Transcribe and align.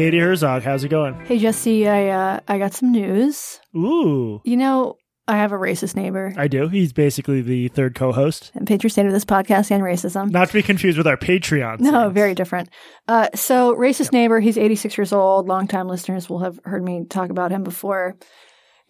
Katie 0.00 0.18
Herzog, 0.18 0.62
how's 0.62 0.82
it 0.82 0.88
going? 0.88 1.14
Hey 1.26 1.38
Jesse, 1.38 1.86
I 1.86 2.08
uh, 2.08 2.40
I 2.48 2.56
got 2.56 2.72
some 2.72 2.90
news. 2.90 3.60
Ooh, 3.76 4.40
You 4.46 4.56
know, 4.56 4.96
I 5.28 5.36
have 5.36 5.52
a 5.52 5.56
racist 5.56 5.94
neighbor. 5.94 6.32
I 6.38 6.48
do. 6.48 6.68
He's 6.68 6.94
basically 6.94 7.42
the 7.42 7.68
third 7.68 7.94
co-host. 7.94 8.50
and 8.54 8.66
patron 8.66 8.88
saint 8.88 9.06
of 9.08 9.12
this 9.12 9.26
podcast 9.26 9.70
and 9.70 9.82
racism. 9.82 10.30
Not 10.30 10.48
to 10.48 10.54
be 10.54 10.62
confused 10.62 10.96
with 10.96 11.06
our 11.06 11.18
Patreon. 11.18 11.80
No, 11.80 12.08
very 12.08 12.34
different. 12.34 12.70
Uh, 13.08 13.28
so, 13.34 13.74
racist 13.74 14.10
neighbor. 14.10 14.40
He's 14.40 14.56
86 14.56 14.96
years 14.96 15.12
old. 15.12 15.48
Longtime 15.48 15.86
listeners 15.86 16.30
will 16.30 16.38
have 16.38 16.58
heard 16.64 16.82
me 16.82 17.04
talk 17.04 17.28
about 17.28 17.50
him 17.50 17.62
before. 17.62 18.16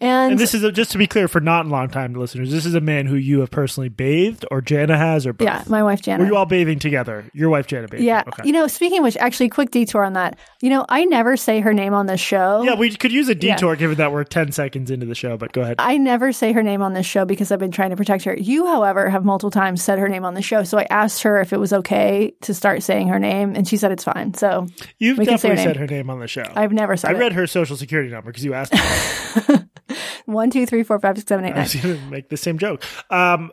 And, 0.01 0.31
And 0.31 0.39
this 0.39 0.53
is 0.55 0.63
a, 0.63 0.71
just 0.71 0.91
to 0.93 0.97
be 0.97 1.05
clear 1.05 1.27
for 1.27 1.39
not 1.39 1.67
long-time 1.67 2.13
listeners. 2.15 2.49
This 2.51 2.65
is 2.65 2.73
a 2.73 2.81
man 2.81 3.05
who 3.05 3.15
you 3.15 3.41
have 3.41 3.51
personally 3.51 3.87
bathed, 3.87 4.45
or 4.49 4.59
Jana 4.59 4.97
has, 4.97 5.27
or 5.27 5.33
both. 5.33 5.45
yeah, 5.45 5.63
my 5.67 5.83
wife 5.83 6.01
Jana. 6.01 6.23
Were 6.23 6.29
you 6.29 6.35
all 6.35 6.47
bathing 6.47 6.79
together? 6.79 7.23
Your 7.33 7.49
wife 7.51 7.67
Jana 7.67 7.87
bathed. 7.87 8.03
yeah, 8.03 8.23
Okay. 8.27 8.41
you 8.45 8.51
know, 8.51 8.65
speaking 8.65 8.97
of 8.99 9.03
which, 9.03 9.15
actually, 9.17 9.49
quick 9.49 9.69
detour 9.69 10.03
on 10.03 10.13
that. 10.13 10.39
You 10.61 10.71
know, 10.71 10.85
I 10.89 11.05
never 11.05 11.37
say 11.37 11.59
her 11.59 11.71
name 11.73 11.93
on 11.93 12.07
this 12.07 12.19
show. 12.19 12.63
yeah, 12.63 12.73
we 12.73 12.89
could 12.95 13.11
use 13.11 13.29
a 13.29 13.35
Yeah. 13.35 13.55
detour 13.55 13.75
given 13.75 13.97
that 13.97 14.11
we're 14.11 14.23
ten 14.23 14.51
seconds 14.51 14.89
into 14.89 15.05
the 15.05 15.13
show. 15.15 15.37
But 15.37 15.51
go 15.53 15.61
ahead. 15.61 15.75
I 15.77 15.97
never 15.97 16.31
say 16.33 16.51
her 16.51 16.63
name 16.63 16.81
on 16.81 16.93
this 16.93 17.05
show 17.05 17.23
because 17.23 17.51
I've 17.51 17.59
been 17.59 17.69
trying 17.71 17.91
to 17.91 17.95
protect 17.95 18.23
her. 18.23 18.35
You, 18.35 18.65
however, 18.65 19.07
have 19.09 19.23
multiple 19.23 19.51
times 19.51 19.83
said 19.83 19.99
her 19.99 20.09
name 20.09 20.25
on 20.25 20.33
the 20.33 20.41
show. 20.41 20.63
So 20.63 20.79
I 20.79 20.87
asked 20.89 21.21
her 21.21 21.39
if 21.41 21.53
it 21.53 21.57
was 21.59 21.73
okay 21.73 22.33
to 22.41 22.53
start 22.55 22.81
saying 22.81 23.09
her 23.09 23.19
name, 23.19 23.53
and 23.55 23.67
she 23.67 23.77
said 23.77 23.91
it's 23.91 24.03
fine. 24.03 24.33
So 24.33 24.65
You've 24.97 25.17
say 25.17 25.25
her 25.25 25.31
definitely 25.31 25.63
said 25.63 25.77
her 25.77 25.85
name 25.87 26.09
on 26.09 26.19
the 26.19 26.27
show. 26.27 26.45
I've 26.55 26.71
never 26.73 26.97
said 26.97 27.11
I 27.11 27.13
it. 27.13 27.17
read 27.19 27.33
her 27.33 27.45
social 27.45 27.77
security 27.77 28.09
number 28.09 28.31
because 28.31 28.43
you 28.43 28.55
asked. 28.55 28.73
One, 30.25 30.49
two, 30.49 30.65
three, 30.65 30.83
four, 30.83 30.99
five, 30.99 31.17
six, 31.17 31.27
seven, 31.27 31.45
eight, 31.45 31.53
I 31.55 31.61
was 31.61 31.75
going 31.75 31.95
to 31.97 32.01
make 32.09 32.29
the 32.29 32.37
same 32.37 32.57
joke. 32.57 32.83
Um, 33.09 33.51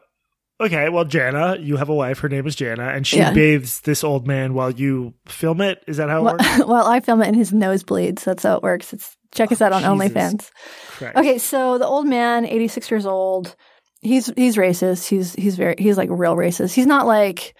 okay, 0.60 0.88
well, 0.88 1.04
Jana, 1.04 1.56
you 1.60 1.76
have 1.76 1.88
a 1.88 1.94
wife. 1.94 2.18
Her 2.20 2.28
name 2.28 2.46
is 2.46 2.54
Jana, 2.56 2.88
and 2.88 3.06
she 3.06 3.18
Yeah. 3.18 3.32
bathes 3.32 3.80
this 3.80 4.02
old 4.04 4.26
man 4.26 4.54
while 4.54 4.70
you 4.70 5.14
film 5.26 5.60
it. 5.60 5.82
Is 5.86 5.96
that 5.98 6.08
how 6.08 6.20
it 6.20 6.24
Well, 6.24 6.32
works? 6.34 6.58
well, 6.66 6.86
I 6.86 7.00
film 7.00 7.22
it 7.22 7.28
in 7.28 7.34
his 7.34 7.52
nosebleeds. 7.52 8.24
That's 8.24 8.42
how 8.42 8.56
it 8.56 8.62
works. 8.62 8.92
It's 8.92 9.16
check 9.34 9.52
us 9.52 9.60
out 9.60 9.72
on 9.72 9.82
Jesus 9.82 10.12
OnlyFans. 10.16 10.50
Correct. 10.98 11.16
Okay, 11.16 11.38
so 11.38 11.78
the 11.78 11.86
old 11.86 12.06
man, 12.06 12.44
eighty 12.46 12.68
six 12.68 12.90
years 12.90 13.06
old, 13.06 13.54
he's 14.00 14.26
he's 14.36 14.56
racist. 14.56 15.06
He's 15.08 15.34
he's 15.34 15.56
very 15.56 15.74
he's 15.78 15.96
like 15.96 16.08
real 16.10 16.34
racist. 16.36 16.74
He's 16.74 16.86
not 16.86 17.06
like 17.06 17.54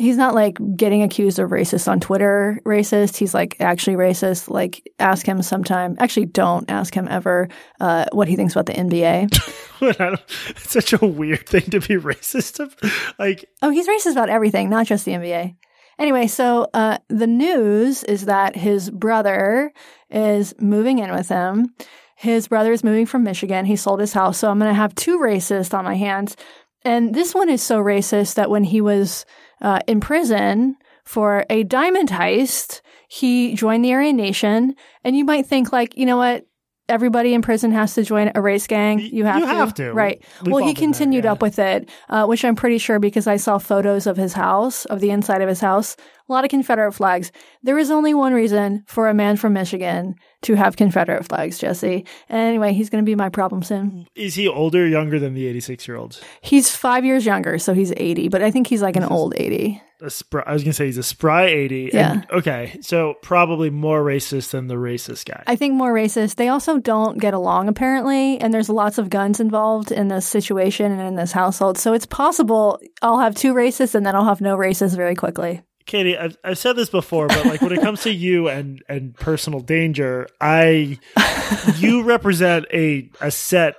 he's 0.00 0.16
not 0.16 0.34
like 0.34 0.58
getting 0.76 1.02
accused 1.02 1.38
of 1.38 1.50
racist 1.50 1.86
on 1.86 2.00
Twitter 2.00 2.58
racist. 2.64 3.18
He's 3.18 3.34
like 3.34 3.56
actually 3.60 3.96
racist. 3.96 4.48
Like 4.48 4.82
ask 4.98 5.26
him 5.26 5.42
sometime. 5.42 5.96
Actually, 5.98 6.26
don't 6.26 6.70
ask 6.70 6.94
him 6.94 7.06
ever 7.06 7.48
uh, 7.80 8.06
what 8.12 8.26
he 8.26 8.34
thinks 8.34 8.54
about 8.54 8.66
the 8.66 8.72
NBA. 8.72 9.30
It's 9.80 10.72
such 10.72 10.92
a 10.92 11.06
weird 11.06 11.48
thing 11.48 11.62
to 11.70 11.80
be 11.80 11.96
racist 11.96 12.60
of. 12.60 12.76
Like, 13.18 13.46
Oh, 13.62 13.70
he's 13.70 13.88
racist 13.88 14.12
about 14.12 14.28
everything, 14.28 14.68
not 14.68 14.86
just 14.86 15.06
the 15.06 15.12
NBA. 15.12 15.56
Anyway, 15.98 16.26
so 16.26 16.68
uh, 16.74 16.98
the 17.08 17.26
news 17.26 18.04
is 18.04 18.26
that 18.26 18.56
his 18.56 18.90
brother 18.90 19.72
is 20.10 20.54
moving 20.58 20.98
in 20.98 21.12
with 21.12 21.28
him. 21.28 21.74
His 22.14 22.46
brother 22.48 22.72
is 22.72 22.84
moving 22.84 23.06
from 23.06 23.22
Michigan. 23.22 23.64
He 23.64 23.76
sold 23.76 24.00
his 24.00 24.12
house. 24.12 24.36
So 24.36 24.50
I'm 24.50 24.58
going 24.58 24.70
to 24.70 24.74
have 24.74 24.94
two 24.94 25.18
racists 25.18 25.72
on 25.72 25.86
my 25.86 25.94
hands. 25.94 26.36
And 26.84 27.14
this 27.14 27.34
one 27.34 27.48
is 27.48 27.62
so 27.62 27.82
racist 27.82 28.34
that 28.34 28.50
when 28.50 28.64
he 28.64 28.82
was 28.82 29.24
uh, 29.60 29.80
in 29.86 30.00
prison 30.00 30.76
for 31.04 31.44
a 31.50 31.64
diamond 31.64 32.10
heist, 32.10 32.80
he 33.08 33.54
joined 33.54 33.84
the 33.84 33.92
Aryan 33.92 34.16
Nation. 34.16 34.74
And 35.04 35.16
you 35.16 35.24
might 35.24 35.46
think, 35.46 35.72
like, 35.72 35.96
you 35.96 36.06
know 36.06 36.16
what? 36.16 36.46
Everybody 36.90 37.34
in 37.34 37.40
prison 37.42 37.70
has 37.72 37.94
to 37.94 38.02
join 38.02 38.32
a 38.34 38.42
race 38.42 38.66
gang. 38.66 38.98
You 38.98 39.24
have 39.24 39.40
you 39.40 39.46
to. 39.46 39.54
have 39.54 39.74
to. 39.74 39.92
Right. 39.92 40.22
We've 40.42 40.52
well, 40.52 40.64
he 40.64 40.74
been 40.74 40.74
there, 40.74 40.88
continued 40.88 41.24
yeah. 41.24 41.32
up 41.32 41.42
with 41.42 41.58
it, 41.58 41.88
uh, 42.08 42.26
which 42.26 42.44
I'm 42.44 42.56
pretty 42.56 42.78
sure 42.78 42.98
because 42.98 43.26
I 43.26 43.36
saw 43.36 43.58
photos 43.58 44.06
of 44.06 44.16
his 44.16 44.32
house, 44.32 44.84
of 44.86 45.00
the 45.00 45.10
inside 45.10 45.40
of 45.40 45.48
his 45.48 45.60
house, 45.60 45.96
a 46.28 46.32
lot 46.32 46.44
of 46.44 46.50
Confederate 46.50 46.92
flags. 46.92 47.32
There 47.62 47.78
is 47.78 47.90
only 47.90 48.14
one 48.14 48.32
reason 48.32 48.84
for 48.86 49.08
a 49.08 49.14
man 49.14 49.36
from 49.36 49.52
Michigan 49.52 50.14
to 50.42 50.54
have 50.54 50.76
Confederate 50.76 51.26
flags, 51.26 51.58
Jesse. 51.58 52.04
And 52.28 52.40
anyway, 52.40 52.72
he's 52.72 52.90
going 52.90 53.04
to 53.04 53.08
be 53.08 53.14
my 53.14 53.28
problem 53.28 53.62
soon. 53.62 54.06
is 54.14 54.34
he 54.34 54.48
older 54.48 54.84
or 54.84 54.86
younger 54.86 55.18
than 55.18 55.34
the 55.34 55.46
86 55.46 55.88
year 55.88 55.96
olds? 55.96 56.20
He's 56.40 56.74
five 56.74 57.04
years 57.04 57.24
younger, 57.26 57.58
so 57.58 57.74
he's 57.74 57.92
80, 57.96 58.28
but 58.28 58.42
I 58.42 58.50
think 58.50 58.66
he's 58.66 58.82
like 58.82 58.96
an 58.96 59.04
old 59.04 59.34
80. 59.36 59.82
A 60.02 60.10
spry, 60.10 60.42
I 60.46 60.52
was 60.52 60.62
going 60.62 60.72
to 60.72 60.76
say 60.76 60.86
he's 60.86 60.98
a 60.98 61.02
spry 61.02 61.46
80. 61.46 61.90
Yeah. 61.92 62.12
And, 62.12 62.26
okay, 62.30 62.78
so 62.80 63.14
probably 63.22 63.70
more 63.70 64.02
racist 64.02 64.50
than 64.50 64.66
the 64.66 64.74
racist 64.74 65.26
guy. 65.26 65.42
I 65.46 65.56
think 65.56 65.74
more 65.74 65.92
racist. 65.92 66.36
They 66.36 66.48
also 66.48 66.78
don't 66.78 67.18
get 67.18 67.34
along, 67.34 67.68
apparently, 67.68 68.40
and 68.40 68.52
there's 68.52 68.68
lots 68.68 68.98
of 68.98 69.10
guns 69.10 69.40
involved 69.40 69.92
in 69.92 70.08
this 70.08 70.26
situation 70.26 70.92
and 70.92 71.00
in 71.00 71.14
this 71.16 71.32
household. 71.32 71.78
So 71.78 71.92
it's 71.92 72.06
possible 72.06 72.80
I'll 73.02 73.18
have 73.18 73.34
two 73.34 73.54
racists 73.54 73.94
and 73.94 74.04
then 74.04 74.14
I'll 74.14 74.24
have 74.24 74.40
no 74.40 74.56
racists 74.56 74.96
very 74.96 75.14
quickly. 75.14 75.62
Katie, 75.86 76.16
I've, 76.16 76.36
I've 76.44 76.58
said 76.58 76.76
this 76.76 76.90
before, 76.90 77.26
but 77.26 77.46
like 77.46 77.60
when 77.62 77.72
it 77.72 77.80
comes 77.80 78.02
to 78.02 78.12
you 78.12 78.48
and 78.48 78.82
and 78.88 79.14
personal 79.14 79.60
danger, 79.60 80.28
I 80.40 80.98
you 81.76 82.04
represent 82.04 82.66
a 82.72 83.10
a 83.20 83.30
set 83.30 83.76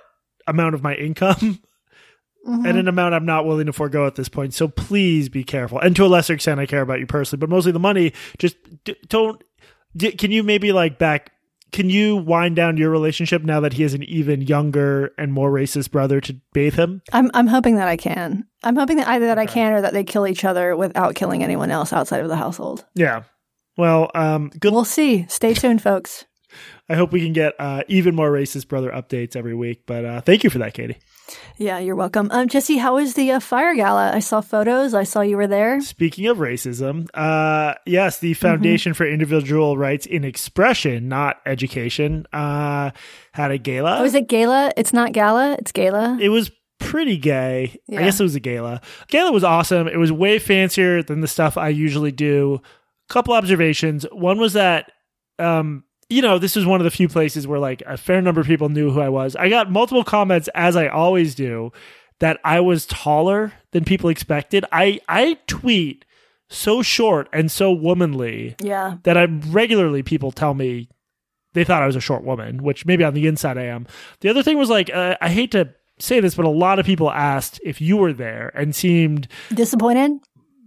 amount 0.48 0.76
of 0.76 0.84
my 0.84 0.94
income 0.96 1.62
Mhm. 2.48 2.68
and 2.68 2.78
an 2.78 2.88
amount 2.88 3.14
I'm 3.14 3.26
not 3.26 3.46
willing 3.46 3.68
to 3.68 3.74
forego 3.74 4.08
at 4.08 4.16
this 4.16 4.28
point. 4.30 4.54
So 4.54 4.68
please 4.68 5.30
be 5.30 5.44
careful. 5.44 5.80
And 5.80 5.96
to 5.96 6.06
a 6.06 6.08
lesser 6.08 6.34
extent, 6.34 6.60
I 6.60 6.66
care 6.66 6.82
about 6.82 7.00
you 7.00 7.06
personally, 7.06 7.40
but 7.40 7.50
mostly 7.50 7.72
the 7.72 7.80
money. 7.80 8.14
Just 8.40 8.56
d- 8.84 8.96
don't. 9.10 9.44
D- 9.96 10.12
can 10.14 10.32
you 10.32 10.42
maybe 10.42 10.72
like 10.72 10.98
back? 10.98 11.32
Can 11.72 11.90
you 11.90 12.18
wind 12.18 12.56
down 12.58 12.76
your 12.78 12.90
relationship 12.90 13.44
now 13.44 13.60
that 13.62 13.74
he 13.74 13.84
has 13.84 13.94
an 13.94 14.04
even 14.04 14.42
younger 14.42 15.12
and 15.18 15.32
more 15.32 15.50
racist 15.52 15.92
brother 15.92 16.20
to 16.20 16.36
bathe 16.52 16.74
him? 16.76 17.02
I'm 17.14 17.30
I'm 17.34 17.48
hoping 17.48 17.76
that 17.76 17.88
I 17.88 17.96
can. 17.96 18.46
I'm 18.64 18.76
hoping 18.76 18.98
that 18.98 19.08
either 19.08 19.28
that 19.28 19.38
I 19.40 19.46
can 19.46 19.74
or 19.74 19.82
that 19.82 19.94
they 19.94 20.04
kill 20.04 20.28
each 20.28 20.44
other 20.44 20.76
without 20.76 21.16
killing 21.16 21.44
anyone 21.44 21.72
else 21.72 21.94
outside 21.94 22.22
of 22.22 22.28
the 22.30 22.36
household. 22.36 22.86
Yeah. 22.96 23.24
Well, 23.78 24.12
um, 24.16 24.50
good. 24.60 24.74
We'll 24.74 24.84
see. 24.84 25.26
Stay 25.30 25.54
tuned, 25.54 25.82
folks. 25.82 26.26
I 26.92 26.96
hope 26.96 27.14
we 27.14 27.22
can 27.22 27.32
get 27.32 27.54
uh, 27.58 27.84
even 27.88 28.16
more 28.16 28.30
racist 28.30 28.68
brother 28.68 28.92
updates 28.92 29.38
every 29.38 29.56
week. 29.56 29.84
But 29.86 30.04
uh, 30.04 30.20
thank 30.22 30.44
you 30.44 30.50
for 30.50 30.58
that, 30.58 30.74
Katie. 30.74 30.98
Yeah, 31.58 31.80
you're 31.80 31.96
welcome. 31.96 32.28
Um, 32.32 32.50
Jesse, 32.50 32.78
how 32.78 32.96
was 32.96 33.14
the 33.14 33.32
uh, 33.32 33.40
fire 33.40 33.74
gala? 33.76 34.12
I 34.14 34.20
saw 34.20 34.42
photos. 34.42 34.94
I 34.94 35.04
saw 35.04 35.22
you 35.22 35.38
were 35.38 35.48
there. 35.48 35.80
Speaking 35.80 36.28
of 36.28 36.40
racism, 36.40 37.08
uh, 37.14 37.76
yes, 37.86 38.20
the 38.20 38.34
Foundation 38.34 38.94
for 38.94 39.06
Individual 39.06 39.78
Rights 39.78 40.06
in 40.06 40.26
Expression, 40.26 41.08
not 41.08 41.38
Education, 41.46 42.26
uh, 42.34 42.92
had 43.32 43.52
a 43.52 43.58
gala. 43.58 44.00
Oh, 44.00 44.04
is 44.04 44.14
it 44.14 44.28
gala? 44.28 44.74
It's 44.76 44.92
not 44.92 45.14
gala. 45.14 45.56
It's 45.60 45.72
gala. 45.72 46.18
it 46.20 46.28
was 46.28 46.52
pretty 46.80 47.16
gay. 47.16 47.80
I 47.90 48.04
guess 48.04 48.20
it 48.20 48.24
was 48.24 48.36
a 48.36 48.42
gala. 48.42 48.82
Gala 49.08 49.32
was 49.32 49.46
awesome. 49.46 49.88
It 49.88 49.98
was 49.98 50.12
way 50.12 50.40
fancier 50.40 51.02
than 51.02 51.22
the 51.22 51.28
stuff 51.28 51.56
I 51.56 51.70
usually 51.70 52.12
do. 52.12 52.62
Couple 53.08 53.34
observations. 53.34 54.06
One 54.12 54.40
was 54.40 54.54
that, 54.54 54.92
um, 55.40 55.86
you 56.12 56.22
know, 56.22 56.38
this 56.38 56.56
was 56.56 56.66
one 56.66 56.82
of 56.82 56.84
the 56.84 56.92
few 56.92 57.08
places 57.08 57.48
where 57.48 57.60
like 57.60 57.82
a 57.88 57.98
fair 57.98 58.22
number 58.22 58.42
of 58.42 58.48
people 58.48 58.70
knew 58.70 58.92
who 58.92 59.00
I 59.00 59.10
was. 59.10 59.36
I 59.36 59.50
got 59.50 59.72
multiple 59.72 60.04
comments, 60.04 60.50
as 60.54 60.76
I 60.76 60.88
always 60.88 61.34
do, 61.36 61.72
that 62.20 62.40
I 62.44 62.60
was 62.60 62.86
taller 62.86 63.54
than 63.72 63.86
people 63.86 64.10
expected. 64.10 64.66
I 64.72 65.00
I 65.08 65.40
tweet 65.48 66.06
so 66.50 66.82
short 66.82 67.30
and 67.32 67.50
so 67.50 67.72
womanly 67.72 68.56
yeah. 68.62 68.98
that 69.04 69.18
I 69.18 69.24
regularly 69.24 70.04
people 70.04 70.34
tell 70.34 70.54
me 70.54 70.90
they 71.54 71.64
thought 71.64 71.82
I 71.82 71.88
was 71.88 71.96
a 71.96 72.02
short 72.02 72.24
woman, 72.24 72.62
which 72.62 72.86
maybe 72.86 73.06
on 73.06 73.14
the 73.14 73.26
inside 73.26 73.58
I 73.58 73.64
am. 73.64 73.88
The 74.20 74.30
other 74.30 74.44
thing 74.44 74.58
was 74.58 74.70
like 74.70 74.94
uh, 74.94 75.16
I 75.22 75.30
hate 75.30 75.52
to 75.52 75.74
say 76.00 76.20
this, 76.20 76.36
but 76.36 76.46
a 76.46 76.50
lot 76.50 76.78
of 76.78 76.86
people 76.86 77.10
asked 77.10 77.60
if 77.64 77.80
you 77.80 77.96
were 77.96 78.14
there 78.14 78.52
and 78.54 78.76
seemed 78.76 79.28
Disappointed? 79.54 80.20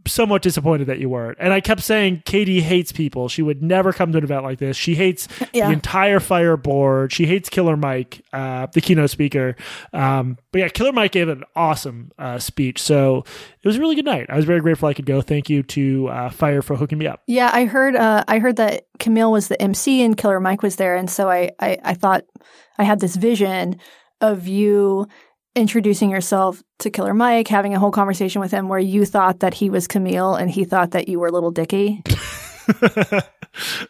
Somewhat 0.07 0.43
disappointed 0.43 0.87
that 0.89 0.99
you 0.99 1.09
weren't. 1.09 1.39
And 1.41 1.53
I 1.53 1.61
kept 1.61 1.81
saying 1.83 2.23
Katie 2.27 2.61
hates 2.61 2.93
people. 2.93 3.29
She 3.29 3.41
would 3.43 3.63
never 3.63 3.93
come 3.93 4.13
to 4.13 4.19
an 4.19 4.25
event 4.25 4.43
like 4.43 4.59
this. 4.59 4.77
She 4.77 4.95
hates 4.95 5.29
Yeah. 5.53 5.69
the 5.69 5.73
entire 5.73 6.21
fire 6.21 6.57
board. 6.57 7.13
She 7.13 7.27
hates 7.27 7.49
Killer 7.49 7.77
Mike, 7.77 8.21
uh, 8.33 8.67
the 8.73 8.81
keynote 8.81 9.11
speaker. 9.11 9.57
Um, 9.93 10.37
but 10.53 10.59
yeah, 10.59 10.69
Killer 10.69 10.93
Mike 10.93 11.13
gave 11.13 11.29
an 11.29 11.45
awesome 11.57 12.13
uh, 12.19 12.39
speech. 12.39 12.81
So 12.83 13.25
it 13.63 13.67
was 13.69 13.77
a 13.77 13.81
really 13.81 13.95
good 13.95 14.05
night. 14.05 14.27
I 14.29 14.37
was 14.37 14.45
very 14.45 14.61
grateful 14.61 14.89
I 14.89 14.95
could 14.95 15.07
go. 15.07 15.21
Thank 15.23 15.49
you 15.49 15.63
to 15.63 16.09
uh, 16.09 16.29
Fire 16.31 16.61
for 16.63 16.77
hooking 16.77 16.99
me 16.99 17.07
up. 17.07 17.23
Yeah, 17.27 17.51
I 17.53 17.65
heard. 17.65 17.97
Uh, 17.97 18.25
I 18.29 18.39
heard 18.41 18.57
that 18.57 18.87
Kmele 18.99 19.33
was 19.33 19.49
the 19.49 19.61
MC 19.61 20.03
and 20.03 20.17
Killer 20.17 20.41
Mike 20.41 20.63
was 20.63 20.77
there, 20.77 20.97
and 20.97 21.09
so 21.11 21.31
I, 21.31 21.53
I, 21.59 21.79
I 21.83 21.95
thought 21.95 22.25
I 22.79 22.85
had 22.85 23.01
this 23.01 23.17
vision 23.17 23.79
of 24.21 24.47
you 24.47 25.07
introducing 25.57 26.11
yourself 26.11 26.63
to 26.81 26.91
Killer 26.91 27.15
Mike, 27.15 27.49
having 27.49 27.75
a 27.75 27.79
whole 27.79 27.91
conversation 27.91 28.41
with 28.41 28.51
him, 28.51 28.69
where 28.69 28.79
you 28.79 29.05
thought 29.07 29.41
that 29.41 29.55
he 29.55 29.71
was 29.71 29.87
Kmele 29.89 30.41
and 30.41 30.51
he 30.51 30.65
thought 30.65 30.91
that 30.93 31.09
you 31.09 31.19
were 31.21 31.31
Lil 31.31 31.51
Dicky. 31.51 32.03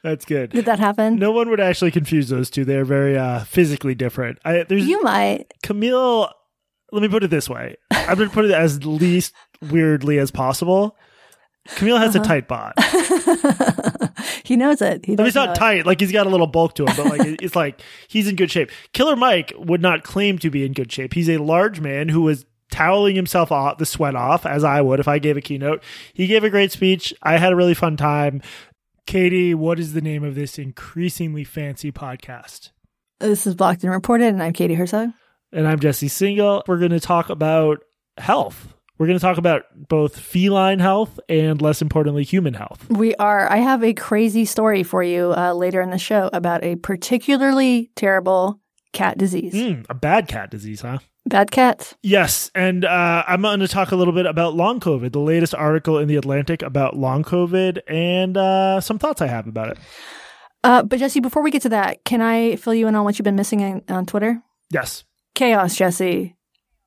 That's 0.03 0.25
good. 0.27 0.51
Did 0.51 0.67
that 0.67 0.79
happen? 0.79 1.17
No 1.17 1.33
one 1.33 1.49
would 1.51 1.61
actually 1.61 1.91
confuse 1.91 2.29
those 2.29 2.51
two. 2.51 2.65
They're 2.65 2.85
very 2.85 3.17
uh, 3.17 3.45
physically 3.45 3.95
different. 3.95 4.39
I, 4.45 4.65
there's 4.65 4.87
You 4.87 5.03
might. 5.03 5.47
Kmele. 5.65 6.31
Let 6.93 7.03
me 7.03 7.09
put 7.09 7.25
it 7.25 7.31
this 7.31 7.49
way. 7.49 7.77
I'm 7.91 8.17
going 8.17 8.29
to 8.29 8.35
put 8.35 8.45
it 8.45 8.51
as 8.53 8.85
least 8.85 9.33
weirdly 9.63 10.19
as 10.19 10.31
possible. 10.31 10.97
Kmele 11.71 11.99
has 11.99 12.15
Uh-huh. 12.15 12.25
a 12.25 12.27
tight 12.29 12.47
bod. 12.47 12.75
he 14.45 14.57
knows 14.57 14.81
it. 14.83 15.05
He 15.05 15.13
I 15.13 15.17
mean, 15.17 15.17
does 15.17 15.27
it's 15.29 15.37
know 15.37 15.47
not 15.47 15.57
it. 15.57 15.61
tight. 15.61 15.87
Like 15.87 16.01
he's 16.01 16.13
got 16.13 16.27
a 16.27 16.31
little 16.31 16.47
bulk 16.47 16.75
to 16.77 16.87
him, 16.87 16.97
but 16.97 17.07
like 17.07 17.43
it's 17.43 17.57
like 17.57 17.81
he's 18.09 18.29
in 18.29 18.37
good 18.37 18.51
shape. 18.51 18.71
Killer 18.93 19.17
Mike 19.17 19.53
would 19.57 19.83
not 19.83 20.03
claim 20.05 20.39
to 20.41 20.51
be 20.51 20.65
in 20.65 20.73
good 20.73 20.91
shape. 20.91 21.15
He's 21.15 21.29
a 21.29 21.39
large 21.39 21.81
man 21.81 22.09
who 22.09 22.23
was 22.23 22.45
toweling 22.71 23.15
himself 23.15 23.53
off 23.53 23.79
the 23.79 23.87
sweat 23.87 24.17
off, 24.17 24.47
as 24.47 24.65
I 24.65 24.81
would 24.81 25.01
if 25.01 25.09
I 25.09 25.19
gave 25.19 25.37
a 25.37 25.41
keynote. 25.41 25.83
He 26.13 26.27
gave 26.27 26.45
a 26.45 26.51
great 26.51 26.73
speech. 26.73 27.15
I 27.23 27.37
had 27.39 27.53
a 27.53 27.57
really 27.57 27.75
fun 27.75 27.97
time. 27.97 28.43
Katie, 29.07 29.55
what 29.55 29.79
is 29.79 29.93
the 29.93 30.01
name 30.01 30.25
of 30.25 30.35
this 30.35 30.59
increasingly 30.59 31.45
fancy 31.45 31.93
podcast? 31.93 32.71
This 33.21 33.47
is 33.47 33.55
Blocked 33.55 33.85
and 33.85 33.93
Reported, 33.93 34.29
and 34.29 34.43
I'm 34.43 34.53
Katie 34.53 34.75
Herzog. 34.75 35.11
And 35.53 35.69
I'm 35.69 35.79
Jesse 35.79 36.09
Singal. 36.09 36.63
We're 36.67 36.79
going 36.79 36.91
to 36.91 37.01
talk 37.01 37.29
about 37.31 37.85
health. 38.19 38.75
We're 38.97 39.07
going 39.07 39.19
to 39.19 39.23
talk 39.23 39.39
about 39.39 39.65
both 39.89 40.19
feline 40.19 40.79
health 40.79 41.19
and, 41.29 41.61
less 41.61 41.83
importantly, 41.83 42.23
human 42.23 42.55
health. 42.55 42.89
We 42.89 43.15
are. 43.17 43.51
I 43.51 43.57
have 43.57 43.83
a 43.83 43.93
crazy 43.93 44.45
story 44.45 44.85
for 44.85 45.03
you 45.03 45.35
uh, 45.37 45.53
later 45.53 45.81
in 45.81 45.91
the 45.91 45.99
show 45.99 46.31
about 46.33 46.63
a 46.63 46.77
particularly 46.77 47.91
terrible 47.97 48.61
cat 48.93 49.19
disease. 49.19 49.53
Mm, 49.53 49.85
a 49.91 49.95
bad 49.95 50.29
cat 50.29 50.51
disease, 50.51 50.83
huh? 50.83 50.99
Bad 51.27 51.51
cats. 51.51 51.97
Yes, 52.03 52.51
and 52.55 52.85
uh, 52.85 53.25
I'm 53.27 53.43
going 53.43 53.61
to 53.61 53.69
talk 53.69 53.91
a 53.91 53.97
little 53.97 54.13
bit 54.13 54.27
about 54.27 54.55
long 54.55 54.79
COVID, 54.79 55.11
the 55.11 55.19
latest 55.19 55.55
article 55.55 55.99
in 55.99 56.07
the 56.07 56.17
Atlantic 56.17 56.63
about 56.63 56.97
long 56.97 57.25
COVID, 57.25 57.81
and 57.89 58.37
uh, 58.37 58.81
some 58.81 58.99
thoughts 58.99 59.23
I 59.23 59.27
have 59.27 59.49
about 59.49 59.71
it. 59.71 59.79
Uh, 60.63 60.83
but 60.83 60.99
Jesse, 60.99 61.21
before 61.21 61.43
we 61.43 61.51
get 61.51 61.63
to 61.63 61.71
that, 61.71 62.05
can 62.05 62.21
I 62.21 62.57
fill 62.57 62.75
you 62.75 62.87
in 62.89 62.95
on 62.95 63.05
what 63.05 63.19
you've 63.19 63.25
been 63.25 63.37
missing 63.37 63.61
in, 63.61 63.83
on 63.89 64.07
Twitter? 64.07 64.43
Yes. 64.71 65.05
Chaos, 65.35 65.77
Jesse. 65.77 66.37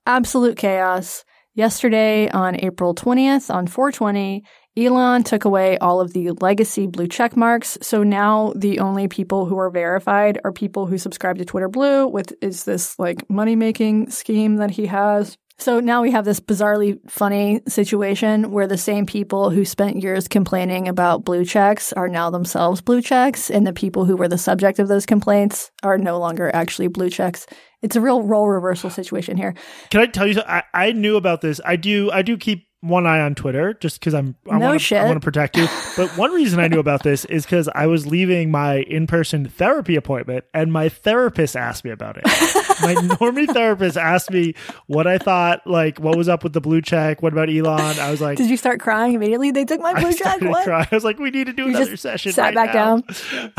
Absolute 0.06 0.56
chaos. 0.56 1.26
Yesterday 1.58 2.30
on 2.30 2.56
April 2.64 2.94
20th, 2.94 3.52
on 3.52 3.66
420, 3.66 4.44
Elon 4.78 5.24
took 5.24 5.44
away 5.44 5.76
all 5.80 6.00
of 6.00 6.14
the 6.14 6.30
legacy 6.40 6.86
blue 6.86 7.08
check 7.08 7.36
marks. 7.36 7.80
So 7.82 8.04
now 8.04 8.54
the 8.56 8.78
only 8.78 9.08
people 9.08 9.48
who 9.48 9.58
are 9.58 9.72
verified 9.72 10.40
are 10.44 10.52
people 10.52 10.86
who 10.86 11.00
subscribe 11.00 11.40
to 11.40 11.46
Twitter 11.46 11.68
Blue 11.68 12.08
with 12.10 12.32
is 12.44 12.66
this 12.66 13.00
like 13.00 13.28
money 13.28 13.56
making 13.56 14.12
scheme 14.12 14.58
that 14.58 14.70
he 14.70 14.86
has. 14.86 15.36
So 15.60 15.80
now 15.80 16.04
we 16.04 16.12
have 16.12 16.24
this 16.24 16.40
bizarrely 16.40 17.00
funny 17.10 17.62
situation 17.68 18.52
where 18.52 18.68
the 18.68 18.78
same 18.78 19.08
people 19.08 19.50
who 19.50 19.66
spent 19.66 20.04
years 20.04 20.28
complaining 20.28 20.88
about 20.88 21.26
blue 21.26 21.44
checks 21.44 21.92
are 21.94 22.08
now 22.08 22.30
themselves 22.30 22.80
blue 22.80 23.02
checks, 23.02 23.50
and 23.50 23.66
the 23.66 23.74
people 23.74 24.06
who 24.06 24.16
were 24.16 24.28
the 24.28 24.38
subject 24.38 24.78
of 24.78 24.88
those 24.88 25.08
complaints 25.08 25.72
are 25.82 25.98
no 25.98 26.20
longer 26.20 26.52
actually 26.54 26.88
blue 26.88 27.10
checks. 27.10 27.48
It's 27.82 27.96
a 27.96 28.02
real 28.02 28.22
role 28.22 28.48
reversal 28.48 28.92
situation 28.92 29.36
here. 29.36 29.56
Can 29.90 30.02
I 30.02 30.06
tell 30.06 30.28
you? 30.28 30.42
I, 30.48 30.64
I 30.76 30.92
knew 30.92 31.16
about 31.16 31.42
this. 31.42 31.60
I 31.66 31.76
do. 31.76 32.12
I 32.12 32.22
do 32.22 32.38
keep 32.38 32.68
one 32.82 33.08
eye 33.08 33.22
on 33.22 33.34
Twitter 33.34 33.74
just 33.74 34.00
because 34.00 34.14
I'm 34.14 34.36
I 34.50 34.60
no 34.60 34.68
wanna, 34.68 34.80
shit. 34.80 35.00
I 35.00 35.06
want 35.06 35.20
to 35.20 35.26
protect 35.26 35.58
you. 35.58 35.68
But 35.98 36.16
one 36.16 36.32
reason 36.32 36.60
I 36.60 36.68
knew 36.68 36.78
about 36.80 37.02
this 37.02 37.26
is 37.26 37.44
because 37.44 37.68
I 37.74 37.88
was 37.88 38.06
leaving 38.06 38.52
my 38.52 38.76
in-person 38.82 39.50
therapy 39.50 39.96
appointment, 39.96 40.46
and 40.54 40.72
my 40.72 40.90
therapist 40.90 41.56
asked 41.56 41.84
me 41.84 41.90
about 41.90 42.18
it. 42.18 42.24
my 42.84 42.94
normie 43.16 43.52
therapist 43.52 43.98
asked 43.98 44.30
me 44.30 44.54
what 44.86 45.08
I 45.08 45.18
thought, 45.18 45.66
like 45.66 46.00
what 46.00 46.16
was 46.16 46.30
up 46.30 46.44
with 46.44 46.54
the 46.54 46.62
blue 46.62 46.82
check. 46.82 47.24
What 47.24 47.34
about 47.34 47.50
Elon? 47.50 48.00
I 48.00 48.12
was 48.12 48.22
like, 48.22 48.38
Did 48.38 48.50
you 48.52 48.58
start 48.58 48.80
crying 48.80 49.14
immediately? 49.16 49.50
They 49.50 49.66
took 49.66 49.82
my 49.82 50.00
blue 50.00 50.10
I 50.10 50.14
check. 50.14 50.42
What? 50.42 50.64
cry. 50.66 50.88
I 50.92 50.96
was 50.96 51.04
like, 51.04 51.18
we 51.18 51.32
need 51.32 51.48
to 51.48 51.54
do 51.54 51.64
You 51.64 51.70
another 51.70 51.98
session. 51.98 52.32
sat 52.32 52.54
right 52.54 52.72
back 52.72 52.76
now. 52.76 52.98
down. 52.98 53.54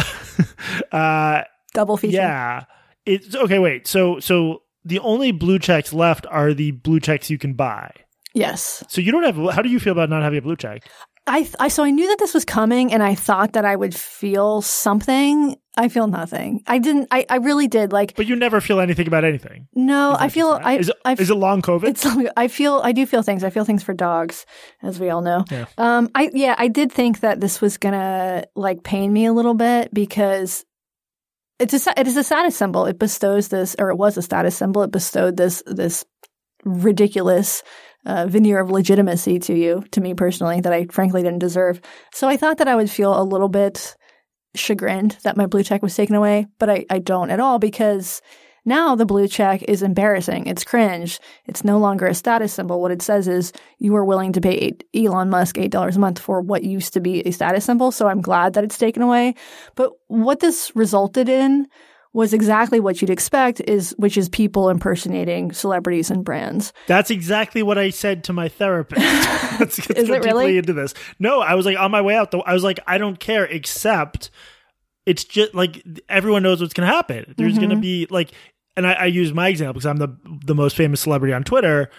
uh, 0.92 1.42
Double 1.74 1.96
feature. 1.96 2.16
yeah. 2.16 2.64
It's 3.04 3.34
okay. 3.34 3.58
Wait. 3.58 3.86
So 3.86 4.20
so 4.20 4.62
the 4.84 4.98
only 5.00 5.32
blue 5.32 5.58
checks 5.58 5.92
left 5.92 6.26
are 6.30 6.54
the 6.54 6.70
blue 6.70 7.00
checks 7.00 7.30
you 7.30 7.38
can 7.38 7.54
buy. 7.54 7.90
Yes. 8.34 8.84
So 8.88 9.00
you 9.00 9.12
don't 9.12 9.24
have. 9.24 9.54
How 9.54 9.62
do 9.62 9.68
you 9.68 9.80
feel 9.80 9.92
about 9.92 10.10
not 10.10 10.22
having 10.22 10.38
a 10.38 10.42
blue 10.42 10.56
check? 10.56 10.82
I, 11.26 11.46
I 11.60 11.68
so 11.68 11.84
I 11.84 11.90
knew 11.90 12.08
that 12.08 12.18
this 12.18 12.32
was 12.32 12.44
coming, 12.46 12.92
and 12.92 13.02
I 13.02 13.14
thought 13.14 13.52
that 13.52 13.64
I 13.64 13.76
would 13.76 13.94
feel 13.94 14.62
something. 14.62 15.56
I 15.76 15.88
feel 15.88 16.06
nothing. 16.06 16.62
I 16.66 16.78
didn't. 16.78 17.08
I, 17.10 17.26
I 17.28 17.36
really 17.36 17.68
did. 17.68 17.92
Like 17.92 18.16
But 18.16 18.26
you 18.26 18.34
never 18.34 18.60
feel 18.60 18.80
anything 18.80 19.06
about 19.06 19.24
anything. 19.24 19.68
no, 19.74 20.16
I 20.18 20.28
feel. 20.30 20.58
I 20.62 20.78
is 20.78 20.88
it, 20.88 21.20
is 21.20 21.30
it 21.30 21.34
long 21.34 21.60
COVID? 21.60 21.88
It's 21.88 22.06
I 22.36 22.48
feel 22.48 22.80
I 22.82 22.92
do 22.92 23.04
feel 23.06 23.22
things. 23.22 23.44
I 23.44 23.50
feel 23.50 23.64
things 23.64 23.82
for 23.82 23.92
dogs, 23.92 24.46
as 24.82 24.98
we 24.98 25.10
all 25.10 25.20
know. 25.20 25.44
Yeah. 25.50 25.66
Um. 25.76 26.10
I 26.14 26.30
yeah. 26.32 26.54
I 26.56 26.68
did 26.68 26.90
think 26.90 27.20
that 27.20 27.40
this 27.40 27.60
was 27.60 27.76
gonna 27.76 28.44
like 28.56 28.82
pain 28.82 29.12
me 29.12 29.26
a 29.26 29.32
little 29.32 29.54
bit 29.54 29.92
because 29.92 30.64
it's 31.58 31.86
a 31.86 32.00
it 32.00 32.06
is 32.06 32.16
a 32.16 32.24
status 32.24 32.56
symbol. 32.56 32.86
It 32.86 32.98
bestows 32.98 33.48
this, 33.48 33.76
or 33.78 33.90
it 33.90 33.96
was 33.96 34.16
a 34.16 34.22
status 34.22 34.56
symbol. 34.56 34.82
It 34.82 34.90
bestowed 34.90 35.36
this 35.36 35.62
this 35.66 36.06
ridiculous 36.64 37.62
uh, 38.08 38.26
veneer 38.26 38.58
of 38.58 38.70
legitimacy 38.70 39.38
to 39.38 39.54
you, 39.54 39.84
to 39.92 40.00
me 40.00 40.14
personally, 40.14 40.60
that 40.62 40.72
I 40.72 40.86
frankly 40.86 41.22
didn't 41.22 41.38
deserve. 41.38 41.80
So 42.12 42.26
I 42.26 42.36
thought 42.36 42.58
that 42.58 42.66
I 42.66 42.74
would 42.74 42.90
feel 42.90 43.20
a 43.20 43.22
little 43.22 43.50
bit 43.50 43.94
chagrined 44.56 45.18
that 45.22 45.36
my 45.36 45.46
blue 45.46 45.62
check 45.62 45.82
was 45.82 45.94
taken 45.94 46.16
away, 46.16 46.46
but 46.58 46.70
I, 46.70 46.86
I 46.90 46.98
don't 46.98 47.30
at 47.30 47.38
all 47.38 47.58
because 47.58 48.22
now 48.64 48.96
the 48.96 49.06
blue 49.06 49.28
check 49.28 49.62
is 49.62 49.82
embarrassing. 49.82 50.46
It's 50.46 50.64
cringe. 50.64 51.20
It's 51.46 51.64
no 51.64 51.78
longer 51.78 52.06
a 52.06 52.14
status 52.14 52.52
symbol. 52.52 52.80
What 52.80 52.90
it 52.90 53.02
says 53.02 53.28
is 53.28 53.52
you 53.78 53.94
are 53.94 54.04
willing 54.04 54.32
to 54.32 54.40
pay 54.40 54.74
Elon 54.94 55.30
Musk 55.30 55.56
$8 55.56 55.94
a 55.94 55.98
month 55.98 56.18
for 56.18 56.40
what 56.40 56.64
used 56.64 56.94
to 56.94 57.00
be 57.00 57.20
a 57.20 57.30
status 57.30 57.64
symbol. 57.64 57.92
So 57.92 58.08
I'm 58.08 58.20
glad 58.22 58.54
that 58.54 58.64
it's 58.64 58.78
taken 58.78 59.02
away. 59.02 59.34
But 59.74 59.92
what 60.06 60.40
this 60.40 60.72
resulted 60.74 61.28
in 61.28 61.66
was 62.12 62.32
exactly 62.32 62.80
what 62.80 63.00
you'd 63.00 63.10
expect 63.10 63.60
is 63.60 63.94
which 63.98 64.16
is 64.16 64.28
people 64.28 64.70
impersonating 64.70 65.52
celebrities 65.52 66.10
and 66.10 66.24
brands. 66.24 66.72
That's 66.86 67.10
exactly 67.10 67.62
what 67.62 67.78
I 67.78 67.90
said 67.90 68.24
to 68.24 68.32
my 68.32 68.48
therapist. 68.48 69.00
let's, 69.60 69.88
let's 69.88 70.00
Is 70.00 70.08
it 70.08 70.24
really? 70.24 70.58
into 70.58 70.72
this. 70.72 70.94
No, 71.18 71.40
I 71.40 71.54
was 71.54 71.66
like 71.66 71.78
on 71.78 71.90
my 71.90 72.00
way 72.00 72.16
out. 72.16 72.30
Though 72.30 72.42
I 72.42 72.54
was 72.54 72.64
like, 72.64 72.80
I 72.86 72.98
don't 72.98 73.20
care, 73.20 73.44
except 73.44 74.30
it's 75.06 75.24
just 75.24 75.54
like 75.54 75.82
everyone 76.08 76.42
knows 76.42 76.60
what's 76.60 76.74
going 76.74 76.88
to 76.88 76.94
happen. 76.94 77.34
There's 77.36 77.56
going 77.56 77.70
to 77.70 77.76
mm-hmm. 77.76 77.80
be 77.80 78.06
like, 78.10 78.32
and 78.76 78.86
I, 78.86 78.92
I 78.92 79.06
use 79.06 79.32
my 79.32 79.48
example 79.48 79.74
because 79.74 79.86
I'm 79.86 79.96
the 79.96 80.16
the 80.44 80.54
most 80.54 80.76
famous 80.76 81.00
celebrity 81.00 81.32
on 81.32 81.44
Twitter. 81.44 81.90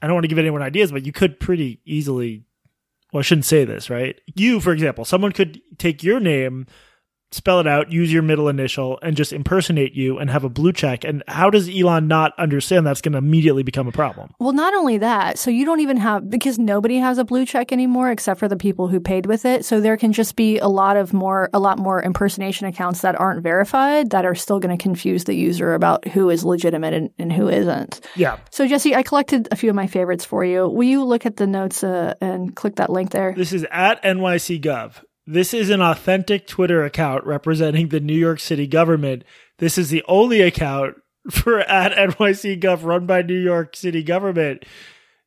I 0.00 0.06
don't 0.06 0.14
want 0.14 0.24
to 0.24 0.28
give 0.28 0.38
anyone 0.38 0.62
ideas, 0.62 0.92
but 0.92 1.04
you 1.04 1.12
could 1.12 1.40
pretty 1.40 1.80
easily. 1.84 2.44
Well, 3.12 3.20
I 3.20 3.22
shouldn't 3.22 3.46
say 3.46 3.64
this, 3.64 3.88
right? 3.88 4.20
You, 4.34 4.60
for 4.60 4.72
example, 4.72 5.06
someone 5.06 5.32
could 5.32 5.62
take 5.78 6.02
your 6.02 6.20
name, 6.20 6.66
spell 7.30 7.60
it 7.60 7.66
out, 7.66 7.92
use 7.92 8.12
your 8.12 8.22
middle 8.22 8.48
initial, 8.48 8.98
and 9.02 9.16
just 9.16 9.32
impersonate 9.32 9.94
you 9.94 10.18
and 10.18 10.30
have 10.30 10.44
a 10.44 10.48
blue 10.48 10.72
check. 10.72 11.04
And 11.04 11.22
how 11.28 11.50
does 11.50 11.68
Elon 11.68 12.08
not 12.08 12.32
understand 12.38 12.86
that's 12.86 13.00
going 13.00 13.12
to 13.12 13.18
immediately 13.18 13.62
become 13.62 13.86
a 13.86 13.92
problem? 13.92 14.32
Well, 14.38 14.52
not 14.52 14.74
only 14.74 14.98
that, 14.98 15.38
so 15.38 15.50
you 15.50 15.64
don't 15.64 15.80
even 15.80 15.98
have 15.98 16.28
because 16.30 16.58
nobody 16.58 16.96
has 16.98 17.18
a 17.18 17.24
blue 17.24 17.44
check 17.44 17.72
anymore 17.72 18.10
except 18.10 18.40
for 18.40 18.48
the 18.48 18.56
people 18.56 18.88
who 18.88 19.00
paid 19.00 19.26
with 19.26 19.44
it. 19.44 19.64
So 19.64 19.80
there 19.80 19.96
can 19.96 20.12
just 20.12 20.36
be 20.36 20.58
a 20.58 20.68
lot 20.68 20.96
of 20.96 21.12
more 21.12 21.50
a 21.52 21.58
lot 21.58 21.78
more 21.78 22.02
impersonation 22.02 22.66
accounts 22.66 23.02
that 23.02 23.18
aren't 23.18 23.42
verified 23.42 24.10
that 24.10 24.24
are 24.24 24.34
still 24.34 24.58
going 24.58 24.76
to 24.76 24.82
confuse 24.82 25.24
the 25.24 25.34
user 25.34 25.74
about 25.74 26.06
who 26.08 26.30
is 26.30 26.44
legitimate 26.44 26.94
and, 26.94 27.10
and 27.18 27.32
who 27.32 27.48
isn't. 27.48 28.00
Yeah. 28.16 28.38
So 28.50 28.66
Jesse, 28.66 28.94
I 28.94 29.02
collected 29.02 29.48
a 29.50 29.56
few 29.56 29.70
of 29.70 29.76
my 29.76 29.86
favorites 29.86 30.24
for 30.24 30.44
you. 30.44 30.68
Will 30.68 30.84
you 30.84 31.04
look 31.04 31.26
at 31.26 31.36
the 31.36 31.46
notes 31.46 31.84
uh, 31.84 32.14
and 32.20 32.54
click 32.54 32.76
that 32.76 32.90
link 32.90 33.10
there? 33.10 33.34
This 33.36 33.52
is 33.52 33.66
at 33.70 34.02
NYC 34.02 34.62
Gov. 34.62 35.02
This 35.30 35.52
is 35.52 35.68
an 35.68 35.82
authentic 35.82 36.46
Twitter 36.46 36.82
account 36.82 37.26
representing 37.26 37.88
the 37.88 38.00
New 38.00 38.14
York 38.14 38.40
City 38.40 38.66
government. 38.66 39.24
This 39.58 39.76
is 39.76 39.90
the 39.90 40.02
only 40.08 40.40
account 40.40 40.96
for 41.30 41.60
at 41.60 41.92
NYC 41.92 42.58
Gov 42.62 42.82
run 42.82 43.04
by 43.04 43.20
New 43.20 43.38
York 43.38 43.76
City 43.76 44.02
government. 44.02 44.64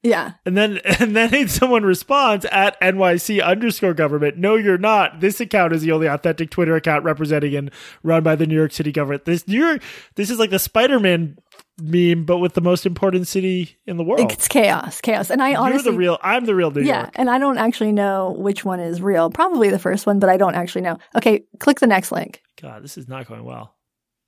Yeah. 0.04 0.34
And 0.46 0.58
then 0.58 0.78
and 1.00 1.16
then 1.16 1.48
someone 1.48 1.84
responds 1.84 2.46
at 2.46 2.80
NYC 2.82 3.44
underscore 3.44 3.94
government. 3.94 4.38
No, 4.38 4.56
you're 4.56 4.78
not. 4.78 5.20
This 5.20 5.40
account 5.40 5.74
is 5.74 5.82
the 5.84 5.92
only 5.92 6.08
authentic 6.08 6.50
Twitter 6.50 6.76
account 6.76 7.04
representing 7.04 7.56
and 7.56 7.72
run 8.04 8.24
by 8.24 8.36
the 8.36 8.48
New 8.48 8.56
York 8.56 8.72
City 8.72 8.92
government. 8.92 9.26
This 9.26 9.48
New 9.48 9.64
York 9.64 9.82
this 10.16 10.30
is 10.30 10.40
like 10.40 10.50
the 10.50 10.60
Spider-Man 10.60 11.38
meme, 11.82 12.26
but 12.26 12.38
with 12.38 12.54
the 12.54 12.62
most 12.62 12.86
important 12.86 13.28
city 13.28 13.78
in 13.88 13.98
the 13.98 14.04
world. 14.04 14.32
It's 14.32 14.48
chaos, 14.48 15.02
chaos. 15.02 15.30
And 15.32 15.42
I 15.42 15.56
honestly 15.56 15.84
You're 15.84 15.92
the 15.94 15.98
real 15.98 16.18
I'm 16.22 16.46
the 16.46 16.56
real 16.56 16.72
New 16.72 16.82
Yeah, 16.82 17.02
York. 17.04 17.12
and 17.16 17.30
I 17.30 17.38
don't 17.40 17.58
actually 17.58 17.92
know 17.92 18.36
which 18.38 18.66
one 18.66 18.80
is 18.80 19.02
real. 19.02 19.30
Probably 19.30 19.70
the 19.70 19.80
first 19.80 20.06
one, 20.08 20.20
but 20.20 20.30
I 20.30 20.38
don't 20.38 20.56
actually 20.56 20.82
know. 20.82 20.98
Okay, 21.16 21.44
click 21.60 21.80
the 21.80 21.88
next 21.88 22.12
link. 22.12 22.42
God, 22.62 22.84
this 22.84 22.98
is 22.98 23.08
not 23.08 23.28
going 23.28 23.44
well. 23.44 23.76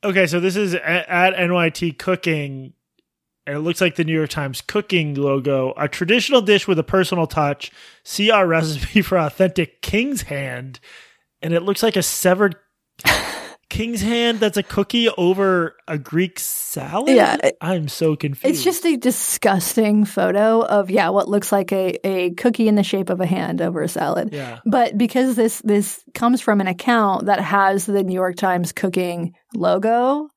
Okay, 0.04 0.28
so 0.28 0.40
this 0.40 0.56
is 0.56 0.74
a- 0.74 1.12
at 1.12 1.34
NYT 1.36 1.98
Cooking. 1.98 2.74
And 3.46 3.56
it 3.58 3.60
looks 3.60 3.82
like 3.82 3.96
the 3.96 4.04
New 4.06 4.14
York 4.14 4.30
Times 4.30 4.62
cooking 4.62 5.16
logo. 5.16 5.74
A 5.78 5.88
traditional 5.90 6.42
dish 6.42 6.68
with 6.68 6.80
a 6.80 6.84
personal 6.84 7.28
touch. 7.28 7.72
See 8.04 8.32
our 8.32 8.48
recipe 8.48 9.02
for 9.02 9.18
authentic 9.18 9.82
king's 9.82 10.22
hand. 10.24 10.80
And 11.42 11.54
it 11.54 11.62
looks 11.64 11.84
like 11.84 11.98
a 11.98 12.04
severed 12.04 12.56
king's 13.70 14.02
hand 14.02 14.40
that's 14.40 14.56
a 14.56 14.64
cookie 14.64 15.10
over 15.18 15.76
a 15.88 15.98
Greek 15.98 16.40
salad. 16.40 17.16
Yeah, 17.16 17.38
it- 17.44 17.58
I'm 17.60 17.88
so 17.88 18.16
confused. 18.16 18.56
It's 18.56 18.64
just 18.64 18.86
a 18.86 18.96
disgusting 18.98 20.06
photo 20.06 20.62
of 20.62 20.90
yeah, 20.90 21.10
what 21.10 21.28
looks 21.28 21.52
like 21.52 21.72
a, 21.74 21.98
a 22.08 22.32
cookie 22.36 22.68
in 22.68 22.76
the 22.76 22.84
shape 22.84 23.10
of 23.10 23.20
a 23.20 23.26
hand 23.26 23.62
over 23.62 23.82
a 23.82 23.88
salad. 23.90 24.30
yeah. 24.32 24.60
But 24.66 24.98
because 24.98 25.36
this 25.36 25.60
this 25.66 26.04
comes 26.14 26.40
from 26.40 26.62
an 26.62 26.68
account 26.68 27.26
that 27.26 27.40
has 27.42 27.86
the 27.86 28.04
New 28.04 28.14
York 28.14 28.36
Times 28.38 28.72
cooking 28.72 29.34
logo, 29.56 30.30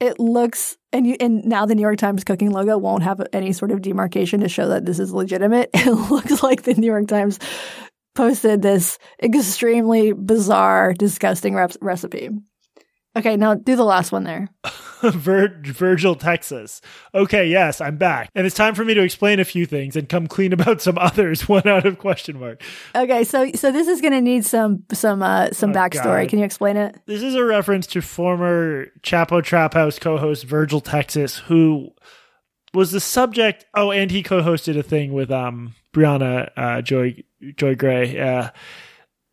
it 0.00 0.18
looks 0.18 0.76
and 0.92 1.06
you 1.06 1.16
and 1.20 1.44
now 1.44 1.66
the 1.66 1.74
New 1.74 1.82
York 1.82 1.98
Times 1.98 2.24
cooking 2.24 2.50
logo 2.50 2.78
won't 2.78 3.02
have 3.02 3.20
any 3.32 3.52
sort 3.52 3.70
of 3.70 3.82
demarcation 3.82 4.40
to 4.40 4.48
show 4.48 4.68
that 4.68 4.84
this 4.84 4.98
is 4.98 5.12
legitimate. 5.12 5.70
It 5.74 6.10
looks 6.10 6.42
like 6.42 6.62
the 6.62 6.74
New 6.74 6.86
York 6.86 7.08
Times 7.08 7.38
posted 8.14 8.62
this 8.62 8.98
extremely 9.22 10.12
bizarre, 10.12 10.92
disgusting 10.94 11.54
recipe. 11.54 12.30
Okay, 13.16 13.36
now 13.36 13.54
do 13.54 13.76
the 13.76 13.84
last 13.84 14.10
one 14.12 14.24
there. 14.24 14.48
Vir- 15.02 15.60
Virgil, 15.64 16.14
Texas. 16.14 16.80
Okay, 17.14 17.46
yes, 17.46 17.80
I'm 17.80 17.96
back. 17.96 18.30
And 18.34 18.46
it's 18.46 18.56
time 18.56 18.74
for 18.74 18.84
me 18.84 18.94
to 18.94 19.02
explain 19.02 19.38
a 19.38 19.44
few 19.44 19.66
things 19.66 19.96
and 19.96 20.08
come 20.08 20.26
clean 20.26 20.52
about 20.52 20.80
some 20.80 20.96
others, 20.98 21.48
one 21.48 21.66
out 21.68 21.84
of 21.86 21.98
question 21.98 22.40
mark. 22.40 22.62
Okay, 22.94 23.22
so 23.24 23.50
so 23.54 23.70
this 23.70 23.86
is 23.86 24.00
going 24.00 24.14
to 24.14 24.20
need 24.20 24.44
some 24.44 24.84
some 24.92 25.22
uh 25.22 25.50
some 25.52 25.70
Oh, 25.70 25.74
backstory. 25.74 26.22
God. 26.22 26.28
Can 26.30 26.38
you 26.38 26.44
explain 26.44 26.76
it? 26.76 26.96
This 27.06 27.22
is 27.22 27.34
a 27.34 27.44
reference 27.44 27.86
to 27.88 28.00
former 28.00 28.86
Chapo 29.02 29.42
Trap 29.44 29.74
House 29.74 29.98
co 29.98 30.16
host 30.16 30.44
Virgil, 30.44 30.80
Texas, 30.80 31.38
who 31.38 31.90
was 32.72 32.90
the 32.90 33.00
subject. 33.00 33.64
Oh, 33.74 33.92
and 33.92 34.10
he 34.10 34.22
co 34.22 34.42
hosted 34.42 34.76
a 34.78 34.82
thing 34.82 35.12
with 35.12 35.30
um 35.30 35.74
Briahna 35.92 36.50
uh, 36.56 36.82
Joy 36.82 37.22
Joy 37.56 37.74
Gray. 37.74 38.18
Uh, 38.18 38.50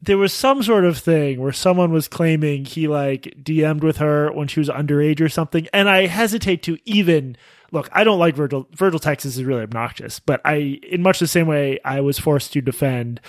there 0.02 0.18
was 0.18 0.34
some 0.34 0.64
sort 0.64 0.86
of 0.86 0.98
thing 0.98 1.40
where 1.40 1.52
someone 1.52 1.92
was 1.92 2.08
claiming 2.08 2.66
he 2.66 2.88
like 2.88 3.34
DM'd 3.42 3.84
with 3.84 3.98
her 3.98 4.32
when 4.32 4.48
she 4.48 4.60
was 4.60 4.70
underage 4.70 5.22
or 5.22 5.30
something, 5.30 5.68
and 5.74 5.90
I 5.90 6.08
hesitate 6.08 6.64
to 6.64 6.78
even 6.86 7.38
look. 7.72 7.90
I 7.92 8.04
don't 8.04 8.20
like 8.20 8.36
Virgil. 8.36 8.68
Virgil 8.76 9.00
Texas 9.00 9.38
is 9.38 9.44
really 9.44 9.62
obnoxious, 9.62 10.20
but 10.20 10.42
I, 10.44 10.80
in 10.90 11.02
much 11.02 11.20
the 11.20 11.28
same 11.28 11.48
way, 11.48 11.80
I 11.86 12.02
was 12.02 12.18
forced 12.18 12.54
to 12.54 12.62
defend 12.62 13.22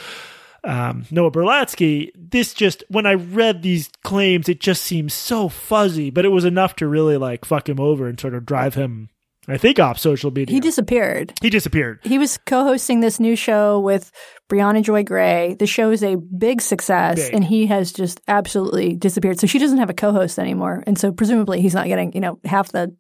um, 0.65 1.05
Noah 1.11 1.31
Berlatsky. 1.31 2.11
This 2.15 2.55
just 2.55 2.85
when 2.89 3.07
I 3.07 3.15
read 3.15 3.63
these 3.63 3.91
claims, 4.03 4.49
it 4.49 4.61
just 4.61 4.83
seems 4.83 5.13
so 5.15 5.49
fuzzy, 5.49 6.11
but 6.11 6.25
it 6.25 6.31
was 6.31 6.45
enough 6.45 6.77
to 6.77 6.89
really 6.89 7.17
like 7.17 7.45
fuck 7.45 7.69
him 7.69 7.81
over 7.81 8.07
and 8.07 8.19
sort 8.19 8.35
of 8.35 8.47
drive 8.47 8.75
him. 8.75 9.11
I 9.49 9.59
think 9.59 9.81
off 9.81 9.99
social 9.99 10.31
media. 10.31 10.55
He 10.55 10.61
disappeared. 10.61 11.35
he 11.43 11.51
disappeared. 11.51 11.99
He 12.05 12.17
was 12.17 12.39
co-hosting 12.47 13.01
this 13.01 13.19
new 13.19 13.35
show 13.35 13.81
with 13.81 14.13
Briahna 14.53 14.83
Joy 14.83 15.03
Gray. 15.03 15.55
The 15.55 15.67
show 15.67 15.91
is 15.91 16.03
a 16.05 16.17
big 16.17 16.61
success, 16.61 17.17
Big. 17.17 17.35
and 17.35 17.43
he 17.43 17.67
has 17.69 17.91
just 17.91 18.21
absolutely 18.29 18.95
disappeared. 18.95 19.41
So 19.41 19.47
she 19.47 19.59
doesn't 19.59 19.79
have 19.79 19.89
a 19.89 19.95
co-host 19.95 20.39
anymore, 20.39 20.85
and 20.87 20.99
so 20.99 21.11
presumably 21.11 21.63
he's 21.63 21.73
not 21.73 21.87
getting 21.87 22.13
you 22.13 22.21
know 22.21 22.39
half 22.45 22.71
the 22.71 22.95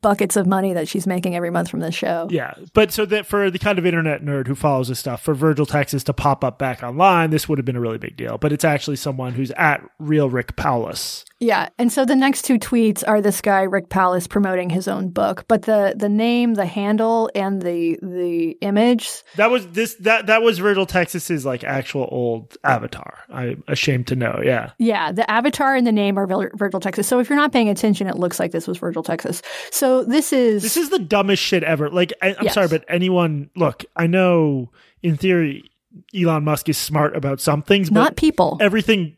buckets 0.00 0.36
of 0.36 0.46
money 0.46 0.72
that 0.72 0.88
she's 0.88 1.06
making 1.06 1.36
every 1.36 1.50
month 1.50 1.68
from 1.68 1.80
this 1.80 1.94
show. 1.94 2.28
Yeah, 2.30 2.54
but 2.72 2.92
so 2.92 3.04
that 3.06 3.26
for 3.26 3.50
the 3.50 3.58
kind 3.58 3.78
of 3.78 3.84
internet 3.84 4.22
nerd 4.22 4.46
who 4.46 4.54
follows 4.54 4.88
this 4.88 4.98
stuff, 4.98 5.20
for 5.20 5.34
Virgil 5.34 5.66
Texas 5.66 6.02
to 6.04 6.14
pop 6.14 6.42
up 6.42 6.58
back 6.58 6.82
online, 6.82 7.28
this 7.28 7.46
would 7.46 7.58
have 7.58 7.66
been 7.66 7.76
a 7.76 7.80
really 7.80 7.98
big 7.98 8.16
deal. 8.16 8.38
But 8.38 8.50
it's 8.50 8.64
actually 8.64 8.96
someone 8.96 9.34
who's 9.34 9.50
at 9.52 9.82
real 9.98 10.30
Rick 10.30 10.56
Paulas. 10.56 11.26
Yeah, 11.40 11.68
and 11.78 11.92
so 11.92 12.04
the 12.04 12.16
next 12.16 12.42
two 12.42 12.58
tweets 12.58 13.02
are 13.06 13.20
this 13.20 13.40
guy 13.40 13.62
Rick 13.62 13.88
Paulas 13.88 14.26
promoting 14.28 14.70
his 14.70 14.88
own 14.88 15.10
book, 15.10 15.44
but 15.46 15.62
the 15.62 15.94
the 15.96 16.08
name, 16.08 16.54
the 16.54 16.66
handle, 16.66 17.30
and 17.34 17.60
the 17.60 17.98
the 18.00 18.56
image. 18.62 19.10
That 19.36 19.50
was 19.50 19.66
this 19.68 19.94
that 19.96 20.26
that 20.26 20.42
was 20.42 20.60
Virgil 20.70 20.86
Texas's 20.86 21.44
like 21.44 21.64
actual 21.64 22.08
old 22.12 22.56
avatar. 22.64 23.18
I'm 23.28 23.64
ashamed 23.66 24.06
to 24.08 24.16
know. 24.16 24.40
Yeah. 24.44 24.70
Yeah, 24.78 25.10
the 25.12 25.28
avatar 25.30 25.74
and 25.74 25.84
the 25.86 25.92
name 25.92 26.16
are 26.18 26.26
Vir- 26.26 26.52
Virgil 26.54 26.78
Texas. 26.80 27.08
So 27.08 27.18
if 27.18 27.28
you're 27.28 27.36
not 27.38 27.52
paying 27.52 27.68
attention, 27.68 28.06
it 28.06 28.16
looks 28.16 28.38
like 28.38 28.52
this 28.52 28.66
was 28.68 28.78
Virgil 28.78 29.02
Texas. 29.02 29.42
So 29.72 30.04
this 30.04 30.32
is 30.32 30.62
This 30.62 30.76
is 30.76 30.90
the 30.90 30.98
dumbest 31.00 31.42
shit 31.42 31.64
ever. 31.64 31.90
Like, 31.90 32.12
I, 32.22 32.28
I'm 32.38 32.44
Yes. 32.44 32.54
sorry, 32.54 32.68
but 32.68 32.84
anyone, 32.88 33.50
look, 33.56 33.84
I 33.96 34.06
know 34.06 34.70
in 35.02 35.16
theory 35.16 35.70
Elon 36.16 36.44
Musk 36.44 36.68
is 36.68 36.78
smart 36.78 37.16
about 37.16 37.40
some 37.40 37.62
things, 37.62 37.90
but 37.90 38.00
not 38.00 38.16
people. 38.16 38.56
everything, 38.60 39.16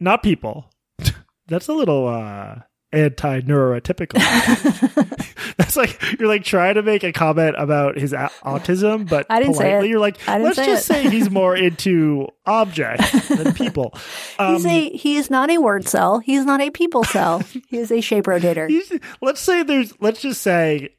not 0.00 0.22
people. 0.24 0.68
That's 1.46 1.68
a 1.68 1.72
little 1.72 2.08
uh, 2.08 2.56
anti 2.92 3.40
neurotypical. 3.42 4.18
That's 5.56 5.76
like 5.76 6.00
you're 6.18 6.28
like 6.28 6.44
trying 6.44 6.74
to 6.74 6.82
make 6.82 7.02
a 7.04 7.12
comment 7.12 7.56
about 7.58 7.98
his 7.98 8.12
a- 8.12 8.30
autism, 8.44 9.08
but 9.08 9.26
I 9.28 9.40
didn't 9.40 9.54
say 9.56 9.64
politely 9.64 9.88
it. 9.88 9.90
you're 9.90 10.00
like, 10.00 10.16
I 10.28 10.38
didn't 10.38 10.44
let's 10.44 10.56
say 10.56 10.66
just 10.66 10.90
it." 10.90 10.94
say 10.94 11.10
he's 11.10 11.30
more 11.30 11.56
into 11.56 12.28
objects 12.46 13.28
than 13.28 13.52
people. 13.54 13.92
Um, 14.38 14.54
He's 14.54 14.66
a 14.66 14.90
he 14.90 15.16
is 15.16 15.30
not 15.30 15.50
a 15.50 15.58
word 15.58 15.86
cell. 15.88 16.20
He 16.20 16.34
is 16.34 16.44
not 16.44 16.60
a 16.60 16.70
people 16.70 17.04
cell. 17.04 17.40
he 17.68 17.78
is 17.78 17.90
a 17.90 18.00
shape 18.00 18.24
rotator. 18.24 18.68
He's- 18.68 18.92
let's 19.20 19.40
say 19.40 19.62
there's 19.62 19.92
let's 20.00 20.20
just 20.22 20.40
say 20.42 20.90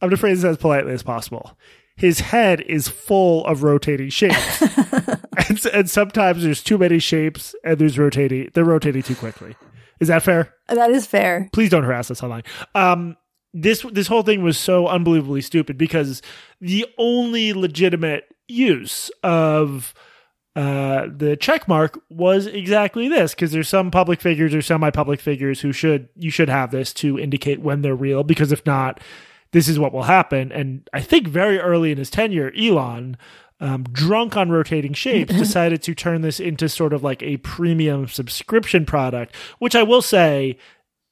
I'm 0.00 0.08
gonna 0.08 0.16
phrase 0.16 0.42
this 0.42 0.50
as 0.50 0.56
politely 0.56 0.92
as 0.92 1.02
possible. 1.02 1.56
His 1.96 2.20
head 2.20 2.60
is 2.60 2.88
full 2.88 3.44
of 3.46 3.62
rotating 3.62 4.10
shapes, 4.10 4.60
and, 4.60 5.66
and 5.72 5.90
sometimes 5.90 6.42
there's 6.42 6.62
too 6.62 6.76
many 6.76 6.98
shapes, 6.98 7.54
and 7.64 7.78
there's 7.78 7.98
rotating. 7.98 8.50
They're 8.52 8.64
rotating 8.66 9.02
too 9.02 9.14
quickly. 9.14 9.56
Is 10.00 10.08
that 10.08 10.22
fair? 10.22 10.52
That 10.68 10.90
is 10.90 11.06
fair. 11.06 11.48
Please 11.52 11.70
don't 11.70 11.84
harass 11.84 12.10
us 12.10 12.22
online. 12.22 12.42
Um, 12.74 13.16
this 13.54 13.84
this 13.92 14.06
whole 14.06 14.22
thing 14.22 14.42
was 14.42 14.58
so 14.58 14.86
unbelievably 14.86 15.40
stupid 15.40 15.78
because 15.78 16.20
the 16.60 16.86
only 16.98 17.52
legitimate 17.52 18.24
use 18.48 19.10
of 19.22 19.94
uh, 20.56 21.06
the 21.14 21.36
check 21.36 21.68
mark 21.68 22.00
was 22.08 22.46
exactly 22.46 23.08
this 23.08 23.34
because 23.34 23.52
there's 23.52 23.68
some 23.68 23.90
public 23.90 24.20
figures 24.20 24.54
or 24.54 24.62
semi-public 24.62 25.20
figures 25.20 25.60
who 25.60 25.72
should 25.72 26.08
you 26.16 26.30
should 26.30 26.48
have 26.48 26.70
this 26.70 26.92
to 26.94 27.18
indicate 27.18 27.60
when 27.60 27.82
they're 27.82 27.94
real 27.94 28.22
because 28.22 28.52
if 28.52 28.64
not 28.64 29.00
this 29.52 29.68
is 29.68 29.78
what 29.78 29.92
will 29.92 30.04
happen 30.04 30.50
and 30.52 30.88
i 30.94 31.00
think 31.00 31.28
very 31.28 31.58
early 31.58 31.92
in 31.92 31.98
his 31.98 32.08
tenure 32.08 32.52
elon 32.58 33.18
um, 33.60 33.84
drunk 33.84 34.36
on 34.36 34.50
rotating 34.50 34.92
shapes 34.92 35.34
decided 35.38 35.82
to 35.82 35.94
turn 35.94 36.20
this 36.20 36.40
into 36.40 36.68
sort 36.68 36.92
of 36.92 37.02
like 37.02 37.22
a 37.22 37.38
premium 37.38 38.06
subscription 38.06 38.84
product 38.84 39.34
which 39.58 39.74
i 39.74 39.82
will 39.82 40.02
say 40.02 40.56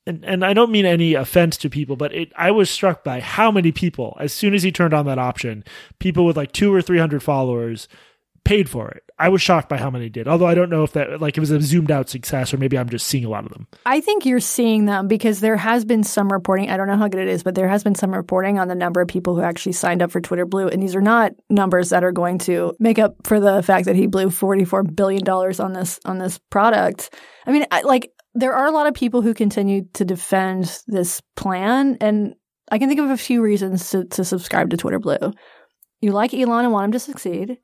and, 0.07 0.25
and 0.25 0.45
I 0.45 0.53
don't 0.53 0.71
mean 0.71 0.85
any 0.85 1.15
offense 1.15 1.57
to 1.59 1.71
people, 1.71 1.97
but 1.97 2.15
it, 2.15 2.33
I 2.37 2.51
was 2.51 2.69
struck 2.69 3.05
by 3.05 3.21
how 3.21 3.51
many 3.51 3.73
people, 3.73 4.17
as 4.21 4.33
soon 4.33 4.55
as 4.55 4.63
he 4.63 4.71
turned 4.71 4.93
on 4.93 5.07
that 5.07 5.19
option, 5.19 5.65
people 5.99 6.27
with 6.27 6.37
like 6.37 6.53
two 6.53 6.75
or 6.75 6.83
three 6.83 6.99
hundred 6.99 7.23
followers 7.23 7.89
paid 8.45 8.69
for 8.69 8.91
it. 8.91 9.03
I 9.19 9.29
was 9.29 9.41
shocked 9.41 9.69
by 9.69 9.79
how 9.79 9.91
many 9.91 10.09
did. 10.09 10.29
Although 10.29 10.47
I 10.47 10.55
don't 10.55 10.71
know 10.71 10.83
if 10.83 10.93
that 10.93 11.21
like 11.21 11.37
it 11.37 11.41
was 11.41 11.51
a 11.51 11.61
zoomed 11.61 11.91
out 11.91 12.09
success 12.09 12.53
or 12.53 12.59
maybe 12.59 12.77
I'm 12.77 12.89
just 12.89 13.07
seeing 13.07 13.25
a 13.25 13.29
lot 13.29 13.45
of 13.45 13.53
them. 13.53 13.67
I 13.87 14.01
think 14.01 14.27
you're 14.27 14.41
seeing 14.41 14.87
them 14.87 15.09
because 15.09 15.41
there 15.41 15.57
has 15.57 15.85
been 15.85 16.03
some 16.03 16.33
reporting. 16.33 16.69
I 16.69 16.77
don't 16.77 16.89
know 16.89 16.97
how 16.97 17.09
good 17.09 17.21
it 17.21 17.29
is, 17.29 17.43
but 17.43 17.55
there 17.55 17.69
has 17.69 17.85
been 17.85 17.95
some 17.95 18.13
reporting 18.13 18.59
on 18.59 18.69
the 18.69 18.75
number 18.75 19.01
of 19.01 19.09
people 19.09 19.35
who 19.35 19.43
actually 19.43 19.73
signed 19.73 20.03
up 20.03 20.11
for 20.11 20.21
Twitter 20.21 20.47
Blue. 20.47 20.69
And 20.69 20.83
these 20.83 20.95
are 20.95 21.01
not 21.01 21.33
numbers 21.49 21.91
that 21.91 22.05
are 22.05 22.13
going 22.13 22.39
to 22.41 22.75
make 22.79 22.99
up 22.99 23.17
for 23.25 23.41
the 23.41 23.63
fact 23.63 23.87
that 23.87 23.97
he 23.97 24.07
blew 24.07 24.27
$44 24.27 24.95
billion 24.95 25.27
on 25.29 25.73
this, 25.73 26.01
on 26.05 26.19
this 26.19 26.39
product. 26.51 27.15
I 27.47 27.53
mean, 27.53 27.67
I, 27.71 27.83
like, 27.83 28.11
there 28.35 28.55
are 28.55 28.67
a 28.67 28.73
lot 28.73 28.89
of 28.89 28.95
people 28.95 29.23
who 29.23 29.33
continue 29.33 29.87
to 29.95 30.05
defend 30.05 30.81
this 30.87 31.23
plan. 31.37 31.97
And 32.01 32.35
I 32.71 32.79
can 32.79 32.89
think 32.89 33.01
of 33.01 33.11
a 33.11 33.17
few 33.17 33.43
reasons 33.43 33.91
to, 33.91 34.05
to 34.07 34.25
subscribe 34.25 34.71
to 34.71 34.77
Twitter 34.77 34.99
Blue. 34.99 35.33
You 36.01 36.13
like 36.13 36.35
Elon 36.35 36.65
and 36.65 36.73
want 36.73 36.87
him 36.87 36.93
to 36.93 36.99
succeed. 36.99 37.59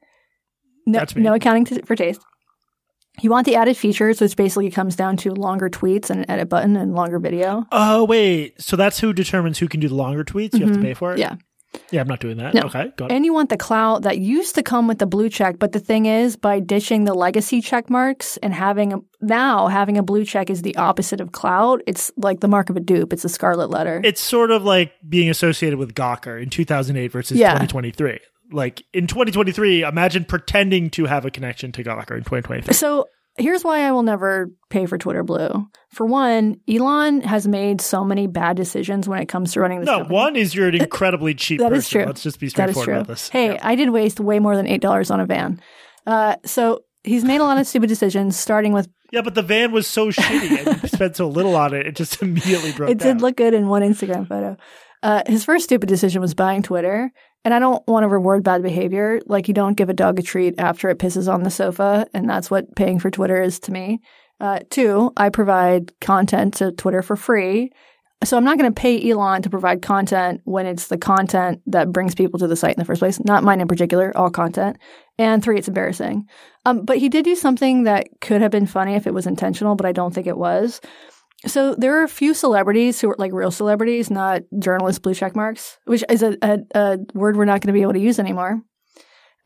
No, 0.92 1.04
no 1.16 1.34
accounting 1.34 1.64
for 1.84 1.96
taste. 1.96 2.20
You 3.20 3.30
want 3.30 3.44
the 3.44 3.56
added 3.56 3.76
features, 3.76 4.20
which 4.20 4.36
basically 4.36 4.70
comes 4.70 4.96
down 4.96 5.16
to 5.18 5.32
longer 5.32 5.68
tweets 5.68 6.10
and 6.10 6.20
an 6.20 6.30
edit 6.30 6.48
button 6.48 6.76
and 6.76 6.94
longer 6.94 7.18
video. 7.18 7.66
Oh 7.70 8.04
wait, 8.04 8.60
so 8.60 8.76
that's 8.76 9.00
who 9.00 9.12
determines 9.12 9.58
who 9.58 9.68
can 9.68 9.80
do 9.80 9.88
the 9.88 9.94
longer 9.94 10.24
tweets? 10.24 10.58
You 10.58 10.66
have 10.66 10.76
to 10.76 10.80
pay 10.82 10.94
for 10.94 11.12
it. 11.12 11.18
Mm-hmm. 11.18 11.34
Yeah. 11.74 11.80
yeah. 11.90 12.00
I'm 12.00 12.08
not 12.08 12.20
doing 12.20 12.38
that. 12.38 12.54
No. 12.54 12.62
Okay, 12.62 12.90
got 12.96 13.10
it. 13.10 13.14
And 13.14 13.26
you 13.26 13.34
want 13.34 13.50
the 13.50 13.58
clout 13.58 14.02
that 14.02 14.18
used 14.18 14.54
to 14.54 14.62
come 14.62 14.86
with 14.86 15.00
the 15.00 15.06
blue 15.06 15.28
check, 15.28 15.58
but 15.58 15.72
the 15.72 15.80
thing 15.80 16.06
is, 16.06 16.36
by 16.36 16.60
ditching 16.60 17.04
the 17.04 17.12
legacy 17.12 17.60
check 17.60 17.90
marks 17.90 18.38
and 18.38 18.54
having 18.54 18.94
a, 18.94 18.98
now 19.20 19.66
having 19.66 19.98
a 19.98 20.02
blue 20.02 20.24
check 20.24 20.48
is 20.48 20.62
the 20.62 20.76
opposite 20.76 21.20
of 21.20 21.32
clout. 21.32 21.82
It's 21.86 22.10
like 22.16 22.40
the 22.40 22.48
mark 22.48 22.70
of 22.70 22.76
a 22.76 22.80
dupe. 22.80 23.12
It's 23.12 23.24
a 23.24 23.28
scarlet 23.28 23.68
letter. 23.70 24.00
It's 24.02 24.20
sort 24.22 24.50
of 24.50 24.62
like 24.64 24.92
being 25.06 25.28
associated 25.28 25.78
with 25.78 25.94
Gawker 25.94 26.40
in 26.42 26.48
2008 26.48 27.08
versus 27.12 27.36
Yeah. 27.38 27.48
2023. 27.50 28.20
Like 28.52 28.82
in 28.92 29.06
2023, 29.06 29.82
imagine 29.82 30.24
pretending 30.24 30.90
to 30.90 31.04
have 31.06 31.24
a 31.24 31.30
connection 31.30 31.72
to 31.72 31.84
Gawker 31.84 32.16
in 32.16 32.24
2023. 32.24 32.72
So 32.74 33.06
here's 33.38 33.62
why 33.64 33.80
I 33.82 33.92
will 33.92 34.02
never 34.02 34.50
pay 34.70 34.86
for 34.86 34.98
Twitter 34.98 35.22
Blue. 35.22 35.66
For 35.92 36.04
one, 36.04 36.56
Elon 36.68 37.20
has 37.22 37.46
made 37.48 37.80
so 37.80 38.04
many 38.04 38.26
bad 38.26 38.56
decisions 38.56 39.08
when 39.08 39.20
it 39.20 39.26
comes 39.26 39.52
to 39.52 39.60
running 39.60 39.80
this 39.80 39.86
No, 39.86 39.98
company. 39.98 40.14
one 40.14 40.36
is 40.36 40.54
you're 40.54 40.68
an 40.68 40.74
incredibly 40.74 41.34
cheap 41.34 41.58
That 41.60 41.70
person. 41.70 41.78
is 41.78 41.88
true. 41.88 42.04
Let's 42.04 42.22
just 42.22 42.40
be 42.40 42.48
straightforward 42.48 42.88
about 42.90 43.06
this. 43.08 43.28
Hey, 43.28 43.52
Yeah. 43.54 43.60
I 43.62 43.74
did 43.76 43.90
waste 43.90 44.20
way 44.20 44.38
more 44.40 44.56
than 44.56 44.66
eight 44.66 44.80
dollars 44.82 45.10
on 45.10 45.20
a 45.20 45.26
van. 45.26 45.60
Uh, 46.06 46.36
so 46.44 46.80
he's 47.04 47.24
made 47.24 47.40
a 47.40 47.44
lot 47.44 47.58
of 47.58 47.66
stupid 47.66 47.88
decisions, 47.88 48.36
starting 48.38 48.72
with 48.72 48.88
Yeah, 49.12 49.22
but 49.22 49.34
the 49.34 49.42
van 49.42 49.72
was 49.72 49.86
so 49.86 50.08
shitty 50.08 50.66
and 50.66 50.82
you 50.82 50.88
spent 50.92 51.16
so 51.16 51.28
little 51.28 51.56
on 51.56 51.72
it, 51.74 51.86
it 51.86 51.96
just 51.96 52.20
immediately 52.22 52.72
broke 52.72 52.90
it 52.90 52.98
down. 52.98 53.16
did 53.16 53.22
look 53.22 53.36
good 53.36 53.54
in 53.54 53.68
one 53.68 53.82
Instagram 53.82 54.26
photo. 54.28 54.56
Uh, 55.02 55.22
his 55.26 55.44
first 55.44 55.64
stupid 55.64 55.88
decision 55.88 56.20
was 56.20 56.34
buying 56.34 56.62
Twitter. 56.62 57.10
And 57.44 57.54
I 57.54 57.58
don't 57.58 57.86
want 57.88 58.04
to 58.04 58.08
reward 58.08 58.44
bad 58.44 58.62
behavior. 58.62 59.20
Like 59.26 59.48
you 59.48 59.54
don't 59.54 59.76
give 59.76 59.88
a 59.88 59.94
dog 59.94 60.18
a 60.18 60.22
treat 60.22 60.58
after 60.58 60.90
it 60.90 60.98
pisses 60.98 61.32
on 61.32 61.42
the 61.42 61.50
sofa. 61.50 62.06
And 62.12 62.28
that's 62.28 62.50
what 62.50 62.74
paying 62.76 62.98
for 62.98 63.10
Twitter 63.10 63.40
is 63.40 63.58
to 63.60 63.72
me. 63.72 64.00
Uh, 64.40 64.60
two, 64.70 65.12
I 65.16 65.28
provide 65.28 65.98
content 66.00 66.54
to 66.54 66.72
Twitter 66.72 67.02
for 67.02 67.16
free. 67.16 67.72
So 68.22 68.36
I'm 68.36 68.44
not 68.44 68.58
going 68.58 68.70
to 68.70 68.78
pay 68.78 69.10
Elon 69.10 69.40
to 69.42 69.50
provide 69.50 69.80
content 69.80 70.42
when 70.44 70.66
it's 70.66 70.88
the 70.88 70.98
content 70.98 71.62
that 71.66 71.90
brings 71.90 72.14
people 72.14 72.38
to 72.38 72.46
the 72.46 72.56
site 72.56 72.76
in 72.76 72.78
the 72.78 72.84
first 72.84 72.98
place. 72.98 73.18
Not 73.24 73.44
mine 73.44 73.62
in 73.62 73.68
particular, 73.68 74.14
all 74.14 74.30
content. 74.30 74.76
And 75.18 75.42
three, 75.42 75.58
it's 75.58 75.68
embarrassing. 75.68 76.26
Um, 76.66 76.84
but 76.84 76.98
he 76.98 77.08
did 77.08 77.24
do 77.24 77.34
something 77.34 77.84
that 77.84 78.08
could 78.20 78.42
have 78.42 78.50
been 78.50 78.66
funny 78.66 78.94
if 78.94 79.06
it 79.06 79.14
was 79.14 79.26
intentional, 79.26 79.74
but 79.74 79.86
I 79.86 79.92
don't 79.92 80.12
think 80.12 80.26
it 80.26 80.36
was. 80.36 80.82
So 81.46 81.74
there 81.74 81.98
are 81.98 82.04
a 82.04 82.08
few 82.08 82.34
celebrities 82.34 83.00
who 83.00 83.10
are 83.10 83.16
like 83.18 83.32
real 83.32 83.50
celebrities, 83.50 84.10
not 84.10 84.42
journalist 84.58 85.02
blue 85.02 85.14
check 85.14 85.34
marks, 85.34 85.78
which 85.84 86.04
is 86.10 86.22
a, 86.22 86.36
a, 86.42 86.58
a 86.74 86.98
word 87.14 87.36
we're 87.36 87.46
not 87.46 87.60
going 87.60 87.72
to 87.72 87.78
be 87.78 87.82
able 87.82 87.94
to 87.94 88.00
use 88.00 88.18
anymore. 88.18 88.60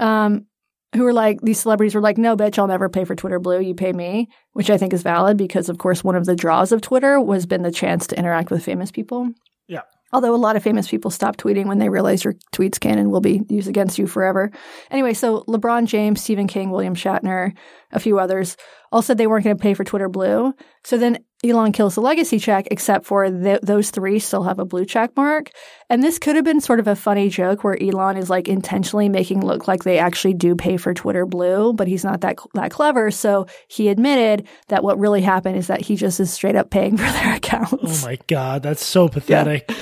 Um, 0.00 0.46
who 0.94 1.02
were 1.02 1.12
like, 1.12 1.40
these 1.40 1.60
celebrities 1.60 1.94
were 1.94 2.00
like, 2.00 2.18
no, 2.18 2.36
bitch, 2.36 2.58
I'll 2.58 2.68
never 2.68 2.88
pay 2.88 3.04
for 3.04 3.16
Twitter 3.16 3.40
Blue. 3.40 3.60
You 3.60 3.74
pay 3.74 3.92
me, 3.92 4.28
which 4.52 4.70
I 4.70 4.78
think 4.78 4.92
is 4.92 5.02
valid 5.02 5.36
because, 5.36 5.68
of 5.68 5.78
course, 5.78 6.04
one 6.04 6.14
of 6.14 6.24
the 6.24 6.36
draws 6.36 6.72
of 6.72 6.80
Twitter 6.80 7.20
was 7.20 7.46
been 7.46 7.62
the 7.62 7.72
chance 7.72 8.06
to 8.08 8.18
interact 8.18 8.50
with 8.50 8.64
famous 8.64 8.92
people. 8.92 9.30
Yeah. 9.66 9.82
Although 10.12 10.34
a 10.34 10.36
lot 10.36 10.54
of 10.54 10.62
famous 10.62 10.88
people 10.88 11.10
stop 11.10 11.36
tweeting 11.36 11.66
when 11.66 11.78
they 11.78 11.88
realize 11.88 12.22
your 12.22 12.34
tweets 12.54 12.78
can 12.78 12.98
and 12.98 13.10
will 13.10 13.20
be 13.20 13.42
used 13.48 13.68
against 13.68 13.98
you 13.98 14.06
forever. 14.06 14.52
Anyway, 14.90 15.14
so 15.14 15.42
LeBron 15.48 15.86
James, 15.86 16.22
Stephen 16.22 16.46
King, 16.46 16.70
William 16.70 16.94
Shatner, 16.94 17.52
a 17.90 17.98
few 17.98 18.20
others 18.20 18.56
all 18.92 19.02
said 19.02 19.18
they 19.18 19.26
weren't 19.26 19.42
going 19.42 19.56
to 19.56 19.62
pay 19.62 19.74
for 19.74 19.82
Twitter 19.82 20.08
Blue. 20.08 20.54
So 20.84 20.96
then 20.96 21.18
Elon 21.44 21.72
kills 21.72 21.94
the 21.94 22.00
legacy 22.00 22.38
check, 22.38 22.66
except 22.70 23.04
for 23.04 23.28
th- 23.30 23.60
those 23.62 23.90
three 23.90 24.18
still 24.18 24.42
have 24.44 24.58
a 24.58 24.64
blue 24.64 24.84
check 24.84 25.10
mark. 25.16 25.50
And 25.90 26.02
this 26.02 26.18
could 26.18 26.36
have 26.36 26.44
been 26.44 26.60
sort 26.60 26.80
of 26.80 26.88
a 26.88 26.96
funny 26.96 27.28
joke 27.28 27.62
where 27.62 27.80
Elon 27.80 28.16
is 28.16 28.30
like 28.30 28.48
intentionally 28.48 29.08
making 29.08 29.44
look 29.44 29.68
like 29.68 29.84
they 29.84 29.98
actually 29.98 30.34
do 30.34 30.54
pay 30.54 30.76
for 30.76 30.94
Twitter 30.94 31.26
Blue, 31.26 31.72
but 31.72 31.86
he's 31.86 32.04
not 32.04 32.22
that 32.22 32.38
that 32.54 32.70
clever. 32.70 33.10
So 33.10 33.46
he 33.68 33.88
admitted 33.88 34.48
that 34.68 34.82
what 34.82 34.98
really 34.98 35.22
happened 35.22 35.56
is 35.56 35.66
that 35.66 35.82
he 35.82 35.96
just 35.96 36.20
is 36.20 36.32
straight 36.32 36.56
up 36.56 36.70
paying 36.70 36.96
for 36.96 37.10
their 37.10 37.34
accounts. 37.34 38.04
Oh 38.04 38.06
my 38.06 38.18
god, 38.26 38.62
that's 38.62 38.84
so 38.84 39.08
pathetic. 39.08 39.66
Yeah. 39.68 39.76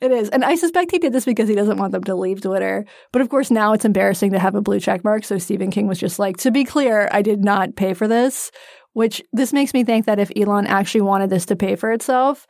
It 0.00 0.12
is. 0.12 0.30
And 0.30 0.44
I 0.46 0.54
suspect 0.54 0.92
he 0.92 0.98
did 0.98 1.12
this 1.12 1.26
because 1.26 1.48
he 1.48 1.54
doesn't 1.54 1.76
want 1.76 1.92
them 1.92 2.04
to 2.04 2.14
leave 2.14 2.40
Twitter. 2.40 2.86
But 3.12 3.20
of 3.20 3.28
course, 3.28 3.50
now 3.50 3.74
it's 3.74 3.84
embarrassing 3.84 4.32
to 4.32 4.38
have 4.38 4.54
a 4.54 4.62
blue 4.62 4.80
check 4.80 5.04
mark. 5.04 5.24
So 5.24 5.36
Stephen 5.36 5.70
King 5.70 5.86
was 5.86 5.98
just 5.98 6.18
like, 6.18 6.38
to 6.38 6.50
be 6.50 6.64
clear, 6.64 7.08
I 7.12 7.20
did 7.20 7.44
not 7.44 7.76
pay 7.76 7.92
for 7.92 8.08
this, 8.08 8.50
which 8.92 9.22
this 9.32 9.52
makes 9.52 9.74
me 9.74 9.84
think 9.84 10.06
that 10.06 10.18
if 10.18 10.30
Elon 10.36 10.66
actually 10.66 11.02
wanted 11.02 11.30
this 11.30 11.46
to 11.46 11.56
pay 11.56 11.76
for 11.76 11.92
itself, 11.92 12.46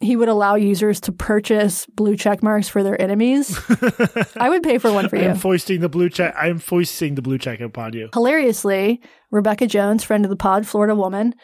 he 0.00 0.16
would 0.16 0.28
allow 0.28 0.54
users 0.54 1.00
to 1.00 1.12
purchase 1.12 1.86
blue 1.86 2.16
check 2.16 2.42
marks 2.42 2.68
for 2.68 2.82
their 2.82 3.00
enemies. 3.00 3.58
I 4.36 4.50
would 4.50 4.62
pay 4.62 4.78
for 4.78 4.92
one 4.92 5.08
for 5.08 5.16
you. 5.22 5.30
I'm 5.30 5.36
foisting 5.36 5.80
the 5.80 5.88
blue 5.88 6.10
check. 6.10 6.34
I'm 6.36 6.58
foisting 6.58 7.14
the 7.14 7.22
blue 7.22 7.38
check 7.38 7.60
upon 7.60 7.92
you. 7.92 8.10
Hilariously, 8.12 9.00
Rebecca 9.30 9.66
Jones, 9.66 10.04
friend 10.04 10.24
of 10.24 10.30
the 10.30 10.36
pod, 10.36 10.66
Florida 10.66 10.94
woman, 10.94 11.34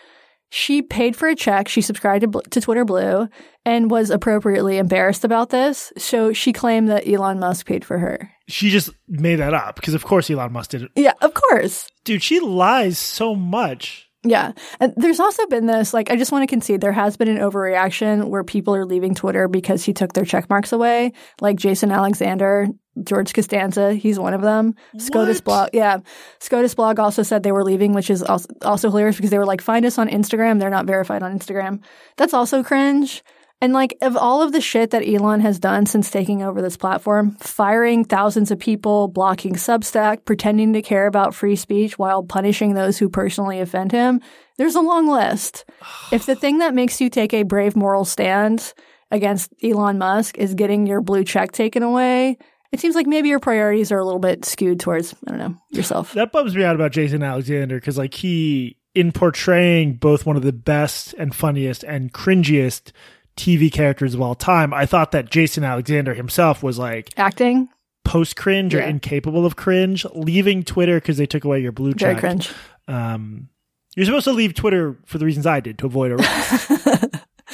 she 0.50 0.82
paid 0.82 1.14
for 1.16 1.28
a 1.28 1.36
check. 1.36 1.68
She 1.68 1.80
subscribed 1.80 2.32
to, 2.32 2.42
to, 2.50 2.60
Twitter 2.60 2.84
Blue 2.84 3.28
and 3.64 3.90
was 3.90 4.10
appropriately 4.10 4.78
embarrassed 4.78 5.24
about 5.24 5.50
this. 5.50 5.92
So 5.96 6.32
she 6.32 6.52
claimed 6.52 6.88
that 6.88 7.08
Elon 7.08 7.38
Musk 7.38 7.66
paid 7.66 7.84
for 7.84 7.98
her. 7.98 8.30
She 8.48 8.68
just 8.70 8.90
made 9.06 9.36
that 9.36 9.54
up 9.54 9.76
because, 9.76 9.94
of 9.94 10.04
course, 10.04 10.28
Elon 10.28 10.52
Musk 10.52 10.70
did 10.70 10.82
it. 10.82 10.90
Yeah, 10.96 11.12
of 11.20 11.34
course. 11.34 11.88
Dude, 12.04 12.22
she 12.22 12.40
lies 12.40 12.98
so 12.98 13.36
much. 13.36 14.09
Yeah. 14.22 14.52
And 14.80 14.92
there's 14.96 15.20
also 15.20 15.46
been 15.46 15.66
this, 15.66 15.94
like, 15.94 16.10
I 16.10 16.16
just 16.16 16.30
want 16.30 16.42
to 16.42 16.46
concede 16.46 16.82
there 16.82 16.92
has 16.92 17.16
been 17.16 17.28
an 17.28 17.38
overreaction 17.38 18.28
where 18.28 18.44
people 18.44 18.74
are 18.74 18.84
leaving 18.84 19.14
Twitter 19.14 19.48
because 19.48 19.82
he 19.84 19.94
took 19.94 20.12
their 20.12 20.26
check 20.26 20.50
marks 20.50 20.72
away. 20.72 21.12
Like 21.40 21.56
Jason 21.56 21.90
Alexander, 21.90 22.68
George 23.02 23.32
Costanza, 23.32 23.94
he's 23.94 24.18
one 24.18 24.34
of 24.34 24.42
them. 24.42 24.74
SCOTUS 24.98 25.40
blog, 25.40 25.70
yeah. 25.72 25.98
SCOTUS 26.40 26.74
blog 26.74 26.98
also 26.98 27.22
said 27.22 27.42
they 27.42 27.52
were 27.52 27.64
leaving, 27.64 27.94
which 27.94 28.10
is 28.10 28.22
also, 28.22 28.48
also 28.62 28.90
hilarious 28.90 29.16
because 29.16 29.30
they 29.30 29.38
were 29.38 29.46
like, 29.46 29.62
find 29.62 29.86
us 29.86 29.96
on 29.96 30.08
Instagram. 30.08 30.60
They're 30.60 30.68
not 30.68 30.86
verified 30.86 31.22
on 31.22 31.38
Instagram. 31.38 31.82
That's 32.18 32.34
also 32.34 32.62
cringe. 32.62 33.22
And 33.62 33.74
like 33.74 33.96
of 34.00 34.16
all 34.16 34.40
of 34.42 34.52
the 34.52 34.60
shit 34.60 34.90
that 34.90 35.06
Elon 35.06 35.40
has 35.40 35.58
done 35.58 35.84
since 35.84 36.10
taking 36.10 36.42
over 36.42 36.62
this 36.62 36.78
platform, 36.78 37.32
firing 37.32 38.04
thousands 38.04 38.50
of 38.50 38.58
people, 38.58 39.08
blocking 39.08 39.54
Substack, 39.54 40.24
pretending 40.24 40.72
to 40.72 40.82
care 40.82 41.06
about 41.06 41.34
free 41.34 41.56
speech 41.56 41.98
while 41.98 42.22
punishing 42.22 42.74
those 42.74 42.98
who 42.98 43.10
personally 43.10 43.60
offend 43.60 43.92
him, 43.92 44.20
there's 44.56 44.76
a 44.76 44.80
long 44.80 45.08
list. 45.08 45.64
if 46.12 46.24
the 46.24 46.34
thing 46.34 46.58
that 46.58 46.74
makes 46.74 47.00
you 47.00 47.10
take 47.10 47.34
a 47.34 47.42
brave 47.42 47.76
moral 47.76 48.04
stand 48.04 48.72
against 49.10 49.52
Elon 49.62 49.98
Musk 49.98 50.38
is 50.38 50.54
getting 50.54 50.86
your 50.86 51.02
blue 51.02 51.24
check 51.24 51.52
taken 51.52 51.82
away, 51.82 52.38
it 52.72 52.80
seems 52.80 52.94
like 52.94 53.06
maybe 53.06 53.28
your 53.28 53.40
priorities 53.40 53.92
are 53.92 53.98
a 53.98 54.04
little 54.04 54.20
bit 54.20 54.44
skewed 54.44 54.80
towards, 54.80 55.14
I 55.26 55.30
don't 55.30 55.38
know, 55.38 55.56
yourself. 55.70 56.14
That 56.14 56.32
bums 56.32 56.54
me 56.54 56.64
out 56.64 56.76
about 56.76 56.92
Jason 56.92 57.22
Alexander 57.22 57.76
because 57.76 57.98
like 57.98 58.14
he 58.14 58.76
in 58.94 59.12
portraying 59.12 59.94
both 59.94 60.26
one 60.26 60.36
of 60.36 60.42
the 60.42 60.52
best 60.52 61.14
and 61.14 61.34
funniest 61.34 61.84
and 61.84 62.12
cringiest 62.12 62.92
TV 63.36 63.72
characters 63.72 64.14
of 64.14 64.20
all 64.20 64.34
time. 64.34 64.74
I 64.74 64.86
thought 64.86 65.12
that 65.12 65.30
Jason 65.30 65.64
Alexander 65.64 66.14
himself 66.14 66.62
was 66.62 66.78
like 66.78 67.10
acting 67.16 67.68
post 68.04 68.36
cringe 68.36 68.74
yeah. 68.74 68.80
or 68.80 68.82
incapable 68.84 69.46
of 69.46 69.56
cringe, 69.56 70.04
leaving 70.14 70.62
Twitter 70.62 70.96
because 70.96 71.16
they 71.16 71.26
took 71.26 71.44
away 71.44 71.60
your 71.60 71.72
blue 71.72 71.92
Very 71.92 72.14
check. 72.14 72.20
cringe. 72.20 72.52
Um, 72.88 73.48
you're 73.96 74.06
supposed 74.06 74.24
to 74.24 74.32
leave 74.32 74.54
Twitter 74.54 74.96
for 75.06 75.18
the 75.18 75.24
reasons 75.24 75.46
I 75.46 75.60
did 75.60 75.78
to 75.78 75.86
avoid 75.86 76.12
arrest. 76.12 76.70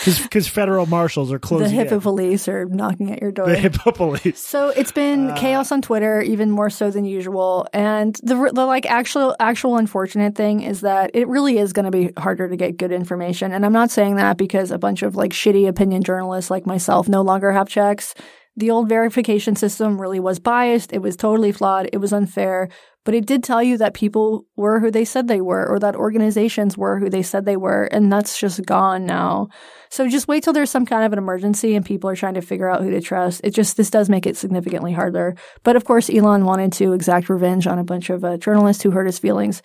because 0.06 0.48
federal 0.48 0.86
marshals 0.86 1.32
are 1.32 1.38
closing. 1.38 1.68
The 1.68 1.74
hippo 1.74 1.96
in. 1.96 2.00
police 2.00 2.48
are 2.48 2.64
knocking 2.66 3.12
at 3.12 3.20
your 3.20 3.32
door. 3.32 3.46
The 3.46 3.56
hippo 3.56 3.92
police. 3.92 4.38
So 4.38 4.70
it's 4.70 4.92
been 4.92 5.30
uh, 5.30 5.36
chaos 5.36 5.72
on 5.72 5.82
Twitter, 5.82 6.22
even 6.22 6.50
more 6.50 6.70
so 6.70 6.90
than 6.90 7.04
usual. 7.04 7.66
And 7.72 8.14
the 8.22 8.50
the 8.54 8.64
like 8.64 8.86
actual 8.86 9.36
actual 9.40 9.76
unfortunate 9.76 10.34
thing 10.34 10.62
is 10.62 10.80
that 10.82 11.10
it 11.14 11.28
really 11.28 11.58
is 11.58 11.72
going 11.72 11.84
to 11.84 11.90
be 11.90 12.12
harder 12.18 12.48
to 12.48 12.56
get 12.56 12.76
good 12.76 12.92
information. 12.92 13.52
And 13.52 13.64
I'm 13.64 13.72
not 13.72 13.90
saying 13.90 14.16
that 14.16 14.36
because 14.36 14.70
a 14.70 14.78
bunch 14.78 15.02
of 15.02 15.16
like 15.16 15.32
shitty 15.32 15.68
opinion 15.68 16.02
journalists 16.02 16.50
like 16.50 16.66
myself 16.66 17.08
no 17.08 17.22
longer 17.22 17.52
have 17.52 17.68
checks. 17.68 18.14
The 18.56 18.70
old 18.70 18.88
verification 18.88 19.54
system 19.54 20.00
really 20.00 20.20
was 20.20 20.38
biased. 20.38 20.92
It 20.92 21.02
was 21.02 21.16
totally 21.16 21.52
flawed. 21.52 21.90
It 21.92 21.98
was 21.98 22.12
unfair. 22.12 22.68
But 23.04 23.14
it 23.14 23.24
did 23.24 23.44
tell 23.44 23.62
you 23.62 23.78
that 23.78 23.94
people 23.94 24.46
were 24.56 24.80
who 24.80 24.90
they 24.90 25.04
said 25.04 25.28
they 25.28 25.40
were 25.40 25.64
or 25.64 25.78
that 25.78 25.94
organizations 25.94 26.76
were 26.76 26.98
who 26.98 27.08
they 27.08 27.22
said 27.22 27.44
they 27.44 27.56
were 27.56 27.84
and 27.84 28.12
that's 28.12 28.36
just 28.36 28.66
gone 28.66 29.06
now. 29.06 29.48
So 29.90 30.08
just 30.08 30.26
wait 30.26 30.42
till 30.42 30.52
there's 30.52 30.70
some 30.70 30.86
kind 30.86 31.04
of 31.04 31.12
an 31.12 31.18
emergency 31.18 31.76
and 31.76 31.86
people 31.86 32.10
are 32.10 32.16
trying 32.16 32.34
to 32.34 32.40
figure 32.40 32.68
out 32.68 32.82
who 32.82 32.90
to 32.90 33.00
trust. 33.00 33.42
It 33.44 33.50
just 33.50 33.76
this 33.76 33.90
does 33.90 34.08
make 34.08 34.26
it 34.26 34.36
significantly 34.36 34.92
harder. 34.92 35.36
But 35.62 35.76
of 35.76 35.84
course 35.84 36.10
elon 36.10 36.44
wanted 36.44 36.72
to 36.74 36.94
exact 36.94 37.28
revenge 37.28 37.68
on 37.68 37.78
a 37.78 37.84
bunch 37.84 38.10
of 38.10 38.24
uh, 38.24 38.38
journalists 38.38 38.82
who 38.82 38.90
hurt 38.90 39.06
his 39.06 39.20
feelings 39.20 39.62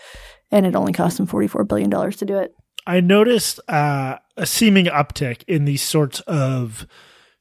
and 0.51 0.63
it 0.63 0.75
only 0.75 0.93
cost 0.93 1.19
him 1.19 1.25
44 1.25 1.63
billion 1.63 1.89
dollars 1.89 2.17
to 2.17 2.25
do 2.25 2.38
it. 2.38 2.54
I 2.86 2.99
noticed 2.99 3.60
uh, 3.67 4.17
a 4.38 4.45
seeming 4.45 4.86
uptick 4.86 5.43
in 5.47 5.65
these 5.65 5.82
sorts 5.82 6.19
of 6.21 6.86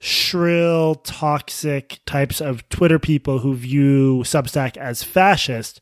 shrill, 0.00 0.96
toxic 0.96 2.00
types 2.06 2.40
of 2.40 2.68
Twitter 2.70 2.98
people 2.98 3.38
who 3.38 3.54
view 3.54 4.22
Substack 4.24 4.76
as 4.76 5.02
fascist 5.04 5.80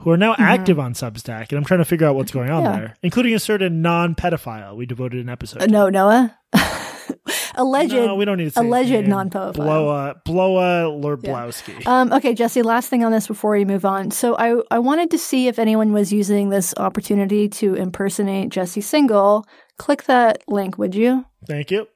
who 0.00 0.10
are 0.10 0.16
now 0.16 0.32
mm-hmm. 0.32 0.42
active 0.42 0.78
on 0.78 0.94
Substack. 0.94 1.48
And 1.50 1.58
I'm 1.58 1.64
trying 1.64 1.78
to 1.78 1.84
figure 1.84 2.06
out 2.06 2.14
what's 2.14 2.32
going 2.32 2.50
on 2.50 2.62
yeah. 2.62 2.76
there, 2.76 2.94
including 3.02 3.34
a 3.34 3.38
certain 3.38 3.82
non 3.82 4.14
pedophile 4.14 4.76
we 4.76 4.86
devoted 4.86 5.20
an 5.20 5.28
episode 5.28 5.62
uh, 5.62 5.66
No, 5.66 5.88
Noah? 5.88 6.38
alleged. 7.56 7.92
No, 7.92 8.14
we 8.14 8.24
don't 8.24 8.38
need 8.38 8.44
to 8.44 8.50
say 8.50 8.60
alleged 8.60 9.08
non 9.08 9.30
pedophile. 9.30 9.54
Bloa, 9.54 10.22
Bloa 10.24 11.02
Lorblowski. 11.02 11.82
Yeah. 11.82 12.00
Um, 12.00 12.12
okay, 12.12 12.34
Jesse. 12.34 12.62
Last 12.62 12.88
thing 12.88 13.04
on 13.04 13.12
this 13.12 13.26
before 13.26 13.52
we 13.52 13.64
move 13.64 13.84
on. 13.84 14.10
So 14.10 14.36
I 14.36 14.60
I 14.70 14.78
wanted 14.78 15.10
to 15.10 15.18
see 15.18 15.48
if 15.48 15.58
anyone 15.58 15.92
was 15.92 16.12
using 16.12 16.50
this 16.50 16.74
opportunity 16.76 17.48
to 17.48 17.74
impersonate 17.74 18.50
Jesse 18.50 18.82
Singal. 18.82 19.44
Click 19.78 20.04
that 20.04 20.42
link, 20.46 20.78
would 20.78 20.94
you? 20.94 21.26
Thank 21.46 21.70
you. 21.70 21.88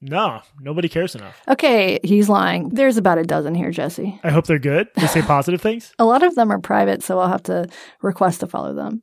No, 0.00 0.42
nobody 0.60 0.88
cares 0.88 1.14
enough. 1.14 1.40
Okay, 1.48 1.98
he's 2.02 2.28
lying. 2.28 2.68
There's 2.68 2.96
about 2.96 3.18
a 3.18 3.22
dozen 3.24 3.54
here, 3.54 3.70
Jesse. 3.70 4.20
I 4.22 4.30
hope 4.30 4.46
they're 4.46 4.58
good. 4.58 4.88
They 4.94 5.06
say 5.06 5.22
positive 5.26 5.60
things. 5.60 5.92
A 5.98 6.04
lot 6.04 6.22
of 6.22 6.34
them 6.34 6.52
are 6.52 6.60
private, 6.60 7.02
so 7.02 7.18
I'll 7.18 7.28
have 7.28 7.42
to 7.44 7.68
request 8.02 8.40
to 8.40 8.46
follow 8.46 8.74
them. 8.74 9.02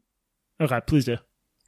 Okay, 0.61 0.79
please 0.85 1.05
do. 1.05 1.17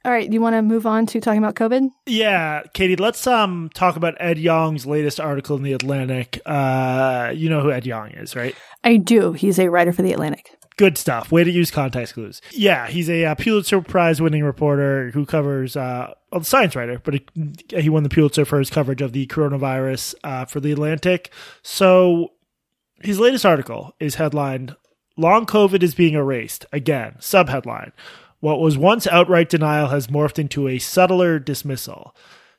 All 0.04 0.12
right, 0.12 0.28
do 0.30 0.34
you 0.34 0.40
want 0.40 0.54
to 0.54 0.62
move 0.62 0.86
on 0.86 1.04
to 1.06 1.20
talking 1.20 1.42
about 1.42 1.56
COVID? 1.56 1.88
Yeah, 2.06 2.62
Katie, 2.74 2.94
let's 2.94 3.26
um 3.26 3.70
talk 3.74 3.96
about 3.96 4.14
Ed 4.20 4.38
Yong's 4.38 4.86
latest 4.86 5.18
article 5.18 5.56
in 5.56 5.64
the 5.64 5.72
Atlantic. 5.72 6.40
Uh, 6.46 7.32
you 7.34 7.50
know 7.50 7.60
who 7.60 7.72
Ed 7.72 7.86
Yong 7.86 8.12
is, 8.12 8.36
right? 8.36 8.54
I 8.84 8.98
do. 8.98 9.32
He's 9.32 9.58
a 9.58 9.68
writer 9.68 9.92
for 9.92 10.02
the 10.02 10.12
Atlantic 10.12 10.56
good 10.76 10.98
stuff. 10.98 11.32
Way 11.32 11.44
to 11.44 11.50
use 11.50 11.70
context 11.70 12.14
clues. 12.14 12.40
Yeah, 12.52 12.86
he's 12.86 13.08
a 13.08 13.24
uh, 13.24 13.34
Pulitzer 13.34 13.80
Prize 13.80 14.20
winning 14.20 14.44
reporter 14.44 15.10
who 15.10 15.26
covers, 15.26 15.76
uh, 15.76 16.12
well, 16.32 16.42
science 16.42 16.76
writer, 16.76 17.00
but 17.02 17.14
he, 17.14 17.26
he, 17.68 17.88
won 17.88 18.02
the 18.02 18.08
Pulitzer 18.08 18.44
for 18.44 18.58
his 18.58 18.70
coverage 18.70 19.00
of 19.00 19.12
the 19.12 19.26
coronavirus 19.26 20.14
uh, 20.24 20.44
for 20.44 20.60
the 20.60 20.72
Atlantic. 20.72 21.32
So 21.62 22.32
his 23.00 23.18
latest 23.18 23.44
article 23.46 23.94
is 24.00 24.16
headlined 24.16 24.76
Long 25.16 25.46
COVID 25.46 25.82
is 25.82 25.94
being 25.94 26.14
erased. 26.14 26.66
Again, 26.72 27.16
subheadline. 27.20 27.92
What 28.40 28.60
was 28.60 28.76
once 28.76 29.06
outright 29.06 29.48
denial 29.48 29.88
has 29.88 30.08
morphed 30.08 30.38
into 30.38 30.68
a 30.68 30.78
subtler 30.78 31.38
dismissal. 31.38 32.14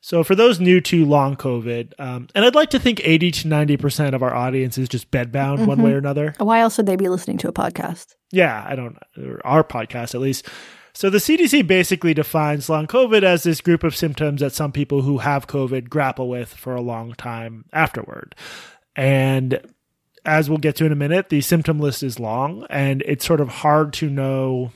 So, 0.08 0.24
for 0.24 0.36
those 0.36 0.62
new 0.62 0.80
to 0.80 1.06
long 1.06 1.36
COVID, 1.36 1.92
um, 2.00 2.30
and 2.34 2.46
I'd 2.46 2.56
like 2.56 2.70
to 2.70 2.80
think 2.80 3.02
80 3.04 3.30
to 3.32 3.48
90% 3.50 4.14
of 4.14 4.24
our 4.24 4.34
audience 4.34 4.78
is 4.78 4.88
just 4.88 5.12
bedbound 5.12 5.58
mm-hmm. 5.58 5.66
one 5.66 5.82
way 5.82 5.92
or 5.92 5.98
another. 5.98 6.34
Why 6.38 6.62
else 6.62 6.78
would 6.78 6.86
they 6.86 6.96
be 6.96 7.10
listening 7.10 7.38
to 7.40 7.50
a 7.50 7.52
podcast? 7.52 8.16
Yeah, 8.32 8.66
I 8.66 8.78
don't, 8.78 8.98
our 9.44 9.66
podcast 9.66 10.16
at 10.16 10.22
least. 10.22 10.48
So, 10.94 11.10
the 11.10 11.18
CDC 11.18 11.68
basically 11.68 12.14
defines 12.14 12.70
long 12.70 12.88
COVID 12.88 13.24
as 13.24 13.44
this 13.44 13.60
group 13.60 13.84
of 13.84 13.98
symptoms 13.98 14.40
that 14.40 14.54
some 14.54 14.72
people 14.72 15.02
who 15.02 15.18
have 15.18 15.48
COVID 15.48 15.90
grapple 15.90 16.30
with 16.30 16.54
for 16.54 16.74
a 16.74 16.80
long 16.80 17.12
time 17.16 17.66
afterward. 17.74 18.34
And 18.96 19.60
as 20.24 20.50
we'll 20.50 20.58
get 20.58 20.78
to 20.78 20.86
in 20.86 20.94
a 20.94 20.96
minute, 20.96 21.28
the 21.28 21.42
symptom 21.42 21.82
list 21.82 22.02
is 22.02 22.18
long 22.18 22.66
and 22.70 23.04
it's 23.06 23.26
sort 23.26 23.42
of 23.42 23.50
hard 23.50 23.92
to 23.96 24.10
know 24.10 24.72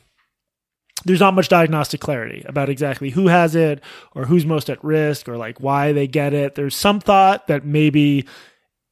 there's 1.05 1.19
not 1.19 1.33
much 1.33 1.49
diagnostic 1.49 1.99
clarity 1.99 2.43
about 2.45 2.69
exactly 2.69 3.09
who 3.09 3.27
has 3.27 3.55
it 3.55 3.83
or 4.15 4.25
who's 4.25 4.45
most 4.45 4.69
at 4.69 4.83
risk 4.83 5.27
or 5.27 5.37
like 5.37 5.59
why 5.59 5.91
they 5.93 6.07
get 6.07 6.33
it. 6.33 6.55
There's 6.55 6.75
some 6.75 6.99
thought 6.99 7.47
that 7.47 7.65
maybe 7.65 8.25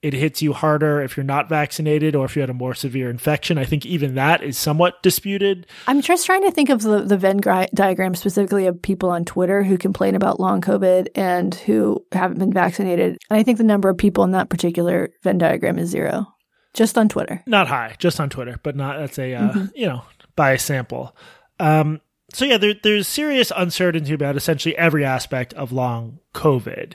it 0.02 0.14
hits 0.14 0.42
you 0.42 0.54
harder 0.54 1.02
if 1.02 1.18
you're 1.18 1.26
not 1.26 1.50
vaccinated 1.50 2.16
or 2.16 2.24
if 2.24 2.36
you 2.36 2.42
had 2.42 2.50
a 2.50 2.54
more 2.54 2.74
severe 2.74 3.10
infection. 3.10 3.58
I 3.58 3.66
think 3.66 3.86
even 3.86 4.16
that 4.16 4.42
is 4.42 4.58
somewhat 4.58 5.04
disputed. 5.04 5.68
I'm 5.88 6.02
just 6.02 6.26
trying 6.26 6.44
to 6.44 6.52
think 6.52 6.70
of 6.70 6.82
the, 6.82 7.02
the 7.02 7.18
Venn 7.18 7.42
diagram 7.74 8.16
specifically 8.16 8.66
of 8.66 8.82
people 8.82 9.10
on 9.10 9.26
Twitter 9.26 9.62
who 9.62 9.78
complain 9.78 10.16
about 10.16 10.40
long 10.40 10.62
COVID 10.62 11.10
and 11.16 11.54
who 11.54 12.06
haven't 12.14 12.40
been 12.40 12.54
vaccinated. 12.54 13.18
And 13.30 13.40
I 13.40 13.44
think 13.44 13.58
the 13.58 13.66
number 13.66 13.90
of 13.90 13.98
people 13.98 14.24
in 14.24 14.32
that 14.32 14.50
particular 14.50 15.10
Venn 15.22 15.38
diagram 15.38 15.78
is 15.78 15.90
zero, 15.90 16.28
just 16.74 16.98
on 16.98 17.10
Twitter. 17.10 17.44
Not 17.46 17.68
high, 17.68 17.96
just 18.00 18.22
on 18.22 18.30
Twitter, 18.30 18.58
but 18.64 18.78
not, 18.78 19.00
that's 19.00 19.20
a, 19.20 19.34
uh, 19.34 19.50
mm-hmm. 19.50 19.66
you 19.76 19.88
know, 19.88 20.04
bias 20.38 20.64
sample. 20.64 21.14
Um, 21.60 22.02
so 22.34 22.46
yeah, 22.46 22.58
there, 22.58 22.76
there's 22.82 23.08
serious 23.08 23.52
uncertainty 23.56 24.14
about 24.14 24.38
essentially 24.38 24.78
every 24.78 25.04
aspect 25.04 25.54
of 25.54 25.72
long 25.72 26.20
COVID. 26.34 26.94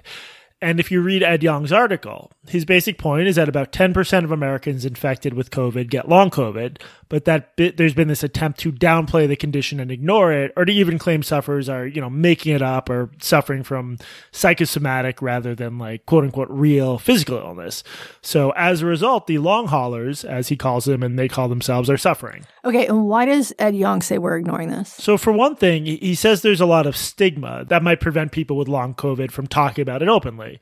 And 0.65 0.81
if 0.81 0.91
you 0.91 1.03
read 1.03 1.23
Ed 1.23 1.43
Yong's 1.43 1.73
article, 1.73 2.33
his 2.49 2.65
basic 2.65 2.97
point 2.97 3.29
is 3.29 3.37
that 3.37 3.51
about 3.51 3.71
10% 3.71 4.25
of 4.25 4.31
Americans 4.31 4.87
infected 4.87 5.35
with 5.35 5.51
COVID 5.51 5.91
get 5.91 6.09
long 6.09 6.31
COVID, 6.31 6.81
but 7.11 7.27
that 7.27 7.55
bit, 7.55 7.77
there's 7.77 7.93
been 7.93 8.09
this 8.09 8.23
attempt 8.23 8.59
to 8.61 8.73
downplay 8.73 9.29
the 9.29 9.37
condition 9.37 9.79
and 9.79 9.91
ignore 9.91 10.33
it, 10.33 10.53
or 10.57 10.65
to 10.65 10.73
even 10.73 10.99
claim 10.99 11.23
sufferers 11.23 11.69
are, 11.69 11.87
you 11.87 12.01
know, 12.01 12.09
making 12.09 12.55
it 12.55 12.63
up 12.63 12.89
or 12.89 13.11
suffering 13.21 13.63
from 13.63 13.99
psychosomatic 14.33 15.21
rather 15.21 15.55
than 15.55 15.77
like 15.79 16.07
quote 16.07 16.25
unquote 16.25 16.49
real 16.51 16.97
physical 16.97 17.37
illness. 17.37 17.85
So 18.23 18.51
as 18.53 18.81
a 18.81 18.87
result, 18.87 19.27
the 19.27 19.39
long 19.39 19.67
haulers, 19.67 20.25
as 20.25 20.49
he 20.49 20.57
calls 20.57 20.87
them 20.87 21.03
and 21.03 21.19
they 21.19 21.29
call 21.29 21.49
themselves, 21.49 21.91
are 21.91 21.99
suffering. 21.99 22.47
Okay, 22.65 22.87
and 22.87 23.07
why 23.07 23.27
does 23.27 23.53
Ed 23.59 23.77
Yong 23.77 24.01
say 24.01 24.17
we're 24.17 24.39
ignoring 24.39 24.71
this? 24.71 24.95
So 24.95 25.19
for 25.19 25.33
one 25.33 25.57
thing, 25.57 25.85
he 25.85 26.15
says 26.15 26.41
there's 26.41 26.63
a 26.63 26.67
lot 26.67 26.87
of 26.87 26.97
stigma 26.97 27.67
that 27.67 27.83
might 27.83 28.01
prevent 28.01 28.33
people 28.33 28.57
with 28.57 28.67
long 28.67 28.95
COVID 28.95 29.31
from 29.31 29.47
talking 29.47 29.83
about 29.83 30.01
it 30.01 30.09
openly. 30.09 30.54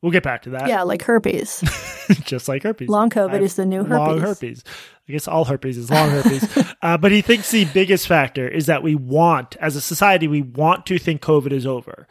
We'll 0.00 0.12
get 0.12 0.22
back 0.22 0.42
to 0.42 0.50
that. 0.50 0.68
Yeah, 0.68 0.82
like 0.82 1.02
herpes. 1.02 1.60
Just 2.24 2.48
like 2.48 2.62
herpes. 2.62 2.88
Long 2.88 3.10
COVID 3.10 3.40
is 3.42 3.56
the 3.56 3.66
new 3.66 3.82
herpes. 3.82 3.98
Long 3.98 4.20
herpes. 4.20 4.64
I 5.08 5.12
guess 5.12 5.26
all 5.26 5.44
herpes 5.44 5.76
is 5.76 5.90
long 5.90 6.10
herpes. 6.10 6.74
uh, 6.82 6.96
but 6.98 7.10
he 7.10 7.20
thinks 7.20 7.50
the 7.50 7.64
biggest 7.66 8.06
factor 8.06 8.46
is 8.46 8.66
that 8.66 8.82
we 8.82 8.94
want, 8.94 9.56
as 9.56 9.74
a 9.74 9.80
society, 9.80 10.28
we 10.28 10.42
want 10.42 10.86
to 10.86 10.98
think 10.98 11.20
COVID 11.20 11.50
is 11.50 11.66
over. 11.66 12.06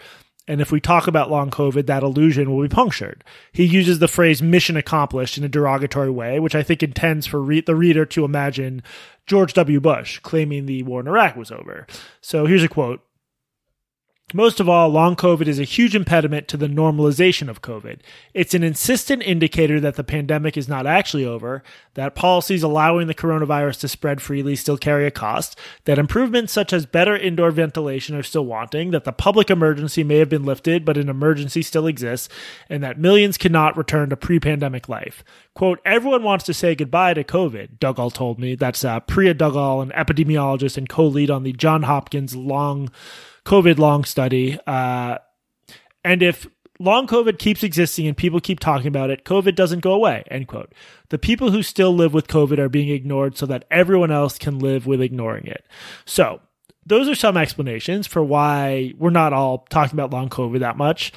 And 0.49 0.61
if 0.61 0.71
we 0.71 0.79
talk 0.79 1.07
about 1.07 1.29
long 1.29 1.49
COVID, 1.49 1.87
that 1.87 2.03
illusion 2.03 2.51
will 2.51 2.61
be 2.61 2.73
punctured. 2.73 3.23
He 3.51 3.65
uses 3.65 3.99
the 3.99 4.07
phrase 4.07 4.41
mission 4.41 4.77
accomplished 4.77 5.37
in 5.37 5.43
a 5.43 5.49
derogatory 5.49 6.09
way, 6.09 6.39
which 6.39 6.55
I 6.55 6.63
think 6.63 6.81
intends 6.81 7.27
for 7.27 7.41
re- 7.41 7.61
the 7.61 7.75
reader 7.75 8.05
to 8.05 8.25
imagine 8.25 8.81
George 9.25 9.53
W. 9.53 9.79
Bush 9.79 10.19
claiming 10.19 10.65
the 10.65 10.83
war 10.83 11.01
in 11.01 11.07
Iraq 11.07 11.35
was 11.35 11.51
over. 11.51 11.85
So 12.21 12.45
here's 12.45 12.63
a 12.63 12.69
quote 12.69 13.01
most 14.33 14.59
of 14.59 14.67
all, 14.67 14.89
long 14.89 15.15
COVID 15.15 15.47
is 15.47 15.57
a 15.57 15.63
huge 15.63 15.95
impediment 15.95 16.49
to 16.49 16.57
the 16.57 16.67
normalization 16.67 17.47
of 17.47 17.61
COVID. 17.61 17.99
It's 18.33 18.53
an 18.53 18.61
insistent 18.61 19.23
indicator 19.23 19.79
that 19.79 19.95
the 19.95 20.03
pandemic 20.03 20.57
is 20.57 20.67
not 20.67 20.85
actually 20.85 21.23
over, 21.23 21.63
that 21.93 22.13
policies 22.13 22.61
allowing 22.61 23.07
the 23.07 23.15
coronavirus 23.15 23.79
to 23.79 23.87
spread 23.87 24.21
freely 24.21 24.57
still 24.57 24.77
carry 24.77 25.07
a 25.07 25.11
cost, 25.11 25.57
that 25.85 25.97
improvements 25.97 26.51
such 26.51 26.73
as 26.73 26.85
better 26.85 27.15
indoor 27.15 27.51
ventilation 27.51 28.17
are 28.17 28.23
still 28.23 28.45
wanting, 28.45 28.91
that 28.91 29.05
the 29.05 29.13
public 29.13 29.49
emergency 29.49 30.03
may 30.03 30.17
have 30.17 30.27
been 30.27 30.43
lifted, 30.43 30.83
but 30.83 30.97
an 30.97 31.07
emergency 31.07 31.61
still 31.61 31.87
exists, 31.87 32.27
and 32.69 32.83
that 32.83 32.99
millions 32.99 33.37
cannot 33.37 33.77
return 33.77 34.09
to 34.09 34.17
pre 34.17 34.41
pandemic 34.41 34.89
life. 34.89 35.23
Quote, 35.53 35.79
everyone 35.85 36.23
wants 36.23 36.43
to 36.43 36.53
say 36.53 36.75
goodbye 36.75 37.13
to 37.13 37.23
COVID, 37.23 37.79
Duggal 37.79 38.11
told 38.11 38.39
me. 38.39 38.55
That's 38.55 38.83
uh, 38.83 38.99
Priya 38.99 39.33
Duggal, 39.33 39.81
an 39.81 39.91
epidemiologist 39.91 40.77
and 40.77 40.89
co 40.89 41.07
lead 41.07 41.31
on 41.31 41.43
the 41.43 41.53
John 41.53 41.83
Hopkins 41.83 42.35
long 42.35 42.91
COVID 43.47 43.77
long 43.77 44.03
study. 44.03 44.59
Uh, 44.67 45.19
and 46.03 46.21
if 46.21 46.47
long 46.79 47.07
COVID 47.07 47.39
keeps 47.39 47.63
existing 47.63 48.05
and 48.05 48.17
people 48.17 48.41
keep 48.41 48.59
talking 48.59 48.87
about 48.87 49.09
it, 49.09 49.23
COVID 49.23 49.55
doesn't 49.55 49.79
go 49.79 49.93
away, 49.93 50.25
end 50.29 50.49
quote. 50.49 50.73
The 51.09 51.17
people 51.17 51.51
who 51.51 51.63
still 51.63 51.95
live 51.95 52.13
with 52.13 52.27
COVID 52.27 52.59
are 52.59 52.67
being 52.67 52.89
ignored 52.89 53.37
so 53.37 53.45
that 53.45 53.63
everyone 53.71 54.11
else 54.11 54.37
can 54.37 54.59
live 54.59 54.85
with 54.85 55.01
ignoring 55.01 55.47
it. 55.47 55.65
So, 56.05 56.41
those 56.85 57.07
are 57.07 57.15
some 57.15 57.37
explanations 57.37 58.05
for 58.05 58.21
why 58.21 58.93
we're 58.97 59.09
not 59.09 59.33
all 59.33 59.65
talking 59.69 59.95
about 59.97 60.11
long 60.11 60.29
COVID 60.29 60.59
that 60.59 60.77
much. 60.77 61.13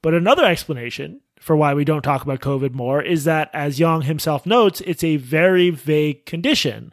But 0.00 0.14
another 0.14 0.44
explanation 0.44 1.20
for 1.38 1.54
why 1.54 1.74
we 1.74 1.84
don't 1.84 2.02
talk 2.02 2.22
about 2.22 2.40
COVID 2.40 2.72
more 2.72 3.02
is 3.02 3.24
that, 3.24 3.50
as 3.52 3.78
Yong 3.78 4.02
himself 4.02 4.46
notes, 4.46 4.80
it's 4.82 5.04
a 5.04 5.16
very 5.16 5.68
vague 5.68 6.24
condition 6.24 6.92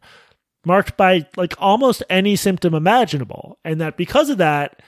marked 0.66 0.98
by 0.98 1.26
like 1.36 1.54
almost 1.58 2.04
any 2.10 2.36
symptom 2.36 2.74
imaginable 2.74 3.58
and 3.64 3.82
that 3.82 3.98
because 3.98 4.30
of 4.30 4.38
that 4.38 4.82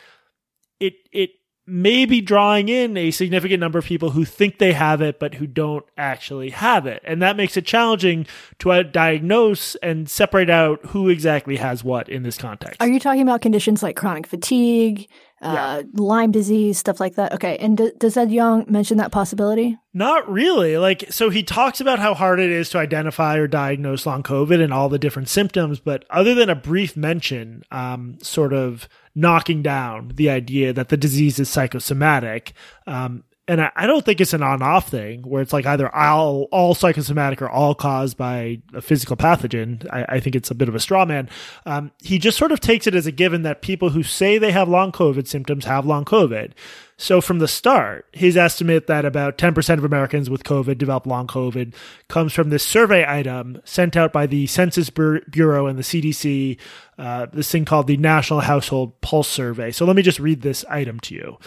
it 0.80 0.94
it 1.12 1.32
may 1.66 2.06
be 2.06 2.20
drawing 2.20 2.68
in 2.68 2.98
a 2.98 3.10
significant 3.10 3.60
number 3.60 3.80
of 3.80 3.86
people 3.86 4.10
who 4.10 4.26
think 4.26 4.58
they 4.58 4.74
have 4.74 5.02
it 5.02 5.18
but 5.20 5.36
who 5.36 5.48
don't 5.48 5.86
actually 5.98 6.50
have 6.50 6.86
it. 6.86 7.02
And 7.06 7.22
that 7.22 7.38
makes 7.38 7.56
it 7.56 7.66
challenging 7.66 8.28
to 8.60 8.72
uh, 8.72 8.84
diagnose 8.84 9.76
and 9.76 10.10
separate 10.10 10.50
out 10.50 10.86
who 10.88 11.08
exactly 11.08 11.56
has 11.58 11.84
what 11.84 12.10
in 12.10 12.24
this 12.24 12.38
context. 12.38 12.82
Are 12.82 12.90
you 12.90 13.00
talking 13.00 13.22
about 13.22 13.42
conditions 13.42 13.82
like 13.82 13.96
chronic 13.96 14.28
fatigue 14.28 15.08
uh, 15.44 15.54
yeah. 15.54 15.82
Lyme 15.94 16.32
disease, 16.32 16.78
stuff 16.78 17.00
like 17.00 17.16
that. 17.16 17.34
Okay. 17.34 17.58
And 17.58 17.78
d- 17.78 17.92
does 17.98 18.18
Ed 18.18 18.32
Yong 18.32 18.66
mention 18.68 18.98
that 18.98 19.12
possibility? 19.12 19.78
Not 19.94 20.30
really. 20.32 20.78
Like, 20.78 21.06
so 21.12 21.30
he 21.30 21.44
talks 21.44 21.80
about 21.80 22.00
how 22.00 22.14
hard 22.14 22.40
it 22.40 22.50
is 22.50 22.70
to 22.70 22.80
identify 22.80 23.38
or 23.38 23.48
diagnose 23.48 24.06
long 24.06 24.24
COVID 24.24 24.62
and 24.64 24.74
all 24.74 24.90
the 24.90 24.98
different 24.98 25.30
symptoms, 25.30 25.80
but 25.80 26.06
other 26.10 26.34
than 26.34 26.50
a 26.50 26.56
brief 26.56 26.98
mention, 26.98 27.64
um, 27.72 28.18
sort 28.22 28.54
of 28.54 28.88
knocking 29.14 29.62
down 29.62 30.14
the 30.16 30.30
idea 30.30 30.74
that 30.74 30.90
the 30.90 30.98
disease 30.98 31.40
is 31.40 31.50
psychosomatic, 31.50 32.54
um, 32.88 33.24
and 33.48 33.62
I, 33.62 33.72
I, 33.76 33.88
don't 33.88 34.06
think 34.06 34.22
it's 34.22 34.34
an 34.34 34.42
on-off 34.42 34.88
thing 34.88 35.24
where 35.24 35.42
it's 35.42 35.52
like 35.52 35.66
either 35.66 35.94
all 35.94 36.44
all 36.52 36.74
psychosomatic 36.74 37.42
or 37.42 37.50
all 37.50 37.76
caused 37.76 38.16
by 38.16 38.62
a 38.74 38.82
physical 38.82 39.18
pathogen. 39.18 39.86
I, 39.92 40.06
I 40.16 40.20
think 40.22 40.36
it's 40.36 40.50
a 40.50 40.56
bit 40.56 40.70
of 40.70 40.76
a 40.76 40.80
straw 40.80 41.04
man. 41.04 41.30
Um, 41.66 41.92
he 42.02 42.20
just 42.20 42.38
sort 42.38 42.54
of 42.54 42.62
takes 42.62 42.88
it 42.88 42.96
as 42.96 43.06
a 43.06 43.12
given 43.12 43.44
that 43.44 43.62
people 43.62 43.90
who 43.90 44.02
say 44.02 44.38
they 44.38 44.52
have 44.52 44.70
long 44.70 44.94
COVID 44.94 45.28
symptoms 45.28 45.66
have 45.66 45.86
long 45.86 46.06
COVID. 46.06 46.54
So 46.96 47.20
from 47.20 47.40
the 47.40 47.48
start, 47.48 48.06
his 48.14 48.38
estimate 48.38 48.88
that 48.88 49.04
about 49.04 49.38
10% 49.38 49.78
of 49.78 49.84
Americans 49.84 50.30
with 50.30 50.46
COVID 50.46 50.78
develop 50.78 51.06
long 51.06 51.28
COVID 51.28 51.74
comes 52.08 52.32
from 52.32 52.50
this 52.50 52.64
survey 52.64 53.04
item 53.06 53.60
sent 53.66 53.98
out 53.98 54.14
by 54.14 54.26
the 54.26 54.48
Census 54.48 54.90
Bureau 54.90 55.68
and 55.68 55.78
the 55.78 55.84
CDC, 55.84 56.58
uh, 56.98 57.26
this 57.34 57.52
thing 57.52 57.66
called 57.66 57.88
the 57.88 57.98
National 57.98 58.42
Household 58.42 59.02
Pulse 59.02 59.28
Survey. 59.28 59.72
So 59.72 59.86
let 59.86 59.98
me 59.98 60.02
just 60.02 60.20
read 60.20 60.44
this 60.44 60.64
item 60.70 61.00
to 61.02 61.16
you. 61.16 61.38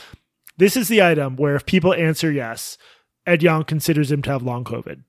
This 0.56 0.76
is 0.76 0.88
the 0.88 1.02
item 1.02 1.36
where 1.36 1.54
if 1.54 1.66
people 1.66 1.92
answer 1.92 2.30
yes, 2.30 2.78
Ed 3.26 3.42
Yong 3.42 3.64
considers 3.64 4.10
him 4.10 4.22
to 4.22 4.30
have 4.30 4.42
long 4.42 4.64
COVID. 4.64 5.02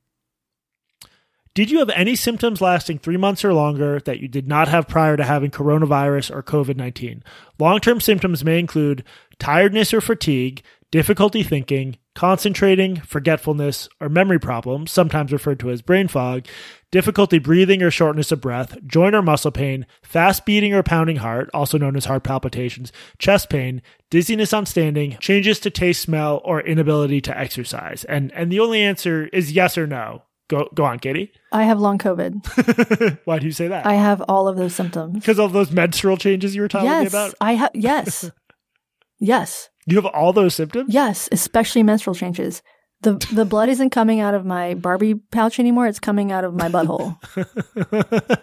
Did 1.53 1.71
you 1.71 1.79
have 1.79 1.89
any 1.89 2.15
symptoms 2.15 2.61
lasting 2.61 2.99
three 2.99 3.17
months 3.17 3.43
or 3.43 3.51
longer 3.51 3.99
that 4.01 4.19
you 4.19 4.27
did 4.27 4.47
not 4.47 4.67
have 4.67 4.87
prior 4.87 5.17
to 5.17 5.23
having 5.23 5.49
coronavirus 5.49 6.29
or 6.29 6.43
COVID 6.43 6.75
19? 6.75 7.23
Long 7.57 7.79
term 7.79 7.99
symptoms 7.99 8.43
may 8.43 8.59
include 8.59 9.03
tiredness 9.39 9.91
or 9.91 10.01
fatigue, 10.01 10.61
difficulty 10.91 11.41
thinking, 11.41 11.97
concentrating, 12.13 12.97
forgetfulness, 12.97 13.89
or 13.99 14.07
memory 14.07 14.39
problems, 14.39 14.91
sometimes 14.91 15.31
referred 15.31 15.59
to 15.61 15.71
as 15.71 15.81
brain 15.81 16.07
fog, 16.07 16.45
difficulty 16.91 17.39
breathing 17.39 17.81
or 17.83 17.91
shortness 17.91 18.31
of 18.31 18.41
breath, 18.41 18.77
joint 18.85 19.15
or 19.15 19.21
muscle 19.21 19.51
pain, 19.51 19.85
fast 20.01 20.45
beating 20.45 20.73
or 20.73 20.83
pounding 20.83 21.17
heart, 21.17 21.49
also 21.53 21.77
known 21.77 21.95
as 21.95 22.05
heart 22.05 22.23
palpitations, 22.23 22.91
chest 23.17 23.49
pain, 23.49 23.81
dizziness 24.09 24.53
on 24.53 24.65
standing, 24.65 25.17
changes 25.19 25.59
to 25.59 25.69
taste, 25.69 26.01
smell, 26.01 26.41
or 26.45 26.61
inability 26.61 27.21
to 27.21 27.37
exercise. 27.37 28.03
And 28.05 28.31
and 28.33 28.51
the 28.51 28.59
only 28.59 28.81
answer 28.81 29.27
is 29.27 29.51
yes 29.51 29.77
or 29.77 29.87
no. 29.87 30.23
Go 30.49 30.69
go 30.73 30.85
on, 30.85 30.99
Katie. 30.99 31.31
I 31.51 31.63
have 31.63 31.79
long 31.79 31.97
COVID. 31.97 33.19
Why 33.25 33.39
do 33.39 33.45
you 33.45 33.51
say 33.51 33.67
that? 33.67 33.85
I 33.85 33.95
have 33.95 34.21
all 34.21 34.47
of 34.47 34.55
those 34.55 34.73
symptoms. 34.73 35.15
Because 35.15 35.39
of 35.39 35.53
those 35.53 35.71
menstrual 35.71 36.17
changes 36.17 36.55
you 36.55 36.61
were 36.61 36.67
talking 36.67 36.87
yes, 36.87 37.09
about? 37.09 37.33
I 37.41 37.53
have 37.53 37.71
yes. 37.73 38.31
yes. 39.19 39.69
You 39.85 39.95
have 39.95 40.05
all 40.05 40.33
those 40.33 40.53
symptoms? 40.53 40.93
Yes, 40.93 41.29
especially 41.31 41.83
menstrual 41.83 42.15
changes. 42.15 42.61
The 43.01 43.13
the 43.31 43.45
blood 43.45 43.69
isn't 43.69 43.91
coming 43.91 44.19
out 44.19 44.33
of 44.33 44.45
my 44.45 44.73
Barbie 44.73 45.15
pouch 45.15 45.59
anymore. 45.59 45.87
It's 45.87 45.99
coming 45.99 46.31
out 46.31 46.43
of 46.43 46.55
my 46.55 46.69
butthole. 46.69 47.17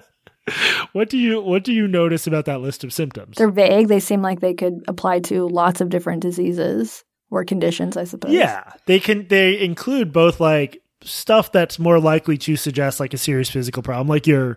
what 0.93 1.11
do 1.11 1.19
you 1.19 1.41
what 1.41 1.65
do 1.65 1.73
you 1.73 1.89
notice 1.89 2.27
about 2.27 2.45
that 2.45 2.61
list 2.61 2.85
of 2.85 2.93
symptoms? 2.93 3.37
They're 3.37 3.51
vague. 3.51 3.89
They 3.89 4.01
seem 4.01 4.23
like 4.23 4.41
they 4.41 4.55
could 4.55 4.85
apply 4.87 5.21
to 5.21 5.49
lots 5.49 5.81
of 5.81 5.89
different 5.89 6.23
diseases 6.23 7.05
or 7.31 7.45
conditions, 7.45 7.97
I 7.97 8.05
suppose. 8.05 8.33
Yeah. 8.33 8.65
They 8.87 9.01
can 9.01 9.27
they 9.29 9.61
include 9.61 10.13
both 10.13 10.41
like 10.41 10.83
stuff 11.03 11.53
that's 11.53 11.79
more 11.79 11.99
likely 11.99 12.39
to 12.39 12.57
suggest 12.57 13.01
like 13.01 13.15
a 13.15 13.19
serious 13.19 13.51
physical 13.51 13.83
problem, 13.83 14.09
like 14.09 14.27
your 14.27 14.57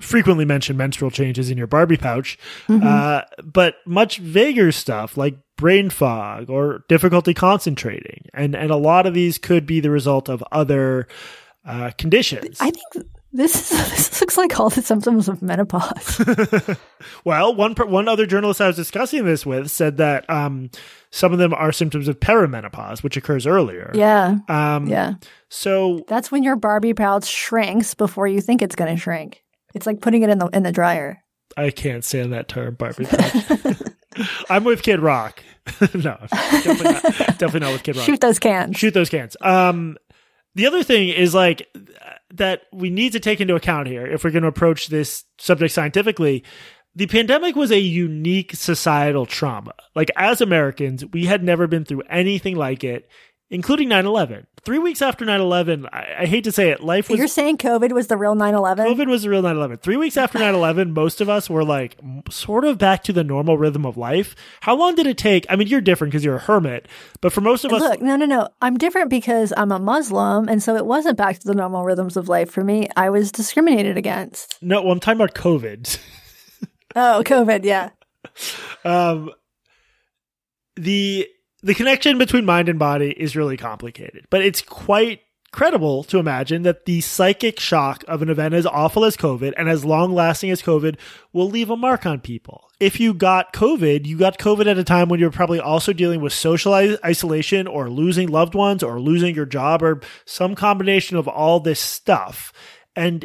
frequently 0.00 0.44
mentioned 0.44 0.78
menstrual 0.78 1.10
changes 1.10 1.50
in 1.50 1.58
your 1.58 1.66
Barbie 1.66 1.96
pouch, 1.96 2.38
mm-hmm. 2.68 2.86
uh, 2.86 3.22
but 3.44 3.76
much 3.86 4.18
vaguer 4.18 4.72
stuff 4.72 5.16
like 5.16 5.38
brain 5.56 5.90
fog 5.90 6.50
or 6.50 6.84
difficulty 6.88 7.34
concentrating. 7.34 8.26
And, 8.34 8.54
and 8.54 8.70
a 8.70 8.76
lot 8.76 9.06
of 9.06 9.14
these 9.14 9.38
could 9.38 9.66
be 9.66 9.80
the 9.80 9.90
result 9.90 10.28
of 10.28 10.44
other 10.52 11.08
uh, 11.64 11.90
conditions. 11.98 12.58
I 12.60 12.70
think 12.70 13.06
This 13.32 13.70
this 13.70 14.20
looks 14.20 14.36
like 14.38 14.58
all 14.58 14.70
the 14.70 14.82
symptoms 14.82 15.28
of 15.28 15.42
menopause. 15.42 16.20
well, 17.24 17.54
one 17.54 17.74
one 17.74 18.08
other 18.08 18.26
journalist 18.26 18.60
I 18.60 18.68
was 18.68 18.76
discussing 18.76 19.24
this 19.24 19.44
with 19.44 19.70
said 19.70 19.96
that 19.96 20.28
um, 20.30 20.70
some 21.10 21.32
of 21.32 21.38
them 21.38 21.52
are 21.52 21.72
symptoms 21.72 22.08
of 22.08 22.20
perimenopause, 22.20 23.02
which 23.02 23.16
occurs 23.16 23.46
earlier. 23.46 23.90
Yeah, 23.94 24.38
Um, 24.48 24.86
yeah. 24.86 25.14
So 25.48 26.04
That's 26.08 26.30
when 26.30 26.42
your 26.42 26.56
Barbie 26.56 26.94
pouch 26.94 27.26
shrinks 27.26 27.94
before 27.94 28.26
you 28.26 28.40
think 28.40 28.62
it's 28.62 28.76
going 28.76 28.94
to 28.94 29.00
shrink. 29.00 29.42
It's 29.74 29.86
like 29.86 30.00
putting 30.00 30.22
it 30.22 30.30
in 30.30 30.38
the 30.38 30.46
in 30.48 30.62
the 30.62 30.72
dryer. 30.72 31.22
I 31.56 31.70
can't 31.70 32.04
stand 32.04 32.32
that 32.32 32.48
term, 32.48 32.74
Barbie. 32.74 33.06
Pouch. 33.06 33.76
I'm 34.48 34.64
with 34.64 34.82
Kid 34.82 35.00
Rock. 35.00 35.42
no, 35.80 36.16
definitely 36.30 36.84
not, 36.84 37.02
definitely 37.38 37.60
not 37.60 37.72
with 37.72 37.82
Kid 37.82 37.96
Rock. 37.96 38.06
Shoot 38.06 38.20
those 38.20 38.38
cans. 38.38 38.76
shoot 38.76 38.94
those 38.94 39.08
cans. 39.08 39.36
Um, 39.40 39.96
the 40.54 40.66
other 40.66 40.82
thing 40.82 41.08
is 41.08 41.34
like 41.34 41.68
that 42.34 42.62
we 42.72 42.90
need 42.90 43.12
to 43.12 43.20
take 43.20 43.40
into 43.40 43.54
account 43.54 43.88
here 43.88 44.06
if 44.06 44.24
we're 44.24 44.30
going 44.30 44.42
to 44.42 44.48
approach 44.48 44.88
this 44.88 45.24
subject 45.38 45.72
scientifically. 45.72 46.44
The 46.94 47.06
pandemic 47.06 47.56
was 47.56 47.70
a 47.70 47.78
unique 47.78 48.54
societal 48.54 49.26
trauma. 49.26 49.74
Like 49.94 50.10
as 50.16 50.40
Americans, 50.40 51.04
we 51.12 51.26
had 51.26 51.44
never 51.44 51.66
been 51.66 51.84
through 51.84 52.02
anything 52.08 52.56
like 52.56 52.84
it, 52.84 53.10
including 53.50 53.88
9/11. 53.88 54.46
Three 54.64 54.78
weeks 54.80 55.00
after 55.00 55.24
9/11, 55.24 55.86
I, 55.92 56.22
I 56.22 56.26
hate 56.26 56.42
to 56.44 56.50
say 56.50 56.70
it, 56.70 56.82
life 56.82 57.08
was 57.08 57.18
You're 57.18 57.28
saying 57.28 57.58
COVID 57.58 57.92
was 57.92 58.08
the 58.08 58.16
real 58.16 58.34
9/11? 58.34 58.78
COVID 58.78 59.06
was 59.06 59.22
the 59.22 59.30
real 59.30 59.42
9 59.42 59.54
11. 59.54 59.76
Three 59.78 59.96
weeks 59.96 60.16
after 60.16 60.40
9 60.40 60.54
11, 60.54 60.92
most 60.92 61.20
of 61.20 61.28
us 61.28 61.48
were 61.48 61.64
like 61.64 61.96
m- 62.02 62.22
sort 62.28 62.64
of 62.64 62.76
back 62.76 63.04
to 63.04 63.12
the 63.12 63.22
normal 63.22 63.56
rhythm 63.58 63.86
of 63.86 63.96
life. 63.96 64.34
How 64.62 64.74
long 64.74 64.96
did 64.96 65.06
it 65.06 65.16
take? 65.18 65.46
I 65.48 65.54
mean, 65.54 65.68
you're 65.68 65.80
different 65.80 66.10
because 66.10 66.24
you're 66.24 66.34
a 66.36 66.40
hermit, 66.40 66.88
but 67.20 67.32
for 67.32 67.40
most 67.40 67.64
of 67.64 67.72
us, 67.72 67.80
Look, 67.80 68.02
no, 68.02 68.16
no, 68.16 68.26
no. 68.26 68.48
I'm 68.60 68.76
different 68.76 69.08
because 69.10 69.52
I'm 69.56 69.70
a 69.70 69.78
Muslim, 69.78 70.48
and 70.48 70.60
so 70.60 70.74
it 70.74 70.84
wasn't 70.84 71.16
back 71.16 71.38
to 71.38 71.46
the 71.46 71.54
normal 71.54 71.84
rhythms 71.84 72.16
of 72.16 72.28
life 72.28 72.50
for 72.50 72.64
me. 72.64 72.88
I 72.96 73.10
was 73.10 73.30
discriminated 73.30 73.96
against. 73.96 74.58
no, 74.60 74.82
well, 74.82 74.90
I'm 74.92 75.00
talking 75.00 75.20
about 75.20 75.34
COVID. 75.34 75.98
Oh, 76.96 77.22
COVID, 77.24 77.64
yeah. 77.64 77.90
um, 78.84 79.30
the 80.76 81.28
the 81.62 81.74
connection 81.74 82.18
between 82.18 82.44
mind 82.44 82.68
and 82.68 82.78
body 82.78 83.10
is 83.10 83.36
really 83.36 83.56
complicated, 83.56 84.26
but 84.30 84.42
it's 84.42 84.62
quite 84.62 85.20
credible 85.52 86.04
to 86.04 86.18
imagine 86.18 86.64
that 86.64 86.84
the 86.84 87.00
psychic 87.00 87.58
shock 87.58 88.04
of 88.06 88.20
an 88.20 88.28
event 88.28 88.52
as 88.52 88.66
awful 88.66 89.04
as 89.06 89.16
COVID 89.16 89.54
and 89.56 89.70
as 89.70 89.86
long 89.86 90.12
lasting 90.12 90.50
as 90.50 90.60
COVID 90.60 90.96
will 91.32 91.48
leave 91.48 91.70
a 91.70 91.76
mark 91.76 92.04
on 92.04 92.20
people. 92.20 92.68
If 92.78 93.00
you 93.00 93.14
got 93.14 93.54
COVID, 93.54 94.04
you 94.04 94.18
got 94.18 94.38
COVID 94.38 94.66
at 94.66 94.76
a 94.76 94.84
time 94.84 95.08
when 95.08 95.18
you're 95.18 95.30
probably 95.30 95.58
also 95.58 95.94
dealing 95.94 96.20
with 96.20 96.34
social 96.34 96.74
isolation 96.74 97.66
or 97.66 97.88
losing 97.88 98.28
loved 98.28 98.54
ones 98.54 98.82
or 98.82 99.00
losing 99.00 99.34
your 99.34 99.46
job 99.46 99.82
or 99.82 100.02
some 100.26 100.54
combination 100.54 101.16
of 101.16 101.26
all 101.26 101.58
this 101.58 101.80
stuff. 101.80 102.52
And 102.94 103.24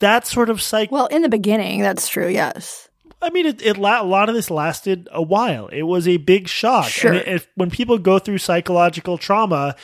that 0.00 0.26
sort 0.26 0.50
of 0.50 0.60
psych 0.60 0.90
Well, 0.90 1.06
in 1.06 1.22
the 1.22 1.28
beginning, 1.28 1.82
that's 1.82 2.08
true, 2.08 2.28
yes. 2.28 2.88
I 3.24 3.30
mean, 3.30 3.46
it, 3.46 3.62
it 3.62 3.76
la- 3.78 4.02
a 4.02 4.04
lot 4.04 4.28
of 4.28 4.34
this 4.34 4.50
lasted 4.50 5.08
a 5.10 5.22
while. 5.22 5.68
It 5.68 5.82
was 5.82 6.06
a 6.06 6.18
big 6.18 6.48
shock. 6.48 6.88
Sure. 6.88 7.12
And 7.12 7.20
it, 7.20 7.28
if, 7.28 7.48
when 7.54 7.70
people 7.70 7.98
go 7.98 8.18
through 8.18 8.38
psychological 8.38 9.18
trauma, 9.18 9.74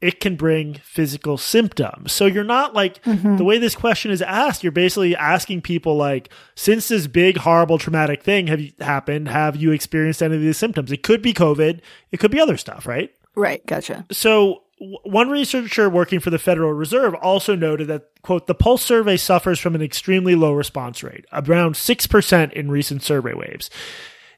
it 0.00 0.20
can 0.20 0.36
bring 0.36 0.74
physical 0.74 1.36
symptoms. 1.36 2.12
So 2.12 2.26
you're 2.26 2.44
not 2.44 2.74
like 2.74 3.02
mm-hmm. 3.02 3.36
the 3.36 3.44
way 3.44 3.58
this 3.58 3.74
question 3.74 4.10
is 4.10 4.22
asked. 4.22 4.62
You're 4.62 4.70
basically 4.70 5.16
asking 5.16 5.62
people 5.62 5.96
like, 5.96 6.28
since 6.54 6.88
this 6.88 7.06
big, 7.06 7.38
horrible, 7.38 7.78
traumatic 7.78 8.22
thing 8.22 8.46
have 8.46 8.60
you, 8.60 8.72
happened, 8.78 9.28
have 9.28 9.56
you 9.56 9.72
experienced 9.72 10.22
any 10.22 10.36
of 10.36 10.40
these 10.40 10.56
symptoms? 10.56 10.92
It 10.92 11.02
could 11.02 11.22
be 11.22 11.34
COVID. 11.34 11.80
It 12.12 12.20
could 12.20 12.30
be 12.30 12.40
other 12.40 12.56
stuff, 12.56 12.86
right? 12.86 13.10
Right, 13.34 13.64
gotcha. 13.66 14.06
So 14.10 14.62
one 14.80 15.28
researcher 15.28 15.90
working 15.90 16.20
for 16.20 16.30
the 16.30 16.38
Federal 16.38 16.72
Reserve 16.72 17.14
also 17.14 17.54
noted 17.54 17.88
that 17.88 18.10
quote 18.22 18.46
the 18.46 18.54
pulse 18.54 18.82
survey 18.82 19.16
suffers 19.16 19.58
from 19.58 19.74
an 19.74 19.82
extremely 19.82 20.34
low 20.34 20.52
response 20.52 21.02
rate, 21.02 21.24
around 21.32 21.74
6% 21.74 22.52
in 22.52 22.70
recent 22.70 23.02
survey 23.02 23.34
waves. 23.34 23.70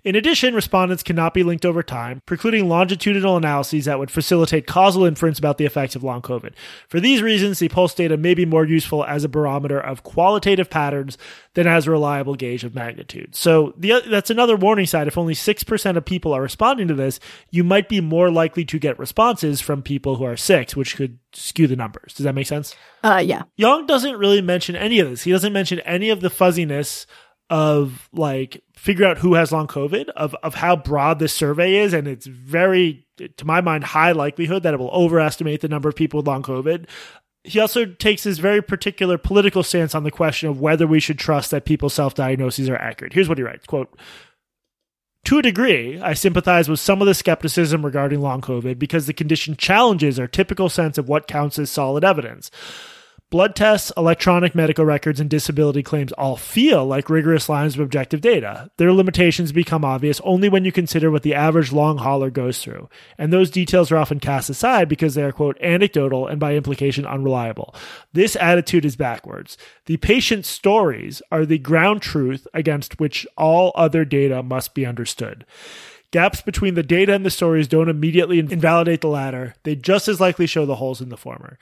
In 0.04 0.16
addition, 0.16 0.54
respondents 0.54 1.02
cannot 1.02 1.34
be 1.34 1.42
linked 1.42 1.64
over 1.64 1.82
time, 1.82 2.22
precluding 2.26 2.68
longitudinal 2.68 3.36
analyses 3.36 3.84
that 3.84 3.98
would 3.98 4.10
facilitate 4.10 4.66
causal 4.66 5.04
inference 5.04 5.38
about 5.38 5.58
the 5.58 5.66
effects 5.66 5.94
of 5.94 6.02
long 6.02 6.22
COVID. 6.22 6.52
For 6.88 7.00
these 7.00 7.22
reasons, 7.22 7.58
the 7.58 7.68
pulse 7.68 7.94
data 7.94 8.16
may 8.16 8.34
be 8.34 8.46
more 8.46 8.64
useful 8.64 9.04
as 9.04 9.24
a 9.24 9.28
barometer 9.28 9.80
of 9.80 10.02
qualitative 10.02 10.70
patterns 10.70 11.18
than 11.54 11.66
as 11.66 11.86
a 11.86 11.90
reliable 11.90 12.34
gauge 12.34 12.64
of 12.64 12.74
magnitude. 12.74 13.34
So 13.34 13.74
the, 13.76 14.02
that's 14.08 14.30
another 14.30 14.56
warning 14.56 14.86
sign. 14.86 15.06
If 15.06 15.18
only 15.18 15.34
6% 15.34 15.96
of 15.96 16.04
people 16.04 16.32
are 16.32 16.42
responding 16.42 16.88
to 16.88 16.94
this, 16.94 17.20
you 17.50 17.64
might 17.64 17.88
be 17.88 18.00
more 18.00 18.30
likely 18.30 18.64
to 18.66 18.78
get 18.78 18.98
responses 18.98 19.60
from 19.60 19.82
people 19.82 20.16
who 20.16 20.24
are 20.24 20.36
six, 20.36 20.74
which 20.76 20.96
could 20.96 21.18
skew 21.32 21.66
the 21.66 21.76
numbers. 21.76 22.14
Does 22.14 22.24
that 22.24 22.34
make 22.34 22.46
sense? 22.46 22.74
Uh, 23.02 23.22
yeah. 23.24 23.42
Yong 23.56 23.86
doesn't 23.86 24.16
really 24.16 24.42
mention 24.42 24.76
any 24.76 25.00
of 25.00 25.10
this. 25.10 25.22
He 25.22 25.30
doesn't 25.30 25.52
mention 25.52 25.80
any 25.80 26.10
of 26.10 26.20
the 26.20 26.30
fuzziness 26.30 27.06
of 27.50 28.08
like 28.12 28.62
figure 28.76 29.04
out 29.04 29.18
who 29.18 29.34
has 29.34 29.52
long 29.52 29.66
COVID, 29.66 30.08
of 30.10 30.34
of 30.42 30.54
how 30.54 30.76
broad 30.76 31.18
this 31.18 31.34
survey 31.34 31.76
is, 31.76 31.92
and 31.92 32.06
it's 32.06 32.26
very, 32.26 33.06
to 33.36 33.44
my 33.44 33.60
mind, 33.60 33.84
high 33.84 34.12
likelihood 34.12 34.62
that 34.62 34.72
it 34.72 34.80
will 34.80 34.90
overestimate 34.90 35.60
the 35.60 35.68
number 35.68 35.88
of 35.88 35.96
people 35.96 36.18
with 36.18 36.28
long 36.28 36.42
COVID. 36.42 36.86
He 37.42 37.58
also 37.58 37.86
takes 37.86 38.22
this 38.22 38.38
very 38.38 38.62
particular 38.62 39.18
political 39.18 39.62
stance 39.62 39.94
on 39.94 40.04
the 40.04 40.10
question 40.10 40.48
of 40.48 40.60
whether 40.60 40.86
we 40.86 41.00
should 41.00 41.18
trust 41.18 41.50
that 41.50 41.64
people's 41.64 41.94
self 41.94 42.14
diagnoses 42.14 42.68
are 42.68 42.76
accurate. 42.76 43.12
Here's 43.12 43.28
what 43.28 43.38
he 43.38 43.44
writes: 43.44 43.66
"Quote." 43.66 43.98
To 45.26 45.38
a 45.38 45.42
degree, 45.42 46.00
I 46.00 46.14
sympathize 46.14 46.68
with 46.68 46.80
some 46.80 47.02
of 47.02 47.06
the 47.06 47.12
skepticism 47.12 47.84
regarding 47.84 48.22
long 48.22 48.40
COVID 48.40 48.78
because 48.78 49.04
the 49.04 49.12
condition 49.12 49.54
challenges 49.54 50.18
our 50.18 50.26
typical 50.26 50.70
sense 50.70 50.96
of 50.96 51.10
what 51.10 51.28
counts 51.28 51.58
as 51.58 51.70
solid 51.70 52.04
evidence. 52.04 52.50
Blood 53.30 53.54
tests, 53.54 53.92
electronic 53.96 54.56
medical 54.56 54.84
records, 54.84 55.20
and 55.20 55.30
disability 55.30 55.84
claims 55.84 56.10
all 56.14 56.36
feel 56.36 56.84
like 56.84 57.08
rigorous 57.08 57.48
lines 57.48 57.74
of 57.74 57.80
objective 57.80 58.20
data. 58.20 58.72
Their 58.76 58.92
limitations 58.92 59.52
become 59.52 59.84
obvious 59.84 60.20
only 60.24 60.48
when 60.48 60.64
you 60.64 60.72
consider 60.72 61.12
what 61.12 61.22
the 61.22 61.36
average 61.36 61.70
long 61.70 61.98
hauler 61.98 62.30
goes 62.30 62.60
through. 62.60 62.88
And 63.16 63.32
those 63.32 63.48
details 63.48 63.92
are 63.92 63.98
often 63.98 64.18
cast 64.18 64.50
aside 64.50 64.88
because 64.88 65.14
they 65.14 65.22
are, 65.22 65.30
quote, 65.30 65.56
anecdotal 65.60 66.26
and 66.26 66.40
by 66.40 66.56
implication 66.56 67.06
unreliable. 67.06 67.72
This 68.12 68.34
attitude 68.34 68.84
is 68.84 68.96
backwards. 68.96 69.56
The 69.86 69.98
patient's 69.98 70.48
stories 70.48 71.22
are 71.30 71.46
the 71.46 71.58
ground 71.58 72.02
truth 72.02 72.48
against 72.52 72.98
which 72.98 73.28
all 73.36 73.70
other 73.76 74.04
data 74.04 74.42
must 74.42 74.74
be 74.74 74.84
understood. 74.84 75.46
Gaps 76.10 76.42
between 76.42 76.74
the 76.74 76.82
data 76.82 77.14
and 77.14 77.24
the 77.24 77.30
stories 77.30 77.68
don't 77.68 77.88
immediately 77.88 78.40
invalidate 78.40 79.02
the 79.02 79.06
latter. 79.06 79.54
They 79.62 79.76
just 79.76 80.08
as 80.08 80.20
likely 80.20 80.48
show 80.48 80.66
the 80.66 80.74
holes 80.74 81.00
in 81.00 81.10
the 81.10 81.16
former. 81.16 81.60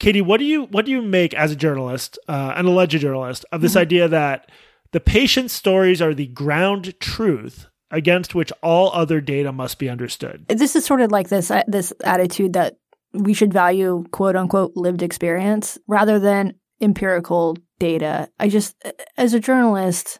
Katie, 0.00 0.22
what 0.22 0.38
do 0.38 0.44
you 0.44 0.64
what 0.64 0.86
do 0.86 0.90
you 0.90 1.02
make 1.02 1.34
as 1.34 1.52
a 1.52 1.56
journalist, 1.56 2.18
uh, 2.26 2.54
an 2.56 2.66
alleged 2.66 2.98
journalist, 2.98 3.44
of 3.52 3.60
this 3.60 3.76
idea 3.76 4.08
that 4.08 4.50
the 4.92 5.00
patient's 5.00 5.52
stories 5.54 6.02
are 6.02 6.14
the 6.14 6.26
ground 6.26 6.98
truth 7.00 7.66
against 7.90 8.34
which 8.34 8.50
all 8.62 8.90
other 8.92 9.20
data 9.20 9.52
must 9.52 9.78
be 9.78 9.90
understood? 9.90 10.46
This 10.48 10.74
is 10.74 10.86
sort 10.86 11.02
of 11.02 11.12
like 11.12 11.28
this 11.28 11.50
uh, 11.50 11.64
this 11.68 11.92
attitude 12.02 12.54
that 12.54 12.76
we 13.12 13.34
should 13.34 13.52
value 13.52 14.04
quote 14.10 14.36
unquote 14.36 14.72
lived 14.74 15.02
experience 15.02 15.78
rather 15.86 16.18
than 16.18 16.54
empirical 16.80 17.58
data. 17.78 18.30
I 18.38 18.48
just, 18.48 18.74
as 19.18 19.34
a 19.34 19.40
journalist, 19.40 20.18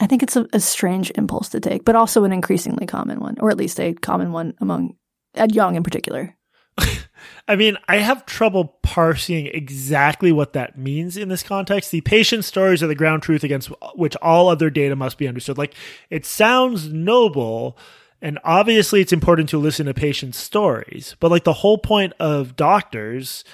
I 0.00 0.06
think 0.06 0.24
it's 0.24 0.36
a, 0.36 0.46
a 0.52 0.58
strange 0.58 1.12
impulse 1.14 1.50
to 1.50 1.60
take, 1.60 1.84
but 1.84 1.94
also 1.94 2.24
an 2.24 2.32
increasingly 2.32 2.86
common 2.86 3.20
one, 3.20 3.36
or 3.38 3.50
at 3.50 3.56
least 3.56 3.78
a 3.78 3.94
common 3.94 4.32
one 4.32 4.54
among 4.58 4.96
Ed 5.34 5.54
Yong 5.54 5.76
in 5.76 5.84
particular. 5.84 6.34
I 7.46 7.56
mean, 7.56 7.78
I 7.88 7.96
have 7.96 8.26
trouble 8.26 8.76
parsing 8.82 9.46
exactly 9.46 10.32
what 10.32 10.52
that 10.52 10.78
means 10.78 11.16
in 11.16 11.28
this 11.28 11.42
context. 11.42 11.90
The 11.90 12.00
patient 12.02 12.44
stories 12.44 12.82
are 12.82 12.86
the 12.86 12.94
ground 12.94 13.22
truth 13.22 13.44
against 13.44 13.70
which 13.94 14.16
all 14.16 14.48
other 14.48 14.70
data 14.70 14.96
must 14.96 15.18
be 15.18 15.28
understood. 15.28 15.58
Like, 15.58 15.74
it 16.10 16.26
sounds 16.26 16.92
noble, 16.92 17.78
and 18.20 18.38
obviously 18.44 19.00
it's 19.00 19.12
important 19.12 19.48
to 19.50 19.58
listen 19.58 19.86
to 19.86 19.94
patients' 19.94 20.38
stories, 20.38 21.16
but 21.20 21.30
like 21.30 21.44
the 21.44 21.52
whole 21.52 21.78
point 21.78 22.12
of 22.20 22.56
doctors 22.56 23.44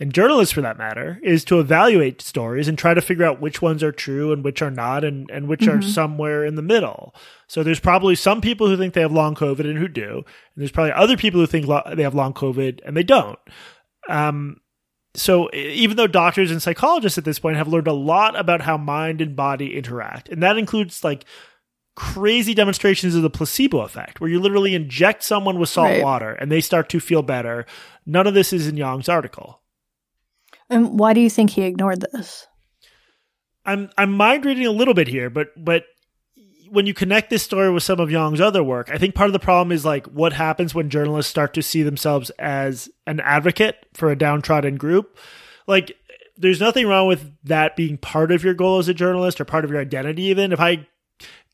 and 0.00 0.12
journalists 0.14 0.52
for 0.52 0.62
that 0.62 0.78
matter 0.78 1.20
is 1.22 1.44
to 1.44 1.60
evaluate 1.60 2.22
stories 2.22 2.66
and 2.66 2.76
try 2.78 2.94
to 2.94 3.02
figure 3.02 3.24
out 3.26 3.40
which 3.40 3.60
ones 3.60 3.82
are 3.82 3.92
true 3.92 4.32
and 4.32 4.42
which 4.42 4.62
are 4.62 4.70
not 4.70 5.04
and, 5.04 5.30
and 5.30 5.46
which 5.46 5.68
are 5.68 5.82
somewhere 5.82 6.44
in 6.44 6.54
the 6.56 6.62
middle. 6.62 7.14
So 7.46 7.62
there's 7.62 7.78
probably 7.80 8.14
some 8.14 8.40
people 8.40 8.66
who 8.66 8.76
think 8.78 8.94
they 8.94 9.02
have 9.02 9.12
long 9.12 9.34
COVID 9.34 9.60
and 9.60 9.76
who 9.78 9.88
do, 9.88 10.16
and 10.16 10.24
there's 10.56 10.72
probably 10.72 10.92
other 10.92 11.16
people 11.18 11.38
who 11.40 11.46
think 11.46 11.66
lo- 11.66 11.82
they 11.94 12.02
have 12.02 12.14
long 12.14 12.32
COVID 12.32 12.80
and 12.84 12.96
they 12.96 13.02
don't. 13.02 13.38
Um, 14.08 14.56
so 15.14 15.52
even 15.52 15.96
though 15.96 16.06
doctors 16.06 16.50
and 16.50 16.62
psychologists 16.62 17.18
at 17.18 17.24
this 17.24 17.38
point 17.38 17.56
have 17.56 17.68
learned 17.68 17.88
a 17.88 17.92
lot 17.92 18.38
about 18.38 18.62
how 18.62 18.76
mind 18.78 19.20
and 19.20 19.36
body 19.36 19.76
interact, 19.76 20.28
and 20.28 20.42
that 20.42 20.56
includes 20.56 21.04
like 21.04 21.24
crazy 21.96 22.54
demonstrations 22.54 23.14
of 23.14 23.22
the 23.22 23.28
placebo 23.28 23.80
effect, 23.80 24.20
where 24.20 24.30
you 24.30 24.40
literally 24.40 24.74
inject 24.74 25.22
someone 25.24 25.58
with 25.58 25.68
salt 25.68 25.88
Right. 25.90 26.02
water 26.02 26.32
and 26.32 26.50
they 26.50 26.60
start 26.60 26.88
to 26.90 27.00
feel 27.00 27.22
better. 27.22 27.66
None 28.06 28.26
of 28.26 28.34
this 28.34 28.52
is 28.52 28.66
in 28.68 28.76
Yong's 28.76 29.08
article. 29.08 29.59
And 30.70 30.98
why 30.98 31.12
do 31.12 31.20
you 31.20 31.28
think 31.28 31.50
he 31.50 31.62
ignored 31.62 32.00
this? 32.12 32.46
I'm 33.66 33.90
I'm 33.98 34.12
mind 34.12 34.46
reading 34.46 34.66
a 34.66 34.70
little 34.70 34.94
bit 34.94 35.08
here, 35.08 35.28
but 35.28 35.48
but 35.56 35.84
when 36.70 36.86
you 36.86 36.94
connect 36.94 37.30
this 37.30 37.42
story 37.42 37.70
with 37.70 37.82
some 37.82 37.98
of 37.98 38.10
Yong's 38.10 38.40
other 38.40 38.62
work, 38.62 38.88
I 38.90 38.96
think 38.96 39.14
part 39.14 39.28
of 39.28 39.32
the 39.32 39.40
problem 39.40 39.72
is 39.72 39.84
like 39.84 40.06
what 40.06 40.32
happens 40.32 40.74
when 40.74 40.88
journalists 40.88 41.28
start 41.28 41.52
to 41.54 41.62
see 41.62 41.82
themselves 41.82 42.30
as 42.38 42.88
an 43.06 43.20
advocate 43.20 43.86
for 43.92 44.10
a 44.10 44.16
downtrodden 44.16 44.76
group. 44.76 45.18
Like 45.66 45.96
there's 46.36 46.60
nothing 46.60 46.86
wrong 46.86 47.08
with 47.08 47.32
that 47.44 47.76
being 47.76 47.98
part 47.98 48.30
of 48.30 48.44
your 48.44 48.54
goal 48.54 48.78
as 48.78 48.88
a 48.88 48.94
journalist 48.94 49.40
or 49.40 49.44
part 49.44 49.64
of 49.64 49.70
your 49.70 49.80
identity. 49.80 50.22
Even 50.24 50.52
if 50.52 50.60
I 50.60 50.86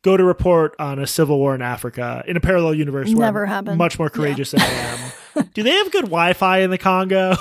go 0.07 0.17
to 0.17 0.23
report 0.23 0.77
on 0.79 1.01
a 1.01 1.07
civil 1.07 1.37
war 1.37 1.53
in 1.53 1.61
Africa 1.61 2.23
in 2.29 2.37
a 2.37 2.41
parallel 2.41 2.75
universe, 2.75 3.09
where 3.09 3.27
Never 3.27 3.43
I'm 3.43 3.49
happened. 3.49 3.79
much 3.79 3.99
more 3.99 4.09
courageous 4.09 4.53
than 4.53 4.61
I 4.61 4.65
am. 4.65 5.49
do 5.55 5.65
they 5.65 5.73
have 5.73 5.91
good 5.91 6.05
Wi-Fi 6.05 6.59
in 6.59 6.71
the 6.71 6.79
Congo? 6.79 7.35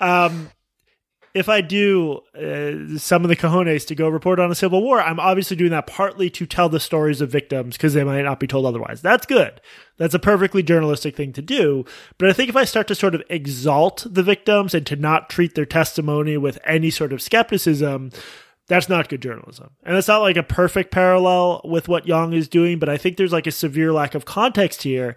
um, 0.00 0.50
if 1.32 1.48
I 1.48 1.62
do 1.62 2.20
uh, 2.34 2.98
some 2.98 3.24
of 3.24 3.30
the 3.30 3.36
cojones 3.36 3.86
to 3.86 3.94
go 3.94 4.08
report 4.08 4.38
on 4.38 4.50
a 4.50 4.54
civil 4.54 4.82
war, 4.82 5.00
I'm 5.00 5.18
obviously 5.18 5.56
doing 5.56 5.70
that 5.70 5.86
partly 5.86 6.28
to 6.28 6.44
tell 6.44 6.68
the 6.68 6.78
stories 6.78 7.22
of 7.22 7.30
victims 7.30 7.78
because 7.78 7.94
they 7.94 8.04
might 8.04 8.22
not 8.22 8.38
be 8.38 8.46
told 8.46 8.66
otherwise. 8.66 9.00
That's 9.00 9.24
good. 9.24 9.62
That's 9.96 10.12
a 10.12 10.18
perfectly 10.18 10.62
journalistic 10.62 11.16
thing 11.16 11.32
to 11.34 11.42
do. 11.42 11.86
But 12.18 12.28
I 12.28 12.34
think 12.34 12.50
if 12.50 12.56
I 12.56 12.64
start 12.64 12.86
to 12.88 12.94
sort 12.94 13.14
of 13.14 13.22
exalt 13.30 14.06
the 14.10 14.22
victims 14.22 14.74
and 14.74 14.84
to 14.86 14.96
not 14.96 15.30
treat 15.30 15.54
their 15.54 15.66
testimony 15.66 16.36
with 16.36 16.58
any 16.66 16.90
sort 16.90 17.14
of 17.14 17.22
skepticism, 17.22 18.10
that's 18.70 18.88
not 18.88 19.08
good 19.08 19.20
journalism. 19.20 19.70
And 19.82 19.96
it's 19.96 20.06
not 20.06 20.22
like 20.22 20.36
a 20.36 20.44
perfect 20.44 20.92
parallel 20.92 21.60
with 21.64 21.88
what 21.88 22.06
Yong 22.06 22.32
is 22.34 22.46
doing, 22.48 22.78
but 22.78 22.88
I 22.88 22.96
think 22.96 23.16
there's 23.16 23.32
like 23.32 23.48
a 23.48 23.50
severe 23.50 23.92
lack 23.92 24.14
of 24.14 24.24
context 24.24 24.84
here 24.84 25.16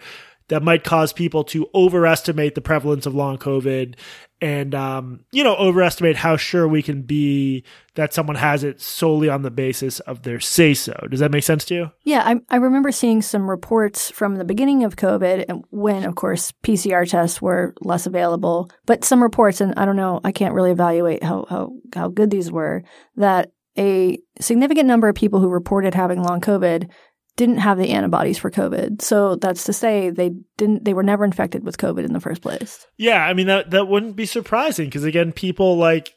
that 0.54 0.62
might 0.62 0.84
cause 0.84 1.14
people 1.14 1.44
to 1.44 1.68
overestimate 1.74 2.54
the 2.54 2.62
prevalence 2.62 3.08
of 3.08 3.16
long 3.16 3.40
COVID 3.40 3.96
and, 4.40 4.76
um, 4.76 5.26
you 5.32 5.44
know, 5.44 5.56
overestimate 5.56 6.16
how 6.16 6.38
sure 6.38 6.68
we 6.68 6.84
can 6.84 7.02
be 7.02 7.64
that 7.96 8.14
someone 8.14 8.36
has 8.36 8.64
it 8.64 8.80
solely 8.80 9.30
on 9.30 9.42
the 9.42 9.50
basis 9.50 10.00
of 10.02 10.22
their 10.22 10.40
say 10.40 10.76
so. 10.76 10.94
Does 11.10 11.22
that 11.22 11.32
make 11.32 11.44
sense 11.44 11.66
to 11.66 11.74
you? 11.74 11.92
Yeah, 12.04 12.22
I, 12.24 12.36
I 12.52 12.58
remember 12.58 12.92
seeing 12.92 13.24
some 13.24 13.50
reports 13.50 14.12
from 14.12 14.36
the 14.36 14.46
beginning 14.46 14.84
of 14.84 14.96
COVID 14.96 15.64
when, 15.72 16.04
of 16.04 16.14
course, 16.14 16.52
PCR 16.62 17.10
tests 17.10 17.42
were 17.42 17.74
less 17.82 18.06
available. 18.06 18.70
But 18.86 19.04
some 19.04 19.24
reports, 19.24 19.60
and 19.60 19.74
I 19.76 19.86
don't 19.86 19.96
know, 19.96 20.22
I 20.24 20.32
can't 20.32 20.54
really 20.54 20.70
evaluate 20.70 21.24
how, 21.24 21.48
how, 21.50 21.72
how 21.96 22.10
good 22.10 22.30
these 22.30 22.52
were, 22.52 22.84
that 23.16 23.54
a 23.76 24.20
significant 24.40 24.86
number 24.86 25.10
of 25.10 25.16
people 25.16 25.40
who 25.40 25.50
reported 25.50 25.96
having 25.96 26.22
long 26.22 26.42
COVID 26.42 26.92
didn't 27.36 27.58
have 27.58 27.78
the 27.78 27.90
antibodies 27.90 28.38
for 28.38 28.52
COVID. 28.52 29.02
So 29.02 29.36
that's 29.36 29.64
to 29.66 29.74
say 29.74 30.10
they 30.10 30.32
didn't 30.58 30.86
they 30.86 30.94
were 30.94 31.04
never 31.04 31.26
infected 31.26 31.64
with 31.64 31.78
COVID 31.78 32.06
in 32.06 32.14
the 32.14 32.20
first 32.20 32.42
place. 32.42 32.86
Yeah, 32.98 33.26
I 33.26 33.34
mean 33.34 33.48
that 33.48 33.72
that 33.72 33.88
wouldn't 33.88 34.16
be 34.16 34.26
surprising 34.26 34.86
because 34.86 35.04
again, 35.04 35.32
people 35.32 35.78
like 35.78 36.14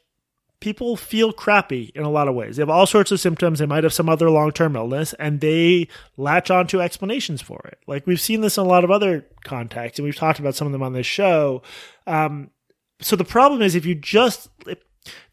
people 0.59 0.95
feel 0.95 1.31
crappy 1.31 1.91
in 1.95 2.03
a 2.03 2.09
lot 2.09 2.27
of 2.27 2.35
ways. 2.35 2.55
They 2.55 2.61
have 2.61 2.69
all 2.69 2.85
sorts 2.85 3.11
of 3.11 3.19
symptoms. 3.19 3.59
They 3.59 3.65
might 3.65 3.83
have 3.83 3.93
some 3.93 4.09
other 4.09 4.29
long 4.29 4.51
term 4.51 4.75
illness, 4.75 5.13
and 5.13 5.41
they 5.41 5.87
latch 6.17 6.51
onto 6.51 6.81
explanations 6.81 7.41
for 7.41 7.61
it. 7.65 7.79
Like 7.87 8.05
we've 8.05 8.21
seen 8.21 8.41
this 8.41 8.57
in 8.57 8.65
a 8.65 8.67
lot 8.67 8.83
of 8.83 8.91
other 8.91 9.25
contexts, 9.43 9.99
and 9.99 10.05
we've 10.05 10.15
talked 10.15 10.39
about 10.39 10.55
some 10.55 10.67
of 10.67 10.71
them 10.71 10.83
on 10.83 10.93
this 10.93 11.07
show. 11.07 11.63
Um, 12.05 12.51
so 13.01 13.15
the 13.15 13.25
problem 13.25 13.61
is 13.61 13.75
if 13.75 13.85
you 13.85 13.95
just 13.95 14.49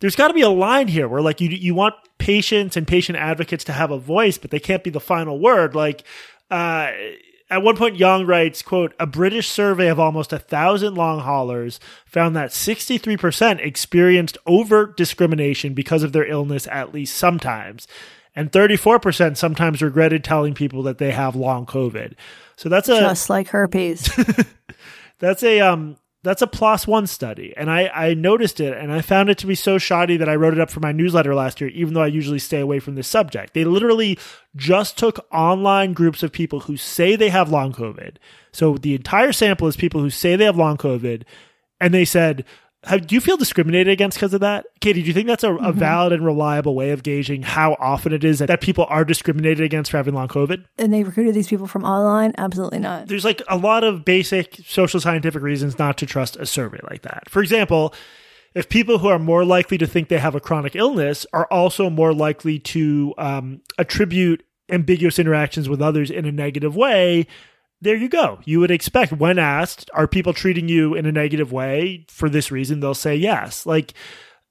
there's 0.01 0.17
got 0.17 0.29
to 0.29 0.35
be 0.35 0.43
a 0.43 0.49
line 0.49 0.89
here 0.89 1.09
where 1.09 1.23
like 1.23 1.41
you 1.41 1.49
you 1.49 1.75
want 1.75 1.95
patients 2.19 2.77
and 2.77 2.87
patient 2.87 3.19
advocates 3.19 3.65
to 3.65 3.73
have 3.73 3.91
a 3.91 3.99
voice, 3.99 4.39
but 4.39 4.51
they 4.51 4.61
can't 4.61 4.85
be 4.85 4.91
the 4.91 5.01
final 5.01 5.39
word. 5.39 5.75
Like 5.75 6.05
uh, 6.51 6.91
at 7.51 7.63
one 7.63 7.77
point, 7.77 7.97
Yong 7.97 8.27
writes, 8.27 8.63
"quote 8.63 8.95
A 8.99 9.07
British 9.07 9.49
survey 9.49 9.89
of 9.89 10.01
almost 10.01 10.33
a 10.33 10.39
thousand 10.39 10.95
long 10.95 11.21
haulers 11.21 11.81
found 12.07 12.35
that 12.37 12.51
63% 12.51 13.65
experienced 13.65 14.39
overt 14.47 14.97
discrimination 14.97 15.75
because 15.75 16.03
of 16.03 16.13
their 16.13 16.27
illness 16.27 16.67
at 16.71 16.93
least 16.93 17.17
sometimes." 17.17 17.87
And 18.37 18.51
34% 18.51 19.37
sometimes 19.37 19.81
regretted 19.81 20.25
telling 20.25 20.55
people 20.55 20.83
that 20.85 20.99
they 20.99 21.13
have 21.13 21.37
long 21.37 21.67
COVID. 21.67 22.15
So 22.57 22.69
that's 22.69 22.89
a 22.89 22.99
just 22.99 23.31
like 23.31 23.49
herpes. 23.49 24.11
that's 25.19 25.43
a 25.43 25.61
um 25.61 25.97
that's 26.25 26.43
a 26.43 26.47
plus 26.47 26.87
one 26.87 27.07
study 27.07 27.55
and 27.57 27.71
I, 27.71 27.89
I 27.89 28.15
noticed 28.15 28.59
it 28.59 28.77
and 28.77 28.93
i 28.93 29.01
found 29.01 29.31
it 29.31 29.39
to 29.39 29.47
be 29.47 29.55
so 29.55 29.79
shoddy 29.79 30.17
that 30.17 30.29
i 30.29 30.35
wrote 30.35 30.55
it 30.55 30.61
up 30.61 30.71
for 30.71 30.81
my 30.81 30.91
newsletter 30.91 31.35
last 31.35 31.61
year 31.61 31.71
even 31.71 31.95
though 31.95 32.03
i 32.03 32.07
usually 32.07 32.39
stay 32.39 32.61
away 32.61 32.81
from 32.81 32.95
this 32.95 33.09
subject. 33.09 33.55
They 33.55 33.65
literally 33.65 34.19
just 34.57 34.99
took 34.99 35.27
online 35.33 35.93
groups 35.93 36.23
of 36.23 36.33
people 36.33 36.61
who 36.61 36.77
say 36.77 37.17
they 37.17 37.29
have 37.31 37.51
long 37.51 37.73
covid. 37.73 38.17
So 38.53 38.75
the 38.75 38.95
entire 38.95 39.33
sample 39.33 39.69
is 39.69 39.77
people 39.77 40.01
who 40.01 40.11
say 40.11 40.37
they 40.37 40.45
have 40.45 40.57
long 40.57 40.77
covid 40.77 41.25
and 41.81 41.93
they 41.93 42.05
said 42.05 42.45
have, 42.87 43.07
do 43.07 43.15
you 43.15 43.21
feel 43.21 43.37
discriminated 43.37 43.93
against 43.93 44.17
because 44.17 44.35
of 44.35 44.41
that? 44.41 44.67
Katie, 44.81 45.03
do 45.03 45.09
you 45.09 45.15
think 45.15 45.27
that's 45.27 45.45
a, 45.45 45.55
a 45.57 45.73
valid 45.73 46.13
and 46.13 46.25
reliable 46.25 46.75
way 46.75 46.91
of 46.91 47.03
gauging 47.03 47.43
how 47.43 47.77
often 47.81 48.13
it 48.13 48.25
is 48.25 48.39
that, 48.39 48.47
that 48.47 48.61
people 48.61 48.87
are 48.89 49.05
discriminated 49.05 49.65
against 49.65 49.91
for 49.91 49.97
having 49.97 50.15
long 50.15 50.29
COVID? 50.29 50.65
and 50.79 50.93
they 50.93 51.03
recruited 51.03 51.35
these 51.35 51.49
people 51.49 51.67
from 51.67 51.85
online? 51.85 52.35
Absolutely 52.39 52.79
not. 52.79 53.09
there's 53.09 53.25
like 53.25 53.43
a 53.49 53.57
lot 53.57 53.85
of 53.85 54.05
basic 54.05 54.57
social 54.67 55.01
scientific 55.01 55.43
reasons 55.43 55.79
not 55.79 55.97
to 55.99 56.07
trust 56.07 56.37
a 56.37 56.47
survey 56.47 56.81
like 56.91 57.03
that. 57.03 57.29
For 57.29 57.43
example, 57.43 57.95
if 58.55 58.69
people 58.69 58.99
who 58.99 59.09
are 59.09 59.19
more 59.19 59.45
likely 59.45 59.79
to 59.79 59.87
think 59.87 60.09
they 60.09 60.19
have 60.19 60.35
a 60.35 60.41
chronic 60.41 60.77
illness 60.77 61.27
are 61.33 61.47
also 61.51 61.91
more 61.91 62.15
likely 62.15 62.59
to 62.61 63.15
um, 63.19 63.61
attribute 63.79 64.45
ambiguous 64.71 65.19
interactions 65.19 65.69
with 65.69 65.83
others 65.83 66.11
in 66.11 66.25
a 66.25 66.33
negative 66.33 66.77
way, 66.77 67.27
there 67.85 67.97
you 67.97 68.09
go. 68.09 68.41
You 68.45 68.61
would 68.61 68.71
expect 68.71 69.13
when 69.13 69.39
asked, 69.39 69.91
are 69.95 70.09
people 70.09 70.33
treating 70.33 70.69
you 70.69 70.95
in 70.95 71.07
a 71.07 71.13
negative 71.13 71.53
way 71.53 72.07
for 72.09 72.29
this 72.29 72.51
reason? 72.51 72.81
They'll 72.81 72.95
say 72.95 73.15
yes. 73.15 73.67
Like 73.67 73.95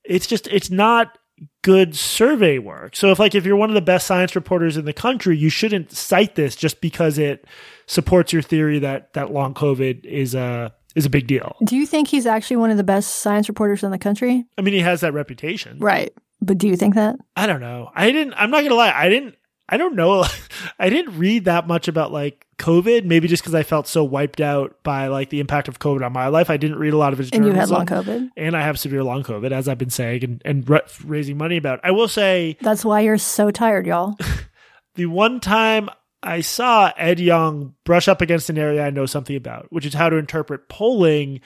it's 0.03 0.27
just, 0.27 0.47
it's 0.47 0.69
not 0.69 1.17
good 1.63 1.95
survey 1.95 2.59
work. 2.59 2.95
So 2.95 3.11
if 3.11 3.19
like 3.19 3.35
if 3.35 3.45
you're 3.45 3.55
one 3.55 3.69
of 3.69 3.75
the 3.75 3.81
best 3.81 4.07
science 4.07 4.35
reporters 4.35 4.77
in 4.77 4.85
the 4.85 4.93
country, 4.93 5.37
you 5.37 5.49
shouldn't 5.49 5.91
cite 5.91 6.35
this 6.35 6.55
just 6.55 6.81
because 6.81 7.17
it 7.17 7.45
supports 7.85 8.31
your 8.31 8.41
theory 8.41 8.79
that 8.79 9.13
that 9.13 9.31
long 9.31 9.53
COVID 9.53 10.05
is 10.05 10.35
a 10.35 10.73
is 10.95 11.05
a 11.05 11.09
big 11.09 11.27
deal. 11.27 11.55
Do 11.63 11.75
you 11.75 11.85
think 11.85 12.07
he's 12.07 12.25
actually 12.25 12.57
one 12.57 12.69
of 12.69 12.77
the 12.77 12.83
best 12.83 13.15
science 13.15 13.47
reporters 13.47 13.83
in 13.83 13.91
the 13.91 13.97
country? 13.97 14.45
I 14.57 14.61
mean, 14.61 14.73
he 14.73 14.81
has 14.81 15.01
that 15.01 15.13
reputation. 15.13 15.79
Right. 15.79 16.13
But 16.41 16.57
do 16.57 16.67
you 16.67 16.75
think 16.75 16.95
that? 16.95 17.15
I 17.35 17.47
don't 17.47 17.61
know. 17.61 17.89
I 17.95 18.11
didn't. 18.11 18.33
I'm 18.35 18.51
not 18.51 18.63
gonna 18.63 18.75
lie. 18.75 18.93
I 18.93 19.09
didn't. 19.09 19.35
I 19.69 19.77
don't 19.77 19.95
know. 19.95 20.25
I 20.79 20.89
didn't 20.89 21.17
read 21.17 21.45
that 21.45 21.67
much 21.67 21.87
about 21.87 22.11
like 22.11 22.45
COVID. 22.57 23.05
Maybe 23.05 23.27
just 23.27 23.43
because 23.43 23.55
I 23.55 23.63
felt 23.63 23.87
so 23.87 24.03
wiped 24.03 24.41
out 24.41 24.81
by 24.83 25.07
like 25.07 25.29
the 25.29 25.39
impact 25.39 25.67
of 25.67 25.79
COVID 25.79 26.05
on 26.05 26.13
my 26.13 26.27
life. 26.27 26.49
I 26.49 26.57
didn't 26.57 26.77
read 26.77 26.93
a 26.93 26.97
lot 26.97 27.13
of 27.13 27.19
his. 27.19 27.31
And 27.31 27.45
you 27.45 27.51
had 27.51 27.69
long 27.69 27.85
COVID? 27.85 28.29
and 28.35 28.57
I 28.57 28.61
have 28.61 28.79
severe 28.79 29.03
long 29.03 29.23
COVID, 29.23 29.51
as 29.51 29.67
I've 29.67 29.77
been 29.77 29.89
saying 29.89 30.23
and 30.23 30.41
and 30.45 30.69
ra- 30.69 30.79
raising 31.05 31.37
money 31.37 31.57
about. 31.57 31.79
I 31.83 31.91
will 31.91 32.07
say 32.07 32.57
That's 32.61 32.83
why 32.85 33.01
you're 33.01 33.17
so 33.17 33.51
tired, 33.51 33.87
y'all. 33.87 34.17
the 34.95 35.05
one 35.05 35.39
time 35.39 35.89
I 36.21 36.41
saw 36.41 36.91
Ed 36.97 37.19
Yong 37.19 37.75
brush 37.83 38.07
up 38.07 38.21
against 38.21 38.49
an 38.49 38.57
area 38.57 38.85
I 38.85 38.89
know 38.89 39.05
something 39.05 39.35
about, 39.35 39.67
which 39.71 39.85
is 39.85 39.93
how 39.93 40.09
to 40.09 40.15
interpret 40.17 40.69
polling. 40.69 41.41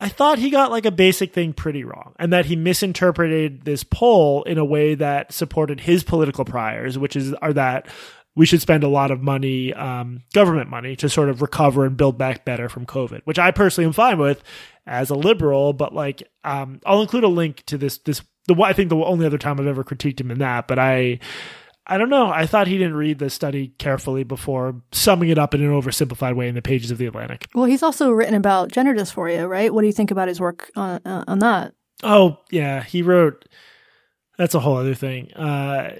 I 0.00 0.08
thought 0.08 0.38
he 0.38 0.50
got 0.50 0.70
like 0.70 0.86
a 0.86 0.90
basic 0.90 1.34
thing 1.34 1.52
pretty 1.52 1.84
wrong 1.84 2.14
and 2.18 2.32
that 2.32 2.46
he 2.46 2.56
misinterpreted 2.56 3.64
this 3.64 3.84
poll 3.84 4.42
in 4.44 4.56
a 4.56 4.64
way 4.64 4.94
that 4.94 5.32
supported 5.32 5.80
his 5.80 6.02
political 6.02 6.44
priors, 6.44 6.98
which 6.98 7.16
is 7.16 7.34
are 7.34 7.52
that 7.52 7.86
we 8.36 8.46
should 8.46 8.62
spend 8.62 8.84
a 8.84 8.88
lot 8.88 9.10
of 9.10 9.20
money, 9.20 9.74
um, 9.74 10.22
government 10.32 10.70
money 10.70 10.96
to 10.96 11.08
sort 11.08 11.28
of 11.28 11.42
recover 11.42 11.84
and 11.84 11.96
build 11.96 12.16
back 12.16 12.44
better 12.44 12.68
from 12.68 12.86
COVID, 12.86 13.22
which 13.24 13.38
I 13.38 13.50
personally 13.50 13.86
am 13.86 13.92
fine 13.92 14.18
with 14.18 14.42
as 14.86 15.10
a 15.10 15.14
liberal, 15.14 15.72
but 15.72 15.92
like, 15.92 16.22
um, 16.44 16.80
I'll 16.86 17.02
include 17.02 17.24
a 17.24 17.28
link 17.28 17.64
to 17.66 17.76
this, 17.76 17.98
this, 17.98 18.22
the, 18.46 18.54
I 18.62 18.72
think 18.72 18.88
the 18.88 18.96
only 18.96 19.26
other 19.26 19.36
time 19.36 19.60
I've 19.60 19.66
ever 19.66 19.84
critiqued 19.84 20.20
him 20.20 20.30
in 20.30 20.38
that, 20.38 20.68
but 20.68 20.78
I, 20.78 21.18
I 21.86 21.98
don't 21.98 22.10
know. 22.10 22.30
I 22.30 22.46
thought 22.46 22.68
he 22.68 22.78
didn't 22.78 22.94
read 22.94 23.18
the 23.18 23.30
study 23.30 23.68
carefully 23.78 24.22
before 24.22 24.80
summing 24.92 25.30
it 25.30 25.38
up 25.38 25.54
in 25.54 25.62
an 25.62 25.70
oversimplified 25.70 26.36
way 26.36 26.48
in 26.48 26.54
the 26.54 26.62
pages 26.62 26.90
of 26.90 26.98
the 26.98 27.06
Atlantic. 27.06 27.48
Well, 27.54 27.64
he's 27.64 27.82
also 27.82 28.10
written 28.10 28.34
about 28.34 28.70
gender 28.70 28.94
dysphoria, 28.94 29.48
right? 29.48 29.72
What 29.72 29.80
do 29.80 29.86
you 29.86 29.92
think 29.92 30.10
about 30.10 30.28
his 30.28 30.40
work 30.40 30.70
on, 30.76 31.00
uh, 31.04 31.24
on 31.26 31.40
that? 31.40 31.74
Oh 32.02 32.38
yeah, 32.50 32.82
he 32.82 33.02
wrote. 33.02 33.46
That's 34.38 34.54
a 34.54 34.60
whole 34.60 34.76
other 34.76 34.94
thing. 34.94 35.32
Uh, 35.34 35.96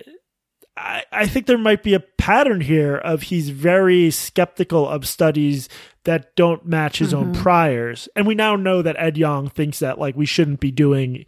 I 0.76 1.04
I 1.12 1.26
think 1.26 1.46
there 1.46 1.58
might 1.58 1.82
be 1.82 1.94
a 1.94 2.00
pattern 2.00 2.60
here 2.60 2.96
of 2.96 3.22
he's 3.22 3.50
very 3.50 4.10
skeptical 4.10 4.88
of 4.88 5.06
studies 5.06 5.68
that 6.04 6.34
don't 6.36 6.64
match 6.64 6.98
his 6.98 7.12
own 7.12 7.34
priors, 7.34 8.08
and 8.16 8.26
we 8.26 8.34
now 8.34 8.56
know 8.56 8.80
that 8.80 8.96
Ed 8.98 9.18
Yong 9.18 9.48
thinks 9.48 9.80
that 9.80 9.98
like 9.98 10.16
we 10.16 10.26
shouldn't 10.26 10.60
be 10.60 10.70
doing 10.70 11.26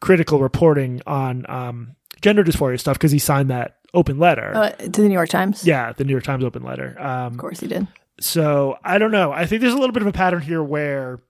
critical 0.00 0.38
reporting 0.38 1.00
on 1.06 1.44
um, 1.48 1.96
gender 2.20 2.44
dysphoria 2.44 2.78
stuff 2.78 2.96
because 2.96 3.12
he 3.12 3.18
signed 3.18 3.50
that 3.50 3.78
open 3.94 4.18
letter. 4.18 4.52
Uh, 4.54 4.70
to 4.70 4.88
the 5.02 5.08
New 5.08 5.14
York 5.14 5.28
Times? 5.30 5.66
yeah, 5.66 5.92
the 5.92 6.04
New 6.04 6.12
York 6.12 6.24
Times 6.24 6.44
open 6.44 6.62
letter. 6.62 6.96
Um, 7.00 7.32
Of 7.32 7.38
course 7.38 7.60
he 7.60 7.66
did. 7.66 7.86
so 8.20 8.76
I 8.84 8.98
don't 8.98 9.10
know. 9.12 9.32
I 9.32 9.46
think 9.46 9.60
there's 9.62 9.72
a 9.72 9.78
little 9.78 9.92
bit 9.92 10.02
of 10.02 10.08
a 10.08 10.12
pattern 10.12 10.40
here 10.42 10.62
where 10.62 11.20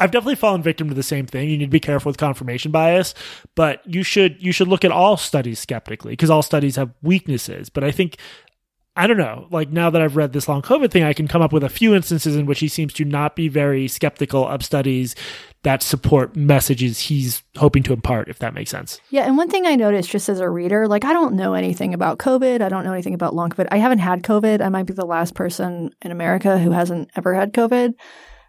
I've 0.00 0.10
definitely 0.10 0.34
fallen 0.34 0.62
victim 0.62 0.88
to 0.88 0.94
the 0.94 1.02
same 1.02 1.26
thing. 1.26 1.48
You 1.48 1.58
need 1.58 1.66
to 1.66 1.70
be 1.70 1.78
careful 1.78 2.10
with 2.10 2.16
confirmation 2.16 2.72
bias, 2.72 3.14
but 3.54 3.80
you 3.86 4.02
should 4.02 4.42
you 4.42 4.50
should 4.50 4.66
look 4.68 4.84
at 4.84 4.90
all 4.90 5.16
studies 5.16 5.60
skeptically 5.60 6.12
because 6.12 6.30
all 6.30 6.42
studies 6.42 6.74
have 6.76 6.90
weaknesses. 7.02 7.68
But 7.68 7.84
I 7.84 7.92
think 7.92 8.16
I 8.96 9.06
don't 9.06 9.16
know. 9.16 9.46
Like 9.50 9.70
now 9.70 9.90
that 9.90 10.02
I've 10.02 10.16
read 10.16 10.32
this 10.32 10.48
long 10.48 10.60
COVID 10.60 10.90
thing, 10.90 11.04
I 11.04 11.12
can 11.12 11.28
come 11.28 11.40
up 11.40 11.52
with 11.52 11.62
a 11.64 11.68
few 11.68 11.94
instances 11.94 12.34
in 12.36 12.46
which 12.46 12.58
he 12.60 12.68
seems 12.68 12.92
to 12.94 13.04
not 13.04 13.36
be 13.36 13.48
very 13.48 13.86
skeptical 13.86 14.46
of 14.46 14.64
studies 14.64 15.14
that 15.62 15.82
support 15.82 16.34
messages 16.34 16.98
he's 16.98 17.42
hoping 17.56 17.82
to 17.84 17.92
impart, 17.92 18.28
if 18.28 18.40
that 18.40 18.52
makes 18.52 18.70
sense. 18.70 19.00
Yeah, 19.10 19.26
and 19.26 19.36
one 19.36 19.48
thing 19.48 19.66
I 19.66 19.76
noticed 19.76 20.10
just 20.10 20.28
as 20.28 20.40
a 20.40 20.50
reader, 20.50 20.88
like 20.88 21.04
I 21.04 21.12
don't 21.12 21.34
know 21.34 21.54
anything 21.54 21.94
about 21.94 22.18
COVID. 22.18 22.60
I 22.60 22.68
don't 22.68 22.84
know 22.84 22.92
anything 22.92 23.14
about 23.14 23.34
long 23.34 23.50
COVID. 23.50 23.68
I 23.70 23.76
haven't 23.78 24.00
had 24.00 24.22
COVID. 24.22 24.60
I 24.60 24.68
might 24.70 24.86
be 24.86 24.92
the 24.92 25.06
last 25.06 25.34
person 25.34 25.94
in 26.02 26.10
America 26.10 26.58
who 26.58 26.72
hasn't 26.72 27.10
ever 27.16 27.34
had 27.34 27.52
COVID. 27.52 27.94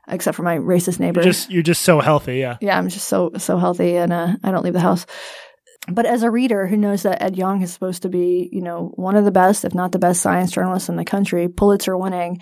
except 0.07 0.35
for 0.35 0.43
my 0.43 0.57
racist 0.57 0.99
neighbor. 0.99 1.21
You're 1.21 1.31
just 1.31 1.49
you're 1.49 1.63
just 1.63 1.83
so 1.83 1.99
healthy, 1.99 2.37
yeah. 2.37 2.57
yeah, 2.61 2.77
I'm 2.77 2.89
just 2.89 3.07
so 3.07 3.31
so 3.37 3.57
healthy, 3.57 3.95
and 3.95 4.11
uh, 4.11 4.35
I 4.43 4.51
don't 4.51 4.63
leave 4.63 4.73
the 4.73 4.79
house. 4.79 5.05
But 5.87 6.05
as 6.05 6.23
a 6.23 6.31
reader 6.31 6.65
who 6.65 6.77
knows 6.77 7.03
that 7.03 7.21
Ed 7.21 7.35
Yong 7.35 7.61
is 7.61 7.73
supposed 7.73 8.03
to 8.03 8.09
be, 8.09 8.49
you 8.53 8.61
know, 8.61 8.93
one 8.95 9.17
of 9.17 9.25
the 9.25 9.31
best, 9.31 9.65
if 9.65 9.75
not 9.75 9.91
the 9.91 9.99
best 9.99 10.21
science 10.21 10.51
journalist 10.51 10.87
in 10.87 10.95
the 10.95 11.03
country, 11.03 11.49
Pulitzer 11.49 11.97
winning, 11.97 12.41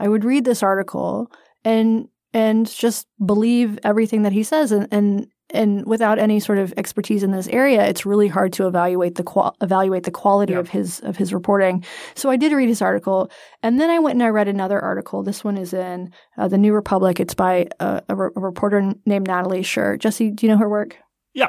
I 0.00 0.08
would 0.08 0.24
read 0.24 0.44
this 0.44 0.62
article 0.62 1.30
and 1.64 2.08
and 2.32 2.68
just 2.70 3.06
believe 3.24 3.78
everything 3.84 4.22
that 4.22 4.32
he 4.32 4.42
says 4.42 4.72
and 4.72 4.86
and 4.90 5.26
and 5.54 5.86
without 5.86 6.18
any 6.18 6.40
sort 6.40 6.58
of 6.58 6.74
expertise 6.76 7.22
in 7.22 7.30
this 7.30 7.48
area, 7.48 7.82
it's 7.86 8.04
really 8.04 8.28
hard 8.28 8.52
to 8.52 8.66
evaluate 8.66 9.14
the 9.14 9.22
qual- 9.22 9.56
evaluate 9.62 10.02
the 10.02 10.10
quality 10.10 10.52
Yeah. 10.52 10.58
of 10.58 10.68
his 10.68 11.00
of 11.00 11.16
his 11.16 11.32
reporting. 11.32 11.84
So 12.14 12.28
I 12.28 12.36
did 12.36 12.52
read 12.52 12.68
his 12.68 12.82
article, 12.82 13.30
and 13.62 13.80
then 13.80 13.88
I 13.88 13.98
went 13.98 14.16
and 14.16 14.22
I 14.22 14.28
read 14.28 14.48
another 14.48 14.78
article. 14.78 15.22
This 15.22 15.42
one 15.42 15.56
is 15.56 15.72
in 15.72 16.12
uh, 16.36 16.48
the 16.48 16.58
New 16.58 16.74
Republic. 16.74 17.18
It's 17.18 17.32
by 17.32 17.68
a, 17.80 18.02
a, 18.10 18.14
re- 18.14 18.30
a 18.36 18.40
reporter 18.40 18.92
named 19.06 19.26
Natalie 19.26 19.62
Shure. 19.62 19.96
Jesse, 19.96 20.30
do 20.32 20.44
you 20.44 20.52
know 20.52 20.58
her 20.58 20.68
work? 20.68 20.96
Yeah. 21.32 21.48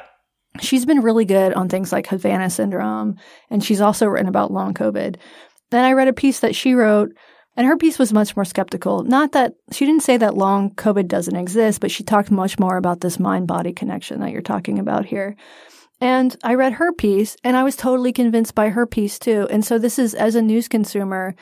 She's 0.61 0.85
been 0.85 1.01
really 1.01 1.25
good 1.25 1.53
on 1.53 1.67
things 1.67 1.91
like 1.91 2.07
Havana 2.07 2.49
syndrome, 2.49 3.17
and 3.49 3.61
she's 3.61 3.81
also 3.81 4.05
written 4.07 4.29
about 4.29 4.49
long 4.53 4.73
COVID. 4.73 5.17
Then 5.71 5.83
I 5.83 5.91
read 5.91 6.07
a 6.07 6.13
piece 6.13 6.39
that 6.39 6.55
she 6.55 6.73
wrote, 6.73 7.09
and 7.59 7.67
her 7.67 7.75
piece 7.75 7.99
was 7.99 8.13
much 8.13 8.37
more 8.37 8.45
skeptical. 8.45 9.03
Not 9.03 9.33
that 9.33 9.53
she 9.73 9.85
didn't 9.85 10.03
say 10.03 10.15
that 10.15 10.37
long 10.37 10.71
COVID 10.75 11.09
doesn't 11.09 11.35
exist, 11.35 11.81
but 11.81 11.91
she 11.91 12.05
talked 12.05 12.31
much 12.31 12.57
more 12.57 12.77
about 12.77 13.01
this 13.01 13.19
mind 13.19 13.47
body 13.47 13.73
connection 13.73 14.21
that 14.21 14.31
you're 14.31 14.41
talking 14.41 14.79
about 14.79 15.05
here. 15.05 15.35
And 15.99 16.37
I 16.41 16.53
read 16.53 16.71
her 16.71 16.93
piece, 16.93 17.35
and 17.43 17.57
I 17.57 17.63
was 17.63 17.75
totally 17.75 18.13
convinced 18.13 18.55
by 18.55 18.69
her 18.69 18.85
piece 18.85 19.19
too. 19.19 19.45
And 19.51 19.65
so, 19.65 19.77
this 19.77 19.99
is 19.99 20.13
as 20.15 20.35
a 20.35 20.41
news 20.41 20.69
consumer, 20.69 21.35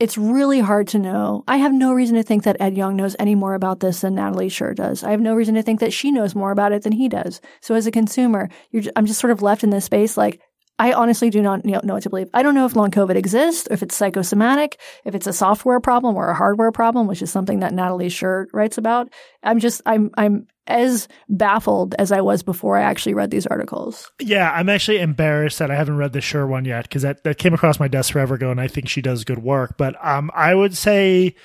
it's 0.00 0.18
really 0.18 0.58
hard 0.58 0.88
to 0.88 0.98
know. 0.98 1.44
I 1.46 1.58
have 1.58 1.72
no 1.72 1.92
reason 1.92 2.16
to 2.16 2.24
think 2.24 2.42
that 2.42 2.56
Ed 2.58 2.76
Yong 2.76 2.96
knows 2.96 3.14
any 3.20 3.36
more 3.36 3.54
about 3.54 3.78
this 3.78 4.00
than 4.00 4.16
Natalie 4.16 4.48
Shure 4.48 4.74
does. 4.74 5.04
I 5.04 5.12
have 5.12 5.20
no 5.20 5.32
reason 5.32 5.54
to 5.54 5.62
think 5.62 5.78
that 5.78 5.92
she 5.92 6.10
knows 6.10 6.34
more 6.34 6.50
about 6.50 6.72
it 6.72 6.82
than 6.82 6.90
he 6.90 7.08
does. 7.08 7.40
So 7.60 7.76
as 7.76 7.86
a 7.86 7.92
consumer, 7.92 8.48
I'm 8.96 9.06
just 9.06 9.20
sort 9.20 9.30
of 9.30 9.42
left 9.42 9.62
in 9.62 9.70
this 9.70 9.84
space 9.84 10.16
like, 10.16 10.40
I 10.82 10.94
honestly 10.94 11.30
do 11.30 11.40
not 11.42 11.64
know 11.64 11.80
what 11.84 12.02
to 12.02 12.10
believe. 12.10 12.28
I 12.34 12.42
don't 12.42 12.56
know 12.56 12.66
if 12.66 12.74
long 12.74 12.90
COVID 12.90 13.14
exists, 13.14 13.68
or 13.70 13.74
if 13.74 13.84
it's 13.84 13.94
psychosomatic, 13.94 14.80
if 15.04 15.14
it's 15.14 15.28
a 15.28 15.32
software 15.32 15.78
problem 15.78 16.16
or 16.16 16.28
a 16.28 16.34
hardware 16.34 16.72
problem, 16.72 17.06
which 17.06 17.22
is 17.22 17.30
something 17.30 17.60
that 17.60 17.72
Natalie 17.72 18.08
Shure 18.08 18.48
writes 18.52 18.78
about. 18.78 19.08
I'm 19.44 19.60
just, 19.60 19.80
I'm, 19.86 20.10
I'm 20.16 20.48
as 20.66 21.06
baffled 21.28 21.94
as 22.00 22.10
I 22.10 22.20
was 22.20 22.42
before 22.42 22.76
I 22.76 22.82
actually 22.82 23.14
read 23.14 23.30
these 23.30 23.46
articles. 23.46 24.10
Yeah, 24.20 24.50
I'm 24.50 24.68
actually 24.68 24.98
embarrassed 24.98 25.60
that 25.60 25.70
I 25.70 25.76
haven't 25.76 25.98
read 25.98 26.14
the 26.14 26.20
Sure 26.20 26.48
one 26.48 26.64
yet 26.64 26.82
because 26.82 27.02
that, 27.02 27.22
that 27.22 27.38
came 27.38 27.54
across 27.54 27.78
my 27.78 27.86
desk 27.86 28.12
forever 28.12 28.34
ago, 28.34 28.50
and 28.50 28.60
I 28.60 28.66
think 28.66 28.88
she 28.88 29.02
does 29.02 29.22
good 29.22 29.40
work. 29.40 29.76
But 29.78 29.94
um, 30.04 30.32
I 30.34 30.52
would 30.52 30.76
say 30.76 31.36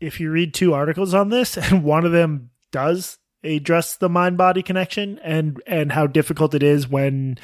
if 0.00 0.18
you 0.18 0.32
read 0.32 0.52
two 0.52 0.74
articles 0.74 1.14
on 1.14 1.28
this, 1.28 1.56
and 1.70 1.84
one 1.84 2.04
of 2.04 2.10
them 2.10 2.50
does 2.72 3.18
address 3.44 3.96
the 3.96 4.08
mind 4.08 4.36
body 4.36 4.62
connection 4.62 5.18
and 5.22 5.60
and 5.66 5.92
how 5.92 6.06
difficult 6.06 6.54
it 6.54 6.62
is 6.62 6.88
when 6.88 7.36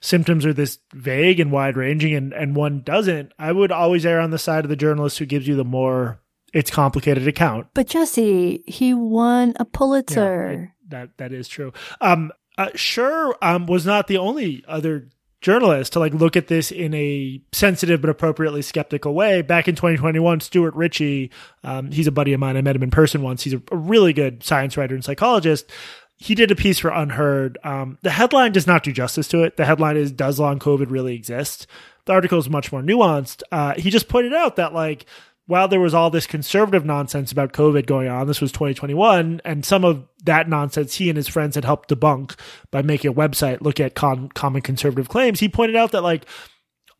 symptoms 0.00 0.44
are 0.46 0.52
this 0.52 0.78
vague 0.94 1.40
and 1.40 1.50
wide 1.52 1.76
ranging, 1.76 2.14
and 2.14 2.32
and 2.32 2.54
one 2.56 2.82
doesn't, 2.82 3.32
I 3.38 3.52
would 3.52 3.72
always 3.72 4.04
err 4.06 4.20
on 4.20 4.30
the 4.30 4.38
side 4.38 4.64
of 4.64 4.68
the 4.68 4.76
journalist 4.76 5.18
who 5.18 5.26
gives 5.26 5.46
you 5.48 5.56
the 5.56 5.64
more 5.64 6.20
it's 6.52 6.70
complicated 6.70 7.26
account. 7.28 7.66
But 7.74 7.88
Jesse, 7.88 8.62
he 8.66 8.94
won 8.94 9.54
a 9.56 9.64
Pulitzer. 9.64 10.52
Yeah, 10.54 10.62
it- 10.64 10.70
that 10.90 11.10
that 11.18 11.32
is 11.32 11.48
true. 11.48 11.72
Um, 12.00 12.30
uh, 12.58 12.68
sure, 12.74 13.36
um, 13.42 13.66
was 13.66 13.84
not 13.84 14.06
the 14.06 14.18
only 14.18 14.64
other 14.68 15.08
journalist 15.42 15.92
to 15.92 15.98
like 15.98 16.14
look 16.14 16.34
at 16.36 16.48
this 16.48 16.72
in 16.72 16.94
a 16.94 17.40
sensitive 17.52 18.00
but 18.00 18.08
appropriately 18.08 18.62
skeptical 18.62 19.12
way. 19.14 19.42
Back 19.42 19.68
in 19.68 19.74
2021, 19.74 20.40
Stuart 20.40 20.74
Ritchie, 20.74 21.30
um, 21.62 21.90
he's 21.90 22.06
a 22.06 22.12
buddy 22.12 22.32
of 22.32 22.40
mine. 22.40 22.56
I 22.56 22.62
met 22.62 22.74
him 22.74 22.82
in 22.82 22.90
person 22.90 23.20
once. 23.22 23.42
He's 23.42 23.52
a, 23.52 23.62
a 23.70 23.76
really 23.76 24.12
good 24.12 24.42
science 24.42 24.76
writer 24.76 24.94
and 24.94 25.04
psychologist. 25.04 25.70
He 26.16 26.34
did 26.34 26.50
a 26.50 26.56
piece 26.56 26.78
for 26.78 26.90
UnHerd. 26.90 27.56
Um, 27.64 27.98
the 28.02 28.10
headline 28.10 28.52
does 28.52 28.66
not 28.66 28.82
do 28.82 28.92
justice 28.92 29.28
to 29.28 29.42
it. 29.44 29.56
The 29.56 29.66
headline 29.66 29.96
is 29.96 30.12
"Does 30.12 30.40
long 30.40 30.58
COVID 30.58 30.90
really 30.90 31.14
exist?" 31.14 31.66
The 32.06 32.12
article 32.12 32.38
is 32.38 32.48
much 32.48 32.72
more 32.72 32.82
nuanced. 32.82 33.42
Uh, 33.52 33.74
he 33.74 33.90
just 33.90 34.08
pointed 34.08 34.32
out 34.32 34.56
that 34.56 34.72
like 34.72 35.06
while 35.46 35.68
there 35.68 35.80
was 35.80 35.94
all 35.94 36.10
this 36.10 36.26
conservative 36.26 36.84
nonsense 36.84 37.30
about 37.30 37.52
COVID 37.52 37.86
going 37.86 38.08
on, 38.08 38.26
this 38.26 38.40
was 38.40 38.50
2021, 38.50 39.40
and 39.44 39.64
some 39.64 39.84
of 39.84 40.04
that 40.24 40.48
nonsense 40.48 40.96
he 40.96 41.08
and 41.08 41.16
his 41.16 41.28
friends 41.28 41.54
had 41.54 41.64
helped 41.64 41.88
debunk 41.88 42.36
by 42.72 42.82
making 42.82 43.10
a 43.10 43.14
website 43.14 43.60
look 43.60 43.78
at 43.78 43.94
con- 43.94 44.28
common 44.30 44.60
conservative 44.60 45.08
claims. 45.08 45.38
He 45.38 45.48
pointed 45.48 45.76
out 45.76 45.92
that, 45.92 46.02
like, 46.02 46.26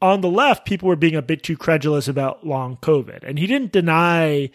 on 0.01 0.21
the 0.21 0.29
left, 0.29 0.64
people 0.64 0.89
were 0.89 0.97
being 0.97 1.17
a 1.17 1.23
bit 1.23 1.43
too 1.43 1.57
credulous 1.57 2.07
about 2.07 2.47
long 2.47 2.77
COVID. 2.77 3.25
And 3.25 3.39
he 3.39 3.49
didn't 3.49 3.73
deny 3.73 4.51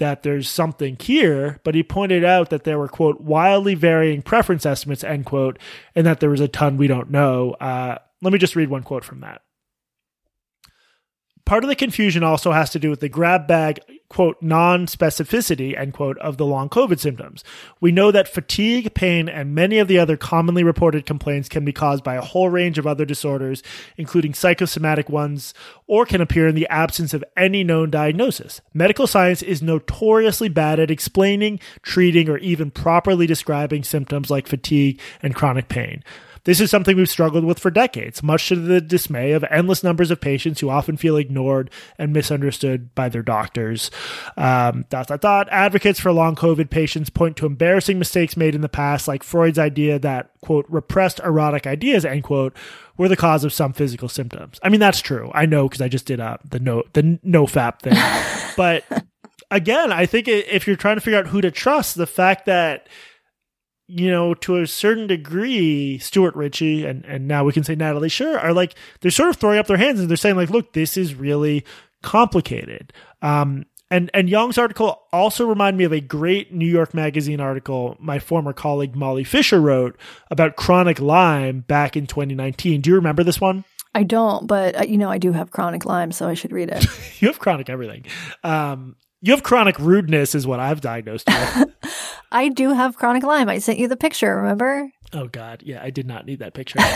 that 0.00 0.22
there's 0.22 0.48
something 0.48 0.96
here, 1.00 1.60
but 1.64 1.74
he 1.74 1.82
pointed 1.82 2.24
out 2.24 2.50
that 2.50 2.64
there 2.64 2.78
were, 2.78 2.88
quote, 2.88 3.20
wildly 3.20 3.74
varying 3.74 4.20
prevalence 4.20 4.66
estimates, 4.66 5.04
end 5.04 5.24
quote, 5.24 5.58
and 5.94 6.04
that 6.04 6.20
there 6.20 6.30
was 6.30 6.40
a 6.40 6.48
ton 6.48 6.76
we 6.76 6.88
don't 6.88 7.10
know. 7.10 7.52
Uh, 7.52 7.96
let 8.20 8.32
me 8.32 8.38
just 8.38 8.56
read 8.56 8.68
one 8.68 8.82
quote 8.82 9.04
from 9.04 9.20
that 9.20 9.40
part 11.50 11.64
of 11.64 11.68
the 11.68 11.74
confusion 11.74 12.22
also 12.22 12.52
has 12.52 12.70
to 12.70 12.78
do 12.78 12.90
with 12.90 13.00
the 13.00 13.08
grab 13.08 13.48
bag 13.48 13.80
quote 14.10 14.36
non-specificity 14.42 15.78
end 15.78 15.94
quote 15.94 16.18
of 16.18 16.36
the 16.36 16.44
long 16.44 16.68
covid 16.68 16.98
symptoms. 16.98 17.42
We 17.80 17.92
know 17.92 18.10
that 18.10 18.28
fatigue 18.28 18.92
pain 18.92 19.28
and 19.28 19.54
many 19.54 19.78
of 19.78 19.88
the 19.88 19.98
other 19.98 20.18
commonly 20.18 20.62
reported 20.62 21.06
complaints 21.06 21.48
can 21.48 21.64
be 21.64 21.72
caused 21.72 22.04
by 22.04 22.16
a 22.16 22.20
whole 22.20 22.50
range 22.50 22.76
of 22.76 22.86
other 22.86 23.06
disorders 23.06 23.62
including 23.96 24.34
psychosomatic 24.34 25.08
ones 25.08 25.54
or 25.86 26.04
can 26.04 26.20
appear 26.20 26.46
in 26.48 26.54
the 26.54 26.68
absence 26.68 27.14
of 27.14 27.24
any 27.36 27.64
known 27.64 27.88
diagnosis. 27.88 28.60
Medical 28.74 29.06
science 29.06 29.40
is 29.42 29.62
notoriously 29.62 30.48
bad 30.48 30.78
at 30.78 30.90
explaining 30.90 31.60
treating 31.82 32.28
or 32.28 32.38
even 32.38 32.70
properly 32.70 33.26
describing 33.26 33.84
symptoms 33.84 34.28
like 34.28 34.46
fatigue 34.46 35.00
and 35.22 35.34
chronic 35.34 35.68
pain 35.68 36.02
this 36.44 36.60
is 36.60 36.70
something 36.70 36.96
we've 36.96 37.08
struggled 37.08 37.44
with 37.44 37.58
for 37.58 37.70
decades, 37.70 38.22
much 38.22 38.48
to 38.48 38.56
the 38.56 38.80
dismay 38.80 39.32
of 39.32 39.44
endless 39.50 39.82
numbers 39.84 40.10
of 40.10 40.20
patients 40.20 40.60
who 40.60 40.70
often 40.70 40.96
feel 40.96 41.16
ignored 41.16 41.70
and 41.98 42.12
misunderstood 42.12 42.94
by 42.94 43.08
their 43.08 43.22
doctors. 43.22 43.90
Um, 44.36 44.86
dot, 44.88 45.08
dot, 45.08 45.20
dot. 45.20 45.48
Advocates 45.50 46.00
for 46.00 46.12
long 46.12 46.34
COVID 46.34 46.70
patients 46.70 47.10
point 47.10 47.36
to 47.36 47.46
embarrassing 47.46 47.98
mistakes 47.98 48.36
made 48.36 48.54
in 48.54 48.60
the 48.60 48.68
past, 48.68 49.06
like 49.08 49.22
Freud's 49.22 49.58
idea 49.58 49.98
that, 49.98 50.30
quote, 50.40 50.66
repressed 50.68 51.20
erotic 51.20 51.66
ideas, 51.66 52.04
end 52.04 52.24
quote, 52.24 52.56
were 52.96 53.08
the 53.08 53.16
cause 53.16 53.44
of 53.44 53.52
some 53.52 53.72
physical 53.72 54.08
symptoms. 54.08 54.58
I 54.62 54.68
mean, 54.68 54.80
that's 54.80 55.00
true. 55.00 55.30
I 55.34 55.46
know 55.46 55.68
because 55.68 55.80
I 55.80 55.88
just 55.88 56.06
did 56.06 56.20
uh, 56.20 56.38
the 56.48 56.58
no, 56.58 56.84
the 56.92 57.18
no 57.22 57.46
fap 57.46 57.80
thing. 57.80 57.96
but 58.56 58.84
again, 59.50 59.92
I 59.92 60.06
think 60.06 60.28
if 60.28 60.66
you're 60.66 60.76
trying 60.76 60.96
to 60.96 61.00
figure 61.00 61.18
out 61.18 61.26
who 61.26 61.40
to 61.40 61.50
trust, 61.50 61.96
the 61.96 62.06
fact 62.06 62.46
that 62.46 62.88
you 63.90 64.10
know, 64.10 64.34
to 64.34 64.58
a 64.58 64.66
certain 64.66 65.06
degree, 65.06 65.98
Stuart 65.98 66.34
Ritchie 66.34 66.86
and, 66.86 67.04
and 67.04 67.26
now 67.26 67.44
we 67.44 67.52
can 67.52 67.64
say 67.64 67.74
Natalie 67.74 68.08
Shure 68.08 68.38
are 68.38 68.52
like 68.52 68.74
they're 69.00 69.10
sort 69.10 69.30
of 69.30 69.36
throwing 69.36 69.58
up 69.58 69.66
their 69.66 69.76
hands 69.76 70.00
and 70.00 70.08
they're 70.08 70.16
saying 70.16 70.36
like, 70.36 70.50
look, 70.50 70.72
this 70.72 70.96
is 70.96 71.14
really 71.14 71.64
complicated. 72.02 72.92
Um, 73.22 73.66
and 73.90 74.10
and 74.14 74.30
Yong's 74.30 74.58
article 74.58 75.02
also 75.12 75.46
reminded 75.46 75.78
me 75.78 75.84
of 75.84 75.92
a 75.92 76.00
great 76.00 76.52
New 76.52 76.66
York 76.66 76.94
Magazine 76.94 77.40
article 77.40 77.96
my 77.98 78.18
former 78.18 78.52
colleague 78.52 78.94
Molly 78.94 79.24
Fischer 79.24 79.60
wrote 79.60 79.98
about 80.30 80.56
chronic 80.56 81.00
Lyme 81.00 81.60
back 81.60 81.96
in 81.96 82.06
2019. 82.06 82.82
Do 82.82 82.90
you 82.90 82.96
remember 82.96 83.24
this 83.24 83.40
one? 83.40 83.64
I 83.92 84.04
don't, 84.04 84.46
but 84.46 84.78
uh, 84.78 84.84
you 84.84 84.98
know, 84.98 85.10
I 85.10 85.18
do 85.18 85.32
have 85.32 85.50
chronic 85.50 85.84
Lyme, 85.84 86.12
so 86.12 86.28
I 86.28 86.34
should 86.34 86.52
read 86.52 86.70
it. 86.70 86.86
You 87.20 87.28
have 87.28 87.38
chronic 87.38 87.68
everything. 87.68 88.06
Um, 88.42 88.96
you 89.20 89.32
have 89.32 89.42
chronic 89.42 89.78
rudeness, 89.78 90.34
is 90.34 90.46
what 90.46 90.60
I've 90.60 90.80
diagnosed 90.80 91.28
with. 91.28 91.68
I 92.32 92.48
do 92.48 92.72
have 92.72 92.96
chronic 92.96 93.22
Lyme. 93.22 93.48
I 93.48 93.58
sent 93.58 93.78
you 93.78 93.88
the 93.88 93.96
picture, 93.96 94.36
remember? 94.36 94.90
oh 95.12 95.26
God, 95.26 95.62
yeah, 95.64 95.82
I 95.82 95.90
did 95.90 96.06
not 96.06 96.26
need 96.26 96.40
that 96.40 96.54
picture. 96.54 96.78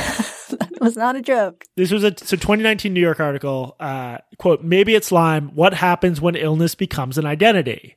It 0.74 0.80
was 0.80 0.96
not 0.96 1.16
a 1.16 1.22
joke. 1.22 1.64
This 1.76 1.90
was 1.90 2.04
a 2.04 2.08
so 2.10 2.36
2019 2.36 2.92
New 2.92 3.00
York 3.00 3.18
article. 3.18 3.74
Uh, 3.80 4.18
quote: 4.38 4.62
Maybe 4.62 4.94
it's 4.94 5.10
Lyme. 5.10 5.52
What 5.54 5.72
happens 5.72 6.20
when 6.20 6.36
illness 6.36 6.74
becomes 6.74 7.16
an 7.16 7.24
identity? 7.24 7.96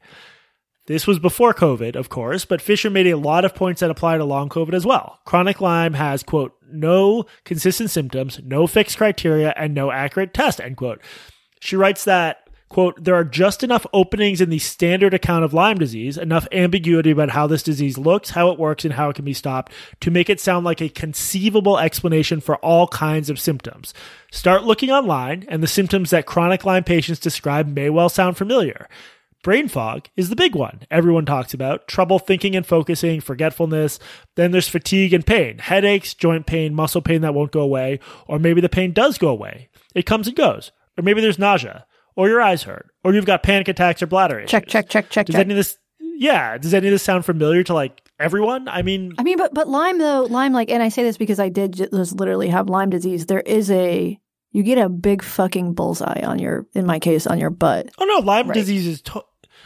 This 0.86 1.06
was 1.06 1.20
before 1.20 1.54
COVID, 1.54 1.98
of 1.98 2.08
course, 2.08 2.46
but 2.46 2.62
Fischer 2.62 2.90
made 2.90 3.08
a 3.08 3.18
lot 3.18 3.44
of 3.44 3.54
points 3.54 3.82
that 3.82 3.92
apply 3.92 4.18
to 4.18 4.24
long 4.24 4.48
COVID 4.48 4.74
as 4.74 4.86
well. 4.86 5.20
Chronic 5.26 5.60
Lyme 5.60 5.96
has 5.96 6.24
quote 6.24 6.54
no 6.72 7.26
consistent 7.44 7.90
symptoms, 7.90 8.40
no 8.44 8.68
fixed 8.68 8.98
criteria, 8.98 9.54
and 9.58 9.74
no 9.74 9.92
accurate 9.92 10.34
test. 10.34 10.62
End 10.62 10.78
quote. 10.78 11.02
She 11.60 11.76
writes 11.76 12.06
that 12.06 12.47
quote 12.70 13.04
there 13.04 13.16
are 13.16 13.24
just 13.24 13.64
enough 13.64 13.86
openings 13.94 14.42
in 14.42 14.50
the 14.50 14.60
standard 14.60 15.14
account 15.14 15.44
of 15.44 15.54
lyme 15.54 15.78
disease 15.78 16.18
enough 16.18 16.48
ambiguity 16.52 17.12
about 17.12 17.30
how 17.30 17.48
this 17.48 17.64
disease 17.64 17.98
looks 17.98 18.32
how 18.32 18.50
it 18.52 18.60
works 18.60 18.86
and 18.86 18.94
how 18.94 19.10
it 19.10 19.16
can 19.16 19.26
be 19.26 19.34
stopped 19.34 19.72
to 20.00 20.12
make 20.12 20.30
it 20.30 20.40
sound 20.40 20.66
like 20.66 20.82
a 20.82 20.90
conceivable 20.90 21.78
explanation 21.78 22.40
for 22.40 22.58
all 22.58 22.88
kinds 22.88 23.30
of 23.30 23.40
symptoms 23.40 23.94
start 24.32 24.64
looking 24.64 24.92
online 24.92 25.46
and 25.48 25.64
the 25.64 25.68
symptoms 25.68 26.10
that 26.10 26.26
chronic 26.26 26.66
lyme 26.66 26.84
patients 26.84 27.20
describe 27.20 27.68
may 27.68 27.90
well 27.90 28.10
sound 28.10 28.38
familiar 28.38 28.88
Brain 29.48 29.70
fog 29.70 30.10
is 30.18 30.30
the 30.30 30.36
big 30.36 30.56
one 30.56 30.82
everyone 30.92 31.26
talks 31.26 31.54
about. 31.54 31.88
Trouble 31.88 32.20
thinking 32.20 32.54
and 32.54 32.66
focusing, 32.66 33.22
forgetfulness. 33.22 33.98
Then 34.36 34.52
there's 34.52 34.68
fatigue 34.68 35.14
and 35.14 35.26
pain, 35.26 35.60
headaches, 35.60 36.14
joint 36.14 36.46
pain, 36.46 36.74
muscle 36.74 37.02
pain 37.02 37.22
that 37.22 37.34
won't 37.34 37.54
go 37.54 37.62
away, 37.62 38.02
or 38.28 38.40
maybe 38.40 38.60
the 38.60 38.68
pain 38.68 38.92
does 38.92 39.18
go 39.18 39.30
away. 39.30 39.70
It 39.96 40.06
comes 40.06 40.28
and 40.28 40.36
goes. 40.36 40.74
Or 40.98 41.02
maybe 41.02 41.22
there's 41.22 41.40
nausea, 41.40 41.86
or 42.18 42.28
your 42.28 42.42
eyes 42.42 42.64
hurt, 42.64 42.90
or 43.06 43.14
you've 43.14 43.26
got 43.26 43.44
panic 43.44 43.70
attacks 43.70 44.02
or 44.02 44.08
bladder 44.08 44.40
issues. 44.40 44.50
Check, 44.52 44.68
check, 44.68 44.90
check, 44.90 45.10
check, 45.10 45.28
Does 45.28 45.36
check. 45.36 45.46
any 45.46 45.54
of 45.54 45.58
this 45.58 45.78
yeah. 46.20 46.58
Does 46.58 46.74
any 46.74 46.88
of 46.88 46.92
this 46.92 47.04
sound 47.04 47.24
familiar 47.26 47.64
to 47.64 47.74
like 47.74 48.02
everyone? 48.20 48.68
I 48.68 48.82
mean, 48.82 49.14
I 49.18 49.24
mean, 49.24 49.38
but 49.38 49.54
but 49.54 49.70
Lyme 49.70 50.00
though, 50.00 50.24
Lyme 50.24 50.52
like, 50.52 50.70
and 50.70 50.84
I 50.84 50.90
say 50.90 51.04
this 51.04 51.16
because 51.18 51.40
I 51.40 51.48
did 51.50 51.74
just 51.74 52.20
literally 52.20 52.50
have 52.50 52.68
Lyme 52.70 52.90
disease. 52.90 53.28
There 53.28 53.40
is 53.42 53.72
a 53.72 54.20
you 54.52 54.64
get 54.64 54.78
a 54.80 54.90
big 54.90 55.24
fucking 55.24 55.74
bullseye 55.74 56.22
on 56.26 56.40
your, 56.40 56.66
in 56.74 56.86
my 56.88 57.00
case, 57.00 57.28
on 57.28 57.38
your 57.38 57.50
butt. 57.52 57.90
oh 58.00 58.06
no, 58.06 58.20
Lyme 58.26 58.48
Right. 58.48 58.56
disease 58.56 58.88
is 58.88 59.02
to- 59.04 59.24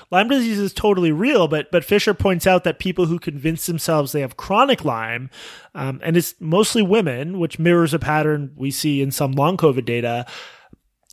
Lyme 0.09 0.27
disease 0.27 0.59
is 0.59 0.73
totally 0.73 1.13
real, 1.13 1.47
but 1.47 1.71
but 1.71 1.85
Fischer 1.85 2.13
points 2.13 2.45
out 2.45 2.65
that 2.65 2.79
people 2.79 3.05
who 3.05 3.17
convince 3.17 3.65
themselves 3.67 4.11
they 4.11 4.19
have 4.21 4.35
chronic 4.35 4.83
Lyme, 4.83 5.29
um, 5.73 6.01
and 6.03 6.17
it's 6.17 6.35
mostly 6.41 6.81
women, 6.81 7.39
which 7.39 7.59
mirrors 7.59 7.93
a 7.93 7.99
pattern 7.99 8.51
we 8.57 8.71
see 8.71 9.01
in 9.01 9.11
some 9.11 9.31
long 9.33 9.55
COVID 9.55 9.85
data. 9.85 10.25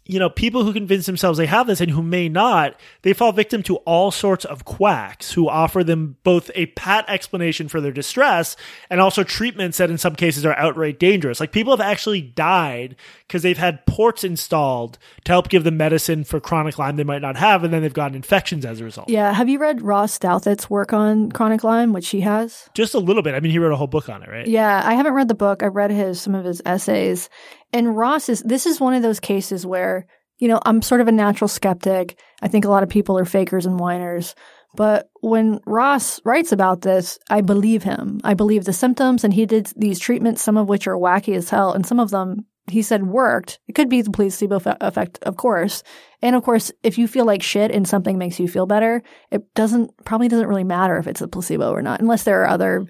You 0.09 0.19
know, 0.19 0.31
people 0.31 0.65
who 0.65 0.73
convince 0.73 1.07
themselves 1.07 1.39
they 1.39 1.47
have 1.47 1.67
this 1.67 1.81
and 1.81 1.91
who 1.91 2.03
may 2.03 2.29
not, 2.29 2.75
they 3.03 3.13
fall 3.13 3.31
victim 3.31 3.63
to 3.65 3.77
all 3.77 4.11
sorts 4.11 4.45
of 4.45 4.65
quacks 4.65 5.33
who 5.33 5.49
offer 5.49 5.85
them 5.85 6.17
both 6.25 6.51
a 6.55 6.67
pat 6.67 7.05
explanation 7.09 7.69
for 7.69 7.81
their 7.81 7.93
distress 7.93 8.57
and 8.89 9.01
also 9.01 9.23
treatments 9.23 9.79
that 9.79 9.91
in 9.91 9.99
some 9.99 10.17
cases 10.17 10.47
are 10.47 10.57
outright 10.57 10.99
dangerous. 10.99 11.41
Like 11.41 11.53
people 11.53 11.77
have 11.77 11.87
actually 11.87 12.23
died 12.23 12.97
because 13.27 13.43
they've 13.43 13.59
had 13.59 13.85
ports 13.85 14.25
installed 14.25 14.97
to 15.25 15.33
help 15.33 15.51
give 15.51 15.63
them 15.63 15.77
medicine 15.77 16.25
for 16.25 16.41
chronic 16.41 16.79
Lyme 16.79 16.97
they 16.97 17.05
might 17.05 17.23
not 17.23 17.37
have, 17.37 17.63
and 17.63 17.73
then 17.73 17.83
they've 17.83 17.93
gotten 17.93 18.17
infections 18.17 18.65
as 18.65 18.81
a 18.81 18.85
result. 18.85 19.11
Yeah. 19.11 19.33
Have 19.33 19.51
you 19.51 19.59
read 19.59 19.83
Ross 19.83 20.19
Douthat's 20.19 20.71
work 20.71 20.95
on 20.95 21.31
chronic 21.31 21.63
Lyme, 21.63 21.93
which 21.93 22.09
he 22.09 22.23
has? 22.23 22.71
Just 22.73 22.95
a 22.95 22.99
little 22.99 23.23
bit. 23.23 23.35
I 23.35 23.41
mean, 23.41 23.53
he 23.53 23.59
wrote 23.59 23.73
a 23.73 23.77
whole 23.77 23.87
book 23.87 24.09
on 24.09 24.23
it, 24.23 24.31
right? 24.31 24.47
Yeah, 24.47 24.83
I 24.83 24.95
haven't 24.95 25.13
read 25.13 25.29
the 25.29 25.35
book. 25.35 25.63
I've 25.63 25.77
read 25.77 25.91
his 25.91 26.21
some 26.21 26.35
of 26.35 26.47
his 26.47 26.63
essays. 26.65 27.29
And 27.73 27.97
Ross 27.97 28.29
is 28.29 28.43
this 28.43 28.67
is 28.67 28.81
one 28.81 28.95
of 28.95 29.03
those 29.03 29.21
cases 29.21 29.67
where, 29.67 30.07
you 30.39 30.49
know, 30.49 30.61
I'm 30.65 30.83
sort 30.83 31.01
of 31.01 31.09
a 31.09 31.13
natural 31.13 31.49
skeptic. 31.49 32.19
I 32.41 32.49
think 32.49 32.65
a 32.65 32.71
lot 32.71 32.83
of 32.83 32.89
people 32.89 33.19
are 33.19 33.25
fakers 33.25 33.67
and 33.67 33.79
whiners. 33.79 34.35
But 34.75 35.09
when 35.21 35.61
Ross 35.67 36.21
writes 36.25 36.53
about 36.53 36.83
this, 36.83 37.19
I 37.31 37.41
believe 37.41 37.83
him. 37.83 38.21
I 38.23 38.35
believe 38.35 38.65
the 38.65 38.73
symptoms 38.73 39.25
and 39.25 39.33
he 39.33 39.47
did 39.47 39.73
these 39.77 39.99
treatments, 39.99 40.43
some 40.43 40.57
of 40.57 40.69
which 40.69 40.87
are 40.87 40.97
wacky 40.97 41.35
as 41.35 41.51
hell, 41.51 41.73
and 41.73 41.87
some 41.87 42.01
of 42.01 42.11
them 42.11 42.47
he 42.71 42.83
said 42.83 43.07
worked. 43.07 43.59
It 43.67 43.75
could 43.75 43.89
be 43.89 44.03
the 44.03 44.11
placebo 44.11 44.59
fe- 44.59 44.77
effect, 44.81 45.19
of 45.23 45.37
course. 45.37 45.83
And 46.23 46.37
of 46.37 46.43
course, 46.43 46.71
if 46.83 46.99
you 46.99 47.09
feel 47.09 47.25
like 47.25 47.43
shit 47.43 47.71
and 47.71 47.89
something 47.89 48.19
makes 48.19 48.39
you 48.39 48.49
feel 48.49 48.67
better, 48.67 49.03
it 49.31 49.43
doesn't 49.55 49.93
probably 50.05 50.29
doesn't 50.29 50.49
really 50.49 50.65
matter 50.65 50.99
if 50.99 51.07
it's 51.07 51.21
a 51.21 51.29
placebo 51.29 51.71
or 51.71 51.83
not, 51.83 52.01
unless 52.01 52.25
there 52.25 52.43
are 52.43 52.49
other 52.49 52.87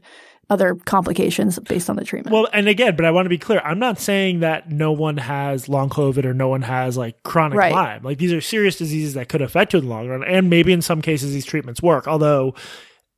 other 0.50 0.74
complications 0.74 1.58
based 1.58 1.90
on 1.90 1.96
the 1.96 2.04
treatment. 2.04 2.32
Well, 2.32 2.48
and 2.52 2.68
again, 2.68 2.96
but 2.96 3.04
I 3.04 3.10
want 3.10 3.26
to 3.26 3.30
be 3.30 3.36
clear. 3.38 3.60
I'm 3.60 3.78
not 3.78 3.98
saying 3.98 4.40
that 4.40 4.70
no 4.70 4.92
one 4.92 5.18
has 5.18 5.68
long 5.68 5.90
COVID 5.90 6.24
or 6.24 6.32
no 6.32 6.48
one 6.48 6.62
has 6.62 6.96
like 6.96 7.22
chronic 7.22 7.58
Right. 7.58 7.72
Lyme. 7.72 8.02
Like 8.02 8.16
these 8.18 8.32
are 8.32 8.40
serious 8.40 8.76
diseases 8.78 9.14
that 9.14 9.28
could 9.28 9.42
affect 9.42 9.72
you 9.74 9.80
in 9.80 9.84
the 9.84 9.90
long 9.90 10.08
run, 10.08 10.24
and 10.24 10.48
maybe 10.48 10.72
in 10.72 10.80
some 10.80 11.02
cases 11.02 11.32
these 11.34 11.44
treatments 11.44 11.82
work. 11.82 12.08
Although, 12.08 12.54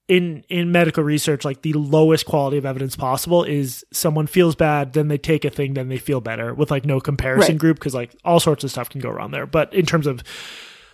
in 0.08 0.42
in 0.48 0.72
medical 0.72 1.04
research, 1.04 1.44
like 1.44 1.62
the 1.62 1.72
lowest 1.74 2.26
quality 2.26 2.56
of 2.58 2.66
evidence 2.66 2.96
possible 2.96 3.44
is 3.44 3.84
someone 3.92 4.26
feels 4.26 4.56
bad, 4.56 4.92
then 4.92 5.06
they 5.06 5.18
take 5.18 5.44
a 5.44 5.50
thing, 5.50 5.74
then 5.74 5.88
they 5.88 5.98
feel 5.98 6.20
better 6.20 6.52
with 6.52 6.68
like 6.70 6.84
no 6.84 6.98
comparison 7.00 7.52
Right. 7.54 7.60
group 7.60 7.78
because 7.78 7.94
like 7.94 8.12
all 8.24 8.40
sorts 8.40 8.64
of 8.64 8.72
stuff 8.72 8.90
can 8.90 9.00
go 9.00 9.08
wrong 9.10 9.30
there. 9.30 9.46
But 9.46 9.72
in 9.72 9.86
terms 9.86 10.08
of 10.08 10.24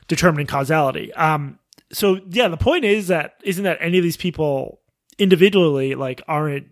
determining 0.07 0.47
causality, 0.47 1.14
um, 1.14 1.59
so 1.93 2.20
yeah, 2.28 2.49
the 2.49 2.59
point 2.59 2.84
is 2.84 3.09
that 3.09 3.41
isn't 3.43 3.64
that 3.64 3.78
any 3.80 3.97
of 3.97 4.05
these 4.05 4.18
people 4.18 4.80
individually 5.19 5.95
like 5.95 6.23
aren't 6.29 6.67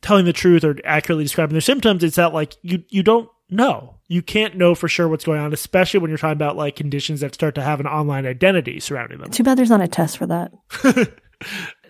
telling 0.00 0.24
the 0.24 0.32
truth 0.32 0.64
or 0.64 0.76
accurately 0.84 1.24
describing 1.24 1.52
their 1.54 1.60
symptoms 1.60 2.02
it's 2.02 2.16
that 2.16 2.32
like 2.32 2.56
you 2.62 2.82
you 2.88 3.02
don't 3.02 3.28
know 3.50 3.96
you 4.08 4.22
can't 4.22 4.56
know 4.56 4.74
for 4.74 4.88
sure 4.88 5.08
what's 5.08 5.24
going 5.24 5.40
on 5.40 5.52
especially 5.52 5.98
when 6.00 6.08
you're 6.10 6.18
talking 6.18 6.32
about 6.32 6.56
like 6.56 6.76
conditions 6.76 7.20
that 7.20 7.34
start 7.34 7.54
to 7.54 7.62
have 7.62 7.80
an 7.80 7.86
online 7.86 8.26
identity 8.26 8.80
surrounding 8.80 9.18
them 9.18 9.30
Too 9.30 9.42
bad 9.42 9.58
there's 9.58 9.70
not 9.70 9.80
a 9.80 9.88
test 9.88 10.18
for 10.18 10.26
that. 10.26 10.52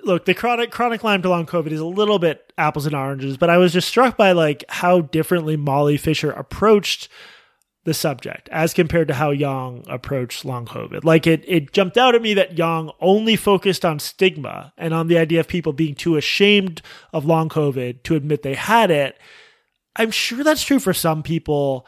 look 0.04 0.24
the 0.24 0.34
chronic 0.34 0.70
chronic 0.70 1.04
lyme 1.04 1.20
to 1.22 1.28
long 1.28 1.44
covid 1.44 1.72
is 1.72 1.80
a 1.80 1.84
little 1.84 2.18
bit 2.18 2.52
apples 2.56 2.86
and 2.86 2.94
oranges 2.94 3.36
but 3.36 3.50
i 3.50 3.58
was 3.58 3.72
just 3.72 3.88
struck 3.88 4.16
by 4.16 4.32
like 4.32 4.64
how 4.68 5.02
differently 5.02 5.56
molly 5.56 5.98
fischer 5.98 6.30
approached 6.30 7.08
the 7.84 7.94
subject 7.94 8.48
as 8.52 8.74
compared 8.74 9.08
to 9.08 9.14
how 9.14 9.30
Yong 9.30 9.84
approached 9.88 10.44
long 10.44 10.66
COVID. 10.66 11.04
Like 11.04 11.26
it, 11.26 11.42
it 11.46 11.72
jumped 11.72 11.96
out 11.96 12.14
at 12.14 12.22
me 12.22 12.34
that 12.34 12.58
Yong 12.58 12.92
only 13.00 13.36
focused 13.36 13.84
on 13.84 13.98
stigma 13.98 14.72
and 14.76 14.92
on 14.92 15.08
the 15.08 15.18
idea 15.18 15.40
of 15.40 15.48
people 15.48 15.72
being 15.72 15.94
too 15.94 16.16
ashamed 16.16 16.82
of 17.12 17.24
long 17.24 17.48
COVID 17.48 18.02
to 18.02 18.14
admit 18.14 18.42
they 18.42 18.54
had 18.54 18.90
it. 18.90 19.18
I'm 19.96 20.10
sure 20.10 20.44
that's 20.44 20.62
true 20.62 20.78
for 20.78 20.92
some 20.92 21.22
people, 21.22 21.86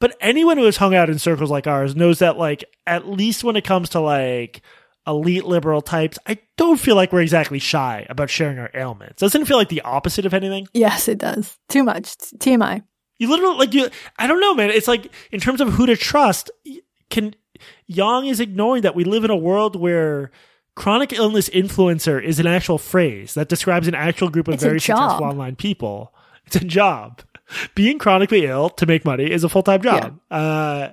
but 0.00 0.16
anyone 0.20 0.56
who 0.56 0.64
has 0.64 0.78
hung 0.78 0.94
out 0.94 1.10
in 1.10 1.18
circles 1.18 1.50
like 1.50 1.66
ours 1.66 1.94
knows 1.94 2.18
that, 2.18 2.36
like, 2.36 2.64
at 2.86 3.08
least 3.08 3.44
when 3.44 3.56
it 3.56 3.64
comes 3.64 3.90
to 3.90 4.00
like 4.00 4.60
elite 5.06 5.44
liberal 5.44 5.82
types, 5.82 6.18
I 6.26 6.38
don't 6.56 6.80
feel 6.80 6.96
like 6.96 7.12
we're 7.12 7.22
exactly 7.22 7.58
shy 7.58 8.06
about 8.08 8.30
sharing 8.30 8.58
our 8.58 8.70
ailments. 8.74 9.20
Doesn't 9.20 9.42
it 9.42 9.48
feel 9.48 9.58
like 9.58 9.68
the 9.68 9.82
opposite 9.82 10.26
of 10.26 10.34
anything? 10.34 10.66
Yes, 10.72 11.08
it 11.08 11.18
does. 11.18 11.58
Too 11.68 11.84
much. 11.84 12.16
TMI. 12.38 12.82
You 13.24 13.30
literally 13.30 13.56
like 13.56 13.74
you. 13.74 13.88
I 14.18 14.26
don't 14.26 14.40
know, 14.40 14.54
man. 14.54 14.70
It's 14.70 14.88
like 14.88 15.10
in 15.32 15.40
terms 15.40 15.60
of 15.60 15.72
who 15.72 15.86
to 15.86 15.96
trust. 15.96 16.50
Can 17.10 17.34
Yong 17.86 18.26
is 18.26 18.40
ignoring 18.40 18.82
that 18.82 18.94
we 18.94 19.04
live 19.04 19.24
in 19.24 19.30
a 19.30 19.36
world 19.36 19.76
where 19.76 20.30
chronic 20.74 21.12
illness 21.12 21.48
influencer 21.48 22.22
is 22.22 22.38
an 22.38 22.46
actual 22.46 22.78
phrase 22.78 23.34
that 23.34 23.48
describes 23.48 23.88
an 23.88 23.94
actual 23.94 24.28
group 24.28 24.48
of 24.48 24.54
It's 24.54 24.62
very 24.62 24.80
successful 24.80 25.24
online 25.24 25.56
people. 25.56 26.12
It's 26.46 26.56
a 26.56 26.60
job. 26.60 27.22
Being 27.74 27.98
chronically 27.98 28.46
ill 28.46 28.70
to 28.70 28.86
make 28.86 29.04
money 29.04 29.30
is 29.30 29.44
a 29.44 29.48
full 29.48 29.62
time 29.62 29.82
job. 29.82 30.18
Uh, 30.30 30.90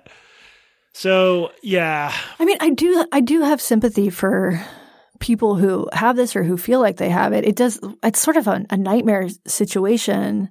so 0.94 1.52
yeah, 1.64 2.14
I 2.40 2.46
mean, 2.46 2.58
I 2.60 2.70
do 2.70 3.06
I 3.12 3.22
do 3.22 3.42
have 3.42 3.62
sympathy 3.62 4.10
for 4.10 4.64
people 5.20 5.56
who 5.56 5.88
have 5.94 6.16
this 6.16 6.36
or 6.36 6.44
who 6.44 6.58
feel 6.58 6.82
like 6.82 6.98
they 6.98 7.10
have 7.10 7.32
it. 7.32 7.46
It 7.46 7.56
does 7.56 7.80
it's 8.04 8.20
sort 8.20 8.38
of 8.38 8.48
a, 8.48 8.66
a 8.70 8.78
nightmare 8.78 9.30
situation. 9.48 10.50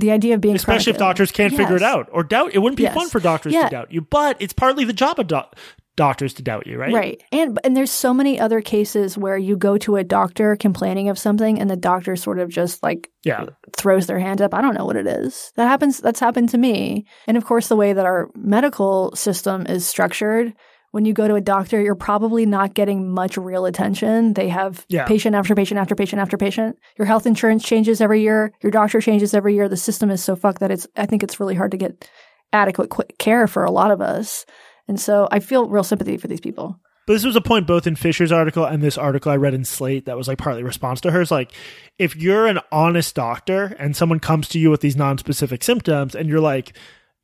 The 0.00 0.10
idea 0.10 0.34
of 0.34 0.40
being 0.40 0.56
especially 0.56 0.92
if 0.92 0.98
doctors 0.98 1.30
can't 1.30 1.54
figure 1.54 1.76
it 1.76 1.82
out 1.82 2.08
or 2.12 2.22
doubt. 2.24 2.50
It 2.54 2.58
wouldn't 2.58 2.76
be 2.76 2.82
Yes. 2.84 2.94
fun 2.94 3.08
for 3.08 3.20
doctors 3.20 3.52
Yeah. 3.52 3.64
to 3.64 3.70
doubt 3.70 3.92
you, 3.92 4.00
but 4.00 4.36
it's 4.40 4.52
partly 4.52 4.84
the 4.84 4.92
job 4.92 5.18
of 5.20 5.26
doc- 5.28 5.54
doctors 5.96 6.32
to 6.34 6.42
doubt 6.42 6.66
you, 6.66 6.78
right? 6.78 6.92
Right. 6.94 7.22
And 7.30 7.58
and 7.62 7.76
there's 7.76 7.90
so 7.90 8.14
many 8.14 8.40
other 8.40 8.60
cases 8.62 9.18
where 9.18 9.36
you 9.36 9.56
go 9.56 9.76
to 9.78 9.96
a 9.96 10.04
doctor 10.04 10.56
complaining 10.56 11.10
of 11.10 11.18
something 11.18 11.60
and 11.60 11.68
the 11.68 11.76
doctor 11.76 12.16
sort 12.16 12.38
of 12.38 12.48
just 12.48 12.82
like 12.82 13.10
Yeah. 13.24 13.46
throws 13.76 14.06
their 14.06 14.18
hand 14.18 14.40
up. 14.40 14.54
I 14.54 14.62
don't 14.62 14.74
know 14.74 14.86
what 14.86 14.96
it 14.96 15.06
is. 15.06 15.52
That 15.56 15.68
happens 15.68 15.98
that's 15.98 16.20
happened 16.20 16.48
to 16.50 16.58
me. 16.58 17.04
And 17.26 17.36
of 17.36 17.44
course 17.44 17.68
the 17.68 17.76
way 17.76 17.92
that 17.92 18.06
our 18.06 18.30
medical 18.34 19.14
system 19.14 19.66
is 19.66 19.84
structured, 19.86 20.54
when 20.92 21.04
you 21.04 21.12
go 21.12 21.28
to 21.28 21.34
a 21.34 21.40
doctor, 21.40 21.80
you're 21.80 21.94
probably 21.94 22.46
not 22.46 22.74
getting 22.74 23.08
much 23.10 23.36
real 23.36 23.64
attention. 23.66 24.32
They 24.34 24.48
have 24.48 24.84
Yeah. 24.88 25.06
patient 25.06 25.34
after 25.36 25.54
patient 25.54 25.78
after 25.78 25.94
patient 25.94 26.20
after 26.20 26.36
patient. 26.36 26.76
Your 26.98 27.06
health 27.06 27.26
insurance 27.26 27.62
changes 27.64 28.00
every 28.00 28.22
year. 28.22 28.52
Your 28.62 28.72
doctor 28.72 29.00
changes 29.00 29.32
every 29.34 29.54
year. 29.54 29.68
The 29.68 29.76
system 29.76 30.10
is 30.10 30.22
so 30.22 30.34
fucked 30.36 30.60
that 30.60 30.70
it's 30.70 30.86
I 30.96 31.06
think 31.06 31.22
it's 31.22 31.38
really 31.40 31.54
hard 31.54 31.70
to 31.70 31.76
get 31.76 32.08
adequate 32.52 32.90
qu- 32.90 33.04
care 33.18 33.46
for 33.46 33.64
a 33.64 33.70
lot 33.70 33.90
of 33.90 34.00
us. 34.00 34.44
And 34.88 34.98
so 34.98 35.28
I 35.30 35.38
feel 35.38 35.68
real 35.68 35.84
sympathy 35.84 36.16
for 36.16 36.26
these 36.26 36.40
people. 36.40 36.80
But 37.06 37.14
this 37.14 37.24
was 37.24 37.36
a 37.36 37.40
point 37.40 37.66
both 37.66 37.86
in 37.86 37.96
Fischer's 37.96 38.30
article 38.32 38.64
and 38.64 38.82
this 38.82 38.98
article 38.98 39.32
I 39.32 39.36
read 39.36 39.54
in 39.54 39.64
Slate 39.64 40.06
that 40.06 40.16
was 40.16 40.28
like 40.28 40.38
partly 40.38 40.62
response 40.62 41.00
to 41.02 41.10
hers. 41.10 41.30
Like, 41.30 41.52
if 41.98 42.14
you're 42.16 42.46
an 42.46 42.60
honest 42.70 43.14
doctor 43.14 43.74
and 43.78 43.96
someone 43.96 44.20
comes 44.20 44.48
to 44.50 44.58
you 44.58 44.70
with 44.70 44.80
these 44.80 44.96
non-specific 44.96 45.62
symptoms 45.64 46.14
and 46.14 46.28
you're 46.28 46.40
like, 46.40 46.72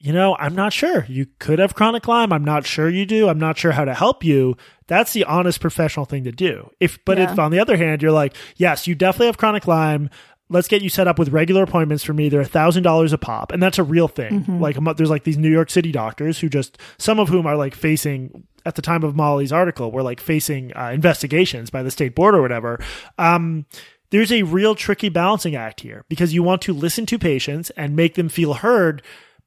you 0.07 0.13
know, 0.13 0.37
I'm 0.39 0.55
not 0.55 0.73
sure. 0.73 1.05
You 1.09 1.27
could 1.41 1.59
have 1.59 1.75
chronic 1.75 2.07
Lyme. 2.07 2.33
I'm 2.33 2.45
not 2.45 2.65
sure 2.65 2.89
you 2.89 3.05
do. 3.07 3.29
I'm 3.29 3.39
not 3.41 3.59
sure 3.59 3.73
how 3.73 3.85
to 3.85 3.93
help 3.95 4.23
you. 4.23 4.57
That's 4.87 5.13
the 5.13 5.25
honest 5.25 5.61
professional 5.61 6.05
thing 6.07 6.23
to 6.25 6.33
do. 6.33 6.71
If, 6.79 7.05
but 7.05 7.19
Yeah. 7.19 7.33
if 7.33 7.39
on 7.39 7.51
the 7.51 7.59
other 7.59 7.77
hand, 7.77 8.03
you're 8.03 8.13
like, 8.13 8.35
yes, 8.57 8.87
you 8.87 8.95
definitely 8.95 9.27
have 9.27 9.37
chronic 9.39 9.67
Lyme. 9.67 10.09
Let's 10.49 10.69
get 10.69 10.81
you 10.81 10.89
set 10.89 11.09
up 11.09 11.19
with 11.19 11.31
regular 11.31 11.65
appointments 11.65 12.05
for 12.05 12.13
me. 12.13 12.29
They're 12.29 12.41
a 12.41 12.45
thousand 12.45 12.85
dollars 12.85 13.13
a 13.13 13.19
pop, 13.19 13.51
and 13.51 13.61
that's 13.61 13.79
a 13.81 13.83
real 13.83 14.07
thing. 14.07 14.61
Like, 14.61 14.77
I'm- 14.77 14.95
there's 14.97 15.11
like 15.11 15.25
these 15.25 15.37
New 15.39 15.51
York 15.51 15.71
City 15.71 15.91
doctors 15.91 16.39
who 16.39 16.49
just 16.49 16.79
some 16.99 17.19
of 17.19 17.29
whom 17.29 17.47
are 17.47 17.57
like 17.57 17.75
facing 17.75 18.45
at 18.65 18.77
the 18.77 18.83
time 18.83 19.03
of 19.03 19.17
Molly's 19.17 19.51
article, 19.53 19.91
were 19.91 20.05
like 20.05 20.21
facing 20.21 20.73
uh, 20.77 20.91
investigations 20.95 21.69
by 21.71 21.83
the 21.83 21.91
state 21.91 22.15
board 22.15 22.35
or 22.37 22.43
whatever. 22.43 22.79
Um, 23.19 23.67
there's 24.11 24.31
a 24.31 24.43
real 24.45 24.77
tricky 24.77 25.09
balancing 25.09 25.57
act 25.57 25.81
here 25.81 26.05
because 26.09 26.33
you 26.33 26.45
want 26.45 26.63
to 26.63 26.73
listen 26.73 27.07
to 27.07 27.19
patients 27.19 27.71
and 27.71 27.97
make 27.97 28.15
them 28.15 28.29
feel 28.29 28.55
heard, 28.55 29.03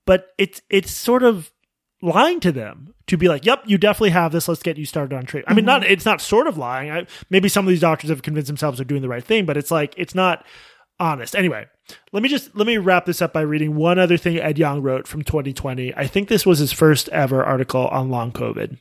but 0.10 0.34
it's 0.39 0.64
it's 0.72 0.89
sort 0.89 1.22
of 1.22 1.51
lying 2.01 2.39
to 2.39 2.51
them 2.51 2.95
to 3.05 3.16
be 3.16 3.28
like, 3.28 3.45
"Yep, 3.45 3.66
you 3.68 3.78
definitely 3.78 4.10
have 4.10 4.32
this. 4.32 4.47
Let's 4.47 4.64
get 4.64 4.76
you 4.76 4.86
started 4.88 5.16
on 5.16 5.28
treatment." 5.28 5.51
I 5.51 5.53
mean, 5.53 5.66
not 5.66 5.84
mm-hmm. 5.84 5.93
it's 5.93 6.03
not 6.03 6.20
sort 6.20 6.47
of 6.47 6.57
lying. 6.57 6.89
I, 6.89 7.05
maybe 7.30 7.47
some 7.47 7.64
of 7.64 7.70
these 7.70 7.80
doctors 7.80 8.10
have 8.10 8.24
convinced 8.24 8.47
themselves 8.47 8.80
they're 8.80 8.86
doing 8.86 9.03
the 9.03 9.07
right 9.07 9.24
thing, 9.24 9.45
but 9.45 9.55
it's 9.55 9.70
like 9.70 9.93
it's 9.97 10.16
not 10.16 10.43
honest. 10.99 11.36
Anyway, 11.36 11.68
let 12.12 12.24
me 12.24 12.28
just 12.28 12.55
let 12.55 12.66
me 12.66 12.80
wrap 12.80 13.05
this 13.05 13.22
up 13.22 13.34
by 13.34 13.41
reading 13.41 13.76
one 13.76 13.99
other 13.99 14.18
thing 14.18 14.39
Ed 14.39 14.57
Yong 14.57 14.82
wrote 14.82 15.07
from 15.07 15.22
2020. 15.22 15.93
I 15.95 16.07
think 16.07 16.28
this 16.28 16.43
was 16.43 16.57
his 16.57 16.74
first 16.74 17.07
ever 17.10 17.43
article 17.43 17.88
on 17.89 18.10
long 18.10 18.32
COVID. 18.32 18.80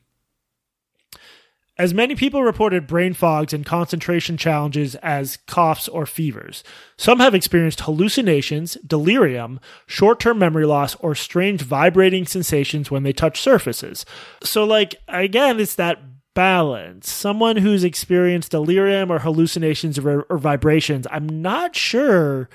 As 1.79 1.95
many 1.95 2.17
people 2.17 2.43
reported 2.43 2.89
brain 2.89 3.15
fogs 3.15 3.53
and 3.53 3.65
concentration 3.65 4.37
challenges 4.37 4.97
as 4.97 5.37
coughs 5.47 5.87
or 5.87 6.07
fevers. 6.07 6.65
Some 6.97 7.21
have 7.21 7.37
experienced 7.37 7.83
hallucinations, 7.83 8.77
delirium, 8.85 9.61
short 9.87 10.19
term 10.19 10.41
memory 10.41 10.67
loss, 10.67 10.97
or 10.97 11.15
strange 11.15 11.63
vibrating 11.63 12.27
sensations 12.27 12.91
when 12.91 13.05
they 13.05 13.13
touch 13.13 13.41
surfaces. 13.41 14.05
So, 14.43 14.65
like, 14.65 14.97
again, 15.07 15.61
it's 15.61 15.77
that 15.77 16.01
balance. 16.35 17.11
Someone 17.11 17.57
who's 17.57 17.85
experienced 17.85 18.51
delirium 18.51 19.13
or 19.13 19.21
hallucinations 19.21 19.99
or, 20.01 20.23
or 20.23 20.39
vibrations. 20.39 21.07
I'm 21.13 21.29
not 21.29 21.77
sure. 21.77 22.49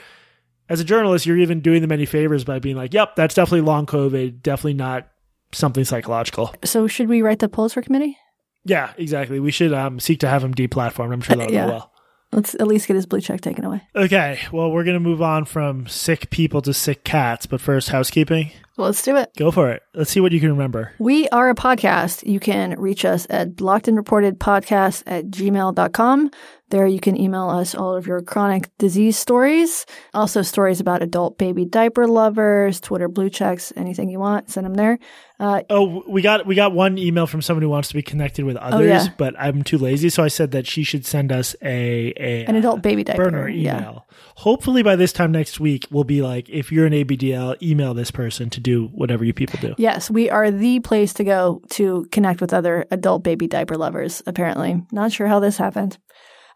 As 0.67 0.81
a 0.81 0.85
journalist, 0.85 1.25
you're 1.25 1.37
even 1.37 1.61
doing 1.61 1.81
them 1.81 1.91
any 1.93 2.05
favors 2.05 2.43
by 2.43 2.59
being 2.59 2.75
like, 2.75 2.93
"Yep, 2.93 3.15
that's 3.15 3.35
definitely 3.35 3.61
long 3.61 3.85
COVID. 3.85 4.41
Definitely 4.41 4.73
not 4.73 5.07
something 5.53 5.83
psychological." 5.85 6.53
So 6.63 6.87
should 6.87 7.07
we 7.07 7.21
write 7.21 7.39
the 7.39 7.49
Pulitzer 7.49 7.81
Committee? 7.81 8.17
Yeah, 8.65 8.93
exactly. 8.97 9.39
We 9.39 9.51
should 9.51 9.73
um, 9.73 9.99
seek 9.99 10.19
to 10.21 10.27
have 10.29 10.43
him 10.43 10.53
deplatformed. 10.53 11.13
I'm 11.13 11.21
sure 11.21 11.35
that'll 11.35 11.53
Yeah. 11.53 11.65
go 11.65 11.71
well. 11.71 11.89
Let's 12.31 12.55
at 12.55 12.65
least 12.67 12.87
get 12.87 12.95
his 12.95 13.05
blue 13.05 13.21
check 13.21 13.41
taken 13.41 13.63
away. 13.63 13.83
Okay, 13.95 14.39
well, 14.51 14.71
we're 14.71 14.83
going 14.83 14.95
to 14.95 14.99
move 14.99 15.21
on 15.21 15.45
from 15.45 15.85
sick 15.85 16.31
people 16.31 16.63
to 16.63 16.73
sick 16.73 17.03
cats, 17.03 17.45
but 17.45 17.61
first, 17.61 17.89
housekeeping. 17.89 18.51
Well, 18.75 18.87
let's 18.87 19.03
do 19.03 19.15
it. 19.17 19.29
Go 19.37 19.51
for 19.51 19.69
it. 19.69 19.83
Let's 19.93 20.09
see 20.09 20.19
what 20.19 20.31
you 20.31 20.39
can 20.39 20.49
remember. 20.49 20.93
We 20.97 21.29
are 21.29 21.49
a 21.49 21.55
podcast. 21.55 22.27
You 22.27 22.39
can 22.39 22.79
reach 22.79 23.05
us 23.05 23.27
at 23.29 23.55
blocked 23.55 23.87
and 23.87 23.95
reported 23.95 24.39
podcast 24.39 25.03
at 25.05 25.25
gmail.com. 25.27 26.31
There 26.69 26.87
you 26.87 26.99
can 26.99 27.15
email 27.15 27.49
us 27.51 27.75
all 27.75 27.95
of 27.95 28.07
your 28.07 28.19
chronic 28.23 28.75
disease 28.79 29.15
stories, 29.15 29.85
also 30.11 30.41
stories 30.41 30.79
about 30.79 31.03
adult 31.03 31.37
baby 31.37 31.65
diaper 31.65 32.07
lovers, 32.07 32.79
Twitter 32.79 33.07
blue 33.07 33.29
checks, 33.29 33.71
anything 33.75 34.09
you 34.09 34.17
want, 34.17 34.49
send 34.49 34.65
them 34.65 34.73
there. 34.73 34.97
Uh, 35.39 35.61
Oh, 35.69 36.03
we 36.07 36.23
got 36.23 36.47
we 36.47 36.55
got 36.55 36.71
one 36.71 36.97
email 36.97 37.27
from 37.27 37.43
someone 37.43 37.61
who 37.61 37.69
wants 37.69 37.89
to 37.89 37.93
be 37.93 38.01
connected 38.01 38.43
with 38.43 38.57
others, 38.57 38.87
yeah. 38.87 39.07
but 39.19 39.35
I'm 39.37 39.61
too 39.61 39.77
lazy, 39.77 40.09
so 40.09 40.23
I 40.23 40.29
said 40.29 40.49
that 40.51 40.65
she 40.65 40.83
should 40.83 41.05
send 41.05 41.31
us 41.31 41.55
a, 41.61 42.11
a 42.17 42.45
an 42.45 42.55
adult 42.55 42.81
baby 42.81 43.03
diaper. 43.03 43.25
burner 43.25 43.47
Yeah. 43.49 43.99
Hopefully 44.37 44.83
by 44.83 44.95
this 44.95 45.13
time 45.13 45.31
next 45.31 45.59
week 45.59 45.87
we'll 45.91 46.03
be 46.03 46.21
like 46.21 46.49
if 46.49 46.71
you're 46.71 46.85
an 46.85 46.93
ABDL, 46.93 47.61
email 47.61 47.93
this 47.93 48.11
person 48.11 48.49
to 48.51 48.59
do 48.59 48.87
whatever 48.87 49.23
you 49.23 49.33
people 49.33 49.59
do. 49.59 49.75
Yes, 49.77 50.09
we 50.09 50.29
are 50.29 50.51
the 50.51 50.79
place 50.79 51.13
to 51.15 51.23
go 51.23 51.61
to 51.71 52.05
connect 52.11 52.41
with 52.41 52.53
other 52.53 52.85
adult 52.91 53.23
baby 53.23 53.47
diaper 53.47 53.77
lovers, 53.77 54.21
apparently. 54.25 54.81
Not 54.91 55.11
sure 55.11 55.27
how 55.27 55.39
this 55.39 55.57
happened. 55.57 55.97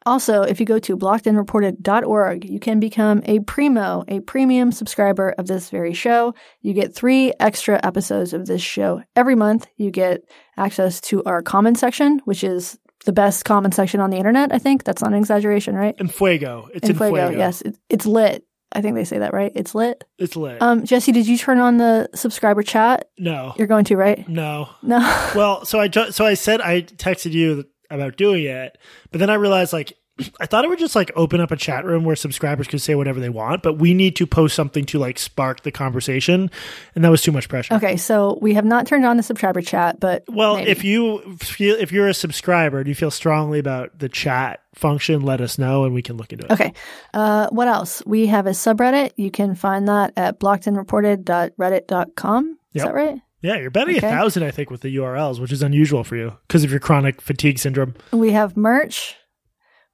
Also, 0.05 0.43
if 0.43 0.61
you 0.61 0.65
go 0.65 0.79
to 0.79 0.95
blockedandreported.org, 0.95 2.45
you 2.45 2.61
can 2.61 2.79
become 2.79 3.21
a 3.25 3.39
primo, 3.41 4.05
a 4.07 4.21
premium 4.21 4.71
subscriber 4.71 5.35
of 5.37 5.47
this 5.47 5.69
very 5.69 5.93
show. 5.93 6.33
You 6.61 6.73
get 6.73 6.95
three 6.95 7.33
extra 7.41 7.77
episodes 7.83 8.31
of 8.31 8.45
this 8.45 8.61
show 8.61 9.03
every 9.17 9.35
month. 9.35 9.67
You 9.75 9.91
get 9.91 10.21
access 10.55 11.01
to 11.01 11.23
our 11.25 11.41
comment 11.41 11.77
section, 11.77 12.21
which 12.23 12.41
is 12.41 12.79
the 13.07 13.11
best 13.13 13.43
comment 13.45 13.73
section 13.73 13.99
on 13.99 14.11
the 14.11 14.17
internet, 14.17 14.53
I 14.53 14.59
think. 14.59 14.83
That's 14.83 15.01
not 15.01 15.11
an 15.13 15.17
exaggeration, 15.17 15.73
right? 15.75 15.95
In 15.97 16.07
Fuego. 16.07 16.69
It's 16.75 16.85
In 16.87 16.91
in, 16.91 16.97
Fuego. 16.97 17.29
yes. 17.31 17.63
It, 17.63 17.75
it's 17.89 18.05
lit. 18.05 18.43
I 18.73 18.81
think 18.81 18.95
they 18.95 19.05
say 19.05 19.19
that, 19.19 19.33
right? 19.33 19.51
It's 19.55 19.73
lit. 19.73 20.03
It's 20.19 20.35
lit. 20.35 20.61
Um, 20.61 20.85
Jesse, 20.85 21.13
did 21.13 21.25
you 21.25 21.37
turn 21.37 21.57
on 21.59 21.77
the 21.77 22.09
subscriber 22.13 22.61
chat? 22.63 23.09
no. 23.17 23.53
You're 23.57 23.65
going 23.67 23.85
to, 23.85 23.95
right? 23.95 24.27
No. 24.27 24.69
No. 24.83 24.99
Well, 25.35 25.65
so 25.65 25.79
I 25.79 25.87
ju- 25.87 26.11
so 26.11 26.25
I 26.25 26.33
said 26.35 26.59
I 26.61 26.81
texted 26.81 27.31
you 27.31 27.65
about 27.89 28.17
doing 28.17 28.43
it, 28.43 28.77
but 29.11 29.19
then 29.19 29.29
I 29.29 29.35
realized 29.35 29.71
like 29.71 29.93
I 30.39 30.45
thought 30.47 30.65
it 30.65 30.69
would 30.69 30.79
just 30.79 30.95
like 30.95 31.11
open 31.15 31.39
up 31.41 31.51
a 31.51 31.55
chat 31.55 31.85
room 31.85 32.03
where 32.03 32.15
subscribers 32.15 32.67
could 32.67 32.81
say 32.81 32.95
whatever 32.95 33.19
they 33.19 33.29
want, 33.29 33.61
but 33.63 33.73
we 33.73 33.93
need 33.93 34.15
to 34.15 34.25
post 34.25 34.55
something 34.55 34.85
to 34.87 34.97
like 34.99 35.19
spark 35.19 35.61
the 35.63 35.71
conversation, 35.71 36.49
and 36.95 37.03
that 37.03 37.09
was 37.09 37.21
too 37.21 37.31
much 37.31 37.47
pressure. 37.49 37.75
Okay, 37.75 37.97
so 37.97 38.37
we 38.41 38.53
have 38.55 38.65
not 38.65 38.87
turned 38.87 39.05
on 39.05 39.17
the 39.17 39.23
subscriber 39.23 39.61
chat, 39.61 39.99
but 39.99 40.23
Well, 40.27 40.55
maybe. 40.55 40.71
if 40.71 40.83
you 40.83 41.37
feel 41.37 41.75
if 41.75 41.91
you're 41.91 42.07
a 42.07 42.13
subscriber 42.13 42.79
and 42.79 42.87
you 42.87 42.95
feel 42.95 43.11
strongly 43.11 43.59
about 43.59 43.97
the 43.99 44.09
chat 44.09 44.61
function, 44.75 45.21
let 45.21 45.41
us 45.41 45.57
know 45.57 45.85
and 45.85 45.93
we 45.93 46.01
can 46.01 46.17
look 46.17 46.31
into 46.33 46.45
it. 46.45 46.51
okay, 46.51 46.73
uh, 47.13 47.47
what 47.49 47.67
else? 47.67 48.01
We 48.05 48.27
have 48.27 48.47
a 48.47 48.51
subreddit. 48.51 49.11
You 49.17 49.31
can 49.31 49.55
find 49.55 49.87
that 49.87 50.13
at 50.17 50.39
blockedandreported.reddit.com. 50.39 52.57
Is 52.73 52.81
Yep. 52.81 52.85
that 52.85 52.93
right? 52.93 53.19
Yeah, 53.41 53.57
you're 53.57 53.69
betting 53.71 53.97
Okay. 53.97 54.07
a 54.07 54.11
thousand, 54.11 54.43
I 54.43 54.51
think, 54.51 54.69
with 54.71 54.81
the 54.81 54.95
URLs, 54.95 55.39
which 55.39 55.51
is 55.51 55.61
unusual 55.61 56.03
for 56.03 56.15
you 56.15 56.33
because 56.47 56.63
of 56.63 56.71
your 56.71 56.79
chronic 56.79 57.21
fatigue 57.21 57.59
syndrome. 57.59 57.93
We 58.11 58.31
have 58.31 58.57
merch, 58.57 59.15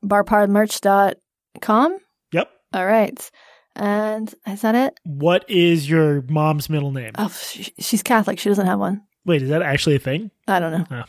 barpodmerch.com. 0.04 1.97
Yep. 2.32 2.49
All 2.74 2.86
right, 2.86 3.32
and 3.76 4.34
is 4.47 4.62
that 4.62 4.76
it? 4.76 4.99
What 5.04 5.49
is 5.49 5.89
your 5.89 6.22
mom's 6.24 6.70
middle 6.70 6.91
name? 6.91 7.12
Oh, 7.18 7.30
sh- 7.30 7.70
she's 7.80 8.04
Catholic. 8.04 8.39
She 8.39 8.49
doesn't 8.49 8.66
have 8.66 8.80
one. 8.80 9.01
Wait, 9.26 9.41
is 9.41 9.49
that 9.49 9.62
actually 9.62 9.95
a 9.95 9.99
thing? 9.99 10.32
I 10.49 10.60
don't 10.60 10.89
know. 10.89 11.04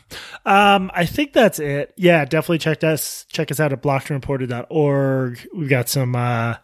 Um, 0.45 0.89
I 0.93 1.05
think 1.05 1.33
that's 1.33 1.59
it. 1.59 1.93
Yeah, 1.97 2.23
definitely 2.23 2.59
check 2.59 2.83
us 2.83 3.25
check 3.29 3.51
us 3.51 3.59
out 3.59 3.73
at 3.73 3.81
blockedandreported.org. 3.81 5.47
We've 5.53 5.69
got 5.69 5.89
some 5.89 6.15
uh 6.15 6.55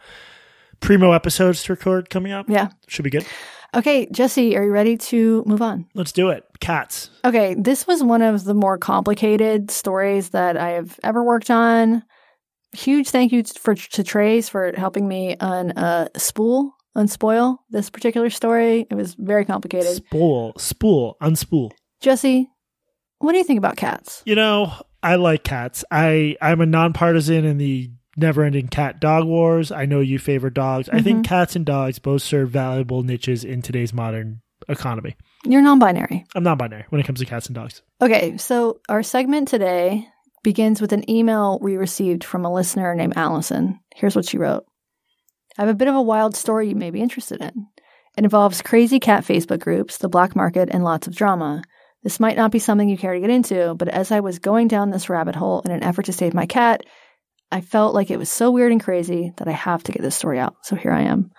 primo 0.80 1.12
episodes 1.12 1.64
to 1.64 1.74
record 1.74 2.10
coming 2.10 2.32
up. 2.32 2.50
Yeah. 2.50 2.70
Should 2.88 3.04
be 3.04 3.10
good. 3.10 3.26
Okay, 3.74 4.08
Jesse, 4.12 4.58
are 4.58 4.64
you 4.64 4.72
ready 4.72 4.98
to 4.98 5.44
move 5.46 5.62
on? 5.62 5.88
Let's 5.94 6.12
do 6.12 6.30
it. 6.30 6.44
Cats. 6.60 7.10
Okay, 7.24 7.56
this 7.58 7.88
was 7.88 8.04
one 8.04 8.22
of 8.22 8.44
the 8.44 8.54
more 8.54 8.78
complicated 8.78 9.72
stories 9.72 10.30
that 10.30 10.58
I 10.58 10.72
have 10.72 11.00
ever 11.04 11.24
worked 11.24 11.50
on. 11.50 12.04
Huge 12.74 13.10
thank 13.10 13.32
you 13.32 13.44
for 13.44 13.76
to 13.76 14.04
Trace 14.04 14.50
for 14.50 14.72
helping 14.76 15.08
me 15.08 15.36
on 15.40 15.72
uh, 15.72 16.08
spool 16.18 16.74
unspoil 16.96 17.58
this 17.70 17.90
particular 17.90 18.30
story. 18.30 18.86
It 18.90 18.96
was 18.96 19.16
very 19.16 19.46
complicated. 19.46 19.96
Spool, 19.96 20.54
spool, 20.58 21.18
unspool. 21.22 21.72
Jesse, 22.02 22.50
what 23.20 23.32
do 23.32 23.38
you 23.38 23.44
think 23.44 23.58
about 23.58 23.78
cats? 23.78 24.24
You 24.26 24.36
know, 24.36 24.74
I 25.04 25.16
like 25.16 25.44
cats. 25.44 25.86
I 25.92 26.38
I'm 26.42 26.62
a 26.62 26.66
nonpartisan 26.66 27.46
in 27.46 27.58
the 27.58 27.92
never-ending 28.18 28.68
cat 28.68 29.00
dog 29.00 29.26
wars. 29.26 29.72
I 29.72 29.86
know 29.86 30.00
you 30.00 30.20
favor 30.20 30.50
dogs. 30.50 30.90
I 30.90 31.02
think 31.02 31.26
cats 31.26 31.56
and 31.56 31.66
dogs 31.66 32.00
both 32.00 32.22
serve 32.22 32.50
valuable 32.50 33.04
niches 33.04 33.44
in 33.44 33.62
today's 33.62 33.94
modern 33.94 34.42
economy. 34.68 35.16
You're 35.46 35.62
non-binary. 35.62 36.26
I'm 36.36 36.44
non-binary 36.44 36.86
when 36.90 37.02
it 37.02 37.08
comes 37.08 37.20
to 37.20 37.26
cats 37.26 37.48
and 37.48 37.56
dogs. 37.56 37.82
Okay, 38.02 38.38
so 38.38 38.80
our 38.90 39.02
segment 39.02 39.48
today 39.48 40.08
begins 40.44 40.82
with 40.82 40.94
an 40.94 41.10
email 41.10 41.60
we 41.62 41.78
received 41.78 42.24
from 42.24 42.46
a 42.46 42.54
listener 42.54 42.96
named 42.96 43.14
Allison. 43.16 43.80
Here's 43.96 44.16
what 44.16 44.26
she 44.26 44.38
wrote. 44.38 44.66
I 45.58 45.62
have 45.64 45.70
a 45.70 45.76
bit 45.76 45.88
of 45.88 45.96
a 45.96 46.02
wild 46.02 46.36
story 46.36 46.70
you 46.70 46.76
may 46.76 46.92
be 46.92 47.02
interested 47.02 47.42
in. 47.42 47.68
It 48.18 48.24
involves 48.24 48.62
crazy 48.62 49.00
cat 49.00 49.24
Facebook 49.24 49.60
groups, 49.60 49.98
the 49.98 50.10
black 50.10 50.36
market, 50.36 50.70
and 50.72 50.84
lots 50.84 51.08
of 51.08 51.16
drama. 51.16 51.62
This 52.04 52.20
might 52.20 52.38
not 52.38 52.52
be 52.52 52.60
something 52.60 52.90
you 52.90 52.98
care 52.98 53.14
to 53.14 53.20
get 53.20 53.30
into, 53.30 53.76
but 53.76 53.88
as 53.88 54.12
I 54.12 54.22
was 54.22 54.40
going 54.40 54.68
down 54.68 54.90
this 54.90 55.10
rabbit 55.10 55.36
hole 55.36 55.62
in 55.62 55.72
an 55.72 55.84
effort 55.84 56.06
to 56.06 56.14
save 56.14 56.34
my 56.34 56.46
cat, 56.46 56.84
I 57.52 57.62
felt 57.62 57.94
like 57.94 58.10
it 58.10 58.18
was 58.18 58.30
so 58.30 58.50
weird 58.52 58.72
and 58.72 58.84
crazy 58.84 59.34
that 59.38 59.48
I 59.48 59.52
have 59.52 59.84
to 59.84 59.92
get 59.92 60.02
this 60.02 60.16
story 60.16 60.40
out. 60.40 60.56
So 60.64 60.76
here 60.76 60.92
I 60.92 61.02
am. 61.02 61.32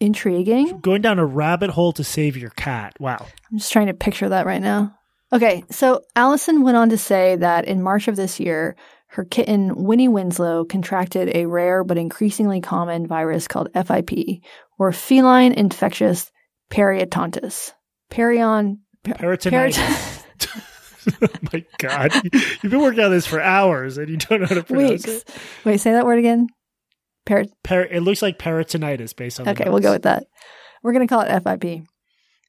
Intriguing. 0.00 0.80
Going 0.80 1.02
down 1.02 1.18
a 1.18 1.26
rabbit 1.26 1.70
hole 1.70 1.92
to 1.92 2.04
save 2.04 2.36
your 2.36 2.50
cat. 2.50 2.94
Wow. 2.98 3.26
I'm 3.50 3.58
just 3.58 3.72
trying 3.72 3.88
to 3.88 3.94
picture 3.94 4.28
that 4.28 4.46
right 4.46 4.62
now. 4.62 4.94
Okay, 5.34 5.64
so 5.68 6.02
Allison 6.14 6.62
went 6.62 6.76
on 6.76 6.90
to 6.90 6.96
say 6.96 7.34
that 7.34 7.64
in 7.64 7.82
March 7.82 8.06
of 8.06 8.14
this 8.14 8.38
year, 8.38 8.76
her 9.08 9.24
kitten 9.24 9.84
Winnie 9.84 10.06
Winslow 10.06 10.64
contracted 10.64 11.34
a 11.34 11.46
rare 11.46 11.82
but 11.82 11.98
increasingly 11.98 12.60
common 12.60 13.08
virus 13.08 13.48
called 13.48 13.68
FIP, 13.74 14.42
or 14.78 14.92
feline 14.92 15.52
infectious 15.52 16.30
periodontitis. 16.70 17.72
Perion. 18.10 18.78
per- 19.02 19.14
Peritonitis. 19.14 20.24
oh 21.22 21.28
my 21.52 21.64
God. 21.78 22.12
You've 22.32 22.70
been 22.70 22.80
working 22.80 23.02
on 23.02 23.10
this 23.10 23.26
for 23.26 23.40
hours 23.40 23.98
and 23.98 24.08
you 24.08 24.16
don't 24.16 24.40
know 24.40 24.46
how 24.46 24.54
to 24.54 24.62
pronounce 24.62 25.04
Weeks. 25.04 25.06
it. 25.06 25.30
Wait, 25.64 25.80
say 25.80 25.92
that 25.92 26.06
word 26.06 26.20
again. 26.20 26.46
Per- 27.26 27.46
Per- 27.64 27.82
it 27.82 28.02
looks 28.02 28.22
like 28.22 28.38
peritonitis 28.38 29.16
based 29.16 29.40
on 29.40 29.46
the 29.46 29.52
Okay, 29.52 29.68
we'll 29.68 29.80
go 29.80 29.92
with 29.92 30.02
that. 30.02 30.26
We're 30.82 30.92
going 30.92 31.06
to 31.06 31.12
call 31.12 31.22
it 31.22 31.40
FIP. 31.42 31.86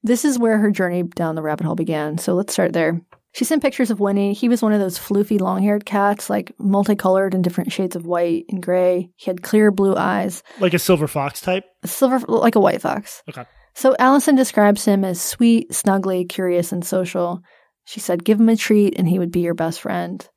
This 0.06 0.24
is 0.24 0.38
where 0.38 0.60
her 0.60 0.70
journey 0.70 1.02
down 1.02 1.34
the 1.34 1.42
rabbit 1.42 1.66
hole 1.66 1.74
began. 1.74 2.20
So 2.20 2.36
let's 2.36 2.54
start 2.54 2.74
there. 2.74 3.02
She 3.34 3.44
sent 3.44 3.64
pictures 3.64 3.90
of 3.90 4.00
Winnie. 4.00 4.34
He 4.34 4.48
was 4.48 4.62
one 4.62 4.72
of 4.72 4.80
those 4.80 5.00
floofy, 5.00 5.42
long 5.42 5.64
haired 5.64 5.84
cats, 5.84 6.30
like 6.30 6.54
multicolored 6.60 7.34
in 7.34 7.42
different 7.42 7.72
shades 7.72 7.96
of 7.96 8.06
white 8.06 8.46
and 8.50 8.62
gray. 8.62 9.10
He 9.16 9.32
had 9.32 9.42
clear 9.42 9.72
blue 9.72 9.96
eyes, 9.96 10.44
like 10.60 10.76
a 10.76 10.80
silver 10.80 11.08
fox 11.08 11.42
type. 11.42 11.66
silver, 11.86 12.20
like 12.28 12.54
a 12.54 12.60
white 12.60 12.82
fox. 12.82 13.24
Okay. 13.28 13.46
So 13.74 13.96
Allison 13.98 14.36
describes 14.36 14.86
him 14.86 15.04
as 15.04 15.20
sweet, 15.20 15.72
snuggly, 15.72 16.30
curious, 16.30 16.72
and 16.72 16.86
social. 16.86 17.42
She 17.86 18.00
said, 18.00 18.24
give 18.24 18.40
him 18.40 18.50
a 18.50 18.56
treat 18.56 18.94
and 19.00 19.10
he 19.10 19.18
would 19.18 19.32
be 19.32 19.42
your 19.42 19.56
best 19.56 19.82
friend. 19.82 20.28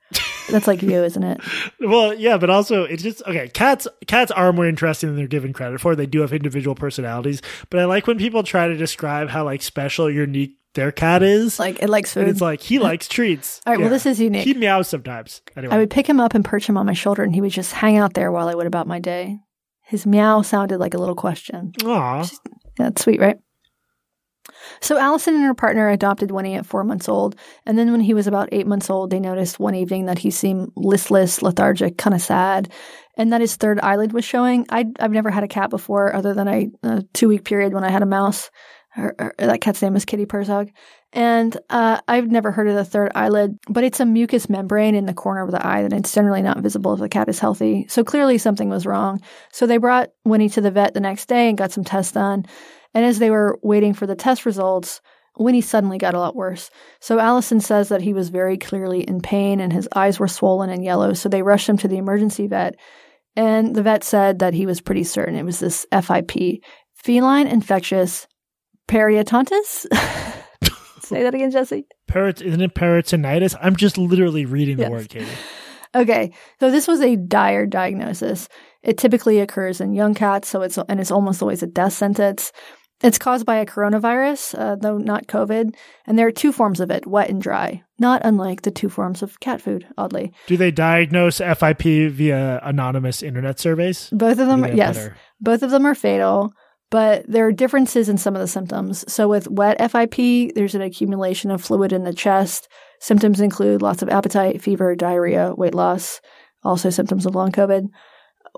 That's 0.50 0.66
like 0.66 0.82
you, 0.82 1.02
isn't 1.04 1.22
it? 1.22 1.40
Well, 1.80 2.14
yeah, 2.14 2.38
but 2.38 2.50
also 2.50 2.84
it's 2.84 3.02
just 3.02 3.22
okay. 3.26 3.48
Cats, 3.48 3.86
cats 4.06 4.30
are 4.30 4.52
more 4.52 4.66
interesting 4.66 5.10
than 5.10 5.16
they're 5.16 5.26
given 5.26 5.52
credit 5.52 5.80
for. 5.80 5.94
They 5.94 6.06
do 6.06 6.20
have 6.20 6.32
individual 6.32 6.74
personalities, 6.74 7.42
but 7.70 7.80
I 7.80 7.84
like 7.84 8.06
when 8.06 8.18
people 8.18 8.42
try 8.42 8.68
to 8.68 8.76
describe 8.76 9.28
how 9.28 9.44
like 9.44 9.62
special, 9.62 10.10
unique 10.10 10.56
their 10.74 10.92
cat 10.92 11.22
is. 11.22 11.58
Like 11.58 11.82
it 11.82 11.88
likes 11.88 12.16
and 12.16 12.26
food. 12.26 12.30
it's 12.30 12.40
like 12.40 12.60
he 12.60 12.78
likes 12.90 13.08
treats. 13.08 13.60
All 13.66 13.72
right, 13.72 13.80
well, 13.80 13.90
this 13.90 14.06
is 14.06 14.20
unique. 14.20 14.44
He 14.44 14.54
meows 14.54 14.88
sometimes. 14.88 15.42
Anyway, 15.56 15.74
I 15.74 15.78
would 15.78 15.90
pick 15.90 16.08
him 16.08 16.20
up 16.20 16.34
and 16.34 16.44
perch 16.44 16.68
him 16.68 16.76
on 16.76 16.86
my 16.86 16.92
shoulder, 16.92 17.22
and 17.22 17.34
he 17.34 17.40
would 17.40 17.52
just 17.52 17.72
hang 17.72 17.96
out 17.96 18.14
there 18.14 18.30
while 18.32 18.48
I 18.48 18.54
went 18.54 18.68
about 18.68 18.86
my 18.86 18.98
day. 18.98 19.38
His 19.82 20.06
meow 20.06 20.42
sounded 20.42 20.78
like 20.78 20.94
a 20.94 20.98
little 20.98 21.14
question. 21.14 21.72
Aw. 21.84 22.28
That's 22.76 23.02
sweet, 23.02 23.20
right? 23.20 23.38
So 24.80 24.98
Allison 24.98 25.34
and 25.34 25.44
her 25.44 25.54
partner 25.54 25.88
adopted 25.88 26.30
Winnie 26.30 26.54
at 26.54 26.66
four 26.66 26.84
months 26.84 27.08
old, 27.08 27.36
and 27.66 27.78
then 27.78 27.90
when 27.92 28.00
he 28.00 28.14
was 28.14 28.26
about 28.26 28.48
eight 28.52 28.66
months 28.66 28.90
old, 28.90 29.10
they 29.10 29.20
noticed 29.20 29.58
one 29.60 29.74
evening 29.74 30.06
that 30.06 30.18
he 30.18 30.30
seemed 30.30 30.70
listless, 30.76 31.42
lethargic, 31.42 31.98
kind 31.98 32.14
of 32.14 32.20
sad, 32.20 32.72
and 33.16 33.32
that 33.32 33.40
his 33.40 33.56
third 33.56 33.80
eyelid 33.80 34.12
was 34.12 34.24
showing. 34.24 34.66
i 34.70 34.86
I've 34.98 35.10
never 35.10 35.30
had 35.30 35.44
a 35.44 35.48
cat 35.48 35.70
before, 35.70 36.14
other 36.14 36.34
than 36.34 36.48
a, 36.48 36.68
a 36.82 37.02
two 37.12 37.28
week 37.28 37.44
period 37.44 37.74
when 37.74 37.84
I 37.84 37.90
had 37.90 38.02
a 38.02 38.06
mouse. 38.06 38.50
Her, 38.90 39.14
her- 39.18 39.34
that 39.38 39.60
cat's 39.60 39.82
name 39.82 39.96
is 39.96 40.04
Kitty 40.04 40.26
Herzog. 40.28 40.70
And 41.12 41.56
uh, 41.70 42.00
I've 42.06 42.30
never 42.30 42.50
heard 42.50 42.68
of 42.68 42.74
the 42.74 42.84
third 42.84 43.12
eyelid, 43.14 43.58
but 43.68 43.84
it's 43.84 44.00
a 44.00 44.06
mucous 44.06 44.48
membrane 44.48 44.94
in 44.94 45.06
the 45.06 45.14
corner 45.14 45.42
of 45.42 45.50
the 45.50 45.64
eye 45.64 45.82
that 45.82 45.92
it's 45.92 46.12
generally 46.12 46.42
not 46.42 46.60
visible 46.60 46.94
if 46.94 47.00
the 47.00 47.08
cat 47.08 47.28
is 47.28 47.38
healthy. 47.38 47.86
So 47.88 48.04
clearly 48.04 48.38
something 48.38 48.68
was 48.68 48.86
wrong. 48.86 49.20
So 49.52 49.66
they 49.66 49.78
brought 49.78 50.10
Winnie 50.24 50.50
to 50.50 50.60
the 50.60 50.70
vet 50.70 50.94
the 50.94 51.00
next 51.00 51.26
day 51.26 51.48
and 51.48 51.56
got 51.56 51.72
some 51.72 51.84
tests 51.84 52.12
done. 52.12 52.44
And 52.94 53.04
as 53.04 53.18
they 53.18 53.30
were 53.30 53.58
waiting 53.62 53.94
for 53.94 54.06
the 54.06 54.16
test 54.16 54.46
results, 54.46 55.00
Winnie 55.38 55.60
suddenly 55.60 55.98
got 55.98 56.14
a 56.14 56.18
lot 56.18 56.34
worse. 56.34 56.70
So 57.00 57.18
Allison 57.18 57.60
says 57.60 57.90
that 57.90 58.02
he 58.02 58.12
was 58.12 58.28
very 58.28 58.56
clearly 58.58 59.02
in 59.02 59.20
pain 59.20 59.60
and 59.60 59.72
his 59.72 59.88
eyes 59.94 60.18
were 60.18 60.26
swollen 60.28 60.70
and 60.70 60.82
yellow. 60.84 61.12
So 61.12 61.28
they 61.28 61.42
rushed 61.42 61.68
him 61.68 61.76
to 61.78 61.88
the 61.88 61.98
emergency 61.98 62.46
vet. 62.48 62.74
And 63.36 63.76
the 63.76 63.82
vet 63.82 64.02
said 64.02 64.40
that 64.40 64.54
he 64.54 64.66
was 64.66 64.80
pretty 64.80 65.04
certain 65.04 65.36
it 65.36 65.44
was 65.44 65.60
this 65.60 65.86
FIP, 65.92 66.60
feline 66.94 67.46
infectious 67.46 68.26
periodontitis. 68.88 69.86
Say 71.02 71.22
that 71.22 71.34
again, 71.34 71.50
Jesse. 71.50 71.86
Perit- 72.10 72.42
isn't 72.42 72.60
it 72.60 72.74
peritonitis? 72.74 73.56
I'm 73.62 73.76
just 73.76 73.96
literally 73.96 74.44
reading 74.44 74.76
the 74.76 74.82
Yes. 74.84 74.90
word, 74.90 75.08
Katie. 75.08 75.26
Okay, 75.94 76.32
so 76.60 76.70
this 76.70 76.86
was 76.86 77.00
a 77.00 77.16
dire 77.16 77.64
diagnosis. 77.64 78.48
It 78.82 78.98
typically 78.98 79.40
occurs 79.40 79.80
in 79.80 79.94
young 79.94 80.12
cats, 80.14 80.48
so 80.48 80.60
it's 80.60 80.78
and 80.88 81.00
it's 81.00 81.10
almost 81.10 81.40
always 81.40 81.62
a 81.62 81.66
death 81.66 81.94
sentence. 81.94 82.52
It's 83.02 83.18
caused 83.18 83.46
by 83.46 83.56
a 83.56 83.66
coronavirus, 83.66 84.58
uh, 84.58 84.76
though 84.76 84.98
not 84.98 85.28
COVID, 85.28 85.74
and 86.06 86.18
there 86.18 86.26
are 86.26 86.32
two 86.32 86.50
forms 86.52 86.80
of 86.80 86.90
it: 86.90 87.06
wet 87.06 87.30
and 87.30 87.40
dry. 87.40 87.82
Not 88.00 88.22
unlike 88.24 88.62
the 88.62 88.70
two 88.70 88.88
forms 88.88 89.22
of 89.22 89.38
cat 89.40 89.60
food. 89.60 89.86
Oddly, 89.96 90.32
Do 90.46 90.56
they 90.56 90.70
diagnose 90.70 91.38
FIP 91.38 92.10
via 92.10 92.60
anonymous 92.62 93.22
internet 93.22 93.58
surveys? 93.60 94.08
both 94.12 94.38
of 94.38 94.46
them, 94.48 94.62
have 94.64 94.74
yes, 94.74 94.96
better- 94.98 95.16
both 95.40 95.62
of 95.62 95.70
them 95.70 95.86
are 95.86 95.94
fatal. 95.94 96.52
But 96.90 97.26
there 97.28 97.46
are 97.46 97.52
differences 97.52 98.08
in 98.08 98.16
some 98.16 98.34
of 98.34 98.40
the 98.40 98.48
symptoms. 98.48 99.04
So 99.12 99.28
with 99.28 99.46
wet 99.50 99.78
FIP, 99.78 100.54
there's 100.54 100.74
an 100.74 100.80
accumulation 100.80 101.50
of 101.50 101.62
fluid 101.62 101.92
in 101.92 102.04
the 102.04 102.14
chest. 102.14 102.66
Symptoms 102.98 103.40
include 103.42 103.82
loss 103.82 104.00
of 104.00 104.08
appetite, 104.08 104.62
fever, 104.62 104.96
diarrhea, 104.96 105.54
weight 105.54 105.74
loss, 105.74 106.22
also 106.64 106.88
symptoms 106.88 107.26
of 107.26 107.34
long 107.34 107.52
COVID. 107.52 107.88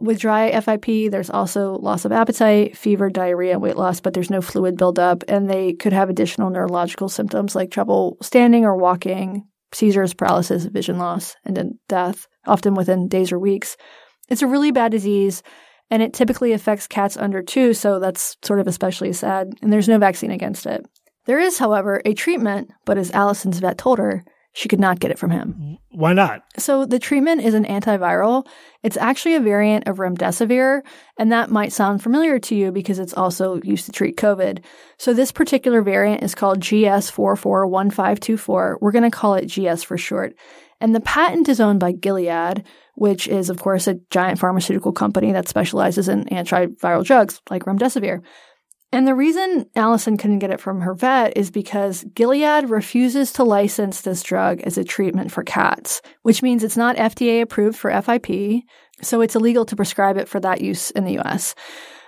With 0.00 0.18
dry 0.18 0.58
FIP, 0.58 1.10
there's 1.10 1.28
also 1.28 1.74
loss 1.74 2.06
of 2.06 2.12
appetite, 2.12 2.74
fever, 2.74 3.10
diarrhea, 3.10 3.58
weight 3.58 3.76
loss, 3.76 4.00
but 4.00 4.14
there's 4.14 4.30
no 4.30 4.40
fluid 4.40 4.78
buildup, 4.78 5.24
and 5.28 5.48
they 5.48 5.74
could 5.74 5.92
have 5.92 6.08
additional 6.08 6.48
neurological 6.48 7.10
symptoms 7.10 7.54
like 7.54 7.70
trouble 7.70 8.16
standing 8.22 8.64
or 8.64 8.76
walking, 8.76 9.46
seizures, 9.72 10.14
paralysis, 10.14 10.64
vision 10.64 10.96
loss, 10.96 11.36
and 11.44 11.54
then 11.54 11.78
death, 11.86 12.26
often 12.46 12.74
within 12.74 13.08
days 13.08 13.30
or 13.30 13.38
weeks. 13.38 13.76
It's 14.30 14.40
a 14.40 14.46
really 14.46 14.70
bad 14.70 14.90
disease, 14.90 15.42
and 15.90 16.02
it 16.02 16.14
typically 16.14 16.52
affects 16.52 16.86
cats 16.86 17.18
under 17.18 17.42
two, 17.42 17.74
so 17.74 17.98
that's 17.98 18.38
sort 18.42 18.60
of 18.60 18.66
especially 18.66 19.12
sad, 19.12 19.52
and 19.60 19.70
there's 19.70 19.88
no 19.88 19.98
vaccine 19.98 20.30
against 20.30 20.64
it. 20.64 20.86
There 21.26 21.38
is, 21.38 21.58
however, 21.58 22.00
a 22.06 22.14
treatment, 22.14 22.70
but 22.86 22.96
as 22.96 23.10
Allison's 23.10 23.58
vet 23.58 23.76
told 23.76 23.98
her, 23.98 24.24
she 24.52 24.68
could 24.68 24.80
not 24.80 25.00
get 25.00 25.10
it 25.10 25.18
from 25.18 25.30
him. 25.30 25.78
Why 25.90 26.12
not? 26.12 26.42
So 26.58 26.84
the 26.84 26.98
treatment 26.98 27.42
is 27.42 27.54
an 27.54 27.64
antiviral. 27.64 28.46
It's 28.82 28.96
actually 28.96 29.36
a 29.36 29.40
variant 29.40 29.86
of 29.86 29.98
remdesivir, 29.98 30.82
and 31.18 31.30
that 31.30 31.50
might 31.50 31.72
sound 31.72 32.02
familiar 32.02 32.38
to 32.40 32.54
you 32.54 32.72
because 32.72 32.98
it's 32.98 33.14
also 33.14 33.60
used 33.62 33.86
to 33.86 33.92
treat 33.92 34.16
COVID. 34.16 34.62
So 34.98 35.14
this 35.14 35.32
particular 35.32 35.82
variant 35.82 36.22
is 36.22 36.34
called 36.34 36.60
GS441524. 36.60 38.76
We're 38.80 38.92
going 38.92 39.04
to 39.04 39.10
call 39.10 39.34
it 39.34 39.46
GS 39.46 39.82
for 39.82 39.96
short. 39.96 40.34
And 40.80 40.94
the 40.94 41.00
patent 41.00 41.48
is 41.48 41.60
owned 41.60 41.78
by 41.78 41.92
Gilead, 41.92 42.64
which 42.94 43.28
is, 43.28 43.50
of 43.50 43.60
course, 43.60 43.86
a 43.86 44.00
giant 44.10 44.38
pharmaceutical 44.38 44.92
company 44.92 45.32
that 45.32 45.48
specializes 45.48 46.08
in 46.08 46.24
antiviral 46.26 47.04
drugs 47.04 47.40
like 47.50 47.64
remdesivir. 47.64 48.22
And 48.92 49.06
the 49.06 49.14
reason 49.14 49.66
Allison 49.76 50.16
couldn't 50.16 50.40
get 50.40 50.50
it 50.50 50.60
from 50.60 50.80
her 50.80 50.94
vet 50.94 51.36
is 51.36 51.50
because 51.50 52.04
Gilead 52.12 52.68
refuses 52.68 53.32
to 53.34 53.44
license 53.44 54.00
this 54.00 54.22
drug 54.22 54.60
as 54.62 54.76
a 54.76 54.84
treatment 54.84 55.30
for 55.30 55.44
cats, 55.44 56.02
which 56.22 56.42
means 56.42 56.64
it's 56.64 56.76
not 56.76 56.96
FDA 56.96 57.40
approved 57.40 57.78
for 57.78 57.90
FIP, 58.02 58.64
so 59.00 59.20
it's 59.20 59.36
illegal 59.36 59.64
to 59.66 59.76
prescribe 59.76 60.16
it 60.16 60.28
for 60.28 60.40
that 60.40 60.60
use 60.60 60.90
in 60.90 61.04
the 61.04 61.20
US. 61.20 61.54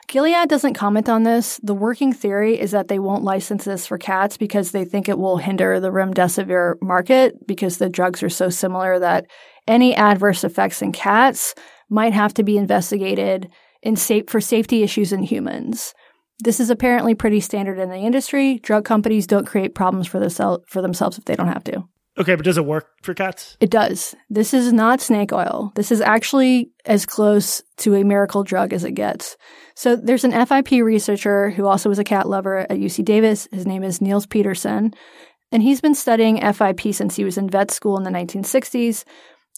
Gilead 0.09 0.49
doesn't 0.49 0.75
comment 0.75 1.09
on 1.09 1.23
this. 1.23 1.61
The 1.63 1.75
working 1.75 2.13
theory 2.13 2.59
is 2.59 2.73
that 2.73 2.89
they 2.89 2.99
won't 2.99 3.23
license 3.23 3.65
this 3.65 3.87
for 3.87 3.97
cats 3.97 4.37
because 4.37 4.73
they 4.73 4.85
think 4.85 5.09
it 5.09 5.19
will 5.19 5.37
hinder 5.37 5.79
the 5.79 5.93
remdesivir 5.93 6.75
market 6.83 7.47
because 7.47 7.79
the 7.79 7.89
drugs 7.89 8.25
are 8.25 8.29
so 8.29 8.51
similar 8.51 8.99
that 8.99 9.27
any 9.69 9.95
adverse 9.95 10.43
effects 10.43 10.83
in 10.83 10.91
cats 10.91 11.55
might 11.89 12.13
have 12.13 12.35
to 12.35 12.43
be 12.43 12.59
investigated 12.59 13.49
in 13.83 13.95
safe 13.95 14.29
for 14.29 14.41
safety 14.41 14.83
issues 14.83 15.13
in 15.13 15.23
humans. 15.23 15.95
This 16.43 16.59
is 16.59 16.71
apparently 16.71 17.15
pretty 17.15 17.39
standard 17.39 17.79
in 17.79 17.89
the 17.89 17.97
industry. 17.97 18.59
Drug 18.59 18.85
companies 18.85 19.29
don't 19.29 19.47
create 19.47 19.77
problems 19.77 20.09
for, 20.09 20.19
themsel- 20.19 20.63
for 20.67 20.83
themselves 20.83 21.17
if 21.17 21.25
they 21.25 21.37
don't 21.37 21.47
have 21.47 21.65
to. 21.65 21.85
Okay, 22.19 22.35
but 22.35 22.45
does 22.45 22.59
it 22.59 22.67
work 22.67 22.89
for 23.03 23.15
cats? 23.15 23.57
It 23.61 23.71
does. 23.71 24.15
This 24.29 24.53
is 24.53 24.73
not 24.73 25.01
snake 25.01 25.33
oil. 25.33 25.73
This 25.77 25.93
is 25.93 26.01
actually 26.01 26.71
as 26.85 27.07
close 27.07 27.63
to 27.79 27.95
a 27.95 28.05
miracle 28.05 28.43
drug 28.43 28.73
as 28.73 28.85
it 28.85 28.93
gets. 28.93 29.37
So 29.77 29.97
there's 29.97 30.25
an 30.25 30.47
FIP 30.47 30.83
researcher 30.83 31.51
who 31.51 31.67
also 31.67 31.89
was 31.89 31.99
a 31.99 32.05
cat 32.05 32.29
lover 32.29 32.59
at 32.59 32.71
UC 32.71 33.05
Davis. 33.05 33.49
His 33.51 33.67
name 33.67 33.83
is 33.83 34.03
Niels 34.03 34.27
Pedersen. 34.27 34.93
And 35.53 35.63
he's 35.63 35.81
been 35.81 35.95
studying 35.95 36.41
FIP 36.41 36.93
since 36.93 37.15
he 37.15 37.25
was 37.25 37.39
in 37.39 37.49
vet 37.49 37.71
school 37.71 37.97
in 37.97 38.03
the 38.03 38.11
1960s. 38.11 39.05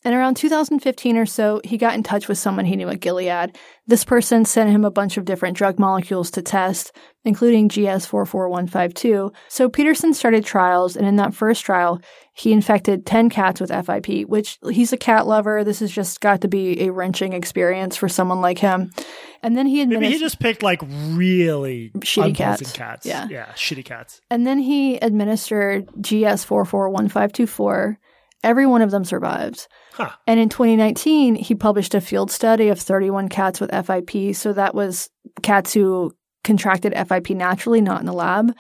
And 0.07 0.15
around 0.15 0.37
2015 0.37 1.17
or 1.17 1.25
so, 1.25 1.63
he 1.65 1.79
got 1.79 1.95
in 1.95 2.03
touch 2.03 2.29
with 2.29 2.37
someone 2.37 2.67
he 2.67 2.77
knew 2.77 2.89
at 2.91 3.01
Gilead. 3.01 3.57
This 3.87 4.05
person 4.05 4.45
sent 4.45 4.69
him 4.71 4.85
a 4.85 4.91
bunch 4.91 5.17
of 5.17 5.25
different 5.25 5.57
drug 5.57 5.79
molecules 5.79 6.31
to 6.33 6.43
test, 6.43 6.93
including 7.25 7.71
GS44152. 7.71 9.35
So 9.49 9.69
Pedersen 9.71 10.13
started 10.13 10.45
trials, 10.45 10.97
and 10.97 11.07
in 11.07 11.17
that 11.17 11.35
first 11.35 11.65
trial, 11.65 12.01
he 12.35 12.53
infected 12.53 13.07
10 13.07 13.31
cats 13.31 13.61
with 13.63 13.71
FIP, 13.71 14.29
which 14.29 14.59
he's 14.71 14.93
a 14.93 14.97
cat 14.99 15.27
lover. 15.27 15.65
This 15.65 15.81
has 15.81 15.91
just 15.91 16.21
got 16.21 16.43
to 16.43 16.49
be 16.49 16.83
a 16.83 16.91
wrenching 16.93 17.33
experience 17.33 17.97
for 17.97 18.09
someone 18.09 18.41
like 18.43 18.59
him. 18.59 18.91
And 19.43 19.57
then 19.57 19.67
he 19.67 19.77
Maybe 19.85 19.95
administered. 19.97 20.13
he 20.13 20.19
just 20.19 20.39
picked 20.41 20.63
like 20.63 20.81
really 20.83 21.93
Shitty 21.99 22.35
cats. 22.35 22.73
cats. 22.73 23.07
Yeah. 23.07 23.27
yeah, 23.31 23.47
shitty 23.53 23.85
cats. 23.85 24.21
And 24.31 24.47
then 24.47 24.59
he 24.59 24.97
administered 24.97 25.87
GS441524. 25.99 27.97
Every 28.45 28.67
one 28.67 28.83
of 28.83 28.91
them 28.91 29.05
survived. 29.05 29.67
Huh. 29.95 30.11
And 30.27 30.39
in 30.39 30.49
2019, 30.49 31.35
he 31.35 31.55
published 31.55 31.95
a 31.95 32.01
field 32.01 32.31
study 32.31 32.69
of 32.69 32.79
31 32.79 33.29
cats 33.29 33.61
with 33.61 33.71
FIP. 33.71 34.37
So 34.37 34.53
that 34.53 34.75
was 34.75 35.09
cats 35.43 35.73
who 35.73 36.15
contracted 36.45 36.93
FIP 36.95 37.31
naturally, 37.31 37.81
not 37.81 38.01
in 38.01 38.07
the 38.07 38.13
lab. 38.13 38.55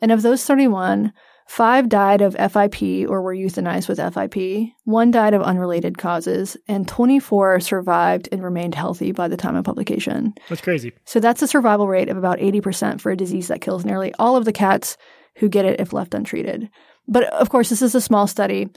And 0.00 0.12
of 0.12 0.22
those 0.22 0.44
31, 0.44 1.12
five 1.48 1.88
died 1.88 2.20
of 2.20 2.34
FIP 2.34 3.08
or 3.08 3.22
were 3.22 3.34
euthanized 3.34 3.88
with 3.88 3.98
FIP. 3.98 4.68
One 4.84 5.10
died 5.10 5.34
of 5.34 5.42
unrelated 5.42 5.98
causes, 5.98 6.56
and 6.68 6.86
24 6.86 7.60
survived 7.60 8.28
and 8.30 8.44
remained 8.44 8.74
healthy 8.74 9.10
by 9.10 9.26
the 9.26 9.36
time 9.36 9.56
of 9.56 9.64
publication. 9.64 10.34
That's 10.48 10.60
crazy. 10.60 10.92
So 11.06 11.18
that's 11.18 11.42
a 11.42 11.48
survival 11.48 11.88
rate 11.88 12.08
of 12.08 12.16
about 12.16 12.38
80% 12.38 13.00
for 13.00 13.10
a 13.10 13.16
disease 13.16 13.48
that 13.48 13.62
kills 13.62 13.84
nearly 13.84 14.14
all 14.18 14.36
of 14.36 14.44
the 14.44 14.52
cats 14.52 14.96
who 15.36 15.48
get 15.48 15.64
it 15.64 15.80
if 15.80 15.92
left 15.92 16.14
untreated. 16.14 16.70
But 17.08 17.24
of 17.24 17.48
course, 17.48 17.68
this 17.68 17.82
is 17.82 17.94
a 17.96 18.00
small 18.00 18.28
study, 18.28 18.68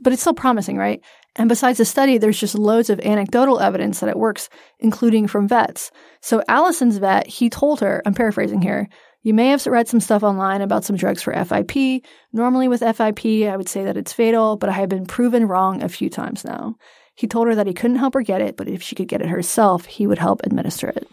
but 0.00 0.12
it's 0.12 0.22
still 0.22 0.34
promising, 0.34 0.76
right? 0.76 1.00
And 1.36 1.48
besides 1.48 1.78
the 1.78 1.84
study, 1.84 2.18
there's 2.18 2.40
just 2.40 2.54
loads 2.54 2.90
of 2.90 3.00
anecdotal 3.00 3.60
evidence 3.60 4.00
that 4.00 4.10
it 4.10 4.18
works, 4.18 4.48
including 4.78 5.26
from 5.26 5.48
vets. 5.48 5.90
So 6.20 6.42
Allison's 6.48 6.98
vet, 6.98 7.26
he 7.26 7.48
told 7.48 7.80
her, 7.80 8.02
I'm 8.04 8.14
paraphrasing 8.14 8.62
here, 8.62 8.88
you 9.22 9.34
may 9.34 9.48
have 9.48 9.66
read 9.66 9.86
some 9.86 10.00
stuff 10.00 10.22
online 10.22 10.62
about 10.62 10.84
some 10.84 10.96
drugs 10.96 11.22
for 11.22 11.32
FIP. 11.32 12.04
Normally 12.32 12.68
with 12.68 12.80
FIP, 12.80 13.46
I 13.48 13.56
would 13.56 13.68
say 13.68 13.84
that 13.84 13.96
it's 13.96 14.12
fatal, 14.12 14.56
but 14.56 14.70
I 14.70 14.72
have 14.72 14.88
been 14.88 15.06
proven 15.06 15.46
wrong 15.46 15.82
a 15.82 15.88
few 15.88 16.08
times 16.08 16.44
now. 16.44 16.76
He 17.14 17.26
told 17.26 17.48
her 17.48 17.54
that 17.54 17.66
he 17.66 17.74
couldn't 17.74 17.98
help 17.98 18.14
her 18.14 18.22
get 18.22 18.40
it, 18.40 18.56
but 18.56 18.68
if 18.68 18.82
she 18.82 18.94
could 18.94 19.08
get 19.08 19.20
it 19.20 19.28
herself, 19.28 19.84
he 19.84 20.06
would 20.06 20.18
help 20.18 20.40
administer 20.44 20.88
it. 20.88 21.06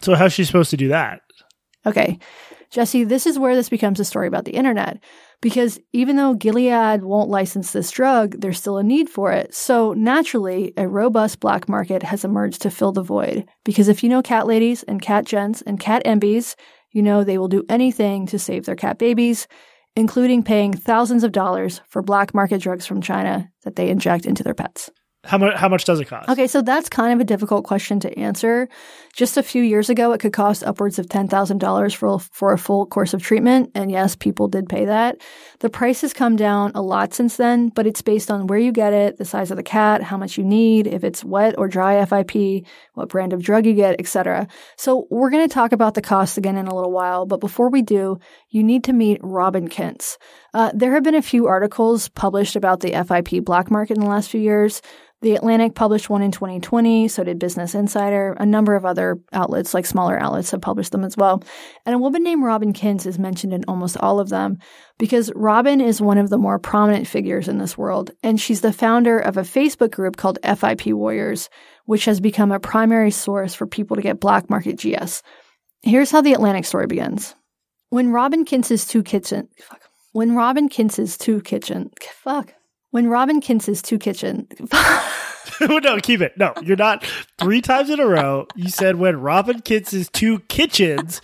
So 0.00 0.14
how's 0.14 0.32
she 0.32 0.44
supposed 0.44 0.70
to 0.70 0.76
do 0.76 0.88
that? 0.88 1.20
Okay, 1.84 2.18
Jesse, 2.70 3.04
this 3.04 3.26
is 3.26 3.38
where 3.38 3.56
this 3.56 3.68
becomes 3.68 3.98
a 3.98 4.04
story 4.04 4.28
about 4.28 4.44
the 4.44 4.54
internet. 4.54 4.98
Because 5.40 5.80
even 5.92 6.16
though 6.16 6.34
Gilead 6.34 7.02
won't 7.02 7.30
license 7.30 7.72
this 7.72 7.90
drug, 7.90 8.40
there's 8.40 8.58
still 8.58 8.78
a 8.78 8.82
need 8.82 9.08
for 9.08 9.32
it. 9.32 9.54
So 9.54 9.92
naturally, 9.94 10.72
a 10.76 10.86
robust 10.86 11.40
black 11.40 11.68
market 11.68 12.02
has 12.02 12.24
emerged 12.24 12.62
to 12.62 12.70
fill 12.70 12.92
the 12.92 13.02
void. 13.02 13.48
Because 13.64 13.88
if 13.88 14.02
you 14.02 14.08
know 14.08 14.22
cat 14.22 14.46
ladies 14.46 14.82
and 14.84 15.02
cat 15.02 15.24
gents 15.24 15.62
and 15.62 15.80
cat 15.80 16.04
MBs, 16.04 16.54
you 16.92 17.02
know 17.02 17.24
they 17.24 17.38
will 17.38 17.48
do 17.48 17.64
anything 17.68 18.26
to 18.26 18.38
save 18.38 18.66
their 18.66 18.76
cat 18.76 18.98
babies, 18.98 19.48
including 19.96 20.42
paying 20.42 20.72
thousands 20.72 21.24
of 21.24 21.32
dollars 21.32 21.80
for 21.88 22.02
black 22.02 22.34
market 22.34 22.60
drugs 22.60 22.86
from 22.86 23.00
China 23.00 23.50
that 23.64 23.76
they 23.76 23.88
inject 23.88 24.26
into 24.26 24.42
their 24.42 24.54
pets. 24.54 24.90
How 25.24 25.36
much? 25.36 25.54
How 25.54 25.68
much 25.68 25.84
does 25.84 26.00
it 26.00 26.06
cost? 26.06 26.30
Okay, 26.30 26.46
so 26.46 26.62
that's 26.62 26.88
kind 26.88 27.12
of 27.12 27.20
a 27.20 27.24
difficult 27.24 27.64
question 27.64 28.00
to 28.00 28.18
answer. 28.18 28.68
Just 29.14 29.36
a 29.36 29.42
few 29.42 29.62
years 29.62 29.90
ago, 29.90 30.12
it 30.12 30.20
could 30.20 30.32
cost 30.32 30.62
upwards 30.62 30.98
of 30.98 31.08
ten 31.08 31.26
thousand 31.26 31.58
dollars 31.58 31.92
for 31.92 32.18
for 32.18 32.52
a 32.52 32.58
full 32.58 32.86
course 32.86 33.12
of 33.12 33.22
treatment, 33.22 33.70
and 33.74 33.90
yes, 33.90 34.14
people 34.14 34.48
did 34.48 34.68
pay 34.68 34.84
that. 34.84 35.20
The 35.58 35.68
price 35.68 36.00
has 36.02 36.12
come 36.12 36.36
down 36.36 36.72
a 36.74 36.82
lot 36.82 37.12
since 37.12 37.36
then, 37.36 37.68
but 37.68 37.86
it's 37.86 38.02
based 38.02 38.30
on 38.30 38.46
where 38.46 38.58
you 38.58 38.72
get 38.72 38.92
it, 38.92 39.18
the 39.18 39.24
size 39.24 39.50
of 39.50 39.56
the 39.56 39.62
cat, 39.62 40.02
how 40.02 40.16
much 40.16 40.38
you 40.38 40.44
need, 40.44 40.86
if 40.86 41.02
it's 41.02 41.24
wet 41.24 41.56
or 41.58 41.68
dry 41.68 42.04
FIP, 42.04 42.66
what 42.94 43.08
brand 43.08 43.32
of 43.32 43.42
drug 43.42 43.66
you 43.66 43.74
get, 43.74 43.96
etc. 43.98 44.46
So 44.76 45.06
we're 45.10 45.30
going 45.30 45.46
to 45.46 45.52
talk 45.52 45.72
about 45.72 45.94
the 45.94 46.02
cost 46.02 46.38
again 46.38 46.56
in 46.56 46.68
a 46.68 46.74
little 46.74 46.92
while, 46.92 47.26
but 47.26 47.40
before 47.40 47.68
we 47.68 47.82
do, 47.82 48.18
you 48.48 48.62
need 48.62 48.84
to 48.84 48.92
meet 48.92 49.20
Robin 49.22 49.68
Kintz. 49.68 50.18
Uh, 50.54 50.70
there 50.74 50.94
have 50.94 51.02
been 51.02 51.14
a 51.14 51.22
few 51.22 51.46
articles 51.46 52.08
published 52.08 52.56
about 52.56 52.80
the 52.80 52.92
FIP 52.92 53.44
black 53.44 53.70
market 53.70 53.96
in 53.96 54.02
the 54.02 54.08
last 54.08 54.30
few 54.30 54.40
years. 54.40 54.82
The 55.22 55.34
Atlantic 55.34 55.74
published 55.74 56.08
one 56.08 56.22
in 56.22 56.30
2020, 56.30 57.06
so 57.08 57.22
did 57.22 57.38
Business 57.38 57.74
Insider. 57.74 58.34
A 58.38 58.46
number 58.46 58.74
of 58.74 58.86
other 58.86 58.99
outlets, 59.32 59.74
like 59.74 59.86
smaller 59.86 60.18
outlets, 60.18 60.50
have 60.50 60.60
published 60.60 60.92
them 60.92 61.04
as 61.04 61.16
well. 61.16 61.42
And 61.84 61.94
a 61.94 61.98
woman 61.98 62.22
named 62.22 62.44
Robin 62.44 62.72
Kintz 62.72 63.06
is 63.06 63.18
mentioned 63.18 63.52
in 63.52 63.64
almost 63.66 63.96
all 63.98 64.20
of 64.20 64.28
them 64.28 64.58
because 64.98 65.32
Robin 65.34 65.80
is 65.80 66.00
one 66.00 66.18
of 66.18 66.30
the 66.30 66.38
more 66.38 66.58
prominent 66.58 67.06
figures 67.06 67.48
in 67.48 67.58
this 67.58 67.76
world, 67.76 68.10
and 68.22 68.40
she's 68.40 68.60
the 68.60 68.72
founder 68.72 69.18
of 69.18 69.36
a 69.36 69.42
Facebook 69.42 69.92
group 69.92 70.16
called 70.16 70.38
FIP 70.44 70.86
Warriors, 70.86 71.48
which 71.86 72.04
has 72.04 72.20
become 72.20 72.52
a 72.52 72.60
primary 72.60 73.10
source 73.10 73.54
for 73.54 73.66
people 73.66 73.96
to 73.96 74.02
get 74.02 74.20
black 74.20 74.48
market 74.50 74.76
GS. 74.78 75.22
Here's 75.82 76.10
how 76.10 76.20
the 76.20 76.34
Atlantic 76.34 76.64
story 76.64 76.86
begins. 76.86 77.34
When 77.88 78.12
Robin 78.12 78.44
Kintz's 78.44 78.86
two 78.86 79.02
kitchen, 79.02 79.48
fuck. 79.58 79.82
When 80.12 80.34
Robin 80.34 80.68
Kintz's 80.68 81.16
two 81.16 81.40
kitchen, 81.40 81.90
fuck. 82.22 82.54
When 82.90 83.08
Robin 83.08 83.40
Kintz's 83.40 83.82
two 83.82 83.98
kitchen, 83.98 84.48
no, 85.60 85.98
keep 86.00 86.20
it. 86.20 86.36
No, 86.36 86.52
you're 86.62 86.76
not. 86.76 87.04
Three 87.38 87.60
times 87.60 87.88
in 87.90 88.00
a 88.00 88.06
row, 88.06 88.46
you 88.56 88.68
said 88.68 88.96
when 88.96 89.20
Robin 89.20 89.60
Kintz's 89.60 90.08
two 90.08 90.40
kitchens, 90.48 91.20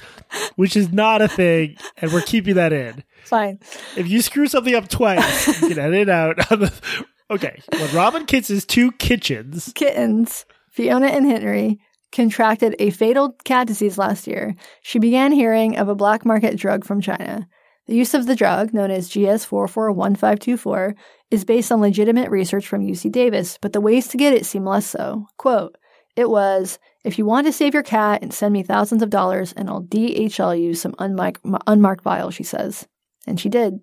which 0.57 0.77
is 0.77 0.93
not 0.93 1.23
a 1.23 1.29
thing, 1.29 1.77
and 1.97 2.13
we're 2.13 2.23
keeping 2.23 2.55
that 2.55 2.73
in. 2.73 3.03
fine. 3.25 3.59
If 3.97 4.09
you 4.09 4.23
screw 4.23 4.47
something 4.47 4.75
up 4.75 4.89
twice, 4.89 5.61
you 5.61 5.69
can 5.69 5.79
edit 5.79 6.03
it 6.03 6.09
out. 6.09 6.53
On 6.53 6.61
the, 6.61 6.73
okay, 7.31 7.61
when 7.71 7.95
Robin 7.95 8.27
Kintz's 8.27 8.65
two 8.65 8.93
kitchens, 8.93 9.73
Kittens, 9.75 10.45
Fiona 10.71 11.07
and 11.09 11.27
Henry, 11.27 11.81
contracted 12.13 12.77
a 12.79 12.91
fatal 12.91 13.37
cat 13.45 13.67
disease 13.67 13.99
last 13.99 14.27
year. 14.27 14.55
She 14.83 14.99
began 14.99 15.33
hearing 15.33 15.77
of 15.77 15.89
a 15.89 15.95
black 15.97 16.25
market 16.25 16.57
drug 16.57 16.85
from 16.85 17.01
China. 17.01 17.49
The 17.87 17.95
use 17.95 18.15
of 18.15 18.27
the 18.27 18.35
drug, 18.35 18.75
known 18.75 18.91
as 18.91 19.09
GS441524, 19.11 20.95
is 21.31 21.45
based 21.45 21.73
on 21.73 21.81
legitimate 21.81 22.31
research 22.31 22.67
from 22.67 22.87
UC 22.87 23.11
Davis, 23.13 23.59
but 23.61 23.73
the 23.73 23.81
ways 23.81 24.09
to 24.09 24.17
get 24.17 24.33
it 24.33 24.47
seem 24.47 24.65
less 24.65 24.87
so. 24.87 25.27
Quote, 25.37 25.77
it 26.15 26.31
was, 26.31 26.79
if 27.05 27.19
you 27.19 27.27
want 27.27 27.47
to 27.47 27.53
save 27.53 27.75
your 27.75 27.83
cat 27.83 28.23
and 28.23 28.33
send 28.33 28.53
me 28.53 28.63
thousands 28.63 29.03
of 29.03 29.11
dollars, 29.11 29.53
and 29.53 29.69
I'll 29.69 29.83
DHL 29.83 30.61
you 30.61 30.75
some 30.75 30.95
unmarked, 30.99 31.45
unmarked 31.67 32.03
vials, 32.03 32.35
she 32.35 32.43
says. 32.43 32.87
And 33.27 33.39
she 33.39 33.49
did. 33.49 33.81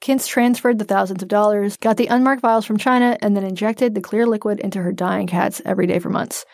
Kintz 0.00 0.28
transferred 0.28 0.78
the 0.78 0.84
thousands 0.84 1.22
of 1.22 1.28
dollars, 1.28 1.76
got 1.76 1.96
the 1.96 2.06
unmarked 2.06 2.42
vials 2.42 2.64
from 2.64 2.76
China, 2.76 3.16
and 3.20 3.36
then 3.36 3.44
injected 3.44 3.94
the 3.94 4.00
clear 4.00 4.26
liquid 4.26 4.60
into 4.60 4.82
her 4.82 4.92
dying 4.92 5.26
cats 5.26 5.60
every 5.64 5.86
day 5.86 5.98
for 5.98 6.10
months. 6.10 6.44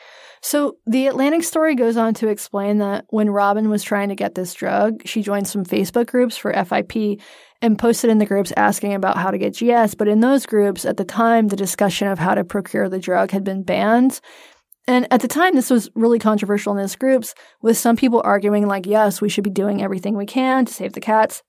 So 0.45 0.77
the 0.87 1.07
Atlantic 1.07 1.45
story 1.45 1.77
goes 1.77 1.97
on 1.97 2.15
to 2.15 2.29
explain 2.29 2.79
that 2.79 3.05
when 3.11 3.31
Robin 3.31 3.71
was 3.71 3.85
trying 3.85 4.09
to 4.09 4.17
get 4.17 4.35
this 4.35 4.53
drug, 4.55 5.03
she 5.07 5.23
joined 5.23 5.47
some 5.47 5.65
Facebook 5.65 6.09
groups 6.09 6.37
for 6.37 6.53
FIP 6.53 7.21
and 7.63 7.79
posted 7.79 8.11
in 8.11 8.19
the 8.19 8.27
groups 8.27 8.53
asking 8.57 8.93
about 8.93 9.17
how 9.17 9.31
to 9.31 9.39
get 9.39 9.55
GS. 9.55 9.95
But 9.95 10.09
in 10.09 10.19
those 10.19 10.45
groups, 10.45 10.85
at 10.85 10.97
the 10.97 11.05
time, 11.05 11.47
the 11.47 11.57
discussion 11.57 12.09
of 12.09 12.19
how 12.19 12.35
to 12.35 12.45
procure 12.45 12.89
the 12.89 12.99
drug 12.99 13.31
had 13.31 13.45
been 13.45 13.63
banned. 13.63 14.21
And 14.89 15.07
at 15.13 15.21
the 15.21 15.29
time, 15.29 15.55
this 15.55 15.71
was 15.71 15.89
really 15.95 16.19
controversial 16.19 16.73
in 16.73 16.79
those 16.79 16.97
groups, 16.97 17.35
with 17.63 17.79
some 17.79 17.95
people 17.95 18.21
arguing, 18.25 18.67
like, 18.67 18.85
yes, 18.85 19.21
we 19.21 19.29
should 19.29 19.45
be 19.45 19.51
doing 19.51 19.81
everything 19.81 20.17
we 20.17 20.27
can 20.27 20.65
to 20.65 20.73
save 20.73 20.95
the 20.95 21.01
cats. 21.01 21.45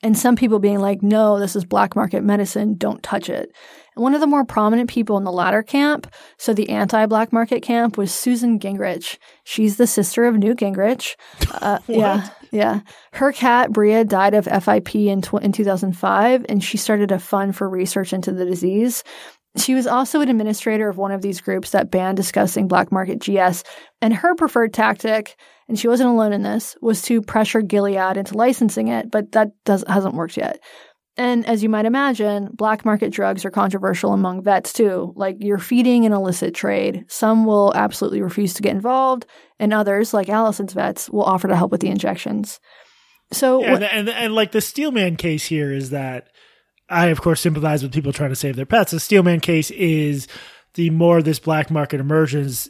And 0.00 0.16
some 0.16 0.36
people 0.36 0.60
being 0.60 0.78
like, 0.78 1.02
no, 1.02 1.40
this 1.40 1.56
is 1.56 1.64
black 1.64 1.96
market 1.96 2.22
medicine, 2.22 2.76
don't 2.76 3.02
touch 3.02 3.28
it. 3.28 3.50
And 3.96 4.02
one 4.02 4.14
of 4.14 4.20
the 4.20 4.26
more 4.26 4.44
prominent 4.44 4.88
people 4.88 5.16
in 5.16 5.24
the 5.24 5.32
latter 5.32 5.62
camp, 5.62 6.12
so 6.38 6.54
the 6.54 6.70
anti 6.70 7.06
black 7.06 7.32
market 7.32 7.62
camp, 7.62 7.98
was 7.98 8.12
Susan 8.12 8.58
Gingrich. 8.58 9.18
She's 9.44 9.76
the 9.76 9.86
sister 9.86 10.24
of 10.24 10.36
Newt 10.36 10.58
Gingrich. 10.58 11.16
Uh, 11.60 11.78
yeah, 11.88 12.28
yeah. 12.52 12.80
Her 13.12 13.32
cat, 13.32 13.72
Bria, 13.72 14.04
died 14.04 14.34
of 14.34 14.46
FIP 14.46 14.94
in, 14.94 15.20
tw- 15.20 15.42
in 15.42 15.52
2005, 15.52 16.46
and 16.48 16.62
she 16.62 16.78
started 16.78 17.12
a 17.12 17.18
fund 17.18 17.54
for 17.54 17.68
research 17.68 18.12
into 18.12 18.32
the 18.32 18.46
disease. 18.46 19.02
She 19.56 19.74
was 19.74 19.86
also 19.86 20.20
an 20.20 20.28
administrator 20.28 20.88
of 20.88 20.96
one 20.96 21.10
of 21.10 21.22
these 21.22 21.40
groups 21.40 21.70
that 21.70 21.90
banned 21.90 22.16
discussing 22.16 22.68
black 22.68 22.92
market 22.92 23.18
GS, 23.18 23.64
and 24.00 24.14
her 24.14 24.36
preferred 24.36 24.72
tactic, 24.72 25.36
and 25.68 25.78
she 25.78 25.88
wasn't 25.88 26.10
alone 26.10 26.32
in 26.32 26.42
this, 26.42 26.76
was 26.80 27.02
to 27.02 27.20
pressure 27.20 27.60
Gilead 27.60 28.16
into 28.16 28.36
licensing 28.36 28.88
it, 28.88 29.10
but 29.10 29.32
that 29.32 29.48
does 29.64 29.84
hasn't 29.88 30.14
worked 30.14 30.36
yet. 30.36 30.60
And 31.16 31.44
as 31.46 31.62
you 31.62 31.68
might 31.68 31.86
imagine, 31.86 32.48
black 32.52 32.84
market 32.84 33.12
drugs 33.12 33.44
are 33.44 33.50
controversial 33.50 34.12
among 34.12 34.42
vets 34.42 34.72
too. 34.72 35.12
Like 35.16 35.36
you're 35.40 35.58
feeding 35.58 36.06
an 36.06 36.12
illicit 36.12 36.54
trade. 36.54 37.04
Some 37.08 37.44
will 37.44 37.72
absolutely 37.74 38.22
refuse 38.22 38.54
to 38.54 38.62
get 38.62 38.74
involved, 38.74 39.26
and 39.58 39.72
others, 39.74 40.14
like 40.14 40.28
Allison's 40.28 40.72
vets, 40.72 41.10
will 41.10 41.24
offer 41.24 41.48
to 41.48 41.56
help 41.56 41.72
with 41.72 41.80
the 41.80 41.90
injections. 41.90 42.60
So, 43.32 43.60
yeah, 43.60 43.74
and, 43.74 43.84
and 43.84 44.08
and 44.08 44.34
like 44.34 44.52
the 44.52 44.60
Steelman 44.60 45.16
case 45.16 45.44
here 45.44 45.72
is 45.72 45.90
that 45.90 46.28
I, 46.88 47.06
of 47.06 47.20
course, 47.20 47.40
sympathize 47.40 47.82
with 47.82 47.92
people 47.92 48.12
trying 48.12 48.30
to 48.30 48.36
save 48.36 48.56
their 48.56 48.66
pets. 48.66 48.90
The 48.90 49.00
Steelman 49.00 49.40
case 49.40 49.70
is 49.70 50.26
the 50.74 50.90
more 50.90 51.22
this 51.22 51.38
black 51.38 51.70
market 51.70 52.00
emerges, 52.00 52.68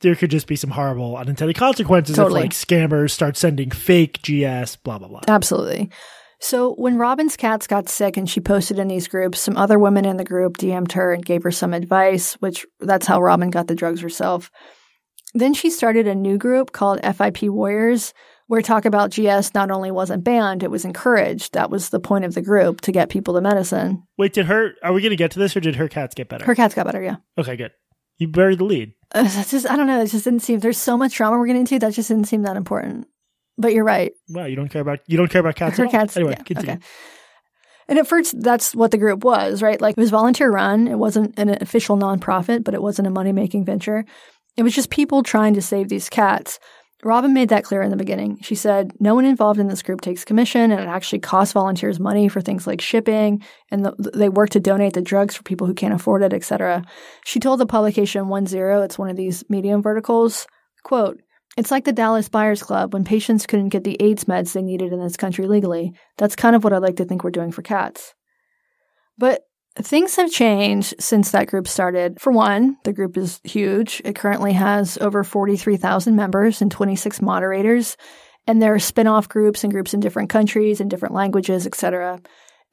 there 0.00 0.14
could 0.14 0.30
just 0.30 0.46
be 0.46 0.56
some 0.56 0.70
horrible 0.70 1.16
unintended 1.16 1.56
consequences 1.56 2.16
Totally. 2.16 2.40
if 2.40 2.44
like 2.44 2.52
scammers 2.52 3.10
start 3.10 3.36
sending 3.36 3.70
fake 3.70 4.20
GS, 4.22 4.76
blah 4.76 4.98
blah 4.98 5.08
blah. 5.08 5.22
Absolutely. 5.28 5.90
So 6.38 6.74
when 6.74 6.98
Robin's 6.98 7.36
cats 7.36 7.66
got 7.66 7.88
sick 7.88 8.16
and 8.16 8.28
she 8.28 8.40
posted 8.40 8.78
in 8.78 8.88
these 8.88 9.08
groups, 9.08 9.40
some 9.40 9.56
other 9.56 9.78
women 9.78 10.04
in 10.04 10.16
the 10.16 10.24
group 10.24 10.58
DM'd 10.58 10.92
her 10.92 11.12
and 11.12 11.24
gave 11.24 11.42
her 11.42 11.50
some 11.50 11.72
advice, 11.72 12.34
which 12.34 12.66
that's 12.80 13.06
how 13.06 13.20
Robin 13.20 13.50
got 13.50 13.68
the 13.68 13.74
drugs 13.74 14.00
herself. 14.00 14.50
Then 15.34 15.54
she 15.54 15.70
started 15.70 16.06
a 16.06 16.14
new 16.14 16.38
group 16.38 16.72
called 16.72 17.00
FIP 17.02 17.42
Warriors, 17.44 18.14
where 18.46 18.62
talk 18.62 18.84
about 18.84 19.10
GS 19.10 19.54
not 19.54 19.70
only 19.70 19.90
wasn't 19.90 20.24
banned, 20.24 20.62
it 20.62 20.70
was 20.70 20.84
encouraged. 20.84 21.54
That 21.54 21.70
was 21.70 21.88
the 21.88 22.00
point 22.00 22.24
of 22.24 22.34
the 22.34 22.42
group 22.42 22.80
to 22.82 22.92
get 22.92 23.08
people 23.10 23.34
to 23.34 23.40
medicine. 23.40 24.04
Wait, 24.16 24.32
did 24.32 24.46
her? 24.46 24.72
Are 24.82 24.92
we 24.92 25.02
going 25.02 25.10
to 25.10 25.16
get 25.16 25.32
to 25.32 25.38
this, 25.38 25.56
or 25.56 25.60
did 25.60 25.76
her 25.76 25.88
cats 25.88 26.14
get 26.14 26.28
better? 26.28 26.44
Her 26.44 26.54
cats 26.54 26.74
got 26.74 26.86
better, 26.86 27.02
yeah. 27.02 27.16
okay, 27.36 27.56
good. 27.56 27.72
You 28.18 28.28
buried 28.28 28.58
the 28.58 28.64
lead. 28.64 28.92
Uh, 29.12 29.24
that's 29.24 29.50
just, 29.50 29.68
I 29.68 29.76
don't 29.76 29.86
know. 29.86 30.00
It 30.00 30.06
just 30.06 30.24
didn't 30.24 30.40
seem, 30.40 30.60
there's 30.60 30.78
so 30.78 30.96
much 30.96 31.16
drama 31.16 31.36
we're 31.38 31.46
getting 31.46 31.60
into. 31.60 31.78
That 31.78 31.92
just 31.92 32.08
didn't 32.08 32.24
seem 32.24 32.42
that 32.42 32.56
important. 32.56 33.06
But 33.58 33.72
you're 33.72 33.84
right. 33.84 34.12
Wow, 34.28 34.44
you 34.44 34.56
don't 34.56 34.68
care 34.68 34.82
about 34.82 35.00
you 35.06 35.16
don't 35.16 35.30
care 35.30 35.40
about 35.40 35.56
cats. 35.56 35.78
Her 35.78 35.88
cats. 35.88 36.16
Anyway, 36.16 36.34
yeah, 36.36 36.42
continue. 36.42 36.72
Okay. 36.72 36.82
And 37.88 37.98
at 37.98 38.08
first, 38.08 38.40
that's 38.40 38.74
what 38.74 38.90
the 38.90 38.98
group 38.98 39.22
was, 39.22 39.62
right? 39.62 39.80
Like 39.80 39.96
it 39.96 40.00
was 40.00 40.10
volunteer 40.10 40.50
run. 40.50 40.88
It 40.88 40.98
wasn't 40.98 41.38
an 41.38 41.50
official 41.60 41.96
nonprofit, 41.96 42.64
but 42.64 42.74
it 42.74 42.82
wasn't 42.82 43.08
a 43.08 43.12
money 43.12 43.32
making 43.32 43.64
venture. 43.64 44.04
It 44.56 44.62
was 44.62 44.74
just 44.74 44.90
people 44.90 45.22
trying 45.22 45.54
to 45.54 45.62
save 45.62 45.88
these 45.88 46.08
cats. 46.08 46.58
Robin 47.04 47.34
made 47.34 47.50
that 47.50 47.62
clear 47.62 47.82
in 47.82 47.90
the 47.90 47.96
beginning. 47.96 48.38
She 48.42 48.54
said, 48.54 48.92
No 48.98 49.14
one 49.14 49.26
involved 49.26 49.60
in 49.60 49.68
this 49.68 49.82
group 49.82 50.00
takes 50.00 50.24
commission, 50.24 50.72
and 50.72 50.80
it 50.80 50.88
actually 50.88 51.18
costs 51.20 51.52
volunteers 51.52 52.00
money 52.00 52.28
for 52.28 52.40
things 52.40 52.66
like 52.66 52.80
shipping, 52.80 53.44
and 53.70 53.84
the, 53.84 54.10
they 54.14 54.28
work 54.28 54.50
to 54.50 54.60
donate 54.60 54.94
the 54.94 55.02
drugs 55.02 55.36
for 55.36 55.42
people 55.42 55.66
who 55.66 55.74
can't 55.74 55.94
afford 55.94 56.22
it, 56.22 56.32
etc. 56.32 56.84
She 57.24 57.38
told 57.38 57.60
the 57.60 57.66
publication 57.66 58.24
OneZero, 58.24 58.84
it's 58.84 58.98
one 58.98 59.10
of 59.10 59.16
these 59.16 59.44
medium 59.48 59.82
verticals, 59.82 60.46
quote, 60.82 61.20
it's 61.56 61.70
like 61.70 61.84
the 61.84 61.92
Dallas 61.92 62.28
Buyers 62.28 62.62
Club 62.62 62.92
when 62.92 63.04
patients 63.04 63.46
couldn't 63.46 63.70
get 63.70 63.84
the 63.84 63.96
AIDS 64.00 64.24
meds 64.24 64.52
they 64.52 64.62
needed 64.62 64.92
in 64.92 65.00
this 65.00 65.16
country 65.16 65.46
legally. 65.46 65.92
That's 66.18 66.36
kind 66.36 66.54
of 66.54 66.64
what 66.64 66.72
I 66.72 66.78
like 66.78 66.96
to 66.96 67.04
think 67.04 67.24
we're 67.24 67.30
doing 67.30 67.52
for 67.52 67.62
cats. 67.62 68.14
But 69.18 69.42
things 69.78 70.16
have 70.16 70.30
changed 70.30 70.94
since 71.00 71.30
that 71.30 71.48
group 71.48 71.66
started. 71.66 72.20
For 72.20 72.30
one, 72.30 72.76
the 72.84 72.92
group 72.92 73.16
is 73.16 73.40
huge. 73.44 74.02
It 74.04 74.16
currently 74.16 74.52
has 74.52 74.98
over 74.98 75.24
43,000 75.24 76.14
members 76.14 76.60
and 76.60 76.70
26 76.70 77.22
moderators, 77.22 77.96
and 78.46 78.60
there 78.60 78.74
are 78.74 78.78
spin-off 78.78 79.28
groups 79.28 79.64
and 79.64 79.72
groups 79.72 79.94
in 79.94 80.00
different 80.00 80.30
countries 80.30 80.80
and 80.80 80.90
different 80.90 81.14
languages, 81.14 81.66
etc. 81.66 82.20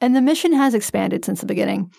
And 0.02 0.16
the 0.16 0.22
mission 0.22 0.54
has 0.54 0.74
expanded 0.74 1.24
since 1.24 1.40
the 1.40 1.46
beginning. 1.46 1.92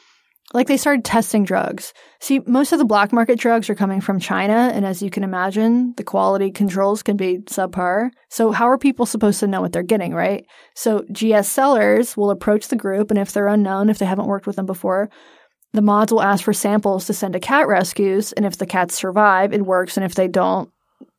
Like 0.55 0.69
they 0.69 0.77
started 0.77 1.05
testing 1.05 1.43
drugs. 1.43 1.93
See, 2.21 2.39
most 2.47 2.71
of 2.71 2.79
the 2.79 2.85
black 2.85 3.13
market 3.13 3.41
drugs 3.41 3.69
are 3.69 3.75
coming 3.75 4.01
from 4.01 4.21
China, 4.21 4.71
and 4.73 4.87
as 4.87 5.03
you 5.03 5.11
can 5.11 5.25
imagine, 5.25 5.95
the 5.97 6.05
quality 6.05 6.53
controls 6.53 7.03
can 7.03 7.17
be 7.17 7.39
subpar. 7.39 8.11
So, 8.31 8.53
how 8.53 8.69
are 8.69 8.79
people 8.79 9.05
supposed 9.05 9.41
to 9.41 9.49
know 9.49 9.61
what 9.61 9.73
they're 9.73 9.83
getting, 9.83 10.15
right? 10.15 10.47
So, 10.77 11.05
GS 11.13 11.49
sellers 11.49 12.17
will 12.17 12.31
approach 12.31 12.69
the 12.69 12.77
group, 12.77 13.11
and 13.11 13.19
if 13.19 13.33
they're 13.33 13.49
unknown, 13.49 13.91
if 13.91 13.99
they 13.99 14.07
haven't 14.07 14.29
worked 14.29 14.47
with 14.47 14.55
them 14.55 14.67
before, 14.67 15.11
the 15.73 15.83
mods 15.83 16.13
will 16.13 16.23
ask 16.23 16.45
for 16.45 16.53
samples 16.53 17.07
to 17.07 17.13
send 17.13 17.33
to 17.33 17.41
cat 17.41 17.67
rescues, 17.67 18.33
and 18.33 18.47
if 18.47 18.57
the 18.57 18.65
cats 18.65 18.95
survive, 18.95 19.53
it 19.53 19.67
works, 19.67 19.97
and 19.97 20.05
if 20.05 20.15
they 20.15 20.29
don't, 20.29 20.71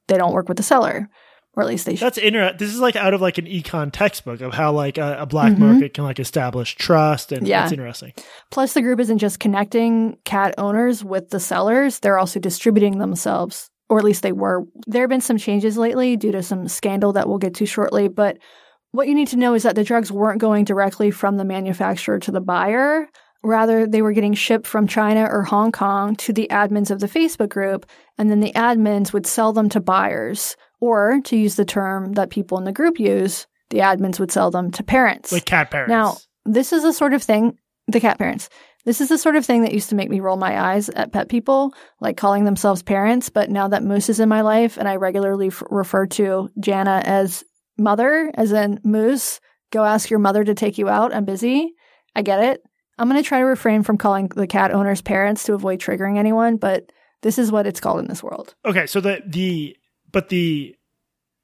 they 0.07 0.17
don't 0.17 0.33
work 0.33 0.47
with 0.47 0.55
the 0.55 0.63
seller. 0.63 1.09
Or 1.55 1.63
at 1.63 1.67
least 1.69 1.85
they 1.85 1.95
should. 1.95 2.05
That's 2.05 2.17
interesting. 2.17 2.57
This 2.57 2.73
is 2.73 2.79
like 2.79 2.95
out 2.95 3.13
of 3.13 3.21
like 3.21 3.37
an 3.37 3.45
econ 3.45 3.91
textbook 3.91 4.41
of 4.41 4.53
how 4.53 4.71
like 4.73 4.97
a, 4.97 5.17
a 5.21 5.25
black 5.25 5.53
Mhm. 5.53 5.59
market 5.59 5.93
can 5.93 6.03
like 6.03 6.19
establish 6.19 6.75
trust, 6.75 7.31
and 7.31 7.47
Yeah. 7.47 7.61
that's 7.61 7.71
interesting. 7.73 8.13
Plus, 8.51 8.73
the 8.73 8.81
group 8.81 8.99
isn't 8.99 9.19
just 9.19 9.39
connecting 9.39 10.17
cat 10.25 10.53
owners 10.57 11.03
with 11.03 11.29
the 11.29 11.39
sellers, 11.39 11.99
they're 11.99 12.17
also 12.19 12.39
distributing 12.39 12.97
themselves, 12.99 13.69
or 13.89 13.97
at 13.99 14.03
least 14.05 14.21
they 14.23 14.31
were. 14.31 14.63
There 14.87 15.01
have 15.03 15.09
been 15.09 15.21
some 15.21 15.37
changes 15.37 15.77
lately 15.77 16.17
due 16.17 16.31
to 16.31 16.43
some 16.43 16.67
scandal 16.67 17.13
that 17.13 17.27
we'll 17.27 17.37
get 17.37 17.53
to 17.55 17.65
shortly. 17.65 18.07
But 18.07 18.37
what 18.91 19.07
you 19.07 19.15
need 19.15 19.27
to 19.29 19.37
know 19.37 19.53
is 19.53 19.63
that 19.63 19.75
the 19.75 19.83
drugs 19.83 20.11
weren't 20.11 20.39
going 20.41 20.63
directly 20.65 21.11
from 21.11 21.37
the 21.37 21.45
manufacturer 21.45 22.17
to 22.19 22.31
the 22.31 22.41
buyer. 22.41 23.07
Rather, 23.45 23.85
they 23.85 24.01
were 24.01 24.11
getting 24.11 24.33
shipped 24.33 24.67
from 24.67 24.87
China 24.87 25.27
or 25.29 25.43
Hong 25.43 25.71
Kong 25.71 26.15
to 26.17 26.33
the 26.33 26.47
admins 26.49 26.91
of 26.91 26.99
the 26.99 27.07
Facebook 27.07 27.49
group, 27.49 27.85
and 28.17 28.29
then 28.29 28.39
the 28.39 28.53
admins 28.53 29.13
would 29.13 29.27
sell 29.27 29.53
them 29.53 29.69
to 29.69 29.79
buyers. 29.79 30.55
Or, 30.81 31.21
to 31.25 31.37
use 31.37 31.55
the 31.55 31.65
term 31.65 32.13
that 32.13 32.29
people 32.29 32.57
in 32.57 32.65
the 32.65 32.71
group 32.71 32.99
use, 32.99 33.47
the 33.69 33.79
admins 33.79 34.19
would 34.19 34.31
sell 34.31 34.51
them 34.51 34.71
to 34.71 34.83
parents. 34.83 35.31
Like 35.31 35.45
cat 35.45 35.71
parents. 35.71 35.89
Now, 35.89 36.17
this 36.45 36.73
is 36.73 36.83
the 36.83 36.93
sort 36.93 37.13
of 37.13 37.23
thing, 37.23 37.57
the 37.87 38.01
cat 38.01 38.17
parents, 38.17 38.49
this 38.85 39.01
is 39.01 39.09
the 39.09 39.17
sort 39.17 39.35
of 39.35 39.45
thing 39.45 39.63
that 39.63 39.73
used 39.73 39.89
to 39.89 39.95
make 39.95 40.11
me 40.11 40.19
roll 40.19 40.37
my 40.37 40.59
eyes 40.73 40.89
at 40.89 41.11
pet 41.11 41.27
people, 41.27 41.73
like 41.99 42.17
calling 42.17 42.45
themselves 42.45 42.83
parents. 42.83 43.29
But 43.29 43.49
now 43.49 43.67
that 43.67 43.83
Moose 43.83 44.09
is 44.09 44.19
in 44.19 44.29
my 44.29 44.41
life 44.41 44.77
and 44.77 44.87
I 44.87 44.95
regularly 44.95 45.47
f- 45.47 45.63
refer 45.71 46.05
to 46.05 46.49
Jana 46.59 47.01
as 47.03 47.43
mother, 47.79 48.31
as 48.35 48.51
in 48.51 48.79
Moose, 48.83 49.39
go 49.71 49.83
ask 49.83 50.09
your 50.11 50.19
mother 50.19 50.43
to 50.43 50.53
take 50.53 50.77
you 50.77 50.87
out. 50.87 51.13
I'm 51.13 51.25
busy. 51.25 51.73
I 52.15 52.21
get 52.21 52.43
it. 52.43 52.61
I'm 52.97 53.09
going 53.09 53.21
to 53.21 53.27
try 53.27 53.39
to 53.39 53.45
refrain 53.45 53.83
from 53.83 53.97
calling 53.97 54.27
the 54.29 54.47
cat 54.47 54.71
owners 54.71 55.01
parents 55.01 55.43
to 55.43 55.53
avoid 55.53 55.79
triggering 55.79 56.17
anyone, 56.17 56.57
but 56.57 56.91
this 57.21 57.37
is 57.37 57.51
what 57.51 57.67
it's 57.67 57.79
called 57.79 57.99
in 57.99 58.07
this 58.07 58.23
world. 58.23 58.55
okay, 58.65 58.85
so 58.85 59.01
the 59.01 59.21
the 59.25 59.75
but 60.11 60.29
the 60.29 60.75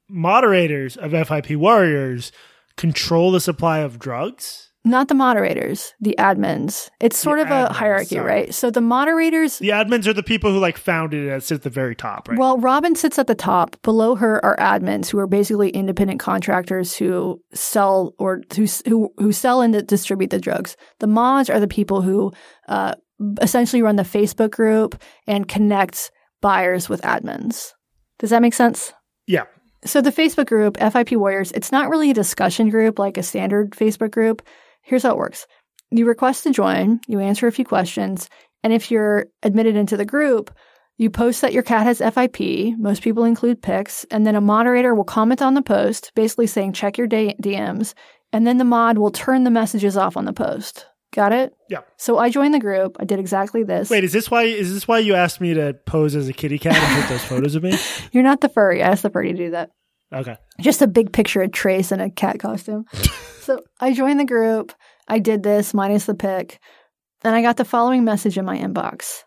moderators 0.09 0.97
of 0.97 1.11
FIP 1.11 1.51
warriors 1.51 2.31
control 2.77 3.31
the 3.31 3.39
supply 3.41 3.79
of 3.79 3.99
drugs. 3.99 4.70
Not 4.83 5.09
the 5.09 5.13
moderators, 5.13 5.93
the 5.99 6.15
admins. 6.17 6.89
It's 6.99 7.15
sort 7.15 7.37
The 7.37 7.45
of 7.45 7.51
a 7.51 7.73
hierarchy, 7.73 8.15
sorry. 8.15 8.25
right? 8.27 8.53
So 8.53 8.71
the 8.71 8.81
moderators 8.81 9.59
The 9.59 9.69
admins 9.69 10.07
are 10.07 10.13
the 10.13 10.23
people 10.23 10.51
who 10.51 10.57
like 10.59 10.75
founded 10.77 11.27
it 11.27 11.31
and 11.31 11.43
sit 11.43 11.55
at 11.55 11.61
the 11.61 11.69
very 11.69 11.95
top, 11.95 12.27
right? 12.27 12.37
Well, 12.39 12.57
Robin 12.57 12.95
sits 12.95 13.19
at 13.19 13.27
the 13.27 13.35
top. 13.35 13.79
Below 13.83 14.15
her 14.15 14.43
are 14.43 14.57
admins 14.57 15.09
who 15.09 15.19
are 15.19 15.27
basically 15.27 15.69
independent 15.69 16.19
contractors 16.19 16.95
who 16.95 17.39
sell 17.53 18.15
or 18.17 18.41
who 18.55 18.65
who, 18.87 19.13
who 19.17 19.31
sell 19.31 19.61
and 19.61 19.85
distribute 19.85 20.31
the 20.31 20.39
drugs. 20.39 20.75
The 20.99 21.07
mods 21.07 21.51
are 21.51 21.59
the 21.59 21.67
people 21.67 22.01
who 22.01 22.31
uh, 22.67 22.95
essentially 23.39 23.83
run 23.83 23.97
the 23.97 24.03
Facebook 24.03 24.49
group 24.49 24.99
and 25.27 25.47
connect 25.47 26.09
buyers 26.41 26.89
with 26.89 27.01
admins. 27.03 27.73
Does 28.17 28.31
that 28.31 28.41
make 28.41 28.55
sense? 28.55 28.93
yeah. 29.27 29.43
So 29.83 29.99
the 29.99 30.11
Facebook 30.11 30.45
group, 30.45 30.77
FIP 30.77 31.13
Warriors, 31.13 31.51
it's 31.53 31.71
not 31.71 31.89
really 31.89 32.11
a 32.11 32.13
discussion 32.13 32.69
group 32.69 32.99
like 32.99 33.17
a 33.17 33.23
standard 33.23 33.71
Facebook 33.71 34.11
group. 34.11 34.43
Here's 34.81 35.03
how 35.03 35.11
it 35.11 35.17
works. 35.17 35.47
You 35.91 36.05
request 36.05 36.43
to 36.43 36.51
join, 36.51 37.01
you 37.07 37.19
answer 37.19 37.47
a 37.47 37.51
few 37.51 37.65
questions, 37.65 38.29
and 38.63 38.71
if 38.71 38.91
you're 38.91 39.27
admitted 39.43 39.75
into 39.75 39.97
the 39.97 40.05
group, 40.05 40.51
you 40.97 41.09
post 41.09 41.41
that 41.41 41.53
your 41.53 41.63
cat 41.63 41.85
has 41.85 41.99
FIP. 41.99 42.77
Most 42.77 43.01
people 43.01 43.23
include 43.23 43.61
pics, 43.61 44.05
and 44.11 44.25
then 44.25 44.35
a 44.35 44.41
moderator 44.41 44.93
will 44.93 45.03
comment 45.03 45.41
on 45.41 45.53
the 45.53 45.61
post, 45.61 46.11
basically 46.15 46.47
saying 46.47 46.73
check 46.73 46.97
your 46.97 47.07
DMs, 47.07 47.93
and 48.31 48.45
then 48.45 48.57
the 48.57 48.63
mod 48.63 48.97
will 48.97 49.11
turn 49.11 49.43
the 49.43 49.49
messages 49.49 49.97
off 49.97 50.15
on 50.15 50.25
the 50.25 50.33
post. 50.33 50.85
Got 51.13 51.33
it? 51.33 51.53
Yeah. 51.69 51.79
So 51.97 52.19
I 52.19 52.29
joined 52.29 52.53
the 52.53 52.59
group. 52.59 52.95
I 52.99 53.03
did 53.03 53.19
exactly 53.19 53.63
this. 53.63 53.89
Wait, 53.89 54.05
is 54.05 54.13
this 54.13 54.31
why 54.31 54.43
is 54.43 54.73
this 54.73 54.87
why 54.87 54.99
you 54.99 55.13
asked 55.13 55.41
me 55.41 55.53
to 55.53 55.73
pose 55.85 56.15
as 56.15 56.29
a 56.29 56.33
kitty 56.33 56.57
cat 56.57 56.75
and 56.75 57.01
take 57.01 57.09
those 57.09 57.23
photos 57.23 57.55
of 57.55 57.63
me? 57.63 57.77
You're 58.13 58.23
not 58.23 58.39
the 58.39 58.47
furry. 58.47 58.81
I 58.81 58.89
asked 58.89 59.03
the 59.03 59.09
furry 59.09 59.33
to 59.33 59.37
do 59.37 59.51
that. 59.51 59.71
Okay. 60.13 60.35
just 60.59 60.81
a 60.81 60.87
big 60.87 61.13
picture 61.13 61.41
of 61.41 61.51
Trace 61.51 61.91
in 61.91 61.99
a 61.99 62.09
cat 62.09 62.39
costume. 62.39 62.85
so 63.41 63.61
I 63.79 63.93
joined 63.93 64.19
the 64.19 64.25
group. 64.25 64.73
I 65.07 65.19
did 65.19 65.43
this 65.43 65.73
minus 65.73 66.05
the 66.05 66.13
pic, 66.13 66.59
and 67.23 67.35
I 67.35 67.41
got 67.41 67.57
the 67.57 67.65
following 67.65 68.03
message 68.03 68.37
in 68.37 68.45
my 68.45 68.57
inbox. 68.57 69.23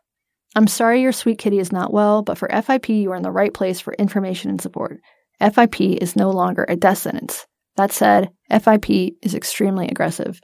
I'm 0.57 0.67
sorry 0.67 1.03
your 1.03 1.13
sweet 1.13 1.39
kitty 1.39 1.59
is 1.59 1.73
not 1.73 1.93
well, 1.93 2.23
but 2.23 2.39
for 2.39 2.49
FIP, 2.49 2.89
you 2.89 3.11
are 3.13 3.17
in 3.17 3.23
the 3.23 3.33
right 3.33 3.53
place 3.53 3.81
for 3.81 3.95
information 3.95 4.51
and 4.51 4.61
support. 4.61 5.01
FIP 5.41 5.81
is 5.81 6.17
no 6.17 6.31
longer 6.31 6.65
a 6.69 6.77
death 6.77 6.99
sentence. 6.99 7.47
That 7.77 7.91
said, 7.91 8.31
FIP 8.51 9.17
is 9.23 9.35
extremely 9.35 9.89
aggressive. 9.89 10.41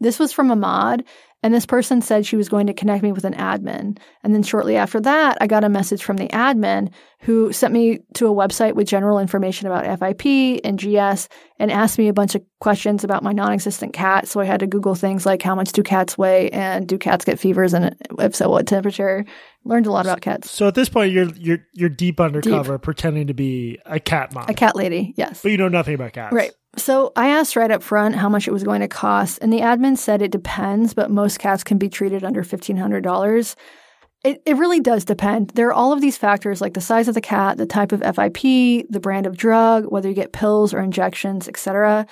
This 0.00 0.18
was 0.18 0.32
from 0.32 0.52
a 0.52 0.56
mod, 0.56 1.02
and 1.42 1.54
this 1.54 1.66
person 1.66 2.02
said 2.02 2.26
she 2.26 2.36
was 2.36 2.48
going 2.48 2.66
to 2.66 2.74
connect 2.74 3.02
me 3.02 3.12
with 3.12 3.24
an 3.24 3.34
admin. 3.34 3.96
And 4.24 4.34
then 4.34 4.42
shortly 4.42 4.76
after 4.76 5.00
that, 5.00 5.38
I 5.40 5.46
got 5.46 5.62
a 5.62 5.68
message 5.68 6.02
from 6.02 6.16
the 6.16 6.26
admin 6.28 6.90
who 7.20 7.52
sent 7.52 7.72
me 7.72 8.00
to 8.14 8.26
a 8.26 8.34
website 8.34 8.74
with 8.74 8.88
general 8.88 9.20
information 9.20 9.68
about 9.68 9.84
FIP 9.98 10.60
and 10.64 10.78
GS 10.78 11.28
and 11.60 11.70
asked 11.70 11.96
me 11.96 12.08
a 12.08 12.12
bunch 12.12 12.34
of 12.34 12.42
questions 12.60 13.04
about 13.04 13.22
my 13.22 13.32
non 13.32 13.52
existent 13.52 13.92
cat. 13.92 14.26
So 14.26 14.40
I 14.40 14.44
had 14.46 14.60
to 14.60 14.66
Google 14.66 14.96
things 14.96 15.24
like 15.24 15.42
how 15.42 15.54
much 15.54 15.70
do 15.72 15.82
cats 15.84 16.18
weigh 16.18 16.50
and 16.50 16.88
do 16.88 16.98
cats 16.98 17.24
get 17.24 17.38
fevers 17.38 17.72
and 17.72 17.94
if 18.18 18.34
so, 18.34 18.48
what 18.48 18.66
temperature. 18.66 19.24
Learned 19.64 19.86
a 19.86 19.92
lot 19.92 20.06
about 20.06 20.20
cats. 20.20 20.50
So 20.50 20.66
at 20.66 20.74
this 20.74 20.88
point, 20.88 21.12
you're 21.12 21.28
you're 21.36 21.58
you're 21.74 21.88
deep 21.88 22.20
undercover, 22.20 22.78
pretending 22.78 23.26
to 23.26 23.34
be 23.34 23.78
a 23.84 24.00
cat 24.00 24.32
mom, 24.32 24.46
A 24.48 24.54
cat 24.54 24.76
lady, 24.76 25.12
yes. 25.16 25.42
but 25.42 25.50
you 25.50 25.58
know 25.58 25.68
nothing 25.68 25.94
about 25.94 26.12
cats. 26.12 26.32
Right. 26.32 26.52
So 26.78 27.12
I 27.16 27.30
asked 27.30 27.56
right 27.56 27.70
up 27.70 27.82
front 27.82 28.14
how 28.14 28.28
much 28.28 28.46
it 28.46 28.52
was 28.52 28.64
going 28.64 28.80
to 28.80 28.88
cost, 28.88 29.38
and 29.42 29.52
the 29.52 29.60
admin 29.60 29.98
said 29.98 30.22
it 30.22 30.30
depends, 30.30 30.94
but 30.94 31.10
most 31.10 31.38
cats 31.38 31.64
can 31.64 31.76
be 31.76 31.88
treated 31.88 32.24
under 32.24 32.42
$1,500. 32.42 33.56
It, 34.24 34.42
it 34.46 34.56
really 34.56 34.80
does 34.80 35.04
depend. 35.04 35.50
There 35.50 35.68
are 35.68 35.72
all 35.72 35.92
of 35.92 36.00
these 36.00 36.16
factors 36.16 36.60
like 36.60 36.74
the 36.74 36.80
size 36.80 37.08
of 37.08 37.14
the 37.14 37.20
cat, 37.20 37.56
the 37.56 37.66
type 37.66 37.92
of 37.92 38.00
FIP, 38.00 38.86
the 38.90 39.00
brand 39.00 39.26
of 39.26 39.36
drug, 39.36 39.86
whether 39.86 40.08
you 40.08 40.14
get 40.14 40.32
pills 40.32 40.72
or 40.72 40.80
injections, 40.80 41.48
etc. 41.48 42.06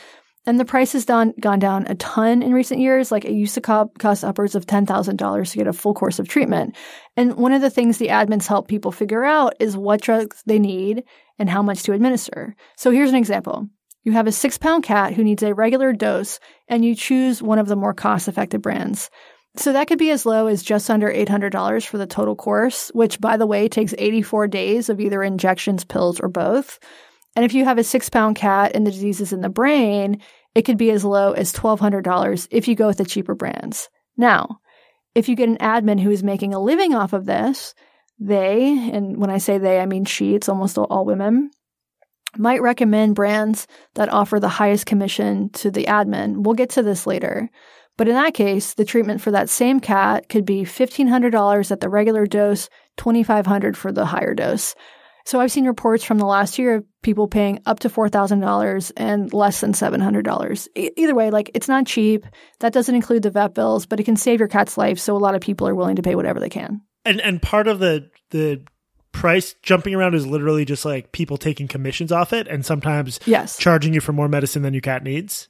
And 0.46 0.60
the 0.60 0.64
price 0.64 0.92
has 0.92 1.04
done, 1.04 1.34
gone 1.40 1.58
down 1.58 1.86
a 1.88 1.96
ton 1.96 2.42
in 2.42 2.54
recent 2.54 2.80
years. 2.80 3.10
Like 3.10 3.24
it 3.24 3.32
used 3.32 3.54
to 3.54 3.60
cost 3.60 4.24
upwards 4.24 4.54
of 4.54 4.66
$10,000 4.66 5.50
to 5.50 5.58
get 5.58 5.66
a 5.66 5.72
full 5.72 5.94
course 5.94 6.20
of 6.20 6.28
treatment. 6.28 6.76
And 7.16 7.34
one 7.34 7.52
of 7.52 7.62
the 7.62 7.70
things 7.70 7.98
the 7.98 8.08
admins 8.08 8.46
help 8.46 8.68
people 8.68 8.92
figure 8.92 9.24
out 9.24 9.54
is 9.58 9.76
what 9.76 10.00
drugs 10.00 10.42
they 10.46 10.60
need 10.60 11.02
and 11.38 11.50
how 11.50 11.62
much 11.62 11.82
to 11.84 11.92
administer. 11.92 12.54
So 12.76 12.92
here's 12.92 13.10
an 13.10 13.16
example. 13.16 13.68
You 14.06 14.12
have 14.12 14.28
a 14.28 14.32
six 14.32 14.56
pound 14.56 14.84
cat 14.84 15.14
who 15.14 15.24
needs 15.24 15.42
a 15.42 15.52
regular 15.52 15.92
dose, 15.92 16.38
and 16.68 16.84
you 16.84 16.94
choose 16.94 17.42
one 17.42 17.58
of 17.58 17.66
the 17.66 17.74
more 17.74 17.92
cost 17.92 18.28
effective 18.28 18.62
brands. 18.62 19.10
So 19.56 19.72
that 19.72 19.88
could 19.88 19.98
be 19.98 20.12
as 20.12 20.24
low 20.24 20.46
as 20.46 20.62
just 20.62 20.88
under 20.88 21.12
$800 21.12 21.84
for 21.84 21.98
the 21.98 22.06
total 22.06 22.36
course, 22.36 22.92
which, 22.94 23.20
by 23.20 23.36
the 23.36 23.48
way, 23.48 23.66
takes 23.66 23.96
84 23.98 24.46
days 24.46 24.88
of 24.88 25.00
either 25.00 25.24
injections, 25.24 25.82
pills, 25.82 26.20
or 26.20 26.28
both. 26.28 26.78
And 27.34 27.44
if 27.44 27.52
you 27.52 27.64
have 27.64 27.78
a 27.78 27.82
six 27.82 28.08
pound 28.08 28.36
cat 28.36 28.76
and 28.76 28.86
the 28.86 28.92
disease 28.92 29.20
is 29.20 29.32
in 29.32 29.40
the 29.40 29.48
brain, 29.48 30.22
it 30.54 30.62
could 30.62 30.78
be 30.78 30.92
as 30.92 31.04
low 31.04 31.32
as 31.32 31.52
$1,200 31.52 32.46
if 32.52 32.68
you 32.68 32.76
go 32.76 32.86
with 32.86 32.98
the 32.98 33.04
cheaper 33.04 33.34
brands. 33.34 33.88
Now, 34.16 34.60
if 35.16 35.28
you 35.28 35.34
get 35.34 35.48
an 35.48 35.58
admin 35.58 35.98
who 35.98 36.12
is 36.12 36.22
making 36.22 36.54
a 36.54 36.60
living 36.60 36.94
off 36.94 37.12
of 37.12 37.26
this, 37.26 37.74
they, 38.20 38.68
and 38.92 39.16
when 39.16 39.30
I 39.30 39.38
say 39.38 39.58
they, 39.58 39.80
I 39.80 39.86
mean 39.86 40.04
she, 40.04 40.36
it's 40.36 40.48
almost 40.48 40.78
all, 40.78 40.84
all 40.84 41.04
women, 41.04 41.50
might 42.38 42.62
recommend 42.62 43.14
brands 43.14 43.66
that 43.94 44.12
offer 44.12 44.40
the 44.40 44.48
highest 44.48 44.86
commission 44.86 45.50
to 45.50 45.70
the 45.70 45.84
admin. 45.84 46.42
We'll 46.44 46.54
get 46.54 46.70
to 46.70 46.82
this 46.82 47.06
later. 47.06 47.50
But 47.96 48.08
in 48.08 48.14
that 48.14 48.34
case, 48.34 48.74
the 48.74 48.84
treatment 48.84 49.20
for 49.20 49.30
that 49.30 49.48
same 49.48 49.80
cat 49.80 50.28
could 50.28 50.44
be 50.44 50.62
$1,500 50.62 51.70
at 51.70 51.80
the 51.80 51.88
regular 51.88 52.26
dose, 52.26 52.68
2,500 52.98 53.76
for 53.76 53.90
the 53.90 54.04
higher 54.04 54.34
dose. 54.34 54.74
So 55.24 55.40
I've 55.40 55.50
seen 55.50 55.66
reports 55.66 56.04
from 56.04 56.18
the 56.18 56.26
last 56.26 56.56
year 56.56 56.76
of 56.76 56.84
people 57.02 57.26
paying 57.26 57.60
up 57.66 57.80
to 57.80 57.88
$4,000 57.88 58.92
and 58.96 59.32
less 59.32 59.60
than 59.60 59.72
$700. 59.72 60.68
E- 60.76 60.90
either 60.96 61.14
way, 61.16 61.30
like 61.30 61.50
it's 61.52 61.66
not 61.66 61.86
cheap. 61.86 62.24
That 62.60 62.72
doesn't 62.72 62.94
include 62.94 63.22
the 63.22 63.30
vet 63.30 63.52
bills, 63.52 63.86
but 63.86 63.98
it 63.98 64.04
can 64.04 64.16
save 64.16 64.38
your 64.38 64.48
cat's 64.48 64.78
life. 64.78 65.00
So 65.00 65.16
a 65.16 65.18
lot 65.18 65.34
of 65.34 65.40
people 65.40 65.66
are 65.66 65.74
willing 65.74 65.96
to 65.96 66.02
pay 66.02 66.14
whatever 66.14 66.38
they 66.38 66.48
can. 66.48 66.80
And 67.04 67.20
and 67.20 67.42
part 67.42 67.66
of 67.66 67.80
the 67.80 68.08
the 68.30 68.62
price 69.16 69.54
jumping 69.62 69.94
around 69.94 70.14
is 70.14 70.26
literally 70.26 70.64
just 70.64 70.84
like 70.84 71.12
people 71.12 71.36
taking 71.36 71.68
commissions 71.68 72.12
off 72.12 72.32
it, 72.32 72.46
and 72.48 72.64
sometimes 72.64 73.18
Yes. 73.26 73.56
charging 73.58 73.94
you 73.94 74.00
for 74.00 74.12
more 74.12 74.28
medicine 74.28 74.62
than 74.62 74.74
your 74.74 74.80
cat 74.82 75.02
needs. 75.02 75.46